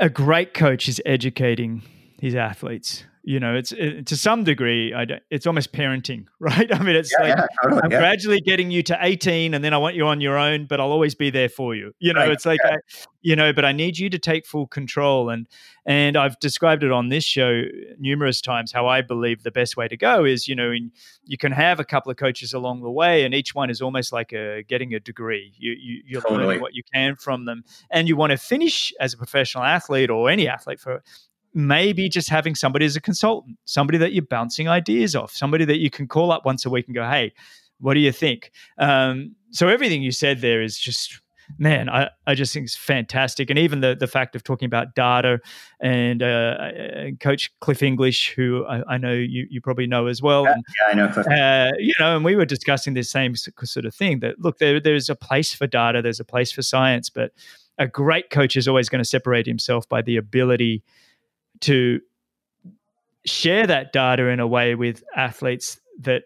a 0.00 0.08
great 0.08 0.54
coach 0.54 0.88
is 0.88 1.00
educating 1.04 1.82
his 2.18 2.34
athletes 2.34 3.04
you 3.22 3.38
know 3.38 3.54
it's 3.54 3.72
it, 3.72 4.06
to 4.06 4.16
some 4.16 4.44
degree 4.44 4.94
I 4.94 5.04
don't. 5.04 5.22
it's 5.30 5.46
almost 5.46 5.72
parenting 5.72 6.26
right 6.38 6.72
i 6.74 6.82
mean 6.82 6.96
it's 6.96 7.12
yeah, 7.12 7.26
like 7.26 7.36
yeah, 7.36 7.46
totally, 7.62 7.80
i'm 7.84 7.92
yeah. 7.92 7.98
gradually 7.98 8.40
getting 8.40 8.70
you 8.70 8.82
to 8.84 8.98
18 9.00 9.54
and 9.54 9.62
then 9.62 9.74
i 9.74 9.78
want 9.78 9.94
you 9.94 10.06
on 10.06 10.20
your 10.20 10.38
own 10.38 10.66
but 10.66 10.80
i'll 10.80 10.92
always 10.92 11.14
be 11.14 11.30
there 11.30 11.48
for 11.48 11.74
you 11.74 11.92
you 11.98 12.12
know 12.12 12.20
right, 12.20 12.30
it's 12.30 12.46
like 12.46 12.60
I, 12.64 12.76
you 13.22 13.36
know 13.36 13.52
but 13.52 13.64
i 13.64 13.72
need 13.72 13.98
you 13.98 14.08
to 14.10 14.18
take 14.18 14.46
full 14.46 14.66
control 14.66 15.28
and 15.28 15.46
and 15.84 16.16
i've 16.16 16.38
described 16.40 16.82
it 16.82 16.92
on 16.92 17.08
this 17.08 17.24
show 17.24 17.64
numerous 17.98 18.40
times 18.40 18.72
how 18.72 18.86
i 18.86 19.02
believe 19.02 19.42
the 19.42 19.50
best 19.50 19.76
way 19.76 19.86
to 19.86 19.96
go 19.96 20.24
is 20.24 20.48
you 20.48 20.54
know 20.54 20.70
in, 20.70 20.90
you 21.24 21.36
can 21.36 21.52
have 21.52 21.78
a 21.78 21.84
couple 21.84 22.10
of 22.10 22.16
coaches 22.16 22.54
along 22.54 22.80
the 22.80 22.90
way 22.90 23.24
and 23.24 23.34
each 23.34 23.54
one 23.54 23.68
is 23.68 23.82
almost 23.82 24.12
like 24.12 24.32
a 24.32 24.62
getting 24.62 24.94
a 24.94 25.00
degree 25.00 25.52
you, 25.58 25.72
you 25.72 26.02
you're 26.06 26.22
totally. 26.22 26.44
learning 26.44 26.60
what 26.62 26.74
you 26.74 26.82
can 26.94 27.16
from 27.16 27.44
them 27.44 27.64
and 27.90 28.08
you 28.08 28.16
want 28.16 28.30
to 28.30 28.38
finish 28.38 28.92
as 28.98 29.12
a 29.12 29.16
professional 29.18 29.64
athlete 29.64 30.08
or 30.08 30.30
any 30.30 30.48
athlete 30.48 30.80
for 30.80 31.02
maybe 31.54 32.08
just 32.08 32.28
having 32.28 32.54
somebody 32.54 32.86
as 32.86 32.96
a 32.96 33.00
consultant, 33.00 33.56
somebody 33.64 33.98
that 33.98 34.12
you're 34.12 34.24
bouncing 34.24 34.68
ideas 34.68 35.16
off, 35.16 35.32
somebody 35.32 35.64
that 35.64 35.78
you 35.78 35.90
can 35.90 36.06
call 36.06 36.30
up 36.30 36.44
once 36.44 36.64
a 36.64 36.70
week 36.70 36.86
and 36.86 36.94
go, 36.94 37.08
hey, 37.08 37.32
what 37.78 37.94
do 37.94 38.00
you 38.00 38.12
think? 38.12 38.52
Um, 38.78 39.34
so 39.50 39.68
everything 39.68 40.02
you 40.02 40.12
said 40.12 40.40
there 40.40 40.62
is 40.62 40.78
just 40.78 41.20
man, 41.58 41.88
I, 41.88 42.10
I 42.26 42.34
just 42.34 42.52
think 42.52 42.64
it's 42.64 42.76
fantastic. 42.76 43.50
And 43.50 43.58
even 43.58 43.80
the, 43.80 43.96
the 43.98 44.06
fact 44.06 44.36
of 44.36 44.42
talking 44.42 44.66
about 44.66 44.94
data 44.94 45.40
and 45.80 46.22
uh, 46.22 46.70
Coach 47.20 47.50
Cliff 47.60 47.82
English, 47.82 48.32
who 48.34 48.64
I, 48.66 48.94
I, 48.94 48.98
know 48.98 49.12
you, 49.12 49.46
you 49.50 49.60
probably 49.60 49.86
know 49.86 50.06
as 50.06 50.22
well. 50.22 50.44
Yeah, 50.44 50.54
yeah 50.54 50.88
I 50.88 50.94
know. 50.94 51.08
Cliff. 51.08 51.26
Uh, 51.26 51.72
you 51.78 51.92
know, 51.98 52.16
and 52.16 52.24
we 52.24 52.36
were 52.36 52.44
discussing 52.44 52.94
this 52.94 53.10
same 53.10 53.34
sort 53.36 53.84
of 53.84 53.94
thing 53.94 54.20
that 54.20 54.38
look, 54.38 54.58
there, 54.58 54.80
there's 54.80 55.08
a 55.08 55.16
place 55.16 55.54
for 55.54 55.66
data, 55.66 56.02
there's 56.02 56.20
a 56.20 56.24
place 56.24 56.52
for 56.52 56.62
science, 56.62 57.10
but 57.10 57.32
a 57.78 57.86
great 57.86 58.30
coach 58.30 58.56
is 58.56 58.68
always 58.68 58.88
going 58.88 59.02
to 59.02 59.08
separate 59.08 59.46
himself 59.46 59.88
by 59.88 60.02
the 60.02 60.16
ability 60.16 60.82
to 61.60 62.00
share 63.26 63.66
that 63.66 63.92
data 63.92 64.28
in 64.28 64.40
a 64.40 64.46
way 64.46 64.74
with 64.74 65.04
athletes 65.14 65.80
that 66.00 66.24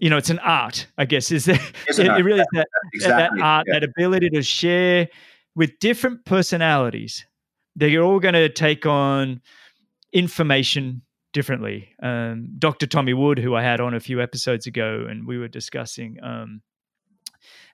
you 0.00 0.08
know 0.08 0.16
it's 0.16 0.30
an 0.30 0.38
art 0.38 0.86
i 0.96 1.04
guess 1.04 1.30
is 1.30 1.44
that 1.44 1.60
it, 1.88 1.98
it, 1.98 2.24
really 2.24 2.40
is 2.40 2.46
that, 2.52 2.68
exactly. 2.94 3.38
that 3.38 3.44
art 3.44 3.66
yeah. 3.68 3.74
that 3.74 3.84
ability 3.84 4.30
to 4.30 4.42
share 4.42 5.08
with 5.54 5.78
different 5.80 6.24
personalities 6.24 7.26
they're 7.76 8.02
all 8.02 8.18
going 8.18 8.34
to 8.34 8.48
take 8.48 8.86
on 8.86 9.40
information 10.12 11.02
differently 11.32 11.90
um, 12.02 12.48
dr 12.58 12.86
tommy 12.86 13.12
wood 13.12 13.38
who 13.38 13.54
i 13.54 13.62
had 13.62 13.80
on 13.80 13.92
a 13.94 14.00
few 14.00 14.20
episodes 14.22 14.66
ago 14.66 15.06
and 15.08 15.26
we 15.26 15.38
were 15.38 15.48
discussing 15.48 16.16
um, 16.22 16.62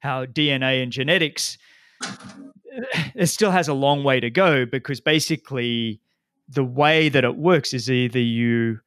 how 0.01 0.27
dna 0.27 0.83
and 0.83 0.91
genetics 0.91 1.57
it 3.15 3.27
still 3.27 3.53
has 3.53 3.69
a 3.69 3.75
long 3.75 4.03
way 4.03 4.19
to 4.19 4.29
go 4.29 4.67
because 4.67 5.01
basically 5.01 6.01
the 6.49 6.65
way 6.65 7.09
that 7.09 7.25
it 7.25 7.37
works 7.37 7.75
is 7.75 7.91
either 7.91 8.21
you 8.21 8.79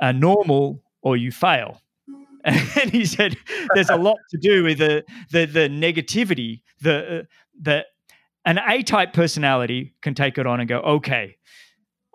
are 0.00 0.12
normal 0.12 0.82
or 1.02 1.16
you 1.16 1.30
fail. 1.32 1.80
And 2.44 2.90
he 2.90 3.04
said 3.04 3.36
there's 3.74 3.88
a 3.88 3.96
lot 3.96 4.16
to 4.30 4.36
do 4.38 4.64
with 4.64 4.78
the 4.78 5.04
the, 5.30 5.44
the 5.44 5.68
negativity, 5.68 6.62
the 6.80 7.20
uh, 7.20 7.22
the 7.60 7.84
an 8.44 8.58
A 8.68 8.82
type 8.82 9.12
personality 9.12 9.94
can 10.02 10.14
take 10.14 10.38
it 10.38 10.46
on 10.46 10.58
and 10.58 10.68
go, 10.68 10.80
okay, 10.80 11.36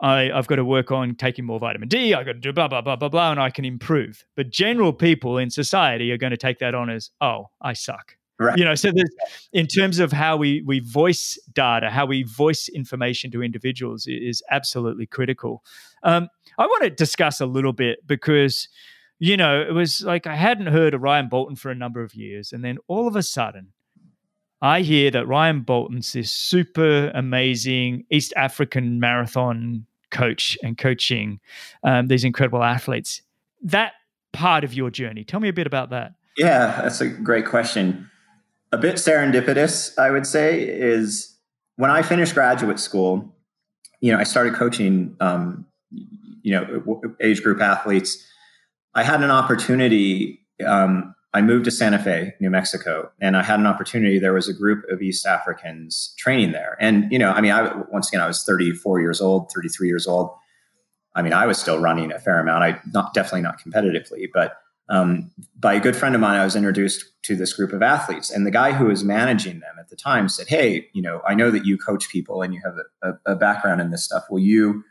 I, 0.01 0.31
I've 0.31 0.47
got 0.47 0.57
to 0.57 0.65
work 0.65 0.91
on 0.91 1.15
taking 1.15 1.45
more 1.45 1.59
vitamin 1.59 1.87
D. 1.87 2.13
I've 2.13 2.25
got 2.25 2.33
to 2.33 2.39
do 2.39 2.51
blah, 2.53 2.67
blah, 2.67 2.81
blah, 2.81 2.95
blah, 2.95 3.09
blah, 3.09 3.31
and 3.31 3.39
I 3.39 3.49
can 3.49 3.65
improve. 3.65 4.25
But 4.35 4.49
general 4.49 4.93
people 4.93 5.37
in 5.37 5.49
society 5.49 6.11
are 6.11 6.17
going 6.17 6.31
to 6.31 6.37
take 6.37 6.59
that 6.59 6.75
on 6.75 6.89
as, 6.89 7.11
oh, 7.21 7.45
I 7.61 7.73
suck. 7.73 8.16
Right. 8.39 8.57
You 8.57 8.65
know, 8.65 8.75
so 8.75 8.91
there's 8.93 9.09
in 9.51 9.65
terms 9.65 9.97
of 9.97 10.11
how 10.11 10.37
we 10.37 10.61
we 10.61 10.79
voice 10.79 11.39
data, 11.53 11.89
how 11.89 12.05
we 12.05 12.21
voice 12.21 12.67
information 12.67 13.31
to 13.31 13.41
individuals 13.41 14.05
is 14.07 14.43
absolutely 14.51 15.07
critical. 15.07 15.63
Um, 16.03 16.29
I 16.59 16.67
want 16.67 16.83
to 16.83 16.91
discuss 16.91 17.41
a 17.41 17.47
little 17.47 17.73
bit 17.73 18.05
because, 18.05 18.69
you 19.17 19.37
know, 19.37 19.59
it 19.61 19.73
was 19.73 20.01
like 20.01 20.27
I 20.27 20.35
hadn't 20.35 20.67
heard 20.67 20.93
of 20.93 21.01
Ryan 21.01 21.29
Bolton 21.29 21.55
for 21.55 21.71
a 21.71 21.75
number 21.75 22.03
of 22.03 22.13
years, 22.13 22.53
and 22.53 22.63
then 22.63 22.77
all 22.87 23.07
of 23.07 23.15
a 23.15 23.23
sudden, 23.23 23.73
I 24.61 24.81
hear 24.81 25.09
that 25.11 25.27
Ryan 25.27 25.61
Bolton's 25.61 26.13
this 26.13 26.29
super 26.29 27.09
amazing 27.15 28.05
East 28.11 28.33
African 28.37 28.99
marathon 28.99 29.87
coach 30.11 30.59
and 30.61 30.77
coaching 30.77 31.39
um, 31.83 32.05
these 32.07 32.23
incredible 32.23 32.63
athletes. 32.63 33.23
That 33.63 33.93
part 34.31 34.63
of 34.63 34.75
your 34.75 34.91
journey, 34.91 35.23
tell 35.23 35.39
me 35.39 35.49
a 35.49 35.53
bit 35.53 35.65
about 35.65 35.89
that. 35.89 36.13
Yeah, 36.37 36.81
that's 36.83 37.01
a 37.01 37.07
great 37.07 37.47
question 37.47 38.11
a 38.71 38.77
bit 38.77 38.95
serendipitous, 38.95 39.97
I 39.97 40.11
would 40.11 40.27
say, 40.27 40.61
is 40.61 41.37
when 41.77 41.91
I 41.91 42.01
finished 42.01 42.33
graduate 42.33 42.79
school, 42.79 43.35
you 44.01 44.11
know, 44.11 44.19
I 44.19 44.23
started 44.23 44.53
coaching, 44.53 45.15
um, 45.19 45.65
you 46.41 46.51
know, 46.51 47.01
age 47.21 47.41
group 47.41 47.61
athletes. 47.61 48.23
I 48.93 49.03
had 49.03 49.21
an 49.21 49.31
opportunity. 49.31 50.45
Um, 50.65 51.15
I 51.33 51.41
moved 51.41 51.65
to 51.65 51.71
Santa 51.71 51.99
Fe, 51.99 52.33
New 52.39 52.49
Mexico, 52.49 53.11
and 53.21 53.37
I 53.37 53.43
had 53.43 53.59
an 53.59 53.67
opportunity. 53.67 54.17
There 54.17 54.33
was 54.33 54.47
a 54.47 54.53
group 54.53 54.83
of 54.89 55.01
East 55.01 55.25
Africans 55.25 56.13
training 56.17 56.51
there, 56.51 56.77
and 56.79 57.11
you 57.11 57.19
know, 57.19 57.31
I 57.31 57.41
mean, 57.41 57.51
I 57.51 57.73
once 57.91 58.09
again, 58.09 58.21
I 58.21 58.27
was 58.27 58.43
34 58.43 59.01
years 59.01 59.21
old, 59.21 59.51
33 59.53 59.87
years 59.87 60.07
old. 60.07 60.31
I 61.15 61.21
mean, 61.21 61.33
I 61.33 61.45
was 61.45 61.57
still 61.57 61.79
running 61.79 62.11
a 62.11 62.19
fair 62.19 62.39
amount. 62.39 62.63
I 62.63 62.79
not 62.93 63.13
definitely 63.13 63.41
not 63.41 63.59
competitively, 63.61 64.27
but 64.33 64.57
um, 64.89 65.31
by 65.59 65.73
a 65.73 65.79
good 65.79 65.95
friend 65.95 66.15
of 66.15 66.21
mine, 66.21 66.39
I 66.39 66.43
was 66.43 66.55
introduced 66.55 67.03
to 67.23 67.35
this 67.35 67.53
group 67.53 67.73
of 67.73 67.81
athletes, 67.81 68.31
and 68.31 68.45
the 68.45 68.51
guy 68.51 68.71
who 68.71 68.85
was 68.85 69.03
managing 69.03 69.59
them 69.59 69.75
at 69.79 69.89
the 69.89 69.95
time 69.95 70.29
said, 70.29 70.47
"Hey, 70.47 70.87
you 70.93 71.01
know, 71.01 71.21
I 71.27 71.35
know 71.35 71.51
that 71.51 71.65
you 71.65 71.77
coach 71.77 72.09
people 72.09 72.41
and 72.41 72.53
you 72.53 72.61
have 72.63 72.75
a, 73.03 73.31
a, 73.31 73.35
background 73.35 73.81
in 73.81 73.91
this 73.91 74.03
stuff. 74.03 74.23
Will 74.29 74.39
you 74.39 74.83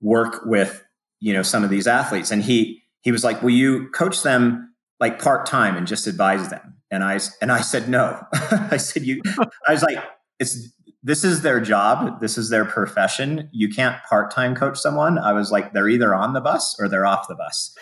work 0.00 0.40
with 0.46 0.82
you 1.20 1.32
know 1.32 1.42
some 1.42 1.62
of 1.62 1.70
these 1.70 1.86
athletes?" 1.86 2.30
And 2.30 2.42
he 2.42 2.82
he 3.02 3.12
was 3.12 3.22
like, 3.22 3.42
"Will 3.42 3.50
you 3.50 3.90
coach 3.90 4.22
them 4.22 4.72
like 4.98 5.20
part 5.20 5.44
time 5.44 5.76
and 5.76 5.86
just 5.86 6.06
advise 6.06 6.48
them?" 6.48 6.76
And 6.90 7.04
I 7.04 7.20
and 7.42 7.52
I 7.52 7.60
said, 7.60 7.88
"No." 7.88 8.24
I 8.32 8.78
said, 8.78 9.02
"You." 9.02 9.20
I 9.66 9.72
was 9.72 9.82
like, 9.82 9.98
"It's 10.38 10.72
this 11.02 11.22
is 11.22 11.42
their 11.42 11.60
job. 11.60 12.20
This 12.20 12.38
is 12.38 12.48
their 12.48 12.64
profession. 12.64 13.50
You 13.52 13.68
can't 13.68 14.02
part 14.08 14.30
time 14.30 14.54
coach 14.54 14.78
someone." 14.78 15.18
I 15.18 15.34
was 15.34 15.52
like, 15.52 15.74
"They're 15.74 15.88
either 15.90 16.14
on 16.14 16.32
the 16.32 16.40
bus 16.40 16.76
or 16.80 16.88
they're 16.88 17.06
off 17.06 17.28
the 17.28 17.34
bus." 17.34 17.76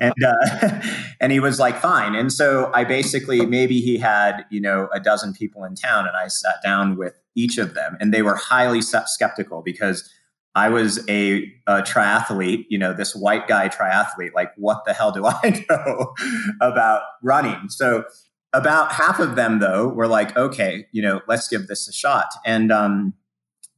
And 0.00 0.14
uh, 0.24 0.80
and 1.20 1.32
he 1.32 1.40
was 1.40 1.58
like 1.58 1.76
fine 1.78 2.14
and 2.14 2.32
so 2.32 2.70
i 2.74 2.84
basically 2.84 3.44
maybe 3.46 3.80
he 3.80 3.98
had 3.98 4.44
you 4.50 4.60
know 4.60 4.88
a 4.94 5.00
dozen 5.00 5.32
people 5.32 5.64
in 5.64 5.74
town 5.74 6.06
and 6.06 6.16
i 6.16 6.28
sat 6.28 6.56
down 6.62 6.96
with 6.96 7.14
each 7.34 7.58
of 7.58 7.74
them 7.74 7.96
and 8.00 8.12
they 8.12 8.22
were 8.22 8.34
highly 8.34 8.80
skeptical 8.80 9.62
because 9.62 10.08
i 10.54 10.68
was 10.68 10.98
a, 11.08 11.44
a 11.66 11.82
triathlete 11.82 12.64
you 12.68 12.78
know 12.78 12.92
this 12.92 13.14
white 13.14 13.46
guy 13.46 13.68
triathlete 13.68 14.32
like 14.34 14.52
what 14.56 14.84
the 14.86 14.92
hell 14.92 15.12
do 15.12 15.26
i 15.26 15.64
know 15.68 16.14
about 16.60 17.02
running 17.22 17.68
so 17.68 18.04
about 18.52 18.92
half 18.92 19.18
of 19.18 19.36
them 19.36 19.58
though 19.58 19.88
were 19.88 20.06
like, 20.06 20.36
okay, 20.36 20.86
you 20.92 21.02
know, 21.02 21.20
let's 21.26 21.48
give 21.48 21.66
this 21.66 21.88
a 21.88 21.92
shot. 21.92 22.28
And 22.44 22.70
um, 22.70 23.14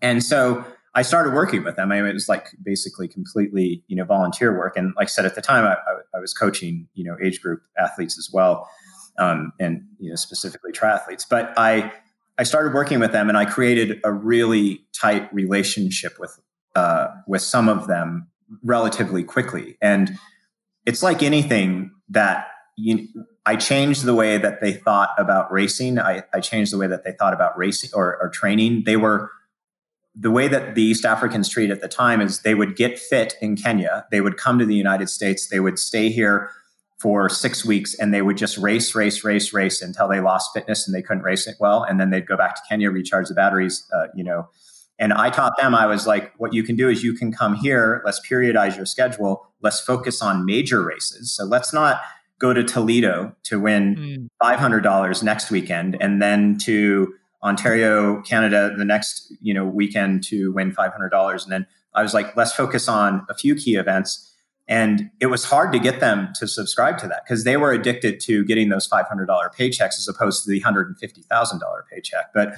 and 0.03 0.23
so 0.23 0.65
I 0.95 1.03
started 1.03 1.35
working 1.35 1.65
with 1.65 1.77
them. 1.77 1.91
I 1.91 1.97
mean, 1.97 2.07
it 2.07 2.15
was 2.15 2.29
like 2.29 2.49
basically 2.62 3.09
completely, 3.09 3.83
you 3.89 3.97
know, 3.97 4.05
volunteer 4.05 4.57
work. 4.57 4.77
And 4.77 4.93
like 4.97 5.07
I 5.07 5.11
said 5.11 5.27
at 5.27 5.35
the 5.35 5.43
time, 5.43 5.65
I, 5.65 5.73
I, 5.73 6.19
I 6.19 6.21
was 6.21 6.33
coaching, 6.33 6.89
you 6.95 7.05
know, 7.05 7.16
age 7.23 7.41
group 7.41 7.62
athletes 7.79 8.16
as 8.19 8.31
well, 8.33 8.69
um, 9.19 9.53
and 9.59 9.83
you 9.99 10.11
know, 10.11 10.16
specifically 10.16 10.73
triathletes. 10.73 11.25
But 11.29 11.53
I 11.57 11.93
I 12.39 12.43
started 12.45 12.75
working 12.75 13.01
with 13.01 13.12
them, 13.12 13.29
and 13.29 13.37
I 13.39 13.45
created 13.45 14.01
a 14.05 14.12
really 14.12 14.85
tight 14.93 15.33
relationship 15.33 16.19
with 16.19 16.39
uh, 16.75 17.09
with 17.27 17.43
some 17.43 17.69
of 17.69 17.87
them 17.87 18.29
relatively 18.62 19.25
quickly. 19.25 19.77
And 19.81 20.16
it's 20.87 21.03
like 21.03 21.23
anything 21.23 21.91
that 22.09 22.49
you, 22.77 23.09
I 23.47 23.57
changed 23.57 24.05
the 24.05 24.15
way 24.15 24.39
that 24.39 24.61
they 24.61 24.73
thought 24.73 25.11
about 25.19 25.51
racing. 25.53 25.99
I, 25.99 26.25
I 26.33 26.41
changed 26.41 26.73
the 26.73 26.79
way 26.79 26.87
that 26.87 27.05
they 27.05 27.12
thought 27.12 27.33
about 27.33 27.57
racing 27.57 27.91
or, 27.95 28.19
or 28.21 28.29
training. 28.29 28.83
They 28.85 28.97
were 28.97 29.31
the 30.15 30.31
way 30.31 30.47
that 30.49 30.74
the 30.74 30.82
East 30.82 31.05
Africans 31.05 31.49
treat 31.49 31.70
at 31.70 31.81
the 31.81 31.89
time 31.89 32.20
is 32.20 32.41
they 32.41 32.55
would 32.55 32.77
get 32.77 32.99
fit 32.99 33.35
in 33.41 33.57
Kenya. 33.57 34.07
They 34.11 34.20
would 34.20 34.36
come 34.36 34.59
to 34.59 34.65
the 34.65 34.74
United 34.74 35.09
States. 35.09 35.49
They 35.49 35.61
would 35.61 35.78
stay 35.78 36.09
here 36.09 36.51
for 36.99 37.28
six 37.28 37.65
weeks 37.65 37.95
and 37.95 38.15
they 38.15 38.23
would 38.23 38.36
just 38.36 38.57
race, 38.57 38.95
race, 38.95 39.24
race, 39.24 39.53
race 39.53 39.82
until 39.82 40.09
they 40.09 40.20
lost 40.20 40.53
fitness 40.55 40.86
and 40.86 40.95
they 40.95 41.03
couldn't 41.03 41.24
race 41.24 41.47
it 41.47 41.57
well. 41.59 41.82
And 41.82 41.99
then 41.99 42.11
they'd 42.11 42.27
go 42.27 42.36
back 42.36 42.55
to 42.55 42.62
Kenya, 42.69 42.91
recharge 42.91 43.28
the 43.28 43.35
batteries, 43.35 43.86
uh, 43.93 44.07
you 44.15 44.24
know. 44.24 44.49
And 44.99 45.12
I 45.12 45.28
taught 45.28 45.55
them, 45.61 45.74
I 45.74 45.86
was 45.86 46.07
like, 46.07 46.32
what 46.39 46.55
you 46.55 46.62
can 46.62 46.77
do 46.77 46.89
is 46.89 47.03
you 47.03 47.15
can 47.15 47.32
come 47.32 47.57
here, 47.57 48.01
let's 48.05 48.20
periodize 48.27 48.77
your 48.77 48.86
schedule, 48.86 49.45
let's 49.61 49.81
focus 49.81 50.23
on 50.23 50.47
major 50.47 50.82
races. 50.82 51.32
So 51.32 51.45
let's 51.45 51.73
not 51.73 52.01
go 52.39 52.53
to 52.53 52.62
Toledo 52.62 53.35
to 53.45 53.59
win 53.59 53.97
mm. 53.97 54.28
$500 54.41 55.23
next 55.24 55.51
weekend 55.51 55.97
and 56.01 56.23
then 56.23 56.59
to 56.59 57.12
Ontario, 57.45 58.23
Canada 58.23 58.75
the 58.77 58.85
next, 58.85 59.33
you 59.41 59.53
know, 59.53 59.65
weekend 59.65 60.25
to 60.25 60.53
win 60.53 60.73
$500. 60.73 61.43
And 61.43 61.53
then 61.53 61.66
I 61.95 62.03
was 62.03 62.15
like, 62.15 62.37
let's 62.37 62.53
focus 62.53 62.89
on 62.89 63.27
a 63.29 63.35
few 63.35 63.55
key 63.55 63.77
events 63.77 64.34
and 64.66 65.11
it 65.20 65.27
was 65.27 65.45
hard 65.45 65.73
to 65.73 65.78
get 65.78 66.01
them 66.01 66.31
to 66.36 66.49
subscribe 66.49 66.97
to 66.99 67.07
that 67.09 67.23
because 67.24 67.45
they 67.45 67.59
were 67.59 67.73
addicted 67.73 68.19
to 68.20 68.45
getting 68.47 68.70
those 68.70 68.89
$500 68.89 69.05
paychecks 69.55 69.99
as 69.99 70.09
opposed 70.09 70.45
to 70.45 70.51
the 70.51 70.61
$150,000 70.62 71.61
paycheck. 71.93 72.32
But 72.32 72.55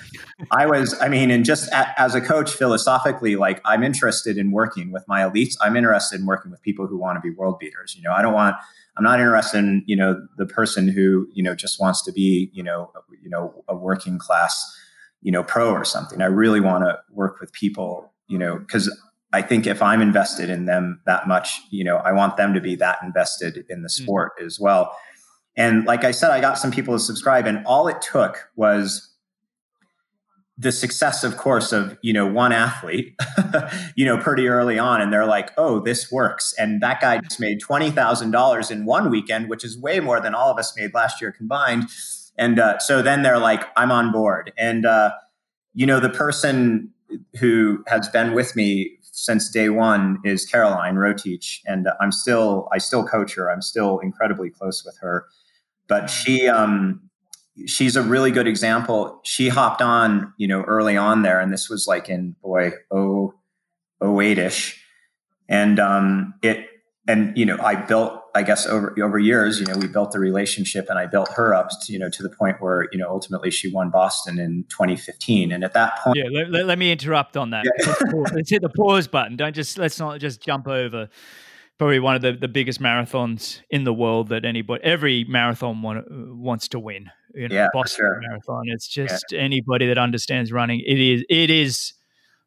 I 0.52 0.66
was, 0.66 0.94
I 1.00 1.08
mean, 1.08 1.32
and 1.32 1.44
just 1.44 1.68
as 1.72 2.14
a 2.14 2.20
coach, 2.20 2.52
philosophically, 2.52 3.34
like 3.34 3.60
I'm 3.64 3.82
interested 3.82 4.38
in 4.38 4.52
working 4.52 4.92
with 4.92 5.04
my 5.08 5.22
elites. 5.22 5.54
I'm 5.60 5.76
interested 5.76 6.20
in 6.20 6.26
working 6.26 6.52
with 6.52 6.62
people 6.62 6.86
who 6.86 6.96
want 6.96 7.16
to 7.16 7.20
be 7.20 7.34
world 7.34 7.58
beaters. 7.58 7.96
You 7.96 8.02
know, 8.02 8.12
I 8.12 8.22
don't 8.22 8.34
want, 8.34 8.54
I'm 8.96 9.02
not 9.02 9.18
interested 9.18 9.58
in, 9.58 9.82
you 9.86 9.96
know, 9.96 10.24
the 10.38 10.46
person 10.46 10.86
who, 10.86 11.26
you 11.32 11.42
know, 11.42 11.56
just 11.56 11.80
wants 11.80 12.04
to 12.04 12.12
be, 12.12 12.50
you 12.52 12.62
know, 12.62 12.92
you 13.20 13.28
know, 13.28 13.64
a 13.66 13.74
working 13.74 14.18
class, 14.18 14.64
you 15.22 15.32
know, 15.32 15.42
pro 15.42 15.72
or 15.72 15.84
something. 15.84 16.22
I 16.22 16.26
really 16.26 16.60
want 16.60 16.84
to 16.84 17.00
work 17.10 17.40
with 17.40 17.52
people, 17.52 18.12
you 18.28 18.38
know, 18.38 18.58
because 18.60 18.88
I 19.32 19.42
think 19.42 19.66
if 19.66 19.82
I'm 19.82 20.00
invested 20.00 20.50
in 20.50 20.66
them 20.66 21.00
that 21.06 21.26
much, 21.26 21.60
you 21.70 21.84
know, 21.84 21.96
I 21.96 22.12
want 22.12 22.36
them 22.36 22.54
to 22.54 22.60
be 22.60 22.76
that 22.76 22.98
invested 23.02 23.66
in 23.68 23.82
the 23.82 23.88
mm. 23.88 24.02
sport 24.02 24.32
mm-hmm. 24.38 24.46
as 24.46 24.60
well. 24.60 24.96
And 25.56 25.84
like 25.86 26.04
I 26.04 26.10
said, 26.10 26.30
I 26.30 26.40
got 26.40 26.58
some 26.58 26.70
people 26.70 26.94
to 26.94 27.00
subscribe, 27.00 27.46
and 27.46 27.64
all 27.66 27.88
it 27.88 28.02
took 28.02 28.50
was 28.56 29.10
the 30.58 30.72
success, 30.72 31.24
of 31.24 31.36
course, 31.36 31.72
of 31.72 31.98
you 32.02 32.12
know 32.12 32.26
one 32.26 32.52
athlete, 32.52 33.14
you 33.96 34.04
know, 34.04 34.18
pretty 34.18 34.48
early 34.48 34.78
on, 34.78 35.00
and 35.00 35.12
they're 35.12 35.26
like, 35.26 35.50
"Oh, 35.56 35.80
this 35.80 36.12
works," 36.12 36.54
and 36.58 36.82
that 36.82 37.00
guy 37.00 37.18
just 37.18 37.40
made 37.40 37.60
twenty 37.60 37.90
thousand 37.90 38.32
dollars 38.32 38.70
in 38.70 38.84
one 38.84 39.10
weekend, 39.10 39.48
which 39.48 39.64
is 39.64 39.78
way 39.78 39.98
more 39.98 40.20
than 40.20 40.34
all 40.34 40.50
of 40.50 40.58
us 40.58 40.76
made 40.76 40.92
last 40.94 41.20
year 41.20 41.32
combined. 41.32 41.84
And 42.38 42.58
uh, 42.58 42.78
so 42.78 43.00
then 43.00 43.22
they're 43.22 43.38
like, 43.38 43.66
"I'm 43.76 43.90
on 43.90 44.12
board," 44.12 44.52
and 44.58 44.84
uh, 44.84 45.12
you 45.74 45.86
know, 45.86 46.00
the 46.00 46.10
person 46.10 46.92
who 47.38 47.84
has 47.86 48.08
been 48.08 48.34
with 48.34 48.56
me 48.56 48.98
since 49.02 49.48
day 49.50 49.70
one 49.70 50.18
is 50.24 50.44
Caroline 50.44 50.96
Rotich, 50.96 51.60
and 51.66 51.88
I'm 52.00 52.12
still 52.12 52.68
I 52.72 52.78
still 52.78 53.04
coach 53.04 53.34
her. 53.34 53.50
I'm 53.50 53.62
still 53.62 53.98
incredibly 54.00 54.50
close 54.50 54.84
with 54.84 54.98
her, 54.98 55.26
but 55.88 56.08
she 56.08 56.46
um, 56.48 57.00
she's 57.66 57.96
a 57.96 58.02
really 58.02 58.30
good 58.30 58.46
example. 58.46 59.20
She 59.24 59.48
hopped 59.48 59.80
on, 59.80 60.32
you 60.36 60.46
know, 60.46 60.62
early 60.62 60.96
on 60.96 61.22
there, 61.22 61.40
and 61.40 61.52
this 61.52 61.70
was 61.70 61.86
like 61.86 62.08
in 62.08 62.36
boy 62.42 62.72
oh 62.90 63.34
oh 64.00 64.20
eight 64.20 64.38
ish, 64.38 64.82
and 65.48 65.80
um, 65.80 66.34
it 66.42 66.66
and 67.08 67.36
you 67.38 67.46
know 67.46 67.58
I 67.58 67.74
built 67.76 68.15
I 68.36 68.42
guess 68.42 68.66
over 68.66 68.94
over 69.02 69.18
years, 69.18 69.58
you 69.58 69.66
know, 69.66 69.76
we 69.78 69.86
built 69.86 70.12
the 70.12 70.18
relationship 70.18 70.88
and 70.90 70.98
I 70.98 71.06
built 71.06 71.32
her 71.32 71.54
up, 71.54 71.70
to, 71.82 71.92
you 71.92 71.98
know, 71.98 72.10
to 72.10 72.22
the 72.22 72.28
point 72.28 72.60
where, 72.60 72.86
you 72.92 72.98
know, 72.98 73.08
ultimately 73.08 73.50
she 73.50 73.72
won 73.72 73.88
Boston 73.88 74.38
in 74.38 74.64
2015. 74.68 75.52
And 75.52 75.64
at 75.64 75.72
that 75.72 75.98
point, 76.00 76.18
yeah, 76.18 76.24
let, 76.30 76.50
let, 76.50 76.66
let 76.66 76.78
me 76.78 76.92
interrupt 76.92 77.38
on 77.38 77.50
that. 77.50 77.64
Yeah. 77.64 77.94
let's, 78.12 78.32
let's 78.32 78.50
hit 78.50 78.60
the 78.60 78.68
pause 78.68 79.08
button. 79.08 79.36
Don't 79.36 79.54
just 79.54 79.78
let's 79.78 79.98
not 79.98 80.20
just 80.20 80.42
jump 80.42 80.68
over 80.68 81.08
probably 81.78 81.98
one 81.98 82.14
of 82.14 82.22
the, 82.22 82.32
the 82.32 82.48
biggest 82.48 82.80
marathons 82.80 83.60
in 83.70 83.84
the 83.84 83.92
world 83.94 84.28
that 84.28 84.44
anybody 84.44 84.84
every 84.84 85.24
marathon 85.24 85.80
want, 85.80 86.04
wants 86.10 86.68
to 86.68 86.78
win. 86.78 87.10
You 87.34 87.48
know, 87.48 87.54
yeah, 87.54 87.68
Boston 87.72 88.04
sure. 88.04 88.20
Marathon. 88.20 88.64
It's 88.66 88.86
just 88.86 89.24
yeah. 89.30 89.40
anybody 89.40 89.86
that 89.86 89.96
understands 89.96 90.52
running. 90.52 90.80
It 90.80 91.00
is 91.00 91.24
it 91.30 91.48
is 91.48 91.94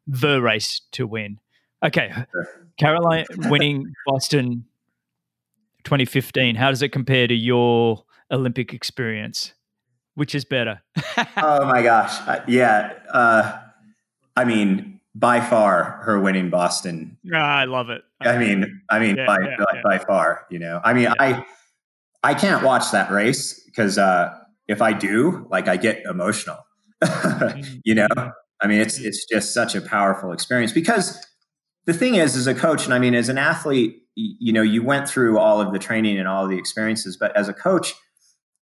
the 0.06 0.40
race 0.40 0.82
to 0.92 1.06
win. 1.06 1.38
Okay, 1.84 2.12
sure. 2.32 2.48
Caroline 2.78 3.26
winning 3.48 3.92
Boston 4.06 4.66
2015. 5.84 6.56
How 6.56 6.70
does 6.70 6.82
it 6.82 6.90
compare 6.90 7.26
to 7.26 7.34
your 7.34 8.04
Olympic 8.30 8.72
experience? 8.72 9.54
Which 10.14 10.34
is 10.34 10.44
better? 10.44 10.82
oh 11.36 11.64
my 11.66 11.82
gosh. 11.82 12.18
Uh, 12.26 12.40
yeah. 12.46 12.92
Uh, 13.12 13.58
I 14.36 14.44
mean, 14.44 15.00
by 15.14 15.40
far 15.40 16.00
her 16.04 16.20
winning 16.20 16.50
Boston. 16.50 17.18
Oh, 17.32 17.36
I 17.36 17.64
love 17.64 17.90
it. 17.90 18.02
I, 18.20 18.38
mean, 18.38 18.82
I 18.90 18.98
mean, 18.98 19.16
yeah, 19.16 19.26
by, 19.26 19.38
yeah, 19.40 19.56
by, 19.58 19.64
yeah. 19.74 19.82
by, 19.82 19.98
far, 19.98 20.46
you 20.50 20.58
know, 20.58 20.80
I 20.84 20.92
mean, 20.92 21.08
I, 21.18 21.44
I 22.22 22.34
can't 22.34 22.62
watch 22.62 22.90
that 22.92 23.10
race 23.10 23.60
because, 23.64 23.98
uh, 23.98 24.36
if 24.68 24.80
I 24.82 24.92
do, 24.92 25.46
like 25.50 25.68
I 25.68 25.76
get 25.76 26.02
emotional, 26.04 26.58
mm-hmm. 27.02 27.78
you 27.84 27.94
know, 27.94 28.08
I 28.60 28.66
mean, 28.66 28.80
it's, 28.80 28.98
it's 28.98 29.24
just 29.24 29.52
such 29.52 29.74
a 29.74 29.80
powerful 29.80 30.32
experience 30.32 30.70
because 30.70 31.18
the 31.86 31.94
thing 31.94 32.14
is, 32.14 32.36
as 32.36 32.46
a 32.46 32.54
coach, 32.54 32.84
and 32.84 32.94
I 32.94 32.98
mean, 32.98 33.14
as 33.14 33.28
an 33.28 33.38
athlete, 33.38 33.99
you 34.14 34.52
know, 34.52 34.62
you 34.62 34.82
went 34.82 35.08
through 35.08 35.38
all 35.38 35.60
of 35.60 35.72
the 35.72 35.78
training 35.78 36.18
and 36.18 36.28
all 36.28 36.44
of 36.44 36.50
the 36.50 36.58
experiences, 36.58 37.16
but 37.16 37.36
as 37.36 37.48
a 37.48 37.52
coach, 37.52 37.94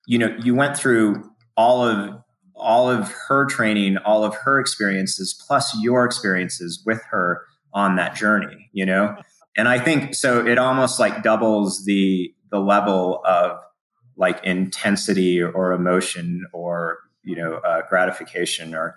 you 0.05 0.17
know, 0.17 0.35
you 0.41 0.55
went 0.55 0.77
through 0.77 1.23
all 1.55 1.85
of 1.85 2.15
all 2.55 2.89
of 2.89 3.11
her 3.27 3.45
training, 3.45 3.97
all 3.97 4.23
of 4.23 4.33
her 4.35 4.59
experiences, 4.59 5.39
plus 5.47 5.77
your 5.79 6.05
experiences 6.05 6.81
with 6.85 7.01
her 7.11 7.43
on 7.73 7.95
that 7.95 8.15
journey, 8.15 8.69
you 8.73 8.85
know? 8.85 9.15
And 9.55 9.67
I 9.67 9.79
think 9.79 10.15
so 10.15 10.45
it 10.45 10.57
almost 10.57 10.99
like 10.99 11.23
doubles 11.23 11.85
the 11.85 12.33
the 12.51 12.59
level 12.59 13.21
of 13.25 13.59
like 14.15 14.43
intensity 14.43 15.41
or 15.41 15.73
emotion 15.73 16.45
or 16.53 16.99
you 17.23 17.35
know 17.35 17.55
uh, 17.55 17.81
gratification 17.89 18.73
or 18.73 18.95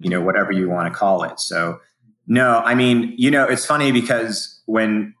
you 0.00 0.08
know 0.08 0.20
whatever 0.20 0.52
you 0.52 0.68
want 0.68 0.92
to 0.92 0.98
call 0.98 1.24
it 1.24 1.40
so 1.40 1.78
no, 2.26 2.60
I 2.64 2.74
mean, 2.74 3.14
you 3.16 3.30
know, 3.30 3.44
it's 3.44 3.64
funny 3.64 3.92
because 3.92 4.60
when 4.66 5.14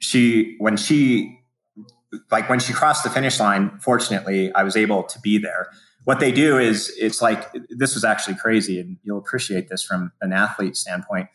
she 0.00 0.56
when 0.58 0.76
she 0.76 1.38
like 2.30 2.48
when 2.50 2.58
she 2.58 2.72
crossed 2.72 3.04
the 3.04 3.10
finish 3.10 3.38
line, 3.38 3.78
fortunately, 3.80 4.52
I 4.52 4.64
was 4.64 4.76
able 4.76 5.04
to 5.04 5.20
be 5.20 5.38
there. 5.38 5.68
What 6.04 6.18
they 6.18 6.32
do 6.32 6.58
is 6.58 6.92
it's 6.98 7.22
like 7.22 7.46
this 7.68 7.94
was 7.94 8.04
actually 8.04 8.36
crazy, 8.36 8.80
and 8.80 8.96
you'll 9.04 9.18
appreciate 9.18 9.68
this 9.68 9.82
from 9.82 10.12
an 10.20 10.32
athlete 10.32 10.76
standpoint. 10.76 11.28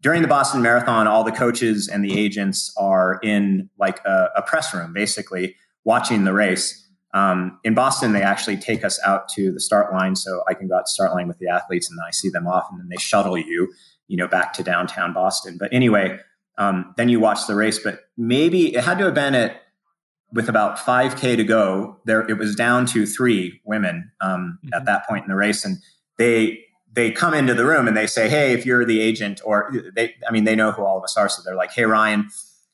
During 0.00 0.22
the 0.22 0.28
Boston 0.28 0.62
Marathon, 0.62 1.06
all 1.06 1.24
the 1.24 1.32
coaches 1.32 1.88
and 1.88 2.04
the 2.04 2.18
agents 2.18 2.72
are 2.76 3.18
in 3.22 3.68
like 3.78 4.04
a, 4.06 4.30
a 4.36 4.42
press 4.42 4.72
room, 4.72 4.92
basically 4.92 5.56
watching 5.84 6.24
the 6.24 6.32
race. 6.32 6.84
Um, 7.12 7.58
in 7.64 7.74
Boston, 7.74 8.12
they 8.12 8.22
actually 8.22 8.58
take 8.58 8.84
us 8.84 9.00
out 9.04 9.28
to 9.30 9.50
the 9.50 9.60
start 9.60 9.92
line, 9.92 10.14
so 10.16 10.42
I 10.48 10.54
can 10.54 10.68
go 10.68 10.76
out 10.76 10.86
to 10.86 10.92
start 10.92 11.12
line 11.12 11.28
with 11.28 11.38
the 11.38 11.48
athletes, 11.48 11.90
and 11.90 11.98
then 11.98 12.04
I 12.06 12.10
see 12.12 12.28
them 12.28 12.46
off, 12.46 12.66
and 12.70 12.78
then 12.78 12.88
they 12.88 12.96
shuttle 12.96 13.36
you 13.36 13.72
you 14.08 14.16
know, 14.16 14.28
back 14.28 14.52
to 14.54 14.62
downtown 14.62 15.12
Boston. 15.12 15.56
But 15.58 15.72
anyway, 15.72 16.18
um, 16.58 16.94
then 16.96 17.08
you 17.08 17.20
watch 17.20 17.46
the 17.46 17.54
race. 17.54 17.78
But 17.78 18.00
maybe 18.16 18.74
it 18.74 18.84
had 18.84 18.98
to 18.98 19.04
have 19.04 19.14
been 19.14 19.34
at 19.34 19.62
with 20.32 20.48
about 20.48 20.78
5k 20.78 21.36
to 21.36 21.44
go. 21.44 21.98
There, 22.04 22.28
it 22.28 22.38
was 22.38 22.54
down 22.54 22.86
to 22.86 23.06
three 23.06 23.60
women 23.64 24.10
um, 24.20 24.58
mm-hmm. 24.64 24.74
at 24.74 24.84
that 24.86 25.06
point 25.08 25.24
in 25.24 25.28
the 25.28 25.36
race, 25.36 25.64
and 25.64 25.78
they 26.18 26.60
they 26.92 27.10
come 27.10 27.34
into 27.34 27.52
the 27.54 27.66
room 27.66 27.86
and 27.86 27.96
they 27.96 28.06
say, 28.06 28.28
"Hey, 28.28 28.52
if 28.52 28.64
you're 28.64 28.84
the 28.84 29.00
agent, 29.00 29.40
or 29.44 29.72
they, 29.94 30.14
I 30.26 30.32
mean, 30.32 30.44
they 30.44 30.56
know 30.56 30.72
who 30.72 30.84
all 30.84 30.98
of 30.98 31.04
us 31.04 31.16
are, 31.16 31.28
so 31.28 31.42
they're 31.44 31.56
like, 31.56 31.72
"Hey, 31.72 31.84
Ryan, 31.84 32.28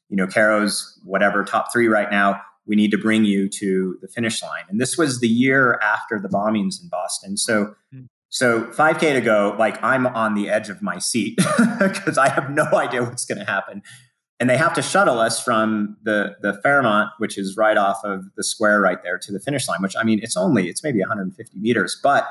you 0.09 0.16
know, 0.16 0.26
Caro's 0.26 0.98
whatever 1.04 1.44
top 1.44 1.72
three 1.72 1.88
right 1.88 2.10
now." 2.10 2.40
We 2.64 2.76
need 2.76 2.92
to 2.92 2.98
bring 2.98 3.24
you 3.24 3.48
to 3.59 3.98
the 4.00 4.06
finish 4.06 4.40
line. 4.40 4.62
And 4.68 4.80
this 4.80 4.96
was 4.96 5.18
the 5.18 5.26
year 5.26 5.80
after 5.82 6.20
the 6.20 6.28
bombings 6.28 6.80
in 6.80 6.88
Boston. 6.88 7.36
So 7.36 7.74
mm. 7.92 8.06
So 8.32 8.62
5K 8.64 9.12
to 9.12 9.20
go, 9.20 9.54
like 9.59 9.82
I'm 9.84 10.06
on 10.06 10.32
the 10.32 10.48
edge 10.48 10.70
of 10.70 10.80
my 10.80 10.98
seat 10.98 11.36
because 11.78 12.16
I 12.16 12.30
have 12.30 12.48
no 12.50 12.64
idea 12.72 13.02
what's 13.04 13.26
going 13.26 13.38
to 13.38 13.44
happen. 13.44 13.82
and 14.40 14.48
they 14.48 14.56
have 14.56 14.72
to 14.74 14.82
shuttle 14.82 15.20
us 15.20 15.40
from 15.40 15.96
the 16.02 16.34
the 16.40 16.54
Fairmont, 16.62 17.10
which 17.18 17.36
is 17.36 17.56
right 17.59 17.76
off 17.76 18.00
of 18.04 18.24
the 18.36 18.42
square 18.42 18.80
right 18.80 19.02
there, 19.02 19.18
to 19.18 19.32
the 19.32 19.38
finish 19.38 19.68
line. 19.68 19.82
Which 19.82 19.94
I 19.96 20.02
mean, 20.02 20.18
it's 20.22 20.36
only 20.36 20.68
it's 20.70 20.82
maybe 20.82 20.98
150 21.00 21.59
meters, 21.59 22.00
but 22.02 22.26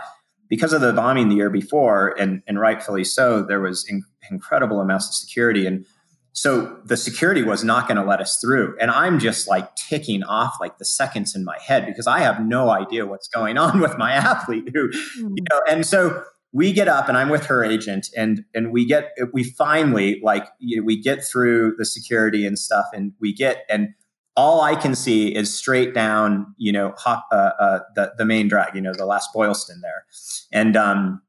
because 0.49 0.73
of 0.73 0.82
the 0.82 0.91
bombing 0.91 1.30
the 1.30 1.36
year 1.36 1.52
before, 1.52 2.15
and 2.19 2.41
and 2.48 2.60
rightfully 2.60 3.03
so, 3.03 3.44
there 3.44 3.61
was 3.61 3.86
in, 3.88 4.03
incredible 4.32 4.82
amounts 4.82 5.07
of 5.07 5.14
security 5.14 5.68
and 5.68 5.86
so 6.34 6.80
the 6.86 6.98
security 6.98 7.44
was 7.44 7.64
not 7.64 7.88
going 7.88 7.98
to 7.98 8.03
let 8.03 8.22
us 8.22 8.38
through. 8.40 8.76
And 8.80 8.90
I'm 8.90 9.20
just 9.20 9.48
like 9.48 9.76
ticking 9.76 10.24
off 10.24 10.56
like 10.62 10.78
the 10.78 10.86
seconds 10.86 11.36
in 11.36 11.44
my 11.44 11.58
head 11.60 11.86
because 11.86 12.08
I 12.08 12.20
have 12.20 12.41
no 12.41 12.70
idea 12.70 13.06
what's 13.06 13.28
going 13.28 13.58
on 13.58 13.80
with 13.80 13.98
my 13.98 14.12
athlete 14.14 14.70
who, 14.74 14.90
mm. 14.90 15.34
you 15.36 15.44
know, 15.49 15.62
and 15.70 15.86
so 15.86 16.24
we 16.53 16.74
get 16.74 16.88
up 16.88 17.08
and 17.08 17.18
I'm 17.18 17.30
with 17.30 17.45
her 17.45 17.64
agent 17.64 18.08
and 18.16 18.44
and 18.53 18.72
we 18.72 18.86
get 18.86 19.12
we 19.34 19.44
finally 19.44 20.20
like 20.22 20.48
you 20.60 20.78
know, 20.78 20.84
we 20.84 21.02
get 21.02 21.24
through 21.24 21.76
the 21.78 21.86
security 21.86 22.45
and 22.45 22.60
stuff 22.60 22.86
and 22.94 23.14
we 23.20 23.34
get 23.34 23.66
and 23.70 23.90
all 24.36 24.62
I 24.62 24.76
can 24.76 24.95
see 24.95 25.36
is 25.36 25.56
straight 25.56 25.94
down, 25.94 26.56
you 26.58 26.72
know, 26.72 26.94
hot, 26.98 27.24
uh, 27.32 27.52
uh, 27.60 27.80
the 27.95 28.14
the 28.18 28.26
main 28.26 28.48
drag, 28.48 28.76
you 28.76 28.82
know, 28.82 28.94
the 28.94 29.06
last 29.06 29.30
Boylston 29.34 29.82
there, 29.82 30.06
and 30.52 30.78
um, 30.78 31.22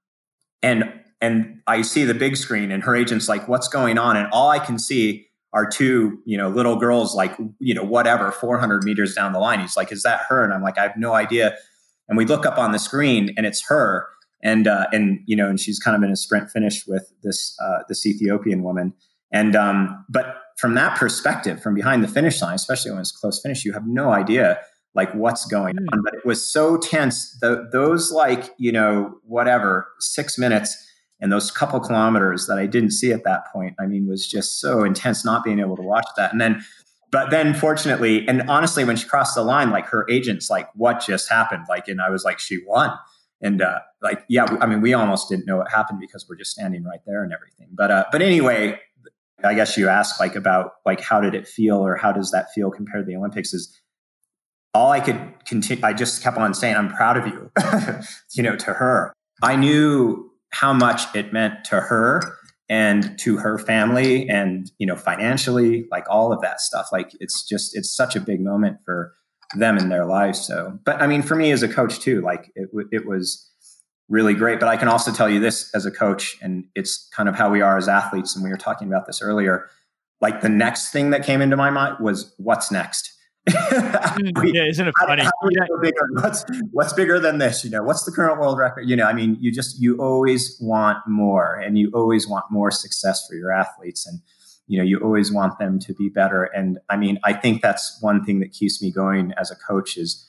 and 0.63 0.85
and 1.23 1.63
I 1.69 1.83
see 1.83 2.05
the 2.05 2.15
big 2.15 2.37
screen 2.37 2.73
and 2.73 2.83
her 2.83 2.97
agent's 2.97 3.29
like, 3.29 3.47
what's 3.47 3.69
going 3.69 3.97
on? 3.97 4.17
And 4.17 4.29
all 4.33 4.51
I 4.51 4.59
can 4.59 4.77
see 4.77 5.29
are 5.53 5.65
two, 5.65 6.21
you 6.25 6.37
know, 6.37 6.49
little 6.49 6.77
girls 6.77 7.15
like, 7.15 7.37
you 7.61 7.73
know, 7.75 7.85
whatever, 7.85 8.33
400 8.33 8.83
meters 8.83 9.15
down 9.15 9.33
the 9.33 9.39
line. 9.39 9.61
He's 9.61 9.77
like, 9.77 9.93
is 9.93 10.03
that 10.03 10.23
her? 10.29 10.43
And 10.43 10.53
I'm 10.53 10.63
like, 10.63 10.79
I 10.79 10.83
have 10.83 10.97
no 10.97 11.13
idea. 11.13 11.57
And 12.09 12.19
we 12.19 12.25
look 12.25 12.45
up 12.45 12.59
on 12.59 12.73
the 12.73 12.79
screen 12.79 13.33
and 13.37 13.47
it's 13.47 13.65
her. 13.69 14.09
And, 14.43 14.67
uh, 14.67 14.87
and, 14.93 15.21
you 15.27 15.37
know, 15.37 15.49
and 15.49 15.61
she's 15.61 15.79
kind 15.79 15.97
of 15.97 16.03
in 16.03 16.11
a 16.11 16.17
sprint 16.17 16.51
finish 16.51 16.87
with 16.89 17.13
this, 17.23 17.57
uh, 17.63 17.85
this 17.89 18.05
Ethiopian 18.05 18.65
woman. 18.65 18.93
And, 19.31 19.55
um, 19.55 20.05
but 20.09 20.43
from 20.59 20.75
that 20.75 20.99
perspective, 20.99 21.63
from 21.63 21.75
behind 21.75 22.03
the 22.03 22.09
finish 22.09 22.43
line, 22.43 22.55
especially 22.55 22.91
when 22.91 23.01
it's 23.01 23.13
close 23.13 23.41
finish, 23.41 23.65
you 23.65 23.73
have 23.73 23.87
no 23.87 24.11
idea 24.11 24.59
like 24.95 25.15
what's 25.15 25.47
going 25.47 25.77
mm. 25.77 25.87
on. 25.93 26.03
But 26.03 26.15
it 26.15 26.27
was 26.27 26.45
so 26.45 26.77
tense. 26.77 27.39
The, 27.41 27.69
those 27.73 28.11
like, 28.11 28.53
you 28.59 28.73
know, 28.73 29.19
whatever, 29.23 29.87
six 30.01 30.37
minutes, 30.37 30.89
and 31.23 31.31
those 31.31 31.53
couple 31.53 31.79
kilometers 31.79 32.49
that 32.49 32.59
I 32.59 32.67
didn't 32.67 32.91
see 32.91 33.13
at 33.13 33.23
that 33.23 33.47
point, 33.53 33.77
I 33.79 33.87
mean, 33.87 34.09
was 34.09 34.27
just 34.27 34.61
so 34.61 34.83
intense 34.83 35.25
not 35.25 35.45
being 35.45 35.61
able 35.61 35.77
to 35.77 35.83
watch 35.83 36.07
that. 36.17 36.33
And 36.33 36.41
then, 36.41 36.65
but 37.13 37.31
then 37.31 37.55
fortunately, 37.55 38.27
and 38.27 38.43
honestly, 38.51 38.83
when 38.83 38.97
she 38.97 39.07
crossed 39.07 39.37
the 39.37 39.45
line, 39.45 39.71
like 39.71 39.87
her 39.87 40.05
agent's 40.11 40.51
like, 40.51 40.69
what 40.75 41.01
just 41.01 41.31
happened? 41.31 41.67
Like, 41.69 41.87
and 41.87 42.03
I 42.03 42.11
was 42.11 42.25
like, 42.25 42.41
she 42.41 42.59
won. 42.67 42.93
And 43.41 43.63
uh, 43.63 43.79
like, 44.03 44.25
yeah, 44.29 44.47
I 44.61 44.67
mean, 44.67 44.81
we 44.81 44.95
almost 44.95 45.29
didn't 45.29 45.47
know 45.47 45.59
what 45.59 45.71
happened 45.71 46.01
because 46.01 46.29
we're 46.29 46.37
just 46.37 46.51
standing 46.51 46.83
right 46.83 47.01
there 47.07 47.23
and 47.23 47.33
everything. 47.33 47.69
But 47.73 47.91
uh, 47.93 48.05
but 48.11 48.21
anyway, 48.21 48.81
I 49.45 49.55
guess 49.55 49.77
you 49.77 49.89
asked 49.89 50.19
like 50.19 50.35
about 50.37 50.73
like 50.85 51.01
how 51.01 51.21
did 51.21 51.35
it 51.35 51.47
feel 51.47 51.77
or 51.77 51.97
how 51.97 52.13
does 52.13 52.33
that 52.33 52.53
feel 52.53 52.71
compared 52.71 53.05
to 53.05 53.11
the 53.11 53.17
Olympics? 53.17 53.53
Is 53.53 53.81
all 54.75 54.91
I 54.91 55.01
could 55.01 55.21
continue. 55.45 55.85
I 55.85 55.93
just 55.93 56.23
kept 56.23 56.37
on 56.37 56.55
saying, 56.55 56.77
I'm 56.77 56.89
proud 56.89 57.17
of 57.17 57.27
you, 57.27 57.51
you 58.33 58.43
know, 58.43 58.57
to 58.57 58.73
her. 58.73 59.13
I 59.43 59.57
knew 59.57 60.32
how 60.53 60.73
much 60.73 61.03
it 61.15 61.33
meant 61.33 61.65
to 61.65 61.81
her 61.81 62.23
and 62.69 63.19
to 63.19 63.37
her 63.37 63.59
family 63.59 64.29
and 64.29 64.71
you 64.79 64.87
know 64.87 64.97
financially 64.97 65.87
like 65.91 66.05
all 66.09 66.33
of 66.33 66.41
that 66.41 66.61
stuff. 66.61 66.89
Like 66.93 67.13
it's 67.21 67.47
just 67.47 67.77
it's 67.77 67.95
such 67.95 68.17
a 68.17 68.21
big 68.21 68.41
moment 68.41 68.79
for 68.85 69.13
them 69.57 69.77
in 69.77 69.89
their 69.89 70.07
lives. 70.07 70.41
So 70.41 70.79
but 70.85 71.01
i 71.03 71.07
mean 71.07 71.23
for 71.23 71.37
me 71.37 71.51
as 71.51 71.63
a 71.63 71.69
coach 71.69 72.01
too 72.01 72.21
like 72.23 72.51
it, 72.55 72.69
it 72.91 73.07
was 73.07 73.51
really 74.09 74.35
great. 74.35 74.61
But 74.61 74.69
i 74.69 74.77
can 74.77 74.89
also 74.89 75.13
tell 75.13 75.29
you 75.29 75.41
this 75.41 75.71
as 75.75 75.85
a 75.87 75.91
coach 75.91 76.37
and 76.41 76.65
it's 76.75 77.09
kind 77.15 77.29
of 77.29 77.35
how 77.35 77.51
we 77.51 77.61
are 77.61 77.77
as 77.77 77.89
athletes 77.89 78.35
and 78.35 78.45
we 78.45 78.51
were 78.51 78.57
talking 78.57 78.89
about 78.89 79.07
this 79.07 79.21
earlier 79.21 79.69
like 80.23 80.41
the 80.41 80.49
next 80.49 80.93
thing 80.93 81.11
that 81.11 81.25
came 81.25 81.43
into 81.43 81.57
my 81.57 81.69
mind 81.69 81.97
was 82.01 82.33
what's 82.39 82.71
next 82.71 83.12
Mm, 83.49 84.33
yeah, 84.55 84.65
isn't 84.65 84.87
it 84.87 84.95
funny? 85.01 85.23
How, 85.23 85.31
how 85.43 85.81
bigger? 85.81 86.09
What's 86.15 86.45
what's 86.71 86.93
bigger 86.93 87.19
than 87.19 87.39
this? 87.39 87.65
You 87.65 87.71
know, 87.71 87.83
what's 87.83 88.05
the 88.05 88.13
current 88.13 88.41
world 88.41 88.59
record? 88.59 88.89
You 88.89 88.97
know, 88.97 89.05
I 89.05 89.13
mean, 89.13 89.37
you 89.41 89.53
just 89.53 89.81
you 89.81 89.97
always 89.99 90.57
want 90.61 90.99
more, 91.07 91.57
and 91.57 91.79
you 91.79 91.91
always 91.93 92.29
want 92.29 92.45
more 92.51 92.71
success 92.71 93.27
for 93.27 93.35
your 93.35 93.51
athletes, 93.51 94.07
and 94.07 94.21
you 94.69 94.79
know, 94.79 94.85
you 94.85 94.99
always 94.99 95.33
want 95.33 95.59
them 95.59 95.79
to 95.81 95.95
be 95.95 96.09
better. 96.09 96.45
And 96.45 96.79
I 96.89 96.97
mean, 96.97 97.19
I 97.25 97.33
think 97.33 97.63
that's 97.63 97.99
one 98.01 98.25
thing 98.25 98.41
that 98.41 98.53
keeps 98.53 98.81
me 98.81 98.93
going 98.93 99.33
as 99.39 99.51
a 99.51 99.57
coach 99.57 99.97
is, 99.97 100.27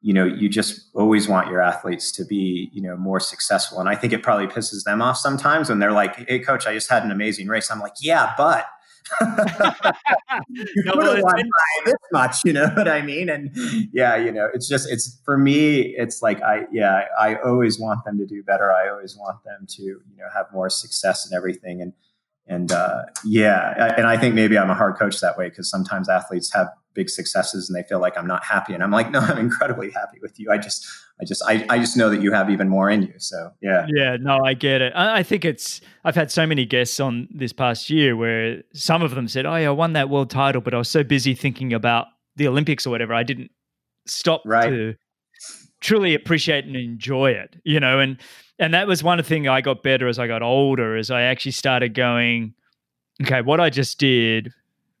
you 0.00 0.14
know, 0.14 0.24
you 0.24 0.48
just 0.48 0.88
always 0.94 1.28
want 1.28 1.48
your 1.48 1.60
athletes 1.60 2.10
to 2.12 2.24
be, 2.24 2.70
you 2.72 2.80
know, 2.80 2.96
more 2.96 3.20
successful. 3.20 3.80
And 3.80 3.88
I 3.88 3.94
think 3.94 4.12
it 4.12 4.22
probably 4.22 4.46
pisses 4.46 4.84
them 4.84 5.02
off 5.02 5.18
sometimes 5.18 5.68
when 5.68 5.80
they're 5.80 5.92
like, 5.92 6.28
"Hey, 6.28 6.38
coach, 6.38 6.66
I 6.66 6.72
just 6.72 6.88
had 6.90 7.04
an 7.04 7.10
amazing 7.10 7.46
race." 7.46 7.70
I'm 7.70 7.80
like, 7.80 7.94
"Yeah, 8.00 8.32
but." 8.38 8.66
You 9.20 10.82
no, 10.84 10.96
would 10.96 11.06
have 11.06 11.24
this 11.84 11.94
much, 12.12 12.36
you 12.44 12.52
know 12.52 12.68
what 12.74 12.88
I 12.88 13.02
mean? 13.02 13.28
And 13.28 13.50
yeah, 13.92 14.16
you 14.16 14.32
know, 14.32 14.48
it's 14.52 14.68
just 14.68 14.90
it's 14.90 15.20
for 15.24 15.36
me, 15.36 15.80
it's 15.96 16.22
like 16.22 16.42
I 16.42 16.66
yeah, 16.72 17.04
I 17.18 17.36
always 17.36 17.78
want 17.78 18.04
them 18.04 18.18
to 18.18 18.26
do 18.26 18.42
better. 18.42 18.72
I 18.72 18.88
always 18.88 19.16
want 19.16 19.44
them 19.44 19.66
to, 19.68 19.82
you 19.82 20.16
know, 20.18 20.26
have 20.34 20.46
more 20.52 20.70
success 20.70 21.26
and 21.26 21.36
everything. 21.36 21.82
And 21.82 21.92
and 22.46 22.70
uh, 22.70 23.02
yeah, 23.24 23.94
and 23.96 24.06
I 24.06 24.16
think 24.16 24.34
maybe 24.34 24.58
I'm 24.58 24.70
a 24.70 24.74
hard 24.74 24.96
coach 24.96 25.20
that 25.20 25.38
way 25.38 25.48
because 25.48 25.70
sometimes 25.70 26.08
athletes 26.08 26.52
have 26.52 26.68
big 26.94 27.10
successes 27.10 27.68
and 27.68 27.76
they 27.76 27.86
feel 27.86 28.00
like 28.00 28.16
I'm 28.16 28.26
not 28.26 28.44
happy. 28.44 28.72
And 28.72 28.82
I'm 28.82 28.90
like, 28.90 29.10
no, 29.10 29.20
I'm 29.20 29.38
incredibly 29.38 29.90
happy 29.90 30.18
with 30.22 30.38
you. 30.38 30.50
I 30.50 30.58
just, 30.58 30.86
I 31.20 31.24
just, 31.24 31.42
I, 31.46 31.66
I 31.68 31.78
just 31.78 31.96
know 31.96 32.08
that 32.10 32.22
you 32.22 32.32
have 32.32 32.50
even 32.50 32.68
more 32.68 32.88
in 32.88 33.02
you. 33.02 33.14
So 33.18 33.50
yeah. 33.60 33.86
Yeah, 33.88 34.16
no, 34.20 34.38
I 34.44 34.54
get 34.54 34.80
it. 34.80 34.92
I, 34.94 35.22
think 35.22 35.44
it's, 35.44 35.80
I've 36.04 36.14
had 36.14 36.30
so 36.30 36.46
many 36.46 36.64
guests 36.64 37.00
on 37.00 37.28
this 37.32 37.52
past 37.52 37.90
year 37.90 38.16
where 38.16 38.62
some 38.72 39.02
of 39.02 39.14
them 39.14 39.28
said, 39.28 39.46
oh 39.46 39.56
yeah, 39.56 39.68
I 39.68 39.72
won 39.72 39.92
that 39.94 40.08
world 40.08 40.30
title, 40.30 40.60
but 40.60 40.74
I 40.74 40.78
was 40.78 40.88
so 40.88 41.04
busy 41.04 41.34
thinking 41.34 41.72
about 41.72 42.06
the 42.36 42.48
Olympics 42.48 42.86
or 42.86 42.90
whatever. 42.90 43.14
I 43.14 43.22
didn't 43.22 43.50
stop 44.06 44.42
right. 44.44 44.68
to 44.68 44.94
truly 45.84 46.14
appreciate 46.14 46.64
and 46.64 46.74
enjoy 46.74 47.30
it, 47.30 47.56
you 47.62 47.78
know, 47.78 48.00
and, 48.00 48.18
and 48.58 48.72
that 48.72 48.86
was 48.86 49.04
one 49.04 49.22
thing 49.22 49.46
I 49.46 49.60
got 49.60 49.82
better 49.82 50.08
as 50.08 50.18
I 50.18 50.26
got 50.26 50.42
older, 50.42 50.96
as 50.96 51.10
I 51.10 51.22
actually 51.22 51.52
started 51.52 51.92
going, 51.92 52.54
okay, 53.22 53.42
what 53.42 53.60
I 53.60 53.68
just 53.68 53.98
did 53.98 54.50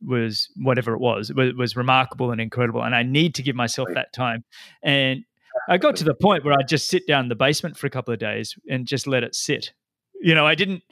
was 0.02 0.50
whatever 0.56 0.92
it 0.92 1.00
was, 1.00 1.30
it 1.30 1.36
was, 1.36 1.54
was 1.54 1.74
remarkable 1.74 2.30
and 2.30 2.40
incredible. 2.40 2.82
And 2.82 2.94
I 2.94 3.02
need 3.02 3.34
to 3.36 3.42
give 3.42 3.56
myself 3.56 3.88
that 3.94 4.12
time. 4.12 4.44
And 4.82 5.24
I 5.70 5.78
got 5.78 5.96
to 5.96 6.04
the 6.04 6.14
point 6.14 6.44
where 6.44 6.52
I'd 6.52 6.68
just 6.68 6.86
sit 6.88 7.06
down 7.06 7.24
in 7.24 7.28
the 7.30 7.34
basement 7.34 7.78
for 7.78 7.86
a 7.86 7.90
couple 7.90 8.12
of 8.12 8.20
days 8.20 8.54
and 8.68 8.86
just 8.86 9.06
let 9.06 9.22
it 9.22 9.34
sit. 9.34 9.72
You 10.20 10.34
know, 10.34 10.46
I 10.46 10.54
didn't 10.54 10.82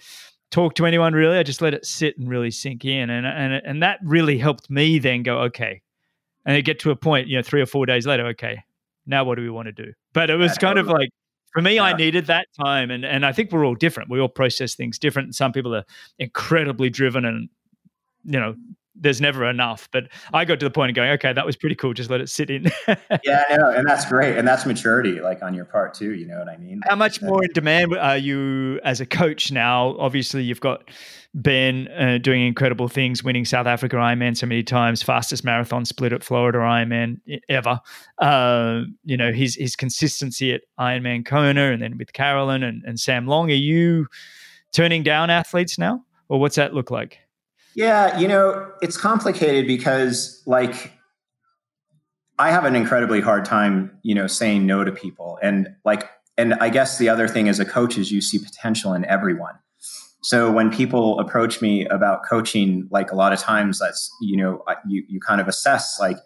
talk 0.51 0.74
to 0.77 0.86
anyone 0.86 1.12
really. 1.12 1.36
I 1.36 1.43
just 1.43 1.60
let 1.60 1.74
it 1.74 1.85
sit 1.85 2.16
and 2.16 2.31
really 2.31 2.51
sink 2.51 2.86
in. 2.86 3.10
And 3.10 3.27
and 3.27 3.52
and 3.52 3.82
that 3.82 3.98
really 4.02 4.39
helped 4.39 4.70
me 4.70 4.98
then 4.98 5.23
go, 5.23 5.40
okay. 5.40 5.82
And 6.47 6.56
I 6.56 6.62
get 6.62 6.78
to 6.81 6.90
a 6.90 6.97
point, 6.97 7.28
you 7.28 7.36
know, 7.36 7.43
three 7.43 7.60
or 7.60 7.66
four 7.66 7.85
days 7.85 8.06
later, 8.06 8.27
okay, 8.28 8.62
now 9.07 9.24
what 9.24 9.37
do 9.37 9.43
we 9.43 9.51
want 9.51 9.66
to 9.66 9.73
do? 9.73 9.93
But 10.12 10.31
it 10.31 10.37
was 10.37 10.57
kind 10.59 10.79
of 10.79 10.87
like 10.87 11.09
for 11.53 11.62
me. 11.62 11.79
I 11.79 11.93
needed 11.95 12.27
that 12.27 12.47
time. 12.59 12.91
And 12.91 13.05
and 13.05 13.24
I 13.24 13.33
think 13.33 13.53
we're 13.53 13.65
all 13.65 13.74
different. 13.74 14.11
We 14.11 14.20
all 14.20 14.29
process 14.29 14.74
things 14.74 14.99
different. 14.99 15.35
Some 15.35 15.53
people 15.53 15.74
are 15.74 15.85
incredibly 16.19 16.91
driven 16.91 17.24
and 17.24 17.49
you 18.24 18.39
know 18.39 18.55
there's 18.94 19.20
never 19.20 19.48
enough. 19.48 19.89
But 19.93 20.09
I 20.32 20.44
got 20.44 20.60
to 20.60 20.66
the 20.66 20.70
point 20.70 20.90
of 20.90 20.97
going, 20.97 21.10
okay, 21.12 21.32
that 21.32 21.47
was 21.47 21.56
pretty 21.56 21.74
cool. 21.74 21.94
Just 21.94 22.10
let 22.10 22.20
it 22.20 22.28
sit 22.28 22.51
in. 22.51 22.70
yeah, 23.24 23.44
I 23.48 23.56
know, 23.56 23.70
and 23.70 23.86
that's 23.86 24.05
great, 24.06 24.36
and 24.36 24.47
that's 24.47 24.66
maturity, 24.66 25.20
like 25.20 25.43
on 25.43 25.55
your 25.55 25.64
part 25.64 25.94
too. 25.94 26.14
You 26.14 26.27
know 26.27 26.39
what 26.39 26.48
I 26.48 26.56
mean? 26.56 26.81
How 26.85 26.97
much 26.97 27.23
more 27.23 27.43
in 27.43 27.51
demand 27.52 27.97
are 27.97 28.16
you 28.16 28.81
as 28.85 29.01
a 29.01 29.06
coach 29.06 29.51
now? 29.51 29.97
Obviously, 29.98 30.43
you've 30.43 30.60
got 30.60 30.89
Ben 31.35 31.89
uh, 31.89 32.19
doing 32.19 32.47
incredible 32.47 32.89
things, 32.89 33.24
winning 33.24 33.44
South 33.44 33.66
Africa 33.66 33.97
Ironman 33.97 34.36
so 34.36 34.47
many 34.47 34.62
times, 34.62 35.02
fastest 35.02 35.44
marathon 35.44 35.85
split 35.85 36.12
at 36.12 36.23
Florida 36.23 36.59
Ironman 36.59 37.20
ever. 37.48 37.81
Uh, 38.19 38.82
you 39.05 39.16
know 39.16 39.32
his 39.32 39.55
his 39.56 39.77
consistency 39.77 40.52
at 40.52 40.62
Ironman 40.78 41.24
Kona, 41.24 41.73
and 41.73 41.82
then 41.82 41.97
with 41.97 42.12
Caroline 42.12 42.62
and, 42.62 42.82
and 42.85 43.01
Sam 43.01 43.27
Long. 43.27 43.51
Are 43.51 43.55
you 43.55 44.06
turning 44.73 45.02
down 45.02 45.31
athletes 45.31 45.78
now, 45.78 46.05
or 46.28 46.39
what's 46.39 46.56
that 46.56 46.74
look 46.74 46.90
like? 46.90 47.19
Yeah, 47.74 48.19
you 48.19 48.28
know, 48.28 48.70
it's 48.82 48.97
complicated 48.97 49.66
because 49.66 50.43
like 50.47 50.93
I 52.39 52.51
have 52.51 52.65
an 52.65 52.74
incredibly 52.74 53.20
hard 53.20 53.44
time, 53.44 53.99
you 54.03 54.15
know, 54.15 54.27
saying 54.27 54.66
no 54.66 54.85
to 54.85 54.93
people. 54.93 55.39
And 55.43 55.69
like 55.85 56.09
and 56.39 56.55
I 56.55 56.70
guess 56.70 56.99
the 56.99 57.09
other 57.09 57.28
thing 57.28 57.49
as 57.49 57.61
a 57.61 57.65
coach 57.65 57.99
is 57.99 58.11
you 58.11 58.20
see 58.20 58.39
potential 58.39 58.94
in 58.94 59.05
everyone. 59.05 59.55
So 60.23 60.51
when 60.53 60.70
people 60.70 61.19
approach 61.19 61.61
me 61.61 61.85
about 61.86 62.20
coaching, 62.28 62.89
like 62.90 63.11
a 63.11 63.16
lot 63.16 63.32
of 63.32 63.40
times 63.40 63.81
that's, 63.81 64.11
you 64.20 64.36
know, 64.36 64.62
you 64.86 65.05
you 65.09 65.20
kind 65.20 65.40
of 65.40 65.49
assess 65.49 65.99
like 66.01 66.16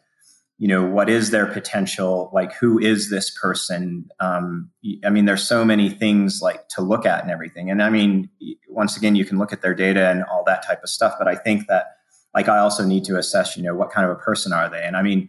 you 0.59 0.69
know 0.69 0.85
what 0.85 1.11
is 1.11 1.31
their 1.31 1.47
potential? 1.47 2.31
Like 2.33 2.55
who 2.55 2.78
is 2.78 3.11
this 3.11 3.31
person? 3.31 4.09
Um, 4.20 4.70
i 5.05 5.11
mean 5.11 5.27
there's 5.27 5.47
so 5.47 5.65
many 5.65 5.91
things 5.91 6.41
like 6.41 6.69
to 6.69 6.81
look 6.81 7.05
at 7.05 7.23
and 7.23 7.31
everything. 7.31 7.70
And 7.70 7.83
i 7.83 7.91
mean 7.91 8.31
once 8.69 8.97
again 8.97 9.16
you 9.16 9.24
can 9.24 9.39
look 9.39 9.53
at 9.53 9.62
their 9.62 9.74
data 9.74 10.09
and 10.11 10.24
all 10.24 10.45
that 10.45 10.66
type 10.66 10.83
of 10.83 10.89
stuff 10.89 11.15
but 11.19 11.28
i 11.28 11.35
think 11.35 11.66
that 11.69 11.97
like 12.35 12.49
i 12.49 12.59
also 12.59 12.85
need 12.85 13.05
to 13.05 13.16
assess 13.16 13.57
you 13.57 13.62
know 13.62 13.74
what 13.74 13.91
kind 13.91 14.05
of 14.05 14.11
a 14.11 14.20
person 14.20 14.53
are 14.53 14.69
they? 14.69 14.83
And 14.83 14.97
i 14.97 15.03
mean 15.03 15.28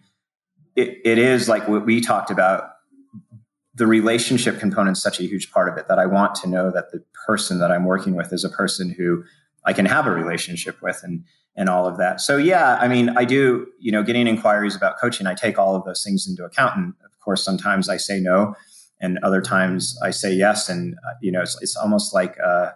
it, 0.75 0.99
it 1.03 1.17
is 1.17 1.49
like 1.49 1.67
what 1.67 1.85
we 1.85 1.99
talked 2.01 2.29
about 2.29 2.71
the 3.73 3.87
relationship 3.87 4.59
component 4.59 4.97
is 4.97 5.03
such 5.03 5.19
a 5.19 5.23
huge 5.23 5.51
part 5.51 5.69
of 5.69 5.77
it 5.77 5.87
that 5.87 5.99
i 5.99 6.05
want 6.05 6.35
to 6.35 6.49
know 6.49 6.71
that 6.71 6.91
the 6.91 7.03
person 7.25 7.59
that 7.59 7.71
i'm 7.71 7.85
working 7.85 8.15
with 8.15 8.31
is 8.31 8.43
a 8.43 8.49
person 8.49 8.89
who 8.89 9.23
I 9.67 9.73
can 9.73 9.85
have 9.85 10.07
a 10.07 10.11
relationship 10.11 10.81
with 10.81 11.01
and 11.03 11.23
and 11.57 11.69
all 11.69 11.87
of 11.87 11.97
that. 11.97 12.21
So 12.21 12.37
yeah, 12.37 12.77
I 12.79 12.87
mean, 12.87 13.09
I 13.17 13.25
do, 13.25 13.67
you 13.79 13.91
know, 13.91 14.03
getting 14.03 14.27
inquiries 14.27 14.75
about 14.75 14.99
coaching, 14.99 15.27
I 15.27 15.33
take 15.33 15.59
all 15.59 15.75
of 15.75 15.83
those 15.85 16.03
things 16.03 16.27
into 16.27 16.45
account. 16.45 16.77
And 16.77 16.93
of 17.03 17.19
course, 17.19 17.43
sometimes 17.43 17.89
I 17.89 17.97
say 17.97 18.19
no, 18.19 18.55
and 19.01 19.19
other 19.23 19.41
times 19.41 19.99
I 20.01 20.11
say 20.11 20.33
yes. 20.33 20.69
And 20.69 20.93
uh, 20.95 21.13
you 21.21 21.31
know, 21.31 21.41
it's, 21.41 21.61
it's 21.61 21.75
almost 21.75 22.13
like 22.13 22.37
uh, 22.43 22.71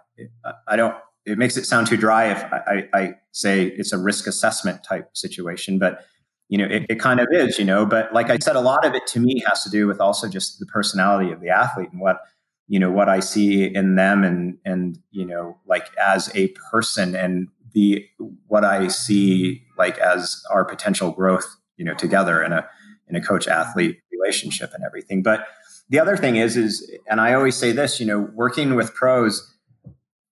I 0.68 0.76
don't. 0.76 0.94
It 1.24 1.38
makes 1.38 1.56
it 1.56 1.66
sound 1.66 1.86
too 1.86 1.96
dry 1.96 2.32
if 2.32 2.42
I, 2.52 2.88
I, 2.92 3.14
say 3.30 3.66
it's 3.66 3.92
a 3.92 3.98
risk 3.98 4.26
assessment 4.26 4.82
type 4.82 5.08
situation, 5.16 5.78
but 5.78 6.04
you 6.48 6.58
know, 6.58 6.64
it, 6.64 6.84
it 6.90 6.96
kind 6.96 7.20
of 7.20 7.28
is, 7.30 7.60
you 7.60 7.64
know. 7.64 7.86
But 7.86 8.12
like 8.12 8.28
I 8.28 8.38
said, 8.38 8.56
a 8.56 8.60
lot 8.60 8.84
of 8.84 8.94
it 8.94 9.06
to 9.06 9.20
me 9.20 9.42
has 9.46 9.62
to 9.62 9.70
do 9.70 9.86
with 9.86 10.00
also 10.00 10.28
just 10.28 10.58
the 10.58 10.66
personality 10.66 11.30
of 11.30 11.40
the 11.40 11.48
athlete 11.48 11.90
and 11.92 12.00
what 12.00 12.18
you 12.72 12.78
know 12.78 12.90
what 12.90 13.10
I 13.10 13.20
see 13.20 13.64
in 13.64 13.96
them 13.96 14.24
and 14.24 14.56
and 14.64 14.98
you 15.10 15.26
know 15.26 15.58
like 15.66 15.94
as 15.98 16.34
a 16.34 16.48
person 16.70 17.14
and 17.14 17.48
the 17.74 18.02
what 18.46 18.64
I 18.64 18.88
see 18.88 19.62
like 19.76 19.98
as 19.98 20.42
our 20.50 20.64
potential 20.64 21.10
growth, 21.10 21.44
you 21.76 21.84
know, 21.84 21.92
together 21.92 22.42
in 22.42 22.50
a 22.50 22.66
in 23.08 23.14
a 23.14 23.20
coach 23.20 23.46
athlete 23.46 24.00
relationship 24.10 24.72
and 24.72 24.82
everything. 24.84 25.22
But 25.22 25.46
the 25.90 25.98
other 25.98 26.16
thing 26.16 26.36
is 26.36 26.56
is 26.56 26.90
and 27.06 27.20
I 27.20 27.34
always 27.34 27.56
say 27.56 27.72
this, 27.72 28.00
you 28.00 28.06
know, 28.06 28.30
working 28.34 28.74
with 28.74 28.94
pros 28.94 29.54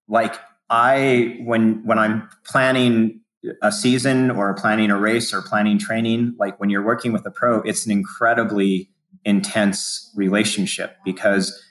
like 0.07 0.33
I 0.67 1.37
when 1.43 1.85
when 1.85 1.99
I'm 1.99 2.27
planning 2.43 3.21
a 3.61 3.71
season 3.71 4.31
or 4.31 4.55
planning 4.55 4.89
a 4.89 4.97
race 4.97 5.31
or 5.31 5.43
planning 5.43 5.77
training, 5.77 6.33
like 6.39 6.59
when 6.59 6.71
you're 6.71 6.83
working 6.83 7.13
with 7.13 7.23
a 7.27 7.31
pro, 7.31 7.61
it's 7.61 7.85
an 7.85 7.91
incredibly 7.91 8.89
intense 9.25 10.11
relationship 10.15 10.97
because 11.05 11.63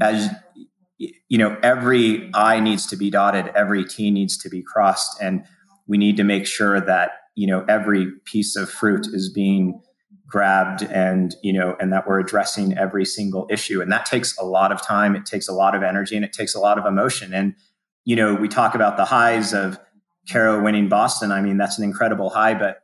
as 0.00 0.30
you 0.98 1.38
know, 1.38 1.58
every 1.62 2.30
I 2.34 2.60
needs 2.60 2.86
to 2.86 2.96
be 2.96 3.10
dotted, 3.10 3.48
every 3.54 3.84
T 3.84 4.10
needs 4.10 4.38
to 4.38 4.48
be 4.48 4.62
crossed, 4.62 5.20
and 5.20 5.44
we 5.86 5.98
need 5.98 6.16
to 6.16 6.24
make 6.24 6.46
sure 6.46 6.80
that 6.80 7.12
you 7.34 7.46
know 7.46 7.64
every 7.68 8.10
piece 8.24 8.56
of 8.56 8.70
fruit 8.70 9.06
is 9.06 9.30
being 9.32 9.80
grabbed 10.26 10.82
and 10.82 11.36
you 11.42 11.52
know 11.52 11.76
and 11.78 11.92
that 11.92 12.06
we're 12.06 12.18
addressing 12.18 12.76
every 12.76 13.04
single 13.04 13.46
issue. 13.50 13.80
And 13.80 13.92
that 13.92 14.06
takes 14.06 14.36
a 14.38 14.44
lot 14.44 14.72
of 14.72 14.82
time 14.82 15.14
it 15.14 15.26
takes 15.26 15.48
a 15.48 15.52
lot 15.52 15.74
of 15.74 15.82
energy 15.82 16.16
and 16.16 16.24
it 16.24 16.32
takes 16.32 16.54
a 16.54 16.60
lot 16.60 16.78
of 16.78 16.86
emotion. 16.86 17.32
And 17.32 17.54
you 18.04 18.16
know 18.16 18.34
we 18.34 18.48
talk 18.48 18.74
about 18.74 18.96
the 18.96 19.04
highs 19.04 19.52
of 19.52 19.78
Caro 20.30 20.62
winning 20.62 20.88
Boston. 20.88 21.30
I 21.30 21.40
mean 21.42 21.58
that's 21.58 21.78
an 21.78 21.84
incredible 21.84 22.30
high 22.30 22.54
but 22.54 22.82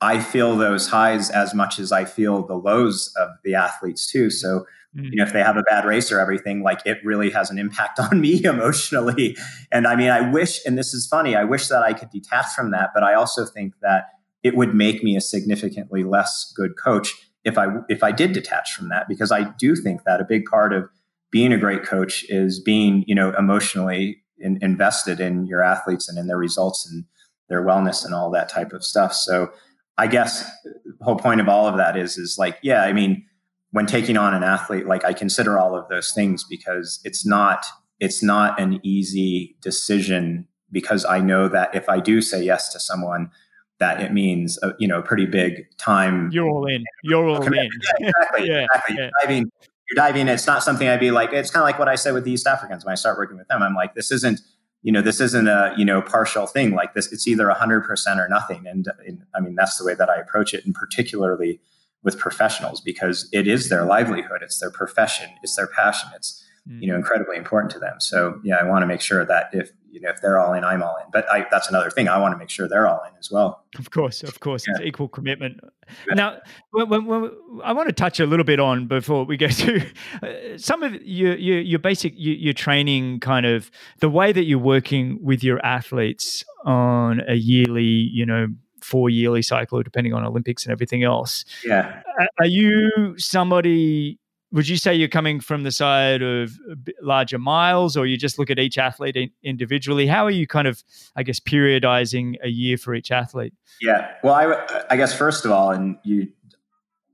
I 0.00 0.20
feel 0.20 0.56
those 0.56 0.88
highs 0.88 1.30
as 1.30 1.54
much 1.54 1.78
as 1.78 1.92
I 1.92 2.04
feel 2.04 2.44
the 2.44 2.56
lows 2.56 3.12
of 3.16 3.30
the 3.44 3.54
athletes 3.54 4.10
too. 4.10 4.30
So 4.30 4.66
mm. 4.96 5.04
you 5.10 5.16
know 5.16 5.24
if 5.24 5.32
they 5.32 5.42
have 5.42 5.56
a 5.56 5.62
bad 5.62 5.84
race 5.84 6.10
or 6.10 6.20
everything 6.20 6.62
like 6.62 6.80
it 6.84 6.98
really 7.04 7.30
has 7.30 7.50
an 7.50 7.58
impact 7.58 7.98
on 8.10 8.20
me 8.20 8.44
emotionally 8.44 9.36
and 9.70 9.86
i 9.86 9.96
mean 9.96 10.10
i 10.10 10.30
wish 10.30 10.60
and 10.64 10.78
this 10.78 10.94
is 10.94 11.06
funny 11.06 11.36
i 11.36 11.44
wish 11.44 11.68
that 11.68 11.82
i 11.82 11.92
could 11.92 12.10
detach 12.10 12.46
from 12.54 12.70
that 12.70 12.90
but 12.94 13.02
i 13.02 13.14
also 13.14 13.44
think 13.44 13.74
that 13.82 14.04
it 14.42 14.56
would 14.56 14.74
make 14.74 15.02
me 15.02 15.16
a 15.16 15.20
significantly 15.20 16.02
less 16.04 16.52
good 16.56 16.76
coach 16.76 17.14
if 17.44 17.58
i 17.58 17.66
if 17.88 18.02
i 18.02 18.12
did 18.12 18.32
detach 18.32 18.72
from 18.72 18.88
that 18.88 19.08
because 19.08 19.32
i 19.32 19.44
do 19.58 19.74
think 19.74 20.04
that 20.04 20.20
a 20.20 20.24
big 20.24 20.44
part 20.44 20.72
of 20.72 20.88
being 21.30 21.52
a 21.52 21.58
great 21.58 21.82
coach 21.82 22.24
is 22.28 22.60
being 22.60 23.04
you 23.06 23.14
know 23.14 23.32
emotionally 23.38 24.22
in, 24.38 24.58
invested 24.62 25.20
in 25.20 25.46
your 25.46 25.62
athletes 25.62 26.08
and 26.08 26.18
in 26.18 26.26
their 26.26 26.36
results 26.36 26.88
and 26.90 27.04
their 27.48 27.64
wellness 27.64 28.04
and 28.04 28.14
all 28.14 28.30
that 28.30 28.48
type 28.48 28.72
of 28.72 28.84
stuff 28.84 29.12
so 29.12 29.50
i 29.98 30.06
guess 30.06 30.50
the 30.64 31.04
whole 31.04 31.16
point 31.16 31.40
of 31.40 31.48
all 31.48 31.66
of 31.66 31.76
that 31.76 31.96
is 31.96 32.18
is 32.18 32.36
like 32.38 32.58
yeah 32.62 32.82
i 32.82 32.92
mean 32.92 33.24
when 33.72 33.86
taking 33.86 34.16
on 34.16 34.34
an 34.34 34.44
athlete, 34.44 34.86
like 34.86 35.04
I 35.04 35.12
consider 35.12 35.58
all 35.58 35.74
of 35.74 35.88
those 35.88 36.12
things 36.12 36.44
because 36.44 37.00
it's 37.04 37.26
not 37.26 37.66
it's 37.98 38.22
not 38.22 38.60
an 38.60 38.80
easy 38.82 39.56
decision 39.60 40.46
because 40.70 41.04
I 41.04 41.20
know 41.20 41.48
that 41.48 41.74
if 41.74 41.88
I 41.88 42.00
do 42.00 42.20
say 42.20 42.42
yes 42.42 42.72
to 42.72 42.80
someone, 42.80 43.30
that 43.78 44.00
it 44.00 44.12
means 44.12 44.58
a, 44.62 44.74
you 44.78 44.86
know 44.86 44.98
a 44.98 45.02
pretty 45.02 45.26
big 45.26 45.64
time. 45.78 46.30
You're 46.32 46.48
all 46.48 46.66
in. 46.66 46.84
You're 47.02 47.26
all 47.28 47.42
in. 47.42 47.52
Yeah, 48.00 48.08
exactly. 48.08 48.48
yeah, 48.48 48.64
exactly. 48.64 48.96
Yeah. 48.96 49.02
You're 49.02 49.10
diving. 49.20 49.50
You're 49.90 49.96
diving. 49.96 50.28
It's 50.28 50.46
not 50.46 50.62
something 50.62 50.88
I'd 50.88 51.00
be 51.00 51.10
like. 51.10 51.32
It's 51.32 51.50
kind 51.50 51.62
of 51.62 51.66
like 51.66 51.78
what 51.78 51.88
I 51.88 51.96
said 51.96 52.14
with 52.14 52.24
the 52.24 52.32
East 52.32 52.46
Africans 52.46 52.84
when 52.84 52.92
I 52.92 52.96
start 52.96 53.18
working 53.18 53.36
with 53.36 53.48
them. 53.48 53.62
I'm 53.62 53.74
like, 53.74 53.94
this 53.94 54.12
isn't 54.12 54.40
you 54.82 54.92
know 54.92 55.00
this 55.00 55.20
isn't 55.20 55.48
a 55.48 55.74
you 55.76 55.84
know 55.84 56.02
partial 56.02 56.46
thing 56.46 56.72
like 56.72 56.94
this. 56.94 57.10
It's 57.12 57.26
either 57.26 57.48
hundred 57.50 57.84
percent 57.84 58.20
or 58.20 58.28
nothing. 58.28 58.66
And, 58.66 58.86
and 59.06 59.24
I 59.34 59.40
mean 59.40 59.54
that's 59.54 59.78
the 59.78 59.84
way 59.84 59.94
that 59.94 60.10
I 60.10 60.16
approach 60.16 60.52
it, 60.52 60.66
and 60.66 60.74
particularly 60.74 61.60
with 62.02 62.18
professionals 62.18 62.80
because 62.80 63.28
it 63.32 63.46
is 63.46 63.68
their 63.68 63.84
livelihood, 63.84 64.42
it's 64.42 64.58
their 64.58 64.70
profession, 64.70 65.28
it's 65.42 65.56
their 65.56 65.68
passion, 65.68 66.10
it's 66.14 66.42
you 66.66 66.86
know 66.88 66.94
mm. 66.94 66.98
incredibly 66.98 67.36
important 67.36 67.72
to 67.72 67.78
them. 67.78 67.94
So 67.98 68.40
yeah, 68.44 68.56
I 68.56 68.64
want 68.64 68.82
to 68.82 68.86
make 68.86 69.00
sure 69.00 69.24
that 69.24 69.50
if 69.52 69.70
you 69.90 70.00
know 70.00 70.10
if 70.10 70.20
they're 70.20 70.38
all 70.38 70.54
in, 70.54 70.64
I'm 70.64 70.82
all 70.82 70.96
in. 70.96 71.06
But 71.12 71.30
I, 71.30 71.46
that's 71.50 71.68
another 71.68 71.90
thing. 71.90 72.08
I 72.08 72.18
want 72.18 72.34
to 72.34 72.38
make 72.38 72.50
sure 72.50 72.68
they're 72.68 72.86
all 72.86 73.02
in 73.08 73.16
as 73.18 73.30
well. 73.30 73.64
Of 73.78 73.90
course, 73.90 74.22
of 74.22 74.38
course, 74.40 74.64
yeah. 74.66 74.74
it's 74.76 74.86
equal 74.86 75.08
commitment. 75.08 75.60
Yeah. 76.06 76.14
Now, 76.14 76.38
when, 76.70 76.88
when, 76.88 77.06
when, 77.06 77.30
I 77.64 77.72
want 77.72 77.88
to 77.88 77.92
touch 77.92 78.20
a 78.20 78.26
little 78.26 78.44
bit 78.44 78.60
on 78.60 78.86
before 78.86 79.24
we 79.24 79.36
go 79.36 79.48
to 79.48 79.86
uh, 80.22 80.56
some 80.56 80.82
of 80.82 80.94
your 81.02 81.36
your, 81.36 81.60
your 81.60 81.78
basic 81.78 82.14
your, 82.16 82.36
your 82.36 82.54
training, 82.54 83.20
kind 83.20 83.44
of 83.44 83.70
the 83.98 84.08
way 84.08 84.32
that 84.32 84.44
you're 84.44 84.58
working 84.58 85.18
with 85.20 85.42
your 85.42 85.64
athletes 85.64 86.44
on 86.64 87.22
a 87.28 87.34
yearly, 87.34 87.82
you 87.82 88.24
know, 88.24 88.46
four 88.82 89.10
yearly 89.10 89.42
cycle, 89.42 89.82
depending 89.82 90.12
on 90.12 90.24
Olympics 90.24 90.64
and 90.64 90.72
everything 90.72 91.02
else. 91.02 91.44
Yeah. 91.64 92.02
Are 92.38 92.46
you 92.46 93.14
somebody? 93.18 94.18
Would 94.52 94.68
you 94.68 94.76
say 94.76 94.94
you're 94.94 95.08
coming 95.08 95.40
from 95.40 95.62
the 95.62 95.72
side 95.72 96.20
of 96.20 96.58
larger 97.00 97.38
miles, 97.38 97.96
or 97.96 98.04
you 98.04 98.18
just 98.18 98.38
look 98.38 98.50
at 98.50 98.58
each 98.58 98.76
athlete 98.76 99.32
individually? 99.42 100.06
How 100.06 100.26
are 100.26 100.30
you 100.30 100.46
kind 100.46 100.68
of, 100.68 100.82
I 101.16 101.22
guess, 101.22 101.40
periodizing 101.40 102.36
a 102.42 102.48
year 102.48 102.76
for 102.76 102.94
each 102.94 103.10
athlete? 103.10 103.54
Yeah. 103.80 104.10
Well, 104.22 104.34
I, 104.34 104.84
I 104.90 104.96
guess 104.96 105.14
first 105.16 105.46
of 105.46 105.52
all, 105.52 105.70
and 105.70 105.96
you, 106.04 106.28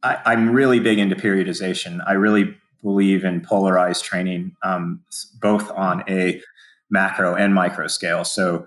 I, 0.02 0.18
I'm 0.26 0.50
really 0.50 0.80
big 0.80 0.98
into 0.98 1.14
periodization. 1.14 2.00
I 2.04 2.14
really 2.14 2.56
believe 2.82 3.22
in 3.24 3.40
polarized 3.40 4.04
training, 4.04 4.56
um, 4.64 5.04
both 5.40 5.70
on 5.70 6.02
a 6.08 6.42
macro 6.90 7.36
and 7.36 7.54
micro 7.54 7.86
scale. 7.86 8.24
So, 8.24 8.66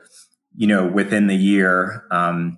you 0.55 0.67
know, 0.67 0.85
within 0.85 1.27
the 1.27 1.35
year, 1.35 2.05
um, 2.11 2.57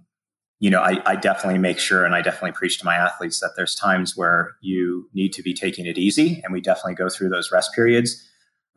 you 0.64 0.70
know, 0.70 0.80
I, 0.80 1.02
I, 1.06 1.18
definitely 1.18 1.60
make 1.60 1.78
sure 1.78 2.06
and 2.06 2.16
I 2.16 2.22
definitely 2.22 2.54
preach 2.54 2.80
to 2.80 2.86
my 2.86 2.96
athletes 2.96 3.42
that 3.42 3.52
there's 3.58 3.76
times 3.76 4.16
where 4.16 4.56
you 4.62 5.10
need 5.14 5.34
to 5.34 5.44
be 5.44 5.54
taking 5.54 5.86
it 5.86 5.98
easy. 5.98 6.40
And 6.42 6.54
we 6.54 6.62
definitely 6.62 6.96
go 6.96 7.10
through 7.10 7.32
those 7.32 7.52
rest 7.52 7.74
periods. 7.76 8.26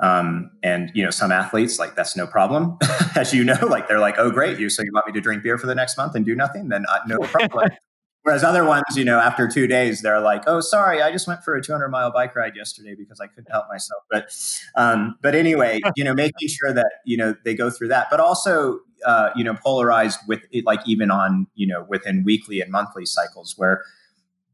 Um, 0.01 0.51
and, 0.65 0.91
you 0.95 1.05
know, 1.05 1.13
some 1.13 1.31
athletes, 1.31 1.79
like, 1.79 1.95
that's 1.95 2.17
no 2.17 2.27
problem. 2.27 2.77
As 3.15 3.33
you 3.33 3.45
know, 3.45 3.57
like, 3.71 3.87
they're 3.87 4.01
like, 4.01 4.17
oh, 4.19 4.33
great. 4.33 4.59
You, 4.59 4.69
so 4.69 4.83
you 4.83 4.91
want 4.93 5.07
me 5.07 5.13
to 5.13 5.21
drink 5.21 5.45
beer 5.45 5.59
for 5.59 5.69
the 5.69 5.77
next 5.77 5.97
month 5.97 6.17
and 6.17 6.25
do 6.25 6.35
nothing? 6.35 6.71
Then 6.71 6.87
uh, 6.91 6.99
no 7.07 7.21
problem. 7.21 7.71
Whereas 8.23 8.43
other 8.43 8.65
ones, 8.65 8.83
you 8.97 9.05
know, 9.05 9.21
after 9.21 9.47
two 9.47 9.69
days, 9.69 10.03
they're 10.03 10.19
like, 10.19 10.43
"Oh, 10.49 10.59
sorry, 10.59 11.01
I 11.01 11.13
just 11.13 11.29
went 11.29 11.45
for 11.45 11.55
a 11.55 11.63
200 11.63 11.89
mile 11.91 12.11
bike 12.11 12.35
ride 12.35 12.57
yesterday 12.57 12.97
because 12.99 13.21
I 13.21 13.29
couldn't 13.29 13.53
help 13.53 13.67
myself." 13.69 14.03
But, 14.11 14.35
um, 14.75 15.17
but 15.23 15.37
anyway, 15.37 15.81
you 15.97 16.03
know, 16.03 16.13
making 16.13 16.49
sure 16.49 16.73
that 16.73 16.91
you 17.05 17.17
know 17.17 17.37
they 17.45 17.55
go 17.55 17.71
through 17.71 17.87
that, 17.87 18.09
but 18.11 18.19
also, 18.19 18.81
uh, 19.05 19.31
you 19.37 19.45
know, 19.45 19.55
polarized 19.55 20.21
with 20.27 20.43
it, 20.53 20.65
like 20.65 20.81
even 20.87 21.11
on 21.11 21.47
you 21.55 21.67
know 21.67 21.87
within 21.89 22.25
weekly 22.25 22.61
and 22.61 22.71
monthly 22.71 23.07
cycles 23.07 23.55
where 23.57 23.83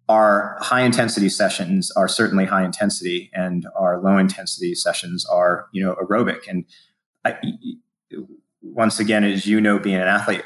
our 0.09 0.59
high 0.61 0.83
intensity 0.83 1.29
sessions 1.29 1.91
are 1.93 2.09
certainly 2.09 2.45
high 2.45 2.65
intensity 2.65 3.31
and 3.33 3.67
our 3.77 4.01
low 4.01 4.19
intensity 4.19 4.75
sessions 4.75 5.25
are 5.27 5.67
you 5.73 5.85
know 5.85 5.95
aerobic 5.95 6.49
and 6.49 6.65
I, 7.25 7.37
once 8.63 8.99
again 8.99 9.25
as 9.25 9.47
you 9.47 9.61
know 9.61 9.79
being 9.79 9.97
an 9.97 10.09
athlete 10.09 10.43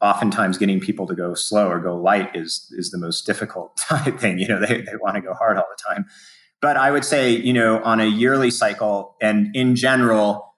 oftentimes 0.00 0.58
getting 0.58 0.80
people 0.80 1.06
to 1.06 1.14
go 1.14 1.34
slow 1.34 1.68
or 1.68 1.80
go 1.80 1.96
light 1.96 2.34
is 2.34 2.72
is 2.76 2.90
the 2.90 2.98
most 2.98 3.26
difficult 3.26 3.78
thing. 4.18 4.38
You 4.38 4.48
know, 4.48 4.60
they, 4.60 4.82
they 4.82 4.96
want 5.00 5.16
to 5.16 5.22
go 5.22 5.34
hard 5.34 5.56
all 5.56 5.66
the 5.70 5.94
time. 5.94 6.06
But 6.60 6.76
I 6.76 6.90
would 6.90 7.04
say, 7.04 7.30
you 7.30 7.52
know, 7.52 7.82
on 7.82 8.00
a 8.00 8.06
yearly 8.06 8.50
cycle 8.50 9.16
and 9.20 9.54
in 9.54 9.76
general, 9.76 10.55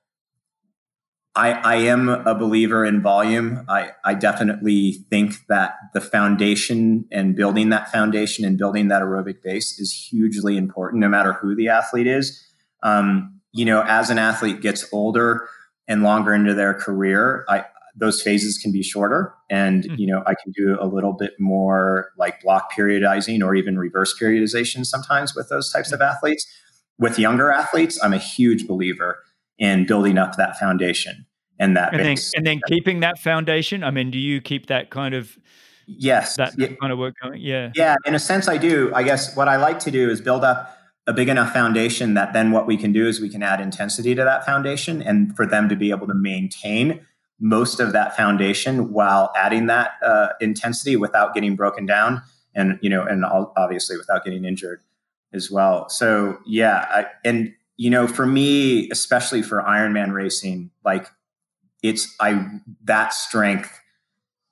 I, 1.35 1.53
I 1.53 1.75
am 1.77 2.09
a 2.09 2.35
believer 2.35 2.85
in 2.85 3.01
volume. 3.01 3.65
I, 3.69 3.93
I 4.05 4.15
definitely 4.15 5.05
think 5.09 5.47
that 5.49 5.75
the 5.95 6.01
foundation 6.01 7.07
and 7.13 7.37
building 7.37 7.69
that 7.69 7.93
foundation 7.93 8.45
and 8.45 8.59
building 8.59 8.89
that 8.89 9.03
aerobic 9.03 9.43
base 9.43 9.79
is 9.79 9.93
hugely 9.93 10.57
important, 10.57 11.01
no 11.01 11.09
matter 11.09 11.35
who 11.35 11.55
the 11.55 11.69
athlete 11.69 12.09
is. 12.09 12.45
Um, 12.83 13.41
you 13.53 13.65
know, 13.65 13.85
as 13.87 14.11
an 14.11 14.19
athlete 14.19 14.61
gets 14.61 14.87
older 14.93 15.49
and 15.87 16.03
longer 16.03 16.35
into 16.35 16.55
their 16.55 16.75
career, 16.75 17.45
I, 17.49 17.65
those 17.99 18.23
phases 18.23 18.59
can 18.59 18.73
be 18.73 18.83
shorter 18.83 19.35
and 19.51 19.85
mm-hmm. 19.85 19.95
you 19.99 20.07
know 20.07 20.23
i 20.27 20.35
can 20.35 20.53
do 20.53 20.79
a 20.81 20.87
little 20.87 21.13
bit 21.13 21.33
more 21.39 22.13
like 22.17 22.41
block 22.43 22.73
periodizing 22.73 23.43
or 23.45 23.55
even 23.55 23.79
reverse 23.79 24.15
periodization 24.21 24.87
sometimes 24.87 25.35
with 25.35 25.49
those 25.49 25.73
types 25.73 25.93
of 25.93 26.01
athletes 26.01 26.47
with 26.99 27.19
younger 27.19 27.51
athletes 27.51 27.99
i'm 28.03 28.13
a 28.13 28.19
huge 28.19 28.67
believer 28.67 29.19
in 29.59 29.87
building 29.87 30.19
up 30.19 30.37
that 30.37 30.59
foundation 30.59 31.27
and 31.59 31.77
that 31.77 31.93
and 31.93 32.05
then, 32.05 32.17
and 32.37 32.47
then 32.47 32.61
keeping 32.67 33.01
that 33.01 33.19
foundation? 33.19 33.85
I 33.85 33.91
mean 33.91 34.11
do 34.11 34.19
you 34.19 34.41
keep 34.41 34.67
that 34.67 34.91
kind 34.91 35.15
of 35.15 35.39
yes. 35.87 36.37
that 36.37 36.55
yeah. 36.59 36.69
kind 36.81 36.93
of 36.93 36.99
work 36.99 37.15
going? 37.23 37.41
Yeah. 37.41 37.73
Yeah 37.75 37.97
in 38.07 38.15
a 38.15 38.19
sense 38.19 38.49
i 38.49 38.57
do. 38.59 38.93
I 38.95 39.03
guess 39.03 39.37
what 39.37 39.49
i 39.49 39.57
like 39.57 39.79
to 39.81 39.91
do 39.91 40.11
is 40.11 40.21
build 40.21 40.45
up 40.45 40.75
a 41.09 41.13
big 41.13 41.31
enough 41.31 41.55
foundation 41.55 42.13
that 42.15 42.35
then 42.35 42.53
what 42.53 42.67
we 42.67 42.77
can 42.77 42.93
do 42.93 43.09
is 43.09 43.19
we 43.19 43.31
can 43.31 43.43
add 43.43 43.63
intensity 43.63 44.15
to 44.15 44.23
that 44.25 44.45
foundation 44.45 45.01
and 45.01 45.35
for 45.35 45.47
them 45.47 45.67
to 45.71 45.75
be 45.75 45.91
able 45.91 46.07
to 46.07 46.15
maintain 46.15 47.01
most 47.41 47.81
of 47.81 47.93
that 47.93 48.15
foundation 48.15 48.93
while 48.93 49.33
adding 49.35 49.67
that 49.67 49.93
uh, 50.05 50.29
intensity 50.41 50.97
without 50.97 51.35
getting 51.35 51.57
broken 51.57 51.87
down 51.87 52.21
and 52.55 52.79
you 52.83 52.91
know 52.91 53.03
and 53.03 53.25
obviously 53.25 53.97
without 53.97 54.23
getting 54.23 54.45
injured 54.45 54.83
as 55.33 55.51
well. 55.51 55.89
So 55.89 56.39
yeah 56.47 56.87
I, 56.91 57.07
and 57.25 57.55
you 57.79 57.89
know 57.89 58.07
for 58.07 58.27
me 58.27 58.91
especially 58.91 59.41
for 59.41 59.63
ironman 59.63 60.13
racing 60.13 60.71
like 60.85 61.09
it's 61.83 62.15
i 62.21 62.47
that 62.85 63.15
strength 63.15 63.81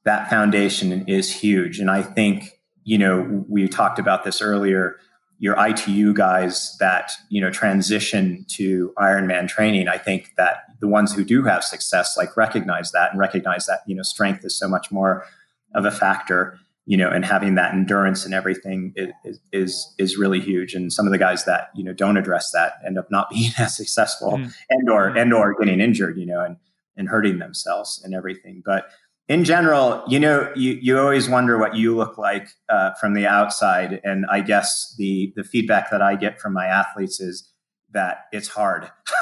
that 0.04 0.30
foundation 0.30 1.04
is 1.08 1.30
huge. 1.30 1.80
And 1.80 1.90
i 1.90 2.00
think 2.00 2.58
you 2.84 2.96
know 2.96 3.44
we 3.48 3.68
talked 3.68 3.98
about 3.98 4.24
this 4.24 4.40
earlier 4.40 4.96
your 5.38 5.56
itu 5.56 6.14
guys 6.14 6.74
that 6.80 7.12
you 7.28 7.40
know 7.40 7.50
transition 7.50 8.46
to 8.48 8.94
ironman 8.96 9.48
training 9.48 9.88
i 9.88 9.98
think 9.98 10.32
that 10.36 10.64
the 10.80 10.88
ones 10.88 11.12
who 11.12 11.24
do 11.24 11.42
have 11.42 11.62
success 11.62 12.16
like 12.16 12.36
recognize 12.36 12.92
that 12.92 13.10
and 13.10 13.20
recognize 13.20 13.66
that 13.66 13.80
you 13.86 13.94
know 13.94 14.02
strength 14.02 14.44
is 14.44 14.56
so 14.56 14.68
much 14.68 14.90
more 14.90 15.26
of 15.74 15.84
a 15.84 15.90
factor 15.90 16.58
you 16.86 16.96
know 16.96 17.10
and 17.10 17.24
having 17.24 17.56
that 17.56 17.74
endurance 17.74 18.24
and 18.24 18.32
everything 18.32 18.94
is 18.96 19.40
is 19.52 19.94
is 19.98 20.16
really 20.16 20.40
huge. 20.40 20.74
And 20.74 20.92
some 20.92 21.06
of 21.06 21.12
the 21.12 21.18
guys 21.18 21.44
that 21.44 21.68
you 21.74 21.84
know 21.84 21.92
don't 21.92 22.16
address 22.16 22.50
that 22.52 22.74
end 22.86 22.98
up 22.98 23.10
not 23.10 23.28
being 23.30 23.52
as 23.58 23.76
successful 23.76 24.32
mm. 24.32 24.52
and 24.70 24.90
or 24.90 25.08
and 25.08 25.32
or 25.32 25.54
getting 25.58 25.80
injured 25.80 26.16
you 26.16 26.26
know 26.26 26.40
and 26.40 26.56
and 26.96 27.08
hurting 27.08 27.38
themselves 27.38 28.00
and 28.04 28.14
everything. 28.14 28.62
But 28.64 28.86
in 29.28 29.44
general 29.44 30.04
you 30.06 30.20
know 30.20 30.50
you 30.54 30.78
you 30.80 30.98
always 30.98 31.28
wonder 31.28 31.58
what 31.58 31.74
you 31.74 31.96
look 31.96 32.16
like 32.16 32.48
uh, 32.68 32.92
from 33.00 33.14
the 33.14 33.26
outside. 33.26 34.00
And 34.04 34.24
i 34.30 34.40
guess 34.40 34.94
the 34.98 35.32
the 35.36 35.44
feedback 35.44 35.90
that 35.90 36.00
i 36.00 36.14
get 36.14 36.40
from 36.40 36.52
my 36.52 36.66
athletes 36.66 37.20
is 37.20 37.52
that 37.96 38.26
it's 38.30 38.48
hard. 38.48 38.90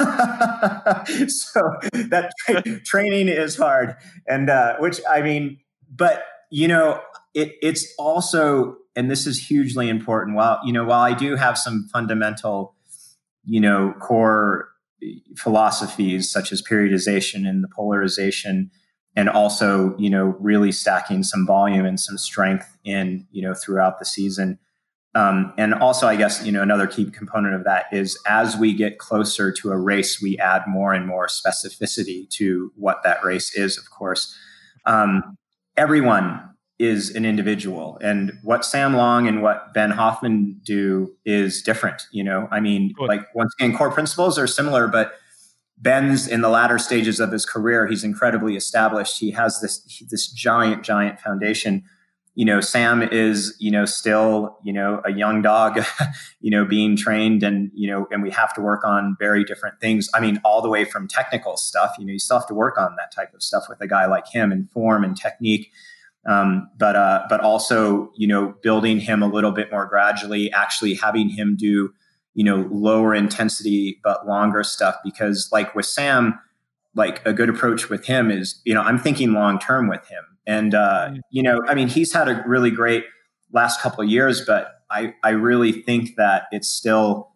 so 1.28 1.61
that 1.93 2.31
tra- 2.41 2.81
training 2.85 3.28
is 3.28 3.57
hard, 3.57 3.97
and 4.27 4.51
uh, 4.51 4.77
which 4.78 5.01
I 5.09 5.23
mean, 5.23 5.59
but 5.89 6.24
you 6.55 6.68
know, 6.68 7.01
it, 7.35 7.56
it's 7.60 7.93
also, 7.98 8.76
and 8.94 9.10
this 9.10 9.26
is 9.26 9.44
hugely 9.44 9.89
important. 9.89 10.36
While 10.36 10.60
you 10.64 10.72
know, 10.72 10.85
while 10.85 11.01
I 11.01 11.12
do 11.12 11.35
have 11.35 11.59
some 11.59 11.89
fundamental, 11.93 12.76
you 13.44 13.60
know, 13.60 13.93
core 14.01 14.68
philosophies 15.36 16.31
such 16.31 16.52
as 16.52 16.62
periodization 16.62 17.48
and 17.48 17.64
the 17.64 17.68
polarization 17.68 18.70
and 19.16 19.28
also 19.28 19.94
you 19.98 20.09
know 20.09 20.36
really 20.39 20.70
stacking 20.72 21.24
some 21.24 21.44
volume 21.44 21.85
and 21.85 22.01
some 22.01 22.16
strength 22.16 22.78
in 22.85 23.26
you 23.32 23.43
know 23.43 23.52
throughout 23.52 23.98
the 23.98 24.05
season 24.05 24.59
um, 25.16 25.52
and 25.56 25.74
also, 25.74 26.09
I 26.09 26.16
guess, 26.16 26.44
you 26.44 26.51
know, 26.51 26.60
another 26.60 26.89
key 26.89 27.09
component 27.09 27.55
of 27.55 27.62
that 27.62 27.86
is 27.93 28.18
as 28.26 28.56
we 28.56 28.74
get 28.74 28.98
closer 28.98 29.52
to 29.52 29.70
a 29.70 29.78
race, 29.78 30.20
we 30.20 30.36
add 30.39 30.62
more 30.66 30.93
and 30.93 31.06
more 31.06 31.28
specificity 31.28 32.28
to 32.31 32.72
what 32.74 33.05
that 33.05 33.24
race 33.24 33.55
is, 33.55 33.78
of 33.78 33.89
course. 33.90 34.36
Um, 34.86 35.36
everyone 35.76 36.40
is 36.78 37.14
an 37.14 37.24
individual. 37.24 37.98
And 38.02 38.32
what 38.42 38.64
Sam 38.64 38.94
Long 38.96 39.28
and 39.28 39.42
what 39.42 39.72
Ben 39.74 39.90
Hoffman 39.90 40.60
do 40.64 41.14
is 41.24 41.62
different. 41.62 42.06
You 42.10 42.24
know, 42.24 42.48
I 42.51 42.60
mean, 42.60 42.92
Good. 42.98 43.09
like 43.09 43.34
once 43.34 43.55
again, 43.59 43.76
core 43.76 43.90
principles 43.90 44.38
are 44.38 44.46
similar, 44.46 44.88
but 44.88 45.14
Ben's 45.78 46.26
in 46.26 46.40
the 46.40 46.48
latter 46.48 46.78
stages 46.78 47.20
of 47.20 47.32
his 47.32 47.44
career, 47.44 47.86
he's 47.86 48.05
incredibly 48.05 48.56
established. 48.56 49.18
He 49.18 49.30
has 49.32 49.60
this 49.60 50.02
this 50.10 50.28
giant, 50.28 50.82
giant 50.82 51.20
foundation 51.20 51.84
you 52.35 52.44
know, 52.44 52.61
Sam 52.61 53.02
is, 53.02 53.55
you 53.61 53.70
know, 53.70 53.85
still, 53.85 54.59
you 54.65 54.73
know, 54.73 55.01
a 55.05 55.12
young 55.12 55.40
dog, 55.40 55.85
you 56.40 56.51
know, 56.51 56.65
being 56.65 56.97
trained 56.97 57.44
and, 57.44 57.70
you 57.74 57.89
know, 57.89 58.09
and 58.11 58.23
we 58.23 58.31
have 58.31 58.52
to 58.55 58.61
work 58.61 58.85
on 58.85 59.16
very 59.20 59.44
different 59.44 59.81
things. 59.81 60.09
I 60.15 60.20
mean, 60.20 60.40
all 60.44 60.61
the 60.61 60.69
way 60.69 60.85
from 60.85 61.06
technical 61.06 61.56
stuff, 61.56 61.94
you 61.98 62.05
know, 62.05 62.12
you 62.12 62.19
still 62.19 62.39
have 62.39 62.48
to 62.48 62.55
work 62.55 62.77
on 62.77 62.97
that 62.97 63.12
type 63.12 63.35
of 63.35 63.43
stuff 63.43 63.65
with 63.69 63.81
a 63.81 63.86
guy 63.86 64.06
like 64.06 64.27
him 64.27 64.51
and 64.51 64.69
form 64.69 65.05
and 65.05 65.16
technique. 65.16 65.70
Um, 66.27 66.70
but, 66.77 66.97
uh, 66.97 67.27
but 67.28 67.40
also, 67.40 68.11
you 68.16 68.27
know, 68.27 68.55
building 68.62 68.98
him 68.98 69.23
a 69.23 69.28
little 69.28 69.52
bit 69.52 69.70
more 69.70 69.86
gradually, 69.86 70.51
actually 70.52 70.94
having 70.94 71.28
him 71.28 71.55
do, 71.55 71.93
you 72.35 72.43
know, 72.43 72.69
lower 72.73 73.15
intensity, 73.15 74.01
but 74.02 74.27
longer 74.27 74.65
stuff. 74.65 74.97
Because 75.05 75.48
like 75.52 75.74
with 75.77 75.86
Sam, 75.86 76.40
like 76.97 77.24
a 77.24 77.32
good 77.32 77.48
approach 77.48 77.89
with 77.90 78.06
him 78.06 78.31
is, 78.31 78.61
you 78.65 78.74
know, 78.74 78.81
I'm 78.81 78.98
thinking 78.98 79.32
long 79.32 79.61
term 79.61 79.86
with 79.86 80.09
him 80.09 80.24
and 80.47 80.75
uh, 80.75 81.09
mm. 81.11 81.21
you 81.31 81.43
know, 81.43 81.62
I 81.66 81.75
mean, 81.75 81.89
he's 81.89 82.12
had 82.12 82.29
a 82.29 82.43
really 82.47 82.71
great 82.71 83.05
last 83.53 83.81
couple 83.81 84.03
of 84.03 84.11
years, 84.11 84.45
but 84.47 84.83
I 84.91 85.15
I 85.23 85.31
really 85.31 85.73
think 85.73 86.16
that 86.16 86.45
it's 86.53 86.69
still 86.69 87.31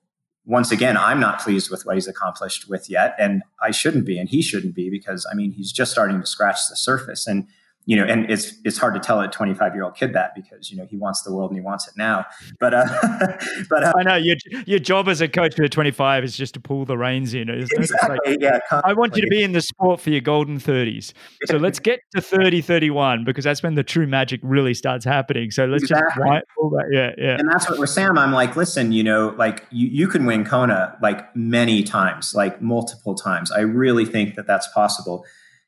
once 0.49 0.73
again, 0.73 0.97
I'm 0.97 1.21
not 1.21 1.41
pleased 1.41 1.71
with 1.71 1.85
what 1.85 1.95
he's 1.95 2.09
accomplished 2.09 2.71
with 2.71 2.89
yet, 2.89 3.15
and 3.19 3.43
I 3.63 3.71
shouldn't 3.71 4.07
be, 4.07 4.19
and 4.19 4.31
he 4.31 4.41
shouldn't 4.41 4.75
be, 4.75 4.89
because 4.89 5.27
I 5.31 5.35
mean, 5.35 5.53
he's 5.53 5.71
just 5.71 5.93
starting 5.93 6.21
to 6.21 6.27
scratch 6.27 6.69
the 6.71 6.77
surface. 6.77 7.27
And 7.27 7.47
you 7.89 7.97
know, 7.97 8.05
and 8.05 8.31
it's 8.31 8.53
it's 8.65 8.77
hard 8.77 8.93
to 8.93 9.01
tell 9.01 9.19
a 9.23 9.29
25 9.29 9.75
year 9.75 9.83
old 9.83 9.97
kid 9.97 10.13
that 10.13 10.35
because 10.35 10.71
you 10.71 10.77
know 10.77 10.85
he 10.91 10.99
wants 10.99 11.23
the 11.23 11.33
world 11.33 11.51
and 11.51 11.57
he 11.57 11.63
wants 11.63 11.89
it 11.89 11.95
now. 11.97 12.27
But 12.61 12.75
uh, 12.75 12.85
but 13.71 13.83
uh, 13.83 13.95
I 13.97 14.03
know 14.03 14.15
your 14.15 14.37
your 14.67 14.79
job 14.79 15.09
as 15.09 15.23
a 15.23 15.29
coach 15.29 15.59
at 15.59 15.73
25 15.73 16.23
is 16.23 16.37
just 16.37 16.53
to 16.53 16.61
pull 16.61 16.85
the 16.85 16.99
reins 16.99 17.33
in. 17.33 17.49
Exactly. 17.49 18.19
Like, 18.27 18.41
yeah. 18.43 18.59
I 18.85 18.93
want 18.93 19.17
you 19.17 19.23
to 19.23 19.29
be 19.29 19.43
in 19.43 19.53
the 19.53 19.63
sport 19.63 20.03
for 20.03 20.11
your 20.11 20.21
golden 20.21 20.59
30s. 20.59 21.15
So 21.47 21.57
let's 21.57 21.79
get 21.79 22.01
to 22.15 22.21
30, 22.21 22.61
31 22.61 23.25
because 23.25 23.45
that's 23.45 23.63
when 23.63 23.75
the 23.75 23.83
true 23.83 24.07
magic 24.07 24.41
really 24.43 24.75
starts 24.75 25.07
happening. 25.07 25.51
So 25.51 25.65
let's 25.65 25.85
exactly. 25.85 26.25
just 26.31 26.45
pull 26.61 26.69
that. 26.69 26.91
Yeah, 26.93 27.13
yeah. 27.17 27.37
And 27.39 27.49
that's 27.49 27.71
what 27.71 27.79
with 27.79 27.89
Sam. 27.89 28.19
I'm 28.19 28.35
like, 28.35 28.55
listen, 28.55 28.93
you 28.93 29.03
know, 29.03 29.35
like 29.39 29.67
you 29.71 29.89
you 29.89 30.09
can 30.09 30.27
win 30.27 30.45
Kona 30.45 30.99
like 31.01 31.35
many 31.35 31.85
times, 31.85 32.35
like 32.35 32.61
multiple 32.61 33.15
times. 33.15 33.51
I 33.51 33.61
really 33.61 34.05
think 34.05 34.35
that 34.35 34.47
that's 34.47 34.69
possible 34.75 35.25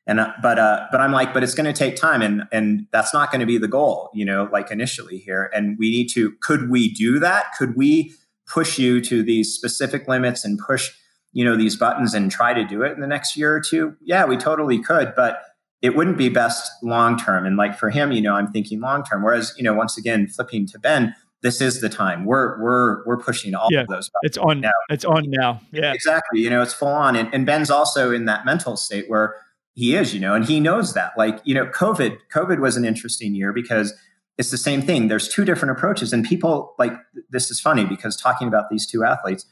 and 0.07 0.19
uh, 0.19 0.33
but 0.41 0.57
uh, 0.57 0.87
but 0.91 0.99
I'm 0.99 1.11
like, 1.11 1.33
but 1.33 1.43
it's 1.43 1.53
going 1.53 1.71
to 1.71 1.73
take 1.73 1.95
time, 1.95 2.21
and 2.21 2.43
and 2.51 2.87
that's 2.91 3.13
not 3.13 3.31
going 3.31 3.39
to 3.39 3.45
be 3.45 3.57
the 3.57 3.67
goal, 3.67 4.09
you 4.13 4.25
know, 4.25 4.49
like 4.51 4.71
initially 4.71 5.17
here. 5.17 5.51
And 5.53 5.77
we 5.77 5.89
need 5.89 6.07
to. 6.09 6.31
Could 6.41 6.69
we 6.69 6.91
do 6.91 7.19
that? 7.19 7.53
Could 7.57 7.75
we 7.75 8.13
push 8.47 8.79
you 8.79 9.01
to 9.01 9.23
these 9.23 9.53
specific 9.53 10.07
limits 10.07 10.43
and 10.43 10.59
push, 10.59 10.91
you 11.33 11.45
know, 11.45 11.55
these 11.55 11.75
buttons 11.75 12.13
and 12.13 12.31
try 12.31 12.53
to 12.53 12.65
do 12.65 12.81
it 12.81 12.93
in 12.93 12.99
the 12.99 13.07
next 13.07 13.37
year 13.37 13.55
or 13.55 13.61
two? 13.61 13.95
Yeah, 14.01 14.25
we 14.25 14.37
totally 14.37 14.79
could, 14.79 15.13
but 15.15 15.43
it 15.81 15.95
wouldn't 15.95 16.17
be 16.17 16.29
best 16.29 16.69
long 16.83 17.17
term. 17.17 17.45
And 17.45 17.55
like 17.55 17.77
for 17.77 17.89
him, 17.89 18.11
you 18.11 18.21
know, 18.21 18.33
I'm 18.33 18.51
thinking 18.51 18.81
long 18.81 19.03
term. 19.03 19.23
Whereas, 19.23 19.53
you 19.57 19.63
know, 19.63 19.73
once 19.73 19.97
again, 19.97 20.27
flipping 20.27 20.67
to 20.67 20.79
Ben, 20.79 21.15
this 21.41 21.61
is 21.61 21.81
the 21.81 21.89
time. 21.89 22.25
We're 22.25 22.61
we're 22.61 23.05
we're 23.05 23.17
pushing 23.17 23.55
all 23.55 23.67
yeah, 23.71 23.81
of 23.81 23.87
those. 23.87 24.09
It's 24.23 24.37
on 24.37 24.61
now. 24.61 24.71
It's 24.89 25.05
on 25.05 25.23
now. 25.27 25.61
Yeah, 25.71 25.93
exactly. 25.93 26.41
You 26.41 26.49
know, 26.49 26.61
it's 26.61 26.73
full 26.73 26.87
on. 26.87 27.15
And, 27.15 27.33
and 27.33 27.45
Ben's 27.45 27.71
also 27.71 28.11
in 28.11 28.25
that 28.25 28.45
mental 28.45 28.77
state 28.77 29.05
where 29.07 29.35
he 29.73 29.95
is, 29.95 30.13
you 30.13 30.19
know, 30.19 30.33
and 30.33 30.45
he 30.45 30.59
knows 30.59 30.93
that. 30.93 31.13
Like, 31.17 31.39
you 31.43 31.55
know, 31.55 31.65
COVID, 31.67 32.17
COVID 32.33 32.59
was 32.59 32.75
an 32.75 32.85
interesting 32.85 33.33
year 33.33 33.53
because 33.53 33.93
it's 34.37 34.51
the 34.51 34.57
same 34.57 34.81
thing. 34.81 35.07
There's 35.07 35.27
two 35.27 35.45
different 35.45 35.77
approaches, 35.77 36.13
and 36.13 36.25
people 36.25 36.73
like 36.79 36.93
this 37.29 37.51
is 37.51 37.59
funny 37.59 37.85
because 37.85 38.17
talking 38.17 38.47
about 38.47 38.69
these 38.69 38.87
two 38.87 39.03
athletes, 39.03 39.45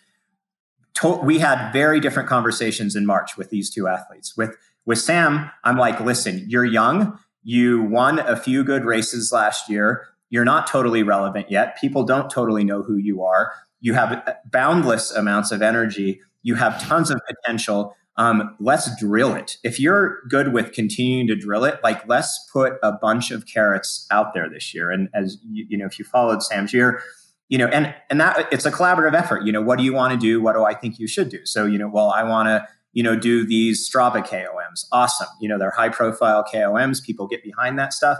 we 1.23 1.39
had 1.39 1.71
very 1.71 1.99
different 1.99 2.27
conversations 2.27 2.95
in 2.95 3.05
March 3.05 3.37
with 3.37 3.49
these 3.49 3.69
two 3.69 3.87
athletes. 3.87 4.35
With 4.35 4.55
with 4.85 4.99
Sam, 4.99 5.51
I'm 5.63 5.77
like, 5.77 5.99
listen, 5.99 6.45
you're 6.47 6.65
young. 6.65 7.19
You 7.43 7.83
won 7.83 8.19
a 8.19 8.35
few 8.35 8.63
good 8.63 8.85
races 8.85 9.31
last 9.31 9.69
year. 9.69 10.07
You're 10.29 10.45
not 10.45 10.67
totally 10.67 11.03
relevant 11.03 11.51
yet. 11.51 11.77
People 11.79 12.03
don't 12.03 12.29
totally 12.29 12.63
know 12.63 12.81
who 12.81 12.97
you 12.97 13.23
are. 13.23 13.53
You 13.81 13.93
have 13.93 14.11
uh, 14.11 14.33
boundless 14.45 15.11
amounts 15.11 15.51
of 15.51 15.61
energy. 15.61 16.19
You 16.43 16.55
have 16.55 16.81
tons 16.81 17.11
of 17.11 17.19
potential 17.27 17.95
um, 18.19 18.53
let's 18.59 18.99
drill 18.99 19.33
it. 19.33 19.55
If 19.63 19.79
you're 19.79 20.21
good 20.27 20.51
with 20.51 20.73
continuing 20.73 21.25
to 21.27 21.37
drill 21.37 21.63
it, 21.63 21.79
like 21.83 22.05
let's 22.05 22.47
put 22.51 22.73
a 22.83 22.91
bunch 22.91 23.31
of 23.31 23.45
carrots 23.45 24.05
out 24.11 24.33
there 24.33 24.49
this 24.49 24.73
year. 24.73 24.91
And 24.91 25.07
as 25.13 25.37
you, 25.49 25.65
you 25.69 25.77
know, 25.77 25.85
if 25.85 25.97
you 25.97 26.03
followed 26.03 26.43
Sam's 26.43 26.73
year, 26.73 27.01
you 27.47 27.57
know, 27.57 27.67
and 27.67 27.95
and 28.09 28.19
that 28.19 28.45
it's 28.51 28.65
a 28.65 28.71
collaborative 28.71 29.13
effort. 29.13 29.43
You 29.43 29.53
know, 29.53 29.61
what 29.61 29.77
do 29.77 29.85
you 29.85 29.93
want 29.93 30.11
to 30.11 30.19
do? 30.19 30.41
What 30.41 30.53
do 30.53 30.65
I 30.65 30.73
think 30.73 30.99
you 30.99 31.07
should 31.07 31.29
do? 31.29 31.45
So, 31.45 31.65
you 31.65 31.77
know, 31.77 31.87
well, 31.87 32.09
I 32.09 32.23
want 32.23 32.47
to, 32.47 32.67
you 32.91 33.03
know, 33.03 33.15
do 33.15 33.45
these 33.45 33.89
Strava 33.89 34.21
KOMs. 34.21 34.85
Awesome. 34.91 35.29
You 35.39 35.47
know, 35.47 35.57
they're 35.57 35.71
high 35.71 35.89
profile 35.89 36.43
KOMs. 36.43 37.01
People 37.01 37.25
get 37.25 37.41
behind 37.41 37.79
that 37.79 37.93
stuff. 37.93 38.17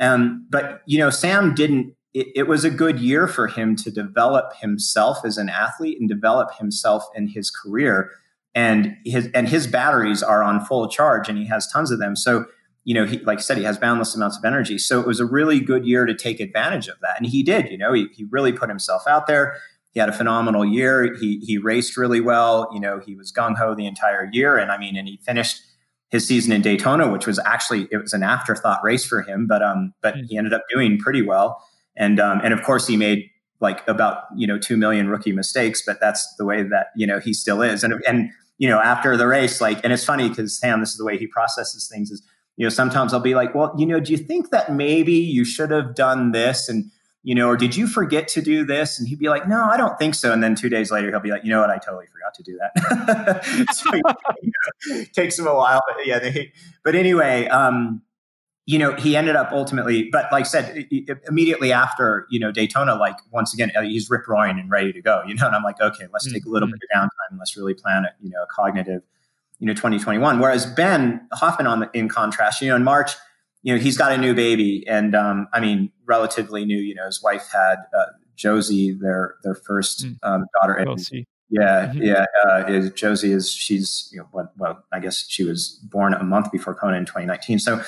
Um, 0.00 0.46
but 0.48 0.80
you 0.86 0.98
know, 0.98 1.10
Sam 1.10 1.54
didn't. 1.54 1.94
It, 2.14 2.28
it 2.34 2.42
was 2.48 2.64
a 2.64 2.70
good 2.70 2.98
year 3.00 3.28
for 3.28 3.48
him 3.48 3.76
to 3.76 3.90
develop 3.90 4.56
himself 4.62 5.18
as 5.26 5.36
an 5.36 5.50
athlete 5.50 5.98
and 6.00 6.08
develop 6.08 6.54
himself 6.58 7.04
in 7.14 7.28
his 7.28 7.50
career 7.50 8.10
and 8.54 8.96
his 9.04 9.28
and 9.34 9.48
his 9.48 9.66
batteries 9.66 10.22
are 10.22 10.42
on 10.42 10.64
full 10.64 10.88
charge 10.88 11.28
and 11.28 11.38
he 11.38 11.46
has 11.46 11.70
tons 11.70 11.90
of 11.90 11.98
them. 11.98 12.16
So 12.16 12.46
you 12.84 12.94
know 12.94 13.06
he 13.06 13.18
like 13.18 13.38
i 13.38 13.40
said 13.40 13.56
he 13.56 13.64
has 13.64 13.78
boundless 13.78 14.14
amounts 14.14 14.36
of 14.36 14.44
energy. 14.44 14.78
So 14.78 15.00
it 15.00 15.06
was 15.06 15.20
a 15.20 15.24
really 15.24 15.60
good 15.60 15.86
year 15.86 16.04
to 16.06 16.14
take 16.14 16.40
advantage 16.40 16.88
of 16.88 16.96
that. 17.00 17.16
And 17.16 17.26
he 17.26 17.42
did 17.42 17.70
you 17.70 17.78
know 17.78 17.92
he, 17.92 18.08
he 18.14 18.24
really 18.30 18.52
put 18.52 18.68
himself 18.68 19.06
out 19.06 19.26
there. 19.26 19.56
He 19.92 20.00
had 20.00 20.08
a 20.08 20.12
phenomenal 20.12 20.64
year. 20.64 21.14
He 21.14 21.38
he 21.38 21.58
raced 21.58 21.96
really 21.96 22.20
well. 22.20 22.68
You 22.72 22.80
know 22.80 23.00
he 23.04 23.14
was 23.14 23.32
gung-ho 23.32 23.74
the 23.74 23.86
entire 23.86 24.28
year. 24.32 24.58
And 24.58 24.70
i 24.70 24.78
mean 24.78 24.96
and 24.96 25.08
he 25.08 25.18
finished 25.24 25.62
his 26.10 26.26
season 26.26 26.52
in 26.52 26.60
daytona 26.60 27.10
which 27.10 27.26
was 27.26 27.38
actually 27.38 27.88
it 27.90 27.96
was 27.96 28.12
an 28.12 28.22
afterthought 28.22 28.78
race 28.84 29.02
for 29.02 29.22
him 29.22 29.46
but 29.46 29.62
um 29.62 29.94
but 30.02 30.14
hmm. 30.14 30.24
he 30.28 30.36
ended 30.36 30.52
up 30.52 30.62
doing 30.70 30.98
pretty 30.98 31.22
well. 31.22 31.64
And 31.96 32.20
um 32.20 32.40
and 32.44 32.52
of 32.52 32.62
course 32.62 32.86
he 32.86 32.96
made 32.96 33.30
like 33.62 33.86
about 33.88 34.24
you 34.36 34.46
know 34.46 34.58
2 34.58 34.76
million 34.76 35.08
rookie 35.08 35.32
mistakes 35.32 35.82
but 35.86 35.98
that's 36.00 36.34
the 36.36 36.44
way 36.44 36.62
that 36.62 36.88
you 36.96 37.06
know 37.06 37.18
he 37.18 37.32
still 37.32 37.62
is 37.62 37.82
and 37.82 37.94
and 38.06 38.30
you 38.62 38.68
know, 38.68 38.78
after 38.78 39.16
the 39.16 39.26
race, 39.26 39.60
like, 39.60 39.80
and 39.82 39.92
it's 39.92 40.04
funny 40.04 40.28
because 40.28 40.56
Sam, 40.56 40.78
this 40.78 40.90
is 40.90 40.96
the 40.96 41.04
way 41.04 41.18
he 41.18 41.26
processes 41.26 41.88
things 41.92 42.12
is, 42.12 42.22
you 42.56 42.64
know, 42.64 42.70
sometimes 42.70 43.12
I'll 43.12 43.18
be 43.18 43.34
like, 43.34 43.56
well, 43.56 43.74
you 43.76 43.84
know, 43.84 43.98
do 43.98 44.12
you 44.12 44.18
think 44.18 44.50
that 44.50 44.72
maybe 44.72 45.14
you 45.14 45.44
should 45.44 45.72
have 45.72 45.96
done 45.96 46.30
this? 46.30 46.68
And, 46.68 46.88
you 47.24 47.34
know, 47.34 47.48
or 47.48 47.56
did 47.56 47.74
you 47.74 47.88
forget 47.88 48.28
to 48.28 48.40
do 48.40 48.64
this? 48.64 49.00
And 49.00 49.08
he'd 49.08 49.18
be 49.18 49.28
like, 49.28 49.48
no, 49.48 49.64
I 49.64 49.76
don't 49.76 49.98
think 49.98 50.14
so. 50.14 50.32
And 50.32 50.44
then 50.44 50.54
two 50.54 50.68
days 50.68 50.92
later, 50.92 51.10
he'll 51.10 51.18
be 51.18 51.30
like, 51.30 51.42
you 51.42 51.50
know 51.50 51.60
what? 51.60 51.70
I 51.70 51.78
totally 51.78 52.06
forgot 52.06 52.34
to 52.34 52.42
do 52.44 52.56
that. 52.58 53.66
so, 53.72 53.90
you 54.42 54.52
know, 54.96 55.04
takes 55.12 55.36
him 55.36 55.48
a 55.48 55.56
while, 55.56 55.82
but 55.96 56.06
yeah. 56.06 56.20
They, 56.20 56.52
but 56.84 56.94
anyway, 56.94 57.48
um, 57.48 58.02
you 58.72 58.78
know, 58.78 58.96
he 58.96 59.16
ended 59.16 59.36
up 59.36 59.52
ultimately, 59.52 60.08
but 60.10 60.32
like 60.32 60.46
I 60.46 60.48
said, 60.48 60.88
immediately 61.28 61.72
after, 61.72 62.26
you 62.30 62.40
know, 62.40 62.50
Daytona, 62.50 62.94
like 62.94 63.16
once 63.30 63.52
again, 63.52 63.70
uh, 63.76 63.82
he's 63.82 64.08
rip 64.08 64.26
roaring 64.26 64.58
and 64.58 64.70
ready 64.70 64.94
to 64.94 65.02
go, 65.02 65.22
you 65.26 65.34
know, 65.34 65.46
and 65.46 65.54
I'm 65.54 65.62
like, 65.62 65.78
okay, 65.78 66.06
let's 66.10 66.26
mm-hmm. 66.26 66.34
take 66.34 66.46
a 66.46 66.48
little 66.48 66.66
mm-hmm. 66.68 66.78
bit 66.80 66.88
of 66.94 67.02
downtime. 67.02 67.38
Let's 67.38 67.54
really 67.54 67.74
plan 67.74 68.06
it, 68.06 68.12
you 68.22 68.30
know, 68.30 68.42
a 68.42 68.46
cognitive, 68.46 69.02
you 69.58 69.66
know, 69.66 69.74
2021. 69.74 70.38
Whereas 70.38 70.64
Ben 70.64 71.20
Hoffman 71.34 71.66
on 71.66 71.80
the, 71.80 71.90
in 71.92 72.08
contrast, 72.08 72.62
you 72.62 72.68
know, 72.68 72.76
in 72.76 72.82
March, 72.82 73.12
you 73.62 73.74
know, 73.74 73.80
he's 73.80 73.98
got 73.98 74.10
a 74.10 74.16
new 74.16 74.34
baby 74.34 74.88
and, 74.88 75.14
um, 75.14 75.48
I 75.52 75.60
mean, 75.60 75.92
relatively 76.06 76.64
new, 76.64 76.78
you 76.78 76.94
know, 76.94 77.04
his 77.04 77.22
wife 77.22 77.50
had, 77.52 77.76
uh, 77.94 78.06
Josie, 78.36 78.92
their, 78.92 79.34
their 79.44 79.54
first, 79.54 80.06
mm. 80.06 80.16
um, 80.22 80.46
daughter. 80.58 80.72
And, 80.72 80.98
yeah, 81.50 81.88
mm-hmm. 81.88 82.02
yeah. 82.02 82.24
Uh, 82.46 82.64
is 82.66 82.90
Josie 82.92 83.32
is 83.32 83.52
she's 83.52 84.08
you 84.10 84.20
know 84.20 84.28
well, 84.32 84.50
well, 84.56 84.84
I 84.90 85.00
guess 85.00 85.26
she 85.28 85.44
was 85.44 85.78
born 85.82 86.14
a 86.14 86.24
month 86.24 86.50
before 86.50 86.74
Kona 86.74 86.96
in 86.96 87.04
2019. 87.04 87.58
So 87.58 87.82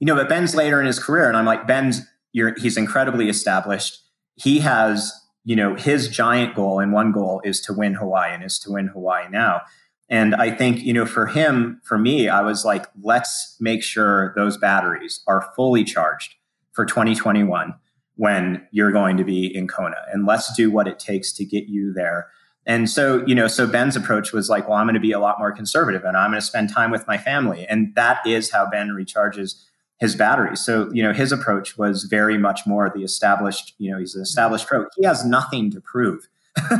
you 0.00 0.06
know, 0.06 0.14
but 0.14 0.28
Ben's 0.28 0.54
later 0.54 0.80
in 0.80 0.86
his 0.86 0.98
career, 0.98 1.28
and 1.28 1.36
I'm 1.36 1.46
like, 1.46 1.66
Ben's, 1.66 2.02
he's 2.32 2.76
incredibly 2.76 3.28
established. 3.28 3.98
He 4.36 4.60
has, 4.60 5.12
you 5.44 5.56
know, 5.56 5.74
his 5.74 6.08
giant 6.08 6.54
goal, 6.54 6.80
and 6.80 6.92
one 6.92 7.12
goal 7.12 7.40
is 7.44 7.60
to 7.62 7.72
win 7.72 7.94
Hawaii, 7.94 8.32
and 8.32 8.44
is 8.44 8.58
to 8.60 8.72
win 8.72 8.88
Hawaii 8.88 9.28
now. 9.30 9.62
And 10.08 10.34
I 10.34 10.50
think, 10.50 10.80
you 10.80 10.94
know, 10.94 11.04
for 11.04 11.26
him, 11.26 11.80
for 11.84 11.98
me, 11.98 12.28
I 12.28 12.40
was 12.40 12.64
like, 12.64 12.86
let's 13.02 13.56
make 13.60 13.82
sure 13.82 14.32
those 14.36 14.56
batteries 14.56 15.20
are 15.26 15.52
fully 15.54 15.84
charged 15.84 16.34
for 16.72 16.86
2021 16.86 17.74
when 18.16 18.66
you're 18.72 18.92
going 18.92 19.16
to 19.16 19.24
be 19.24 19.46
in 19.54 19.68
Kona. 19.68 19.96
And 20.12 20.26
let's 20.26 20.54
do 20.56 20.70
what 20.70 20.88
it 20.88 20.98
takes 20.98 21.32
to 21.34 21.44
get 21.44 21.68
you 21.68 21.92
there. 21.92 22.28
And 22.66 22.88
so, 22.90 23.24
you 23.26 23.34
know, 23.34 23.48
so 23.48 23.66
Ben's 23.66 23.96
approach 23.96 24.32
was 24.32 24.48
like, 24.48 24.68
well, 24.68 24.76
I'm 24.76 24.86
going 24.86 24.94
to 24.94 25.00
be 25.00 25.12
a 25.12 25.18
lot 25.18 25.38
more 25.38 25.52
conservative 25.52 26.04
and 26.04 26.16
I'm 26.16 26.30
going 26.30 26.40
to 26.40 26.46
spend 26.46 26.70
time 26.70 26.90
with 26.90 27.06
my 27.06 27.16
family. 27.16 27.66
And 27.66 27.94
that 27.94 28.26
is 28.26 28.50
how 28.50 28.68
Ben 28.68 28.88
recharges 28.88 29.62
his 29.98 30.14
batteries. 30.14 30.60
So, 30.60 30.90
you 30.92 31.02
know, 31.02 31.12
his 31.12 31.32
approach 31.32 31.76
was 31.76 32.04
very 32.04 32.38
much 32.38 32.60
more 32.66 32.90
the 32.94 33.02
established, 33.02 33.74
you 33.78 33.90
know, 33.90 33.98
he's 33.98 34.14
an 34.14 34.22
established 34.22 34.66
pro. 34.66 34.86
He 34.96 35.04
has 35.04 35.24
nothing 35.24 35.70
to 35.72 35.80
prove. 35.80 36.28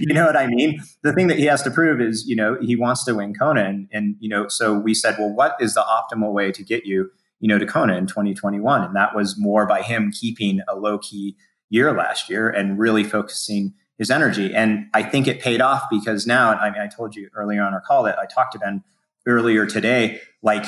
you 0.00 0.12
know 0.12 0.26
what 0.26 0.36
I 0.36 0.46
mean? 0.46 0.80
The 1.02 1.12
thing 1.12 1.26
that 1.28 1.38
he 1.38 1.44
has 1.46 1.62
to 1.62 1.70
prove 1.70 2.00
is, 2.00 2.26
you 2.26 2.36
know, 2.36 2.56
he 2.60 2.76
wants 2.76 3.04
to 3.04 3.14
win 3.14 3.34
Kona. 3.34 3.64
And, 3.64 3.88
and, 3.92 4.16
you 4.20 4.28
know, 4.28 4.48
so 4.48 4.74
we 4.74 4.94
said, 4.94 5.16
well, 5.18 5.30
what 5.30 5.56
is 5.60 5.74
the 5.74 5.82
optimal 5.82 6.32
way 6.32 6.52
to 6.52 6.62
get 6.62 6.86
you, 6.86 7.10
you 7.40 7.48
know, 7.48 7.58
to 7.58 7.66
Kona 7.66 7.96
in 7.96 8.06
2021? 8.06 8.82
And 8.82 8.96
that 8.96 9.14
was 9.14 9.38
more 9.38 9.66
by 9.66 9.82
him 9.82 10.12
keeping 10.12 10.60
a 10.68 10.76
low 10.76 10.98
key 10.98 11.36
year 11.70 11.92
last 11.92 12.28
year 12.30 12.48
and 12.48 12.78
really 12.78 13.04
focusing 13.04 13.74
his 13.98 14.10
energy. 14.10 14.54
And 14.54 14.86
I 14.94 15.02
think 15.02 15.26
it 15.26 15.40
paid 15.40 15.60
off 15.60 15.84
because 15.90 16.26
now, 16.26 16.52
I 16.52 16.70
mean, 16.70 16.80
I 16.80 16.88
told 16.88 17.14
you 17.14 17.28
earlier 17.34 17.62
on 17.62 17.74
our 17.74 17.80
call 17.80 18.04
that 18.04 18.18
I 18.18 18.26
talked 18.26 18.52
to 18.52 18.58
Ben 18.58 18.82
earlier 19.26 19.66
today, 19.66 20.20
like 20.42 20.66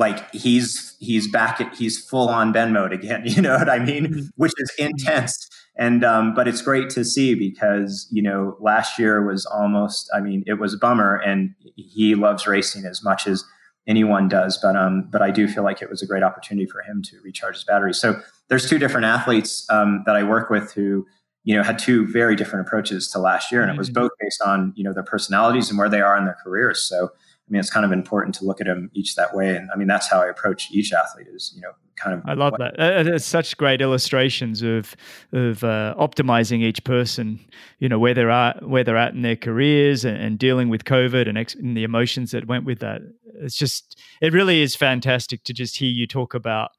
like 0.00 0.32
he's 0.34 0.96
he's 0.98 1.28
back 1.28 1.60
at 1.60 1.72
he's 1.76 2.02
full 2.02 2.28
on 2.30 2.50
Ben 2.50 2.72
mode 2.72 2.92
again. 2.92 3.22
You 3.26 3.42
know 3.42 3.56
what 3.56 3.68
I 3.68 3.78
mean? 3.78 4.06
Mm-hmm. 4.06 4.20
Which 4.36 4.52
is 4.56 4.72
intense. 4.78 5.48
And 5.76 6.02
um, 6.02 6.34
but 6.34 6.48
it's 6.48 6.62
great 6.62 6.90
to 6.90 7.04
see 7.04 7.34
because 7.34 8.08
you 8.10 8.22
know 8.22 8.56
last 8.60 8.98
year 8.98 9.24
was 9.24 9.46
almost 9.46 10.10
I 10.12 10.20
mean 10.20 10.42
it 10.46 10.54
was 10.54 10.74
a 10.74 10.78
bummer 10.78 11.16
and 11.16 11.54
he 11.76 12.14
loves 12.14 12.46
racing 12.46 12.86
as 12.86 13.04
much 13.04 13.26
as 13.26 13.44
anyone 13.86 14.28
does 14.28 14.58
but 14.62 14.76
um 14.76 15.08
but 15.10 15.22
I 15.22 15.30
do 15.30 15.48
feel 15.48 15.64
like 15.64 15.80
it 15.80 15.88
was 15.88 16.02
a 16.02 16.06
great 16.06 16.22
opportunity 16.22 16.66
for 16.66 16.82
him 16.82 17.02
to 17.02 17.20
recharge 17.22 17.56
his 17.56 17.64
battery. 17.64 17.92
So 17.92 18.20
there's 18.48 18.68
two 18.68 18.78
different 18.78 19.04
athletes 19.04 19.66
um, 19.70 20.02
that 20.06 20.16
I 20.16 20.22
work 20.22 20.48
with 20.48 20.72
who 20.72 21.06
you 21.44 21.54
know 21.54 21.62
had 21.62 21.78
two 21.78 22.06
very 22.06 22.36
different 22.36 22.66
approaches 22.66 23.10
to 23.10 23.18
last 23.18 23.52
year 23.52 23.60
and 23.62 23.70
it 23.70 23.76
was 23.76 23.90
mm-hmm. 23.90 24.02
both 24.02 24.12
based 24.18 24.40
on 24.42 24.72
you 24.76 24.82
know 24.82 24.94
their 24.94 25.04
personalities 25.04 25.68
and 25.68 25.78
where 25.78 25.90
they 25.90 26.00
are 26.00 26.16
in 26.16 26.24
their 26.24 26.38
careers. 26.42 26.82
So 26.82 27.10
I 27.50 27.52
mean, 27.52 27.58
it's 27.58 27.70
kind 27.70 27.84
of 27.84 27.90
important 27.90 28.36
to 28.36 28.44
look 28.44 28.60
at 28.60 28.68
them 28.68 28.90
each 28.94 29.16
that 29.16 29.34
way. 29.34 29.56
And 29.56 29.68
I 29.74 29.76
mean, 29.76 29.88
that's 29.88 30.08
how 30.08 30.22
I 30.22 30.28
approach 30.28 30.70
each 30.70 30.92
athlete 30.92 31.26
is, 31.34 31.52
you 31.56 31.60
know, 31.60 31.72
kind 31.96 32.16
of. 32.16 32.22
I 32.24 32.34
love 32.34 32.52
what, 32.52 32.76
that. 32.76 33.08
Uh, 33.08 33.14
it's 33.14 33.26
such 33.26 33.56
great 33.56 33.80
illustrations 33.80 34.62
of 34.62 34.94
of 35.32 35.64
uh, 35.64 35.96
optimizing 35.98 36.62
each 36.62 36.84
person. 36.84 37.40
You 37.80 37.88
know, 37.88 37.98
where 37.98 38.14
they're 38.14 38.30
at, 38.30 38.68
where 38.68 38.84
they're 38.84 38.96
at 38.96 39.14
in 39.14 39.22
their 39.22 39.34
careers, 39.34 40.04
and, 40.04 40.16
and 40.16 40.38
dealing 40.38 40.68
with 40.68 40.84
COVID 40.84 41.28
and, 41.28 41.36
ex- 41.36 41.56
and 41.56 41.76
the 41.76 41.82
emotions 41.82 42.30
that 42.30 42.46
went 42.46 42.66
with 42.66 42.78
that. 42.78 43.00
It's 43.42 43.56
just, 43.56 43.98
it 44.20 44.32
really 44.32 44.62
is 44.62 44.76
fantastic 44.76 45.42
to 45.44 45.52
just 45.52 45.76
hear 45.76 45.90
you 45.90 46.06
talk 46.06 46.34
about 46.34 46.70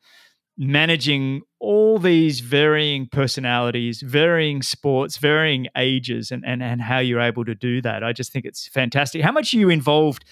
managing 0.57 1.41
all 1.59 1.97
these 1.97 2.39
varying 2.39 3.07
personalities, 3.07 4.01
varying 4.01 4.61
sports, 4.61 5.17
varying 5.17 5.67
ages, 5.75 6.29
and, 6.29 6.45
and, 6.45 6.61
and 6.61 6.81
how 6.81 6.99
you're 6.99 7.19
able 7.19 7.43
to 7.43 7.55
do 7.55 7.81
that. 7.81 8.03
I 8.03 8.13
just 8.13 8.31
think 8.31 8.45
it's 8.45 8.67
fantastic. 8.67 9.21
How 9.21 9.31
much 9.31 9.53
are 9.53 9.57
you 9.57 9.69
involved 9.69 10.23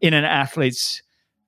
in 0.00 0.14
an 0.14 0.24
athlete's 0.24 1.02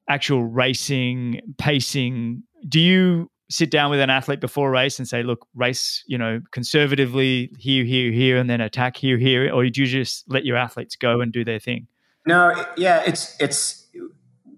actual 0.08 0.44
racing, 0.44 1.40
pacing, 1.58 2.42
do 2.68 2.80
you 2.80 3.30
sit 3.50 3.70
down 3.70 3.90
with 3.90 4.00
an 4.00 4.10
athlete 4.10 4.40
before 4.40 4.68
a 4.68 4.70
race 4.70 4.98
and 4.98 5.08
say, 5.08 5.22
look, 5.22 5.46
race, 5.54 6.04
you 6.06 6.18
know, 6.18 6.40
conservatively 6.50 7.50
here, 7.58 7.84
here, 7.84 8.12
here, 8.12 8.36
and 8.36 8.48
then 8.50 8.60
attack 8.60 8.96
here, 8.96 9.16
here, 9.16 9.52
or 9.52 9.68
do 9.68 9.80
you 9.80 9.86
just 9.86 10.24
let 10.28 10.44
your 10.44 10.56
athletes 10.56 10.96
go 10.96 11.20
and 11.20 11.32
do 11.32 11.44
their 11.44 11.58
thing? 11.58 11.86
No, 12.26 12.52
yeah, 12.76 13.02
it's 13.06 13.40
it's 13.40 13.86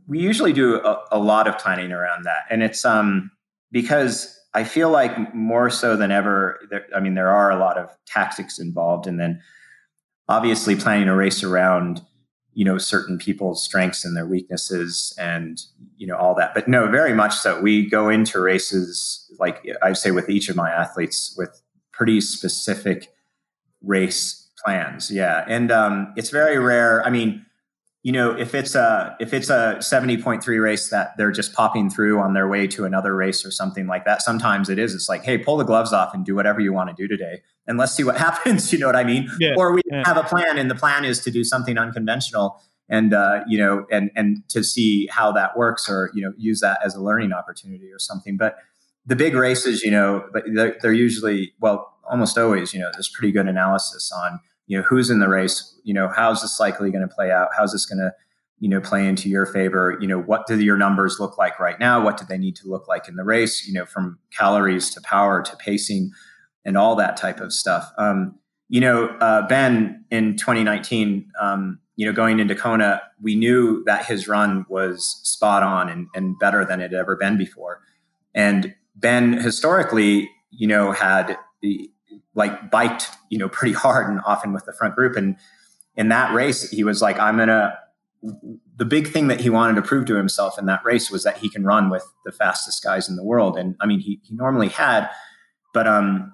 we 0.09 0.19
usually 0.19 0.53
do 0.53 0.77
a, 0.77 1.05
a 1.13 1.19
lot 1.19 1.47
of 1.47 1.57
planning 1.59 1.93
around 1.93 2.25
that, 2.25 2.45
and 2.51 2.63
it's 2.63 2.85
um 2.85 3.31
because 3.71 4.37
I 4.55 4.65
feel 4.65 4.91
like 4.91 5.33
more 5.35 5.71
so 5.71 5.97
than 5.97 6.11
ever, 6.11 6.59
there, 6.71 6.87
I 6.95 6.99
mean, 6.99 7.15
there 7.15 7.31
are 7.31 7.51
a 7.51 7.57
lot 7.57 7.79
of 7.79 7.97
tactics 8.07 8.59
involved, 8.59 9.07
and 9.07 9.21
then 9.21 9.41
obviously 10.29 10.75
planning 10.75 11.09
a 11.09 11.15
race 11.15 11.45
around 11.45 12.03
you 12.61 12.67
know 12.67 12.77
certain 12.77 13.17
people's 13.17 13.65
strengths 13.65 14.05
and 14.05 14.15
their 14.15 14.27
weaknesses 14.27 15.15
and 15.19 15.63
you 15.97 16.07
know 16.07 16.15
all 16.15 16.35
that. 16.35 16.53
But 16.53 16.69
no 16.69 16.91
very 16.91 17.15
much 17.15 17.35
so. 17.35 17.59
We 17.59 17.89
go 17.89 18.11
into 18.11 18.39
races 18.39 19.27
like 19.39 19.67
i 19.81 19.95
say 19.95 20.11
with 20.11 20.29
each 20.29 20.51
of 20.51 20.57
my 20.57 20.71
athletes 20.71 21.35
with 21.39 21.63
pretty 21.91 22.21
specific 22.21 23.15
race 23.83 24.51
plans. 24.63 25.11
Yeah. 25.11 25.47
And 25.49 25.73
um, 25.73 26.13
it's 26.19 26.29
very 26.29 26.59
rare. 26.59 27.03
I 27.07 27.09
mean 27.09 27.47
you 28.03 28.13
know 28.13 28.31
if 28.31 28.55
it's 28.55 28.75
a 28.75 29.17
if 29.21 29.35
it's 29.35 29.51
a 29.51 29.77
70.3 29.79 30.63
race 30.63 30.89
that 30.91 31.17
they're 31.17 31.33
just 31.33 31.53
popping 31.53 31.91
through 31.91 32.19
on 32.19 32.33
their 32.35 32.49
way 32.49 32.67
to 32.67 32.85
another 32.85 33.15
race 33.15 33.45
or 33.45 33.51
something 33.51 33.87
like 33.87 34.05
that 34.05 34.23
sometimes 34.23 34.69
it 34.69 34.79
is 34.79 34.95
it's 34.95 35.09
like 35.09 35.23
hey 35.25 35.37
pull 35.37 35.57
the 35.57 35.65
gloves 35.65 35.93
off 35.93 36.15
and 36.15 36.25
do 36.25 36.35
whatever 36.35 36.61
you 36.61 36.73
want 36.73 36.89
to 36.89 36.95
do 36.97 37.07
today 37.07 37.43
and 37.67 37.79
let's 37.79 37.93
see 37.93 38.05
what 38.05 38.17
happens 38.27 38.73
you 38.73 38.79
know 38.79 38.87
what 38.87 38.97
i 38.97 39.05
mean 39.05 39.29
yeah, 39.39 39.55
or 39.57 39.73
we 39.73 39.83
yeah. 39.91 40.03
have 40.07 40.17
a 40.17 40.23
plan 40.23 40.59
and 40.59 40.71
the 40.71 40.75
plan 40.75 41.05
is 41.05 41.21
to 41.21 41.31
do 41.31 41.45
something 41.45 41.77
unconventional 41.77 42.61
and 42.89 43.15
uh, 43.15 43.43
you 43.47 43.57
know 43.57 43.87
and 43.91 44.11
and 44.17 44.49
to 44.49 44.65
see 44.65 45.07
how 45.07 45.31
that 45.33 45.57
works 45.57 45.89
or 45.89 46.11
you 46.15 46.23
know 46.23 46.33
use 46.37 46.61
that 46.61 46.79
as 46.85 46.95
a 46.95 47.01
learning 47.01 47.33
opportunity 47.33 47.91
or 47.93 47.99
something 47.99 48.37
but 48.37 48.57
the 49.07 49.17
big 49.17 49.35
races 49.35 49.83
you 49.83 49.91
know 49.91 50.25
they're, 50.55 50.77
they're 50.83 50.93
usually 50.93 51.53
well 51.61 51.97
almost 52.09 52.37
always 52.37 52.75
you 52.75 52.81
know 52.81 52.91
there's 52.93 53.09
pretty 53.09 53.33
good 53.33 53.47
analysis 53.47 54.11
on 54.13 54.41
you 54.71 54.79
know 54.79 54.85
who's 54.85 55.11
in 55.11 55.19
the 55.19 55.29
race 55.29 55.75
you 55.83 55.93
know 55.93 56.09
how's 56.09 56.43
this 56.43 56.61
likely 56.61 56.93
going 56.93 57.07
to 57.07 57.13
play 57.13 57.33
out? 57.33 57.49
How's 57.59 57.73
this 57.73 57.85
going 57.85 57.99
to 57.99 58.13
you 58.61 58.69
know 58.69 58.81
play 58.81 59.07
into 59.07 59.29
your 59.29 59.45
favor? 59.45 59.99
You 60.01 60.07
know 60.07 60.21
what 60.21 60.47
do 60.47 60.61
your 60.61 60.77
numbers 60.77 61.19
look 61.19 61.37
like 61.37 61.59
right 61.59 61.79
now? 61.81 62.03
What 62.03 62.17
do 62.17 62.25
they 62.29 62.39
need 62.39 62.55
to 62.57 62.69
look 62.69 62.87
like 62.87 63.09
in 63.09 63.17
the 63.17 63.25
race 63.25 63.67
you 63.67 63.75
know 63.75 63.85
from 63.85 64.21
calories 64.37 64.89
to 64.91 65.01
power 65.01 65.43
to 65.43 65.57
pacing 65.57 66.13
and 66.65 66.77
all 66.77 66.95
that 66.97 67.17
type 67.17 67.41
of 67.41 67.53
stuff? 67.53 67.91
Um, 67.99 68.39
you 68.69 68.81
know 68.81 69.07
uh, 69.21 69.49
ben 69.49 70.05
in 70.13 70.37
2019 70.37 71.33
um, 71.41 71.81
you 71.97 72.07
know 72.07 72.13
going 72.13 72.39
into 72.39 72.55
kona 72.55 73.03
we 73.21 73.35
knew 73.35 73.83
that 73.87 74.07
his 74.07 74.29
run 74.29 74.65
was 74.69 75.21
spot 75.25 75.65
on 75.65 75.89
and, 75.89 76.07
and 76.15 76.39
better 76.39 76.65
than 76.65 76.81
it 76.81 76.93
had 76.93 77.01
ever 77.01 77.17
been 77.17 77.37
before. 77.37 77.81
And 78.37 78.73
ben 78.95 79.33
historically 79.33 80.31
you 80.53 80.69
know 80.69 80.93
had 80.93 81.37
like 82.35 82.71
biked, 82.71 83.09
you 83.31 83.39
know, 83.39 83.49
pretty 83.49 83.73
hard 83.75 84.09
and 84.09 84.21
often 84.27 84.53
with 84.53 84.65
the 84.65 84.73
front 84.73 84.95
group. 84.95 85.17
And 85.17 85.37
in 85.97 86.09
that 86.09 86.33
race, 86.35 86.71
he 86.71 86.85
was 86.85 87.03
like, 87.03 87.19
I'm 87.19 87.37
gonna. 87.37 87.79
The 88.77 88.85
big 88.85 89.09
thing 89.09 89.29
that 89.29 89.41
he 89.41 89.49
wanted 89.49 89.77
to 89.77 89.83
prove 89.83 90.05
to 90.07 90.15
himself 90.15 90.59
in 90.59 90.67
that 90.67 90.85
race 90.85 91.11
was 91.11 91.25
that 91.25 91.39
he 91.39 91.49
can 91.49 91.65
run 91.65 91.89
with 91.89 92.05
the 92.27 92.33
fastest 92.33 92.83
guys 92.85 93.09
in 93.09 93.17
the 93.17 93.25
world. 93.25 93.57
And 93.57 93.77
I 93.81 93.87
mean, 93.87 94.01
he 94.01 94.21
he 94.25 94.35
normally 94.35 94.69
had, 94.69 95.09
but 95.73 95.87
um, 95.87 96.33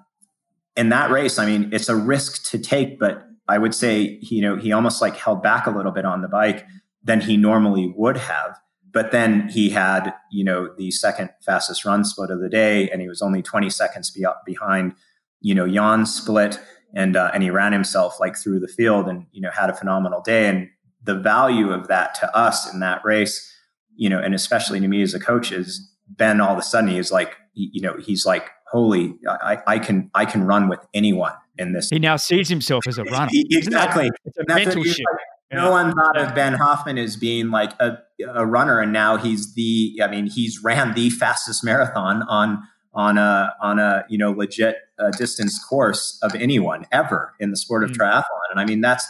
in 0.75 0.89
that 0.89 1.11
race, 1.11 1.39
I 1.39 1.45
mean, 1.45 1.69
it's 1.73 1.89
a 1.89 1.95
risk 1.95 2.49
to 2.51 2.59
take, 2.59 2.99
but 2.99 3.25
I 3.47 3.57
would 3.57 3.73
say, 3.73 4.19
you 4.21 4.41
know, 4.41 4.57
he 4.57 4.71
almost 4.71 5.01
like 5.01 5.15
held 5.15 5.41
back 5.41 5.65
a 5.65 5.71
little 5.71 5.91
bit 5.91 6.05
on 6.05 6.21
the 6.21 6.27
bike 6.27 6.65
than 7.03 7.21
he 7.21 7.37
normally 7.37 7.93
would 7.95 8.17
have. 8.17 8.57
But 8.91 9.11
then 9.11 9.49
he 9.49 9.69
had, 9.69 10.13
you 10.31 10.43
know, 10.43 10.69
the 10.77 10.91
second 10.91 11.29
fastest 11.45 11.85
run 11.85 12.03
split 12.03 12.29
of 12.29 12.39
the 12.39 12.49
day, 12.49 12.89
and 12.89 13.01
he 13.01 13.07
was 13.07 13.21
only 13.21 13.41
20 13.41 13.69
seconds 13.69 14.11
be- 14.11 14.25
behind 14.45 14.93
you 15.41 15.55
know, 15.55 15.67
Jan 15.67 16.05
split 16.05 16.59
and 16.93 17.15
uh, 17.15 17.31
and 17.33 17.43
he 17.43 17.49
ran 17.49 17.73
himself 17.73 18.19
like 18.19 18.37
through 18.37 18.59
the 18.59 18.67
field 18.67 19.07
and 19.07 19.25
you 19.31 19.41
know 19.41 19.51
had 19.51 19.69
a 19.69 19.73
phenomenal 19.73 20.21
day. 20.21 20.47
And 20.47 20.69
the 21.03 21.15
value 21.15 21.71
of 21.71 21.87
that 21.87 22.15
to 22.15 22.35
us 22.35 22.71
in 22.71 22.79
that 22.79 23.01
race, 23.03 23.53
you 23.95 24.09
know, 24.09 24.19
and 24.19 24.33
especially 24.33 24.79
to 24.79 24.87
me 24.87 25.01
as 25.01 25.13
a 25.13 25.19
coach 25.19 25.51
is 25.51 25.91
Ben 26.09 26.41
all 26.41 26.53
of 26.53 26.59
a 26.59 26.63
sudden 26.63 26.89
he's 26.89 27.11
like, 27.11 27.35
you 27.53 27.81
know, 27.81 27.97
he's 27.97 28.25
like, 28.25 28.49
holy, 28.71 29.15
I, 29.27 29.59
I 29.67 29.79
can, 29.79 30.09
I 30.13 30.25
can 30.25 30.43
run 30.43 30.69
with 30.69 30.79
anyone 30.93 31.33
in 31.57 31.73
this. 31.73 31.89
He 31.89 31.99
now 31.99 32.17
sees 32.17 32.49
himself 32.49 32.87
as 32.87 32.97
a 32.97 33.03
runner. 33.05 33.31
exactly. 33.33 34.11
It's 34.25 34.37
a 34.37 34.43
mental 34.47 34.83
shift. 34.83 34.99
Like, 34.99 35.61
no 35.61 35.71
one 35.71 35.93
thought 35.93 36.17
of 36.17 36.35
Ben 36.35 36.53
Hoffman 36.53 36.97
as 36.97 37.15
being 37.15 37.51
like 37.51 37.71
a, 37.79 37.99
a 38.33 38.45
runner, 38.45 38.81
and 38.81 38.91
now 38.91 39.15
he's 39.15 39.53
the. 39.53 39.97
I 40.03 40.07
mean, 40.07 40.27
he's 40.27 40.61
ran 40.61 40.93
the 40.93 41.09
fastest 41.09 41.63
marathon 41.63 42.23
on 42.23 42.61
on 42.97 43.17
a 43.17 43.53
on 43.61 43.79
a 43.79 44.03
you 44.09 44.17
know 44.17 44.31
legit 44.31 44.75
uh, 44.99 45.11
distance 45.11 45.63
course 45.63 46.19
of 46.21 46.35
anyone 46.35 46.85
ever 46.91 47.33
in 47.39 47.51
the 47.51 47.57
sport 47.57 47.85
of 47.85 47.91
mm-hmm. 47.91 48.01
triathlon, 48.01 48.51
and 48.51 48.59
I 48.59 48.65
mean 48.65 48.81
that's 48.81 49.07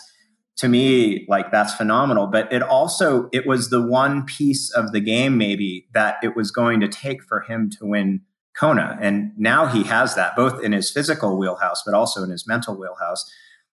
to 0.57 0.67
me 0.67 1.25
like 1.27 1.51
that's 1.51 1.73
phenomenal. 1.73 2.27
But 2.27 2.53
it 2.53 2.61
also 2.61 3.29
it 3.33 3.47
was 3.47 3.71
the 3.71 3.81
one 3.81 4.25
piece 4.25 4.69
of 4.71 4.91
the 4.91 4.99
game 4.99 5.37
maybe 5.39 5.87
that 5.93 6.17
it 6.21 6.35
was 6.35 6.51
going 6.51 6.81
to 6.81 6.87
take 6.87 7.23
for 7.23 7.39
him 7.39 7.71
to 7.79 7.85
win 7.85 8.21
Kona, 8.55 8.99
and 9.01 9.31
now 9.37 9.65
he 9.65 9.83
has 9.83 10.13
that 10.13 10.35
both 10.35 10.63
in 10.63 10.73
his 10.73 10.91
physical 10.91 11.37
wheelhouse, 11.37 11.81
but 11.83 11.95
also 11.95 12.23
in 12.23 12.29
his 12.29 12.47
mental 12.47 12.77
wheelhouse 12.77 13.25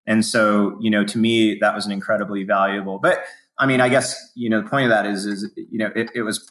and 0.07 0.25
so, 0.25 0.77
you 0.81 0.91
know, 0.91 1.05
to 1.05 1.19
me, 1.19 1.59
that 1.61 1.75
was 1.75 1.87
an 1.87 1.93
incredibly 1.93 2.45
valuable. 2.45 2.99
But 2.99 3.25
I 3.59 3.67
mean, 3.67 3.81
I 3.81 3.89
guess 3.89 4.33
you 4.35 4.51
know 4.51 4.61
the 4.61 4.69
point 4.69 4.85
of 4.85 4.91
that 4.91 5.07
is, 5.07 5.27
is 5.27 5.51
you 5.57 5.79
know, 5.79 5.91
it, 5.95 6.11
it 6.15 6.23
was 6.23 6.51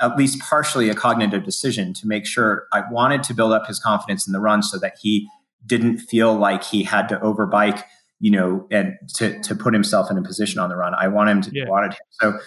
at 0.00 0.16
least 0.16 0.40
partially 0.40 0.88
a 0.88 0.94
cognitive 0.94 1.44
decision 1.44 1.92
to 1.94 2.06
make 2.06 2.26
sure 2.26 2.66
I 2.72 2.82
wanted 2.90 3.22
to 3.24 3.34
build 3.34 3.52
up 3.52 3.66
his 3.66 3.78
confidence 3.78 4.26
in 4.26 4.32
the 4.32 4.40
run 4.40 4.62
so 4.62 4.78
that 4.78 4.96
he 5.00 5.28
didn't 5.64 5.98
feel 5.98 6.34
like 6.34 6.62
he 6.64 6.82
had 6.82 7.08
to 7.08 7.16
overbike, 7.18 7.82
you 8.20 8.30
know, 8.30 8.66
and 8.70 8.94
to 9.14 9.40
to 9.42 9.54
put 9.54 9.74
himself 9.74 10.10
in 10.10 10.18
a 10.18 10.22
position 10.22 10.60
on 10.60 10.68
the 10.68 10.76
run. 10.76 10.94
I 10.94 11.08
want 11.08 11.30
him 11.30 11.42
to 11.42 11.50
yeah. 11.52 11.68
wanted 11.68 11.92
him 11.92 11.98
so, 12.10 12.38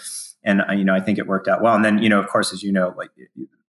and 0.44 0.62
uh, 0.68 0.72
you 0.72 0.84
know, 0.84 0.94
I 0.94 1.00
think 1.00 1.18
it 1.18 1.26
worked 1.26 1.48
out 1.48 1.62
well. 1.62 1.74
And 1.74 1.84
then 1.84 1.98
you 2.02 2.08
know, 2.08 2.20
of 2.20 2.28
course, 2.28 2.52
as 2.52 2.62
you 2.62 2.72
know, 2.72 2.94
like 2.96 3.10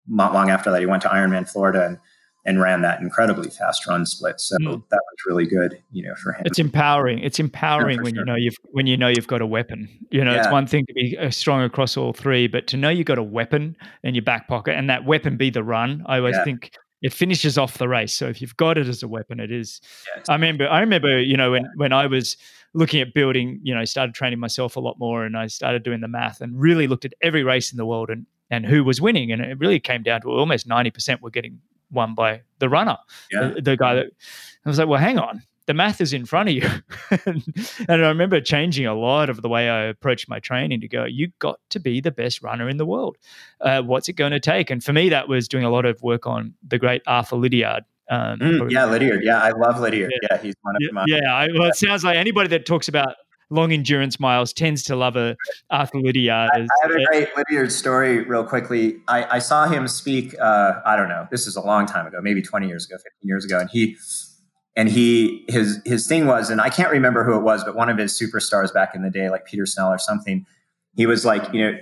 not 0.08 0.32
long 0.32 0.50
after 0.50 0.70
that, 0.70 0.80
he 0.80 0.86
went 0.86 1.02
to 1.02 1.08
Ironman 1.08 1.48
Florida 1.48 1.86
and 1.86 1.98
and 2.46 2.60
ran 2.60 2.80
that 2.82 3.00
incredibly 3.00 3.50
fast 3.50 3.86
run 3.86 4.06
split. 4.06 4.40
So 4.40 4.56
mm. 4.56 4.82
that 4.88 5.00
was 5.00 5.16
really 5.26 5.46
good, 5.46 5.82
you 5.90 6.04
know, 6.04 6.14
for 6.14 6.32
him. 6.32 6.44
It's 6.46 6.58
empowering. 6.58 7.18
It's 7.18 7.40
empowering 7.40 7.98
yeah, 7.98 8.02
when 8.04 8.14
sure. 8.14 8.22
you 8.22 8.24
know 8.24 8.36
you've 8.36 8.56
when 8.70 8.86
you 8.86 8.96
know 8.96 9.08
you've 9.08 9.26
got 9.26 9.42
a 9.42 9.46
weapon. 9.46 9.88
You 10.10 10.24
know, 10.24 10.32
yeah. 10.32 10.38
it's 10.38 10.50
one 10.50 10.66
thing 10.66 10.86
to 10.86 10.94
be 10.94 11.18
uh, 11.18 11.30
strong 11.30 11.62
across 11.62 11.96
all 11.96 12.12
three, 12.12 12.46
but 12.46 12.66
to 12.68 12.76
know 12.76 12.88
you've 12.88 13.06
got 13.06 13.18
a 13.18 13.22
weapon 13.22 13.76
in 14.04 14.14
your 14.14 14.22
back 14.22 14.48
pocket 14.48 14.76
and 14.76 14.88
that 14.88 15.04
weapon 15.04 15.36
be 15.36 15.50
the 15.50 15.64
run. 15.64 16.04
I 16.06 16.18
always 16.18 16.36
yeah. 16.36 16.44
think 16.44 16.70
it 17.02 17.12
finishes 17.12 17.58
off 17.58 17.78
the 17.78 17.88
race. 17.88 18.14
So 18.14 18.28
if 18.28 18.40
you've 18.40 18.56
got 18.56 18.78
it 18.78 18.86
as 18.86 19.02
a 19.02 19.08
weapon, 19.08 19.40
it 19.40 19.50
is. 19.50 19.80
I 20.28 20.34
remember. 20.34 20.68
I 20.68 20.80
remember. 20.80 21.20
You 21.20 21.36
know, 21.36 21.50
when 21.50 21.68
when 21.74 21.92
I 21.92 22.06
was 22.06 22.36
looking 22.74 23.00
at 23.00 23.12
building, 23.12 23.60
you 23.64 23.74
know, 23.74 23.84
started 23.84 24.14
training 24.14 24.38
myself 24.38 24.76
a 24.76 24.80
lot 24.80 24.96
more, 24.98 25.24
and 25.24 25.36
I 25.36 25.48
started 25.48 25.82
doing 25.82 26.00
the 26.00 26.08
math 26.08 26.40
and 26.40 26.58
really 26.58 26.86
looked 26.86 27.04
at 27.04 27.12
every 27.22 27.42
race 27.42 27.72
in 27.72 27.76
the 27.76 27.86
world 27.86 28.08
and 28.08 28.26
and 28.50 28.64
who 28.64 28.84
was 28.84 29.00
winning, 29.00 29.32
and 29.32 29.42
it 29.42 29.58
really 29.58 29.80
came 29.80 30.04
down 30.04 30.20
to 30.20 30.28
almost 30.28 30.68
ninety 30.68 30.90
percent 30.90 31.22
were 31.22 31.30
getting 31.30 31.58
won 31.90 32.14
by 32.14 32.42
the 32.58 32.68
runner, 32.68 32.96
yeah. 33.30 33.52
the, 33.54 33.62
the, 33.62 33.76
guy 33.76 33.94
that 33.94 34.06
I 34.64 34.68
was 34.68 34.78
like, 34.78 34.88
well, 34.88 35.00
hang 35.00 35.18
on, 35.18 35.42
the 35.66 35.74
math 35.74 36.00
is 36.00 36.12
in 36.12 36.24
front 36.24 36.48
of 36.48 36.54
you. 36.54 36.68
and 37.88 38.04
I 38.04 38.08
remember 38.08 38.40
changing 38.40 38.86
a 38.86 38.94
lot 38.94 39.28
of 39.28 39.42
the 39.42 39.48
way 39.48 39.68
I 39.68 39.84
approached 39.84 40.28
my 40.28 40.38
training 40.38 40.80
to 40.80 40.88
go, 40.88 41.04
you 41.04 41.32
got 41.38 41.60
to 41.70 41.80
be 41.80 42.00
the 42.00 42.10
best 42.10 42.42
runner 42.42 42.68
in 42.68 42.76
the 42.76 42.86
world. 42.86 43.16
Uh, 43.60 43.82
what's 43.82 44.08
it 44.08 44.14
going 44.14 44.32
to 44.32 44.40
take? 44.40 44.70
And 44.70 44.82
for 44.82 44.92
me, 44.92 45.08
that 45.10 45.28
was 45.28 45.48
doing 45.48 45.64
a 45.64 45.70
lot 45.70 45.84
of 45.84 46.00
work 46.02 46.26
on 46.26 46.54
the 46.66 46.78
great 46.78 47.02
Arthur 47.06 47.36
Lydiard. 47.36 47.84
Um, 48.08 48.38
mm, 48.38 48.70
yeah, 48.70 48.84
Lydiard. 48.84 49.24
Yeah, 49.24 49.40
I 49.40 49.50
love 49.50 49.80
Lydiard. 49.80 50.12
Yeah, 50.22 50.28
yeah 50.30 50.42
he's 50.42 50.54
one 50.62 50.76
of 50.76 50.82
yeah, 50.82 50.88
my. 50.92 51.04
Yeah, 51.08 51.34
I, 51.34 51.48
well, 51.52 51.68
it 51.68 51.74
sounds 51.74 52.04
like 52.04 52.16
anybody 52.16 52.48
that 52.50 52.64
talks 52.64 52.86
about 52.86 53.16
long 53.50 53.72
endurance 53.72 54.18
miles 54.18 54.52
tends 54.52 54.82
to 54.84 54.96
love 54.96 55.16
a 55.16 55.36
Arthur 55.70 56.00
Lydiard. 56.00 56.50
I, 56.52 56.58
I 56.58 56.66
have 56.82 56.90
a 56.90 57.04
great 57.04 57.28
Lydiard 57.36 57.72
story 57.72 58.22
real 58.22 58.44
quickly. 58.44 58.96
I, 59.08 59.36
I 59.36 59.38
saw 59.38 59.66
him 59.66 59.88
speak. 59.88 60.34
Uh, 60.40 60.80
I 60.84 60.96
don't 60.96 61.08
know. 61.08 61.28
This 61.30 61.46
is 61.46 61.56
a 61.56 61.60
long 61.60 61.86
time 61.86 62.06
ago, 62.06 62.20
maybe 62.20 62.42
20 62.42 62.66
years 62.66 62.86
ago, 62.86 62.96
15 62.96 63.10
years 63.22 63.44
ago. 63.44 63.60
And 63.60 63.70
he, 63.70 63.96
and 64.74 64.88
he, 64.88 65.44
his, 65.48 65.80
his 65.84 66.06
thing 66.06 66.26
was, 66.26 66.50
and 66.50 66.60
I 66.60 66.68
can't 66.68 66.90
remember 66.90 67.24
who 67.24 67.36
it 67.36 67.42
was, 67.42 67.64
but 67.64 67.74
one 67.74 67.88
of 67.88 67.98
his 67.98 68.18
superstars 68.18 68.72
back 68.72 68.94
in 68.94 69.02
the 69.02 69.10
day, 69.10 69.30
like 69.30 69.46
Peter 69.46 69.64
Snell 69.64 69.88
or 69.88 69.98
something, 69.98 70.44
he 70.96 71.06
was 71.06 71.24
like, 71.24 71.52
you 71.52 71.60
know, 71.60 71.78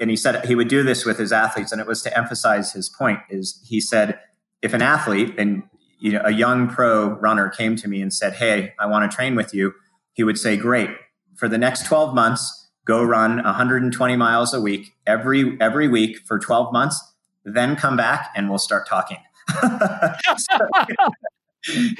and 0.00 0.10
he 0.10 0.16
said 0.16 0.44
he 0.44 0.54
would 0.54 0.68
do 0.68 0.82
this 0.82 1.04
with 1.04 1.18
his 1.18 1.32
athletes. 1.32 1.72
And 1.72 1.80
it 1.80 1.86
was 1.86 2.02
to 2.02 2.16
emphasize 2.16 2.72
his 2.72 2.88
point 2.88 3.20
is 3.30 3.60
he 3.66 3.80
said, 3.80 4.20
if 4.60 4.74
an 4.74 4.82
athlete 4.82 5.34
and, 5.38 5.62
you 6.00 6.12
know, 6.12 6.20
a 6.24 6.32
young 6.32 6.68
pro 6.68 7.08
runner 7.18 7.48
came 7.48 7.76
to 7.76 7.88
me 7.88 8.02
and 8.02 8.12
said, 8.12 8.34
Hey, 8.34 8.74
I 8.78 8.86
want 8.86 9.10
to 9.10 9.14
train 9.14 9.34
with 9.34 9.54
you. 9.54 9.72
He 10.12 10.22
would 10.22 10.38
say, 10.38 10.56
great 10.56 10.90
for 11.38 11.48
the 11.48 11.56
next 11.56 11.86
12 11.86 12.14
months, 12.14 12.68
go 12.84 13.02
run 13.02 13.36
120 13.36 14.16
miles 14.16 14.52
a 14.52 14.60
week 14.60 14.94
every 15.06 15.56
every 15.60 15.86
week 15.88 16.18
for 16.26 16.38
12 16.38 16.72
months, 16.72 17.00
then 17.44 17.76
come 17.76 17.96
back 17.96 18.30
and 18.34 18.48
we'll 18.48 18.58
start 18.58 18.86
talking. 18.88 19.18
so, 19.62 20.58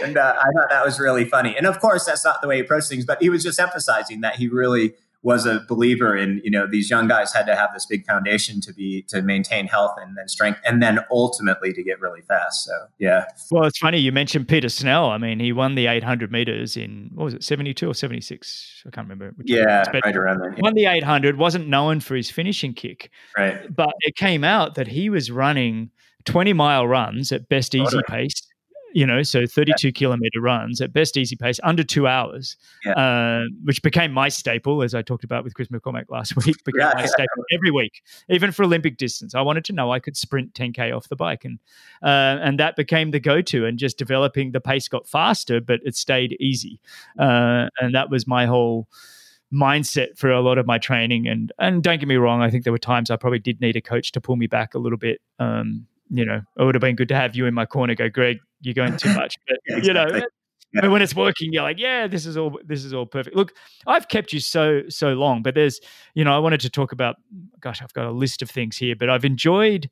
and 0.03 0.19
uh, 0.19 0.35
I 0.39 0.51
thought 0.53 0.69
that 0.71 0.85
was 0.85 0.99
really 0.99 1.25
funny. 1.25 1.57
And 1.57 1.67
of 1.67 1.81
course, 1.81 2.05
that's 2.05 2.25
not 2.25 2.43
the 2.43 2.49
way 2.49 2.57
he 2.57 2.63
approached 2.63 2.89
things, 2.89 3.05
but 3.05 3.23
he 3.23 3.31
was 3.31 3.43
just 3.43 3.61
emphasizing 3.61 4.21
that 4.23 4.37
he 4.37 4.49
really 4.49 4.95
was 5.29 5.45
a 5.45 5.61
believer 5.69 6.17
in 6.17 6.41
you 6.43 6.51
know 6.51 6.67
these 6.67 6.89
young 6.89 7.07
guys 7.07 7.35
had 7.35 7.45
to 7.45 7.55
have 7.55 7.69
this 7.75 7.85
big 7.85 8.07
foundation 8.07 8.63
to 8.63 8.73
be 8.73 9.03
to 9.09 9.21
maintain 9.21 9.67
health 9.67 9.93
and 10.01 10.17
then 10.17 10.27
strength 10.27 10.59
and 10.65 10.83
then 10.83 11.01
ultimately 11.11 11.71
to 11.71 11.83
get 11.83 12.01
really 12.01 12.23
fast. 12.23 12.65
So 12.65 12.73
yeah. 12.99 13.27
Well 13.51 13.65
it's 13.65 13.79
funny 13.79 13.99
you 13.99 14.11
mentioned 14.11 14.49
peter 14.49 14.71
snell. 14.71 15.11
I 15.11 15.19
mean 15.19 15.39
he 15.39 15.53
won 15.53 15.75
the 15.75 15.87
800 15.87 16.33
meters 16.33 16.79
in 16.79 17.11
what 17.15 17.25
was 17.25 17.35
it 17.35 17.45
72 17.45 17.87
or 17.87 17.95
76 17.95 18.85
i 18.87 18.91
can't 18.91 19.07
remember 19.07 19.35
yeah 19.45 19.85
right 20.03 20.17
around 20.17 20.41
there. 20.41 20.53
yeah. 20.53 20.61
won 20.63 20.73
the 20.73 20.87
800 20.87 21.37
wasn't 21.37 21.69
known 21.69 22.01
for 22.01 22.17
his 22.17 22.31
finishing 22.31 22.73
kick. 22.73 23.11
Right. 23.37 23.75
But 23.75 23.93
it 24.01 24.17
came 24.17 24.45
out 24.45 24.77
that 24.77 24.89
he 24.89 25.11
was 25.11 25.31
running 25.31 25.91
20 26.25 26.55
mile 26.55 26.87
runs 26.87 27.33
at 27.33 27.51
best 27.51 27.75
easy 27.75 28.01
pace 28.09 28.48
you 28.93 29.07
know, 29.07 29.23
so 29.23 29.47
32 29.47 29.89
yeah. 29.89 29.93
kilometer 29.93 30.41
runs 30.41 30.81
at 30.81 30.93
best 30.93 31.17
easy 31.17 31.37
pace 31.37 31.61
under 31.63 31.83
two 31.83 32.07
hours, 32.07 32.57
yeah. 32.85 32.93
uh, 32.93 33.45
which 33.65 33.83
became 33.83 34.13
my 34.13 34.29
staple, 34.29 34.83
as 34.83 34.95
I 34.95 35.03
talked 35.03 35.25
about 35.25 35.45
with 35.45 35.55
Chris 35.55 35.69
McCormack 35.69 36.07
last 36.09 36.37
week, 36.45 36.57
became 36.65 36.81
yeah, 36.81 36.93
my 36.95 37.07
staple 37.07 37.45
every 37.53 37.71
week, 37.71 38.03
even 38.29 38.53
for 38.53 38.65
Olympic 38.65 38.97
distance. 38.97 39.35
I 39.35 39.43
wanted 39.43 39.65
to 39.67 39.73
know 39.73 39.93
I 39.93 39.99
could 39.99 40.17
sprint 40.17 40.55
10K 40.55 40.97
off 40.97 41.09
the 41.09 41.17
bike. 41.17 41.45
And, 41.45 41.59
uh, 42.03 42.39
and 42.43 42.59
that 42.59 42.77
became 42.77 43.11
the 43.11 43.21
go 43.21 43.43
to. 43.43 43.67
And 43.67 43.79
just 43.79 43.99
developing 43.99 44.53
the 44.53 44.61
pace 44.61 44.89
got 44.89 45.07
faster, 45.09 45.61
but 45.61 45.81
it 45.85 45.97
stayed 45.97 46.37
easy. 46.41 46.81
Uh, 47.19 47.69
and 47.81 47.95
that 47.95 48.11
was 48.11 48.27
my 48.27 48.47
whole 48.47 48.89
mindset 49.53 50.19
for 50.19 50.31
a 50.31 50.43
lot 50.43 50.59
of 50.59 50.67
my 50.67 50.77
training 50.77 51.27
and 51.27 51.55
and 51.59 51.83
don't 51.83 52.01
get 52.01 52.07
me 52.07 52.17
wrong 52.17 52.43
i 52.43 52.51
think 52.51 52.65
there 52.65 52.73
were 52.73 52.77
times 52.77 53.11
i 53.11 53.17
probably 53.17 53.39
did 53.39 53.59
need 53.63 53.77
a 53.77 53.81
coach 53.81 54.13
to 54.13 54.21
pull 54.21 54.37
me 54.37 54.47
back 54.47 54.75
a 54.75 54.79
little 54.79 54.99
bit 54.99 55.23
um, 55.39 55.87
you 56.11 56.25
know, 56.25 56.41
it 56.57 56.65
would 56.65 56.75
have 56.75 56.81
been 56.81 56.97
good 56.97 57.09
to 57.09 57.15
have 57.15 57.37
you 57.37 57.47
in 57.47 57.55
my 57.55 57.67
corner. 57.67 57.95
Go, 57.95 58.09
Greg, 58.09 58.39
you're 58.61 58.75
going 58.75 58.97
too 58.97 59.13
much. 59.15 59.37
But 59.47 59.59
yeah, 59.69 59.77
you 59.83 59.93
know, 59.93 60.21
yeah. 60.73 60.89
when 60.89 61.03
it's 61.03 61.15
working, 61.15 61.53
you're 61.53 61.63
like, 61.63 61.79
yeah, 61.79 62.07
this 62.07 62.27
is 62.27 62.37
all 62.37 62.59
this 62.65 62.85
is 62.85 62.93
all 62.93 63.07
perfect. 63.07 63.37
Look, 63.37 63.53
I've 63.87 64.09
kept 64.09 64.33
you 64.33 64.41
so 64.41 64.83
so 64.89 65.15
long, 65.15 65.43
but 65.43 65.55
there's, 65.55 65.81
you 66.15 66.25
know, 66.25 66.35
I 66.35 66.39
wanted 66.39 66.61
to 66.61 66.71
talk 66.71 66.93
about. 66.93 67.17
Gosh, 67.61 67.83
I've 67.83 67.93
got 67.93 68.07
a 68.07 68.13
list 68.13 68.43
of 68.43 68.51
things 68.51 68.77
here, 68.77 68.95
but 68.97 69.11
I've 69.11 69.25
enjoyed 69.25 69.91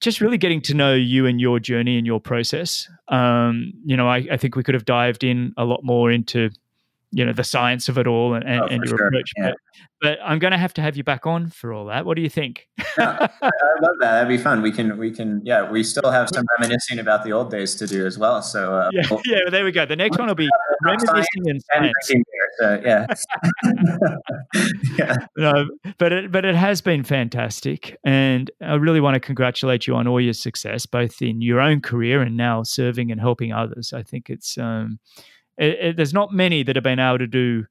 just 0.00 0.20
really 0.20 0.38
getting 0.38 0.60
to 0.60 0.74
know 0.74 0.94
you 0.94 1.26
and 1.26 1.40
your 1.40 1.60
journey 1.60 1.96
and 1.96 2.06
your 2.06 2.20
process. 2.20 2.90
Um, 3.08 3.72
you 3.84 3.96
know, 3.96 4.08
I, 4.08 4.26
I 4.32 4.36
think 4.36 4.56
we 4.56 4.64
could 4.64 4.74
have 4.74 4.84
dived 4.84 5.22
in 5.22 5.54
a 5.56 5.64
lot 5.64 5.84
more 5.84 6.10
into 6.10 6.50
you 7.12 7.24
know 7.24 7.32
the 7.32 7.44
science 7.44 7.88
of 7.88 7.98
it 7.98 8.06
all 8.06 8.34
and, 8.34 8.44
and, 8.44 8.62
oh, 8.62 8.66
and 8.66 8.82
your 8.84 8.96
sure. 8.96 9.06
approach. 9.06 9.30
Yeah. 9.36 9.52
But, 10.00 10.18
I'm 10.24 10.38
going 10.40 10.50
to 10.50 10.58
have 10.58 10.74
to 10.74 10.82
have 10.82 10.96
you 10.96 11.04
back 11.04 11.26
on 11.26 11.48
for 11.48 11.72
all 11.72 11.86
that. 11.86 12.04
What 12.04 12.16
do 12.16 12.22
you 12.22 12.28
think? 12.28 12.66
yeah, 12.98 13.28
I 13.42 13.50
love 13.80 13.96
that. 14.00 14.12
That'd 14.12 14.28
be 14.28 14.38
fun. 14.38 14.60
We 14.60 14.72
can 14.72 14.98
we 14.98 15.12
can 15.12 15.42
yeah. 15.44 15.70
We 15.70 15.84
still 15.84 16.10
have 16.10 16.28
some 16.32 16.44
reminiscing 16.58 16.98
about 16.98 17.22
the 17.24 17.32
old 17.32 17.50
days 17.50 17.74
to 17.76 17.86
do 17.86 18.04
as 18.04 18.18
well. 18.18 18.42
So 18.42 18.74
uh, 18.74 18.90
yeah, 18.92 19.02
we'll, 19.10 19.20
yeah. 19.24 19.38
There 19.50 19.64
we 19.64 19.70
go. 19.70 19.86
The 19.86 19.94
next 19.94 20.18
one 20.18 20.26
will 20.26 20.34
be 20.34 20.48
reminiscing 20.82 21.24
and 21.44 21.62
science. 21.72 21.92
so, 22.58 22.80
yeah, 22.84 23.06
yeah. 24.98 25.16
No, 25.36 25.66
but 25.98 26.12
it 26.12 26.32
but 26.32 26.44
it 26.44 26.54
has 26.54 26.80
been 26.80 27.04
fantastic, 27.04 27.96
and 28.04 28.50
I 28.60 28.74
really 28.74 29.00
want 29.00 29.14
to 29.14 29.20
congratulate 29.20 29.86
you 29.86 29.94
on 29.94 30.08
all 30.08 30.20
your 30.20 30.32
success, 30.32 30.86
both 30.86 31.22
in 31.22 31.42
your 31.42 31.60
own 31.60 31.80
career 31.80 32.22
and 32.22 32.36
now 32.36 32.62
serving 32.62 33.12
and 33.12 33.20
helping 33.20 33.52
others. 33.52 33.92
I 33.92 34.02
think 34.02 34.30
it's 34.30 34.58
um, 34.58 34.98
it, 35.58 35.78
it, 35.80 35.96
there's 35.96 36.14
not 36.14 36.32
many 36.32 36.62
that 36.62 36.76
have 36.76 36.84
been 36.84 36.98
able 36.98 37.18
to 37.18 37.26
do 37.26 37.66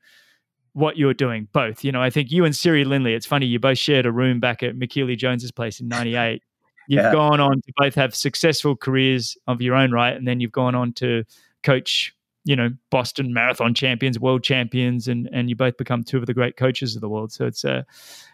what 0.73 0.97
you're 0.97 1.13
doing 1.13 1.47
both. 1.51 1.83
You 1.83 1.91
know 1.91 2.01
i 2.01 2.09
think 2.09 2.31
you 2.31 2.45
and 2.45 2.55
siri 2.55 2.85
lindley 2.85 3.13
it's 3.13 3.25
funny 3.25 3.45
you 3.45 3.59
both 3.59 3.77
shared 3.77 4.05
a 4.05 4.11
room 4.11 4.39
back 4.39 4.63
at 4.63 4.75
Michellie 4.75 5.17
jones's 5.17 5.51
place 5.51 5.79
in 5.79 5.87
98 5.89 6.41
you've 6.87 7.03
yeah. 7.03 7.11
gone 7.11 7.39
on 7.39 7.61
to 7.61 7.73
both 7.77 7.95
have 7.95 8.13
successful 8.13 8.75
careers 8.75 9.37
of 9.47 9.61
your 9.61 9.75
own 9.75 9.91
right? 9.91 10.15
And 10.15 10.27
then 10.27 10.39
you've 10.39 10.51
gone 10.51 10.75
on 10.75 10.93
to 10.93 11.23
coach 11.63 12.13
you 12.43 12.55
know 12.55 12.69
Boston 12.89 13.33
Marathon 13.33 13.73
champions, 13.73 14.19
world 14.19 14.43
champions, 14.43 15.07
and 15.07 15.29
and 15.31 15.49
you 15.49 15.55
both 15.55 15.77
become 15.77 16.03
two 16.03 16.17
of 16.17 16.25
the 16.25 16.33
great 16.33 16.57
coaches 16.57 16.95
of 16.95 17.01
the 17.01 17.09
world. 17.09 17.31
So 17.31 17.45
it's 17.45 17.63
uh, 17.63 17.83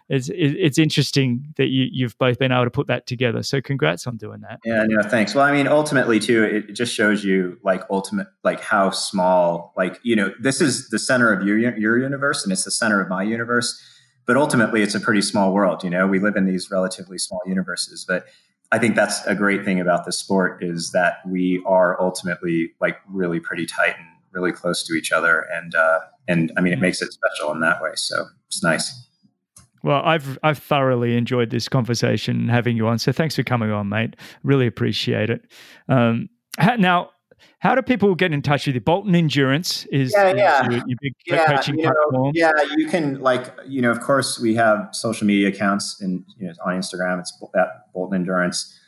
it's 0.08 0.30
it's 0.32 0.78
interesting 0.78 1.52
that 1.56 1.68
you 1.68 1.88
you've 1.90 2.16
both 2.18 2.38
been 2.38 2.50
able 2.50 2.64
to 2.64 2.70
put 2.70 2.86
that 2.86 3.06
together. 3.06 3.42
So 3.42 3.60
congrats 3.60 4.06
on 4.06 4.16
doing 4.16 4.40
that. 4.40 4.60
Yeah, 4.64 4.84
no, 4.86 5.02
thanks. 5.02 5.34
Well, 5.34 5.44
I 5.44 5.52
mean, 5.52 5.68
ultimately 5.68 6.20
too, 6.20 6.42
it 6.42 6.72
just 6.72 6.94
shows 6.94 7.24
you 7.24 7.58
like 7.62 7.82
ultimate 7.90 8.28
like 8.44 8.60
how 8.60 8.90
small 8.90 9.74
like 9.76 9.98
you 10.02 10.16
know 10.16 10.32
this 10.40 10.60
is 10.60 10.88
the 10.88 10.98
center 10.98 11.32
of 11.32 11.46
your 11.46 11.58
your 11.76 11.98
universe, 11.98 12.44
and 12.44 12.52
it's 12.52 12.64
the 12.64 12.70
center 12.70 13.00
of 13.00 13.08
my 13.08 13.22
universe. 13.22 13.80
But 14.26 14.36
ultimately, 14.36 14.82
it's 14.82 14.94
a 14.94 15.00
pretty 15.00 15.22
small 15.22 15.54
world. 15.54 15.82
You 15.82 15.90
know, 15.90 16.06
we 16.06 16.18
live 16.18 16.36
in 16.36 16.44
these 16.44 16.70
relatively 16.70 17.16
small 17.16 17.40
universes, 17.46 18.04
but 18.06 18.26
I 18.70 18.78
think 18.78 18.96
that's 18.96 19.24
a 19.26 19.34
great 19.34 19.64
thing 19.64 19.80
about 19.80 20.04
the 20.04 20.12
sport 20.12 20.62
is 20.62 20.92
that 20.92 21.18
we 21.26 21.62
are 21.66 22.00
ultimately 22.00 22.72
like 22.80 22.98
really 23.08 23.40
pretty 23.40 23.64
tight 23.64 23.94
and 23.96 24.06
really 24.32 24.52
close 24.52 24.82
to 24.86 24.94
each 24.94 25.10
other, 25.10 25.46
and 25.52 25.74
uh, 25.74 26.00
and 26.26 26.52
I 26.56 26.60
mean 26.60 26.72
it 26.72 26.80
makes 26.80 27.00
it 27.00 27.12
special 27.12 27.52
in 27.52 27.60
that 27.60 27.80
way. 27.80 27.92
So 27.94 28.26
it's 28.48 28.62
nice. 28.62 29.06
Well, 29.82 30.02
I've 30.04 30.38
I've 30.42 30.58
thoroughly 30.58 31.16
enjoyed 31.16 31.50
this 31.50 31.68
conversation 31.68 32.48
having 32.48 32.76
you 32.76 32.86
on. 32.88 32.98
So 32.98 33.12
thanks 33.12 33.36
for 33.36 33.42
coming 33.42 33.70
on, 33.70 33.88
mate. 33.88 34.16
Really 34.42 34.66
appreciate 34.66 35.30
it. 35.30 35.42
Um, 35.88 36.28
now, 36.78 37.10
how 37.58 37.74
do 37.74 37.82
people 37.82 38.14
get 38.14 38.32
in 38.32 38.42
touch 38.42 38.66
with 38.66 38.74
you? 38.74 38.80
Bolton 38.80 39.14
Endurance 39.14 39.84
is, 39.86 40.12
yeah, 40.16 40.32
yeah. 40.34 40.62
Your, 40.64 40.82
your, 40.86 40.98
big 41.00 41.14
yeah, 41.26 41.46
coaching 41.46 41.78
you 41.78 41.84
know, 41.84 41.92
platform. 41.92 42.32
Yeah, 42.34 42.52
you 42.76 42.86
can 42.88 43.20
like 43.20 43.52
you 43.66 43.82
know, 43.82 43.90
of 43.90 44.00
course, 44.00 44.38
we 44.38 44.54
have 44.54 44.88
social 44.92 45.26
media 45.26 45.48
accounts 45.48 46.00
and 46.00 46.24
you 46.38 46.46
know, 46.46 46.52
on 46.64 46.74
Instagram. 46.74 47.20
It's 47.20 47.36
at 47.56 47.92
Bolton 47.92 48.16
Endurance. 48.16 48.78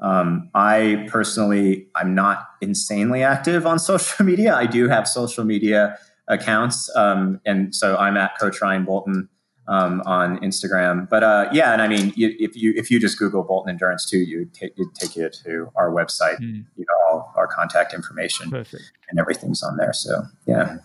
Um, 0.00 0.50
I 0.54 1.06
personally, 1.08 1.88
I'm 1.94 2.14
not 2.14 2.46
insanely 2.60 3.22
active 3.22 3.66
on 3.66 3.78
social 3.90 4.24
media. 4.24 4.54
I 4.54 4.66
do 4.66 4.88
have 4.88 5.06
social 5.06 5.44
media 5.44 5.98
accounts, 6.28 6.94
um, 6.96 7.40
and 7.44 7.74
so 7.74 7.96
I'm 7.96 8.16
at 8.16 8.38
Coach 8.38 8.60
Ryan 8.60 8.84
Bolton 8.84 9.28
um, 9.70 10.02
on 10.04 10.38
Instagram. 10.40 11.08
But 11.08 11.22
uh, 11.22 11.48
yeah, 11.52 11.72
and 11.72 11.80
I 11.80 11.88
mean, 11.88 12.12
you, 12.16 12.34
if 12.38 12.56
you 12.56 12.74
if 12.76 12.90
you 12.90 13.00
just 13.00 13.18
Google 13.18 13.42
Bolton 13.42 13.70
Endurance 13.70 14.04
too, 14.04 14.18
you 14.18 14.50
take 14.52 14.76
you 14.76 14.90
take 14.94 15.16
you 15.16 15.30
to 15.44 15.70
our 15.76 15.90
website. 15.90 16.38
Mm. 16.40 16.66
You 16.76 16.84
know, 16.84 17.10
all 17.10 17.32
our 17.36 17.46
contact 17.46 17.94
information 17.94 18.50
Perfect. 18.50 18.82
and 19.08 19.18
everything's 19.18 19.62
on 19.62 19.76
there. 19.76 19.92
So 19.92 20.22
yeah. 20.46 20.78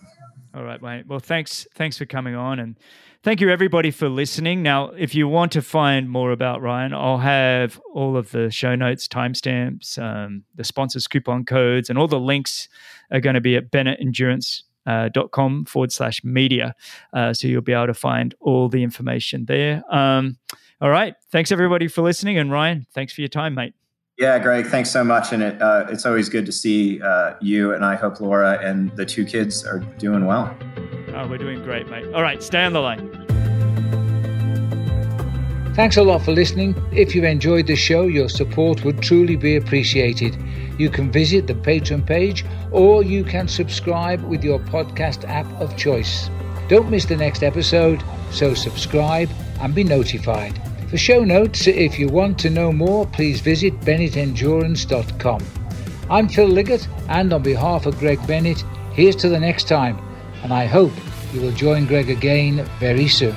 All 0.54 0.62
right, 0.62 0.80
mate. 0.80 1.06
Well, 1.06 1.18
thanks 1.18 1.66
thanks 1.74 1.98
for 1.98 2.06
coming 2.06 2.34
on 2.34 2.58
and. 2.58 2.78
Thank 3.22 3.40
you, 3.40 3.50
everybody, 3.50 3.90
for 3.90 4.08
listening. 4.08 4.62
Now, 4.62 4.90
if 4.90 5.12
you 5.12 5.26
want 5.26 5.50
to 5.52 5.62
find 5.62 6.08
more 6.08 6.30
about 6.30 6.62
Ryan, 6.62 6.94
I'll 6.94 7.18
have 7.18 7.80
all 7.92 8.16
of 8.16 8.30
the 8.30 8.52
show 8.52 8.76
notes, 8.76 9.08
timestamps, 9.08 10.00
um, 10.00 10.44
the 10.54 10.62
sponsors, 10.62 11.08
coupon 11.08 11.44
codes, 11.44 11.90
and 11.90 11.98
all 11.98 12.06
the 12.06 12.20
links 12.20 12.68
are 13.10 13.18
going 13.18 13.34
to 13.34 13.40
be 13.40 13.56
at 13.56 13.72
Bennett 13.72 13.98
Endurance 14.00 14.62
uh, 14.86 15.08
dot 15.08 15.30
com 15.32 15.64
forward 15.64 15.92
slash 15.92 16.22
media. 16.24 16.74
Uh, 17.12 17.34
so 17.34 17.48
you'll 17.48 17.62
be 17.62 17.72
able 17.72 17.86
to 17.88 17.94
find 17.94 18.34
all 18.40 18.68
the 18.68 18.82
information 18.82 19.44
there. 19.46 19.82
Um, 19.94 20.38
all 20.80 20.90
right. 20.90 21.14
Thanks 21.30 21.52
everybody 21.52 21.88
for 21.88 22.02
listening. 22.02 22.38
And 22.38 22.50
Ryan, 22.50 22.86
thanks 22.94 23.12
for 23.12 23.20
your 23.20 23.28
time, 23.28 23.54
mate. 23.54 23.74
Yeah, 24.18 24.38
Greg, 24.38 24.66
thanks 24.66 24.90
so 24.90 25.04
much. 25.04 25.32
And 25.32 25.42
it, 25.42 25.60
uh, 25.60 25.86
it's 25.90 26.06
always 26.06 26.30
good 26.30 26.46
to 26.46 26.52
see 26.52 27.02
uh, 27.02 27.34
you. 27.40 27.74
And 27.74 27.84
I 27.84 27.96
hope 27.96 28.18
Laura 28.20 28.58
and 28.62 28.90
the 28.96 29.04
two 29.04 29.26
kids 29.26 29.64
are 29.64 29.80
doing 29.98 30.24
well. 30.24 30.56
Oh, 31.14 31.26
we're 31.28 31.38
doing 31.38 31.62
great, 31.62 31.88
mate. 31.90 32.06
All 32.14 32.22
right. 32.22 32.42
Stay 32.42 32.64
on 32.64 32.72
the 32.72 32.80
line. 32.80 33.10
Thanks 35.74 35.98
a 35.98 36.02
lot 36.02 36.22
for 36.22 36.32
listening. 36.32 36.74
If 36.92 37.14
you 37.14 37.24
enjoyed 37.24 37.66
the 37.66 37.76
show, 37.76 38.06
your 38.06 38.30
support 38.30 38.82
would 38.84 39.02
truly 39.02 39.36
be 39.36 39.56
appreciated. 39.56 40.34
You 40.78 40.90
can 40.90 41.10
visit 41.10 41.46
the 41.46 41.54
Patreon 41.54 42.06
page 42.06 42.44
or 42.70 43.02
you 43.02 43.24
can 43.24 43.48
subscribe 43.48 44.22
with 44.24 44.44
your 44.44 44.58
podcast 44.58 45.28
app 45.28 45.46
of 45.60 45.76
choice. 45.76 46.30
Don't 46.68 46.90
miss 46.90 47.04
the 47.04 47.16
next 47.16 47.42
episode, 47.42 48.02
so 48.30 48.54
subscribe 48.54 49.30
and 49.60 49.74
be 49.74 49.84
notified. 49.84 50.60
For 50.88 50.98
show 50.98 51.24
notes, 51.24 51.66
if 51.66 51.98
you 51.98 52.08
want 52.08 52.38
to 52.40 52.50
know 52.50 52.72
more, 52.72 53.06
please 53.06 53.40
visit 53.40 53.80
bennettendurance.com. 53.80 55.44
I'm 56.08 56.28
Phil 56.28 56.46
Liggett, 56.46 56.86
and 57.08 57.32
on 57.32 57.42
behalf 57.42 57.86
of 57.86 57.98
Greg 57.98 58.24
Bennett, 58.26 58.62
here's 58.92 59.16
to 59.16 59.28
the 59.28 59.40
next 59.40 59.66
time, 59.66 59.98
and 60.42 60.52
I 60.52 60.66
hope 60.66 60.92
you 61.32 61.40
will 61.40 61.52
join 61.52 61.86
Greg 61.86 62.10
again 62.10 62.64
very 62.78 63.08
soon. 63.08 63.34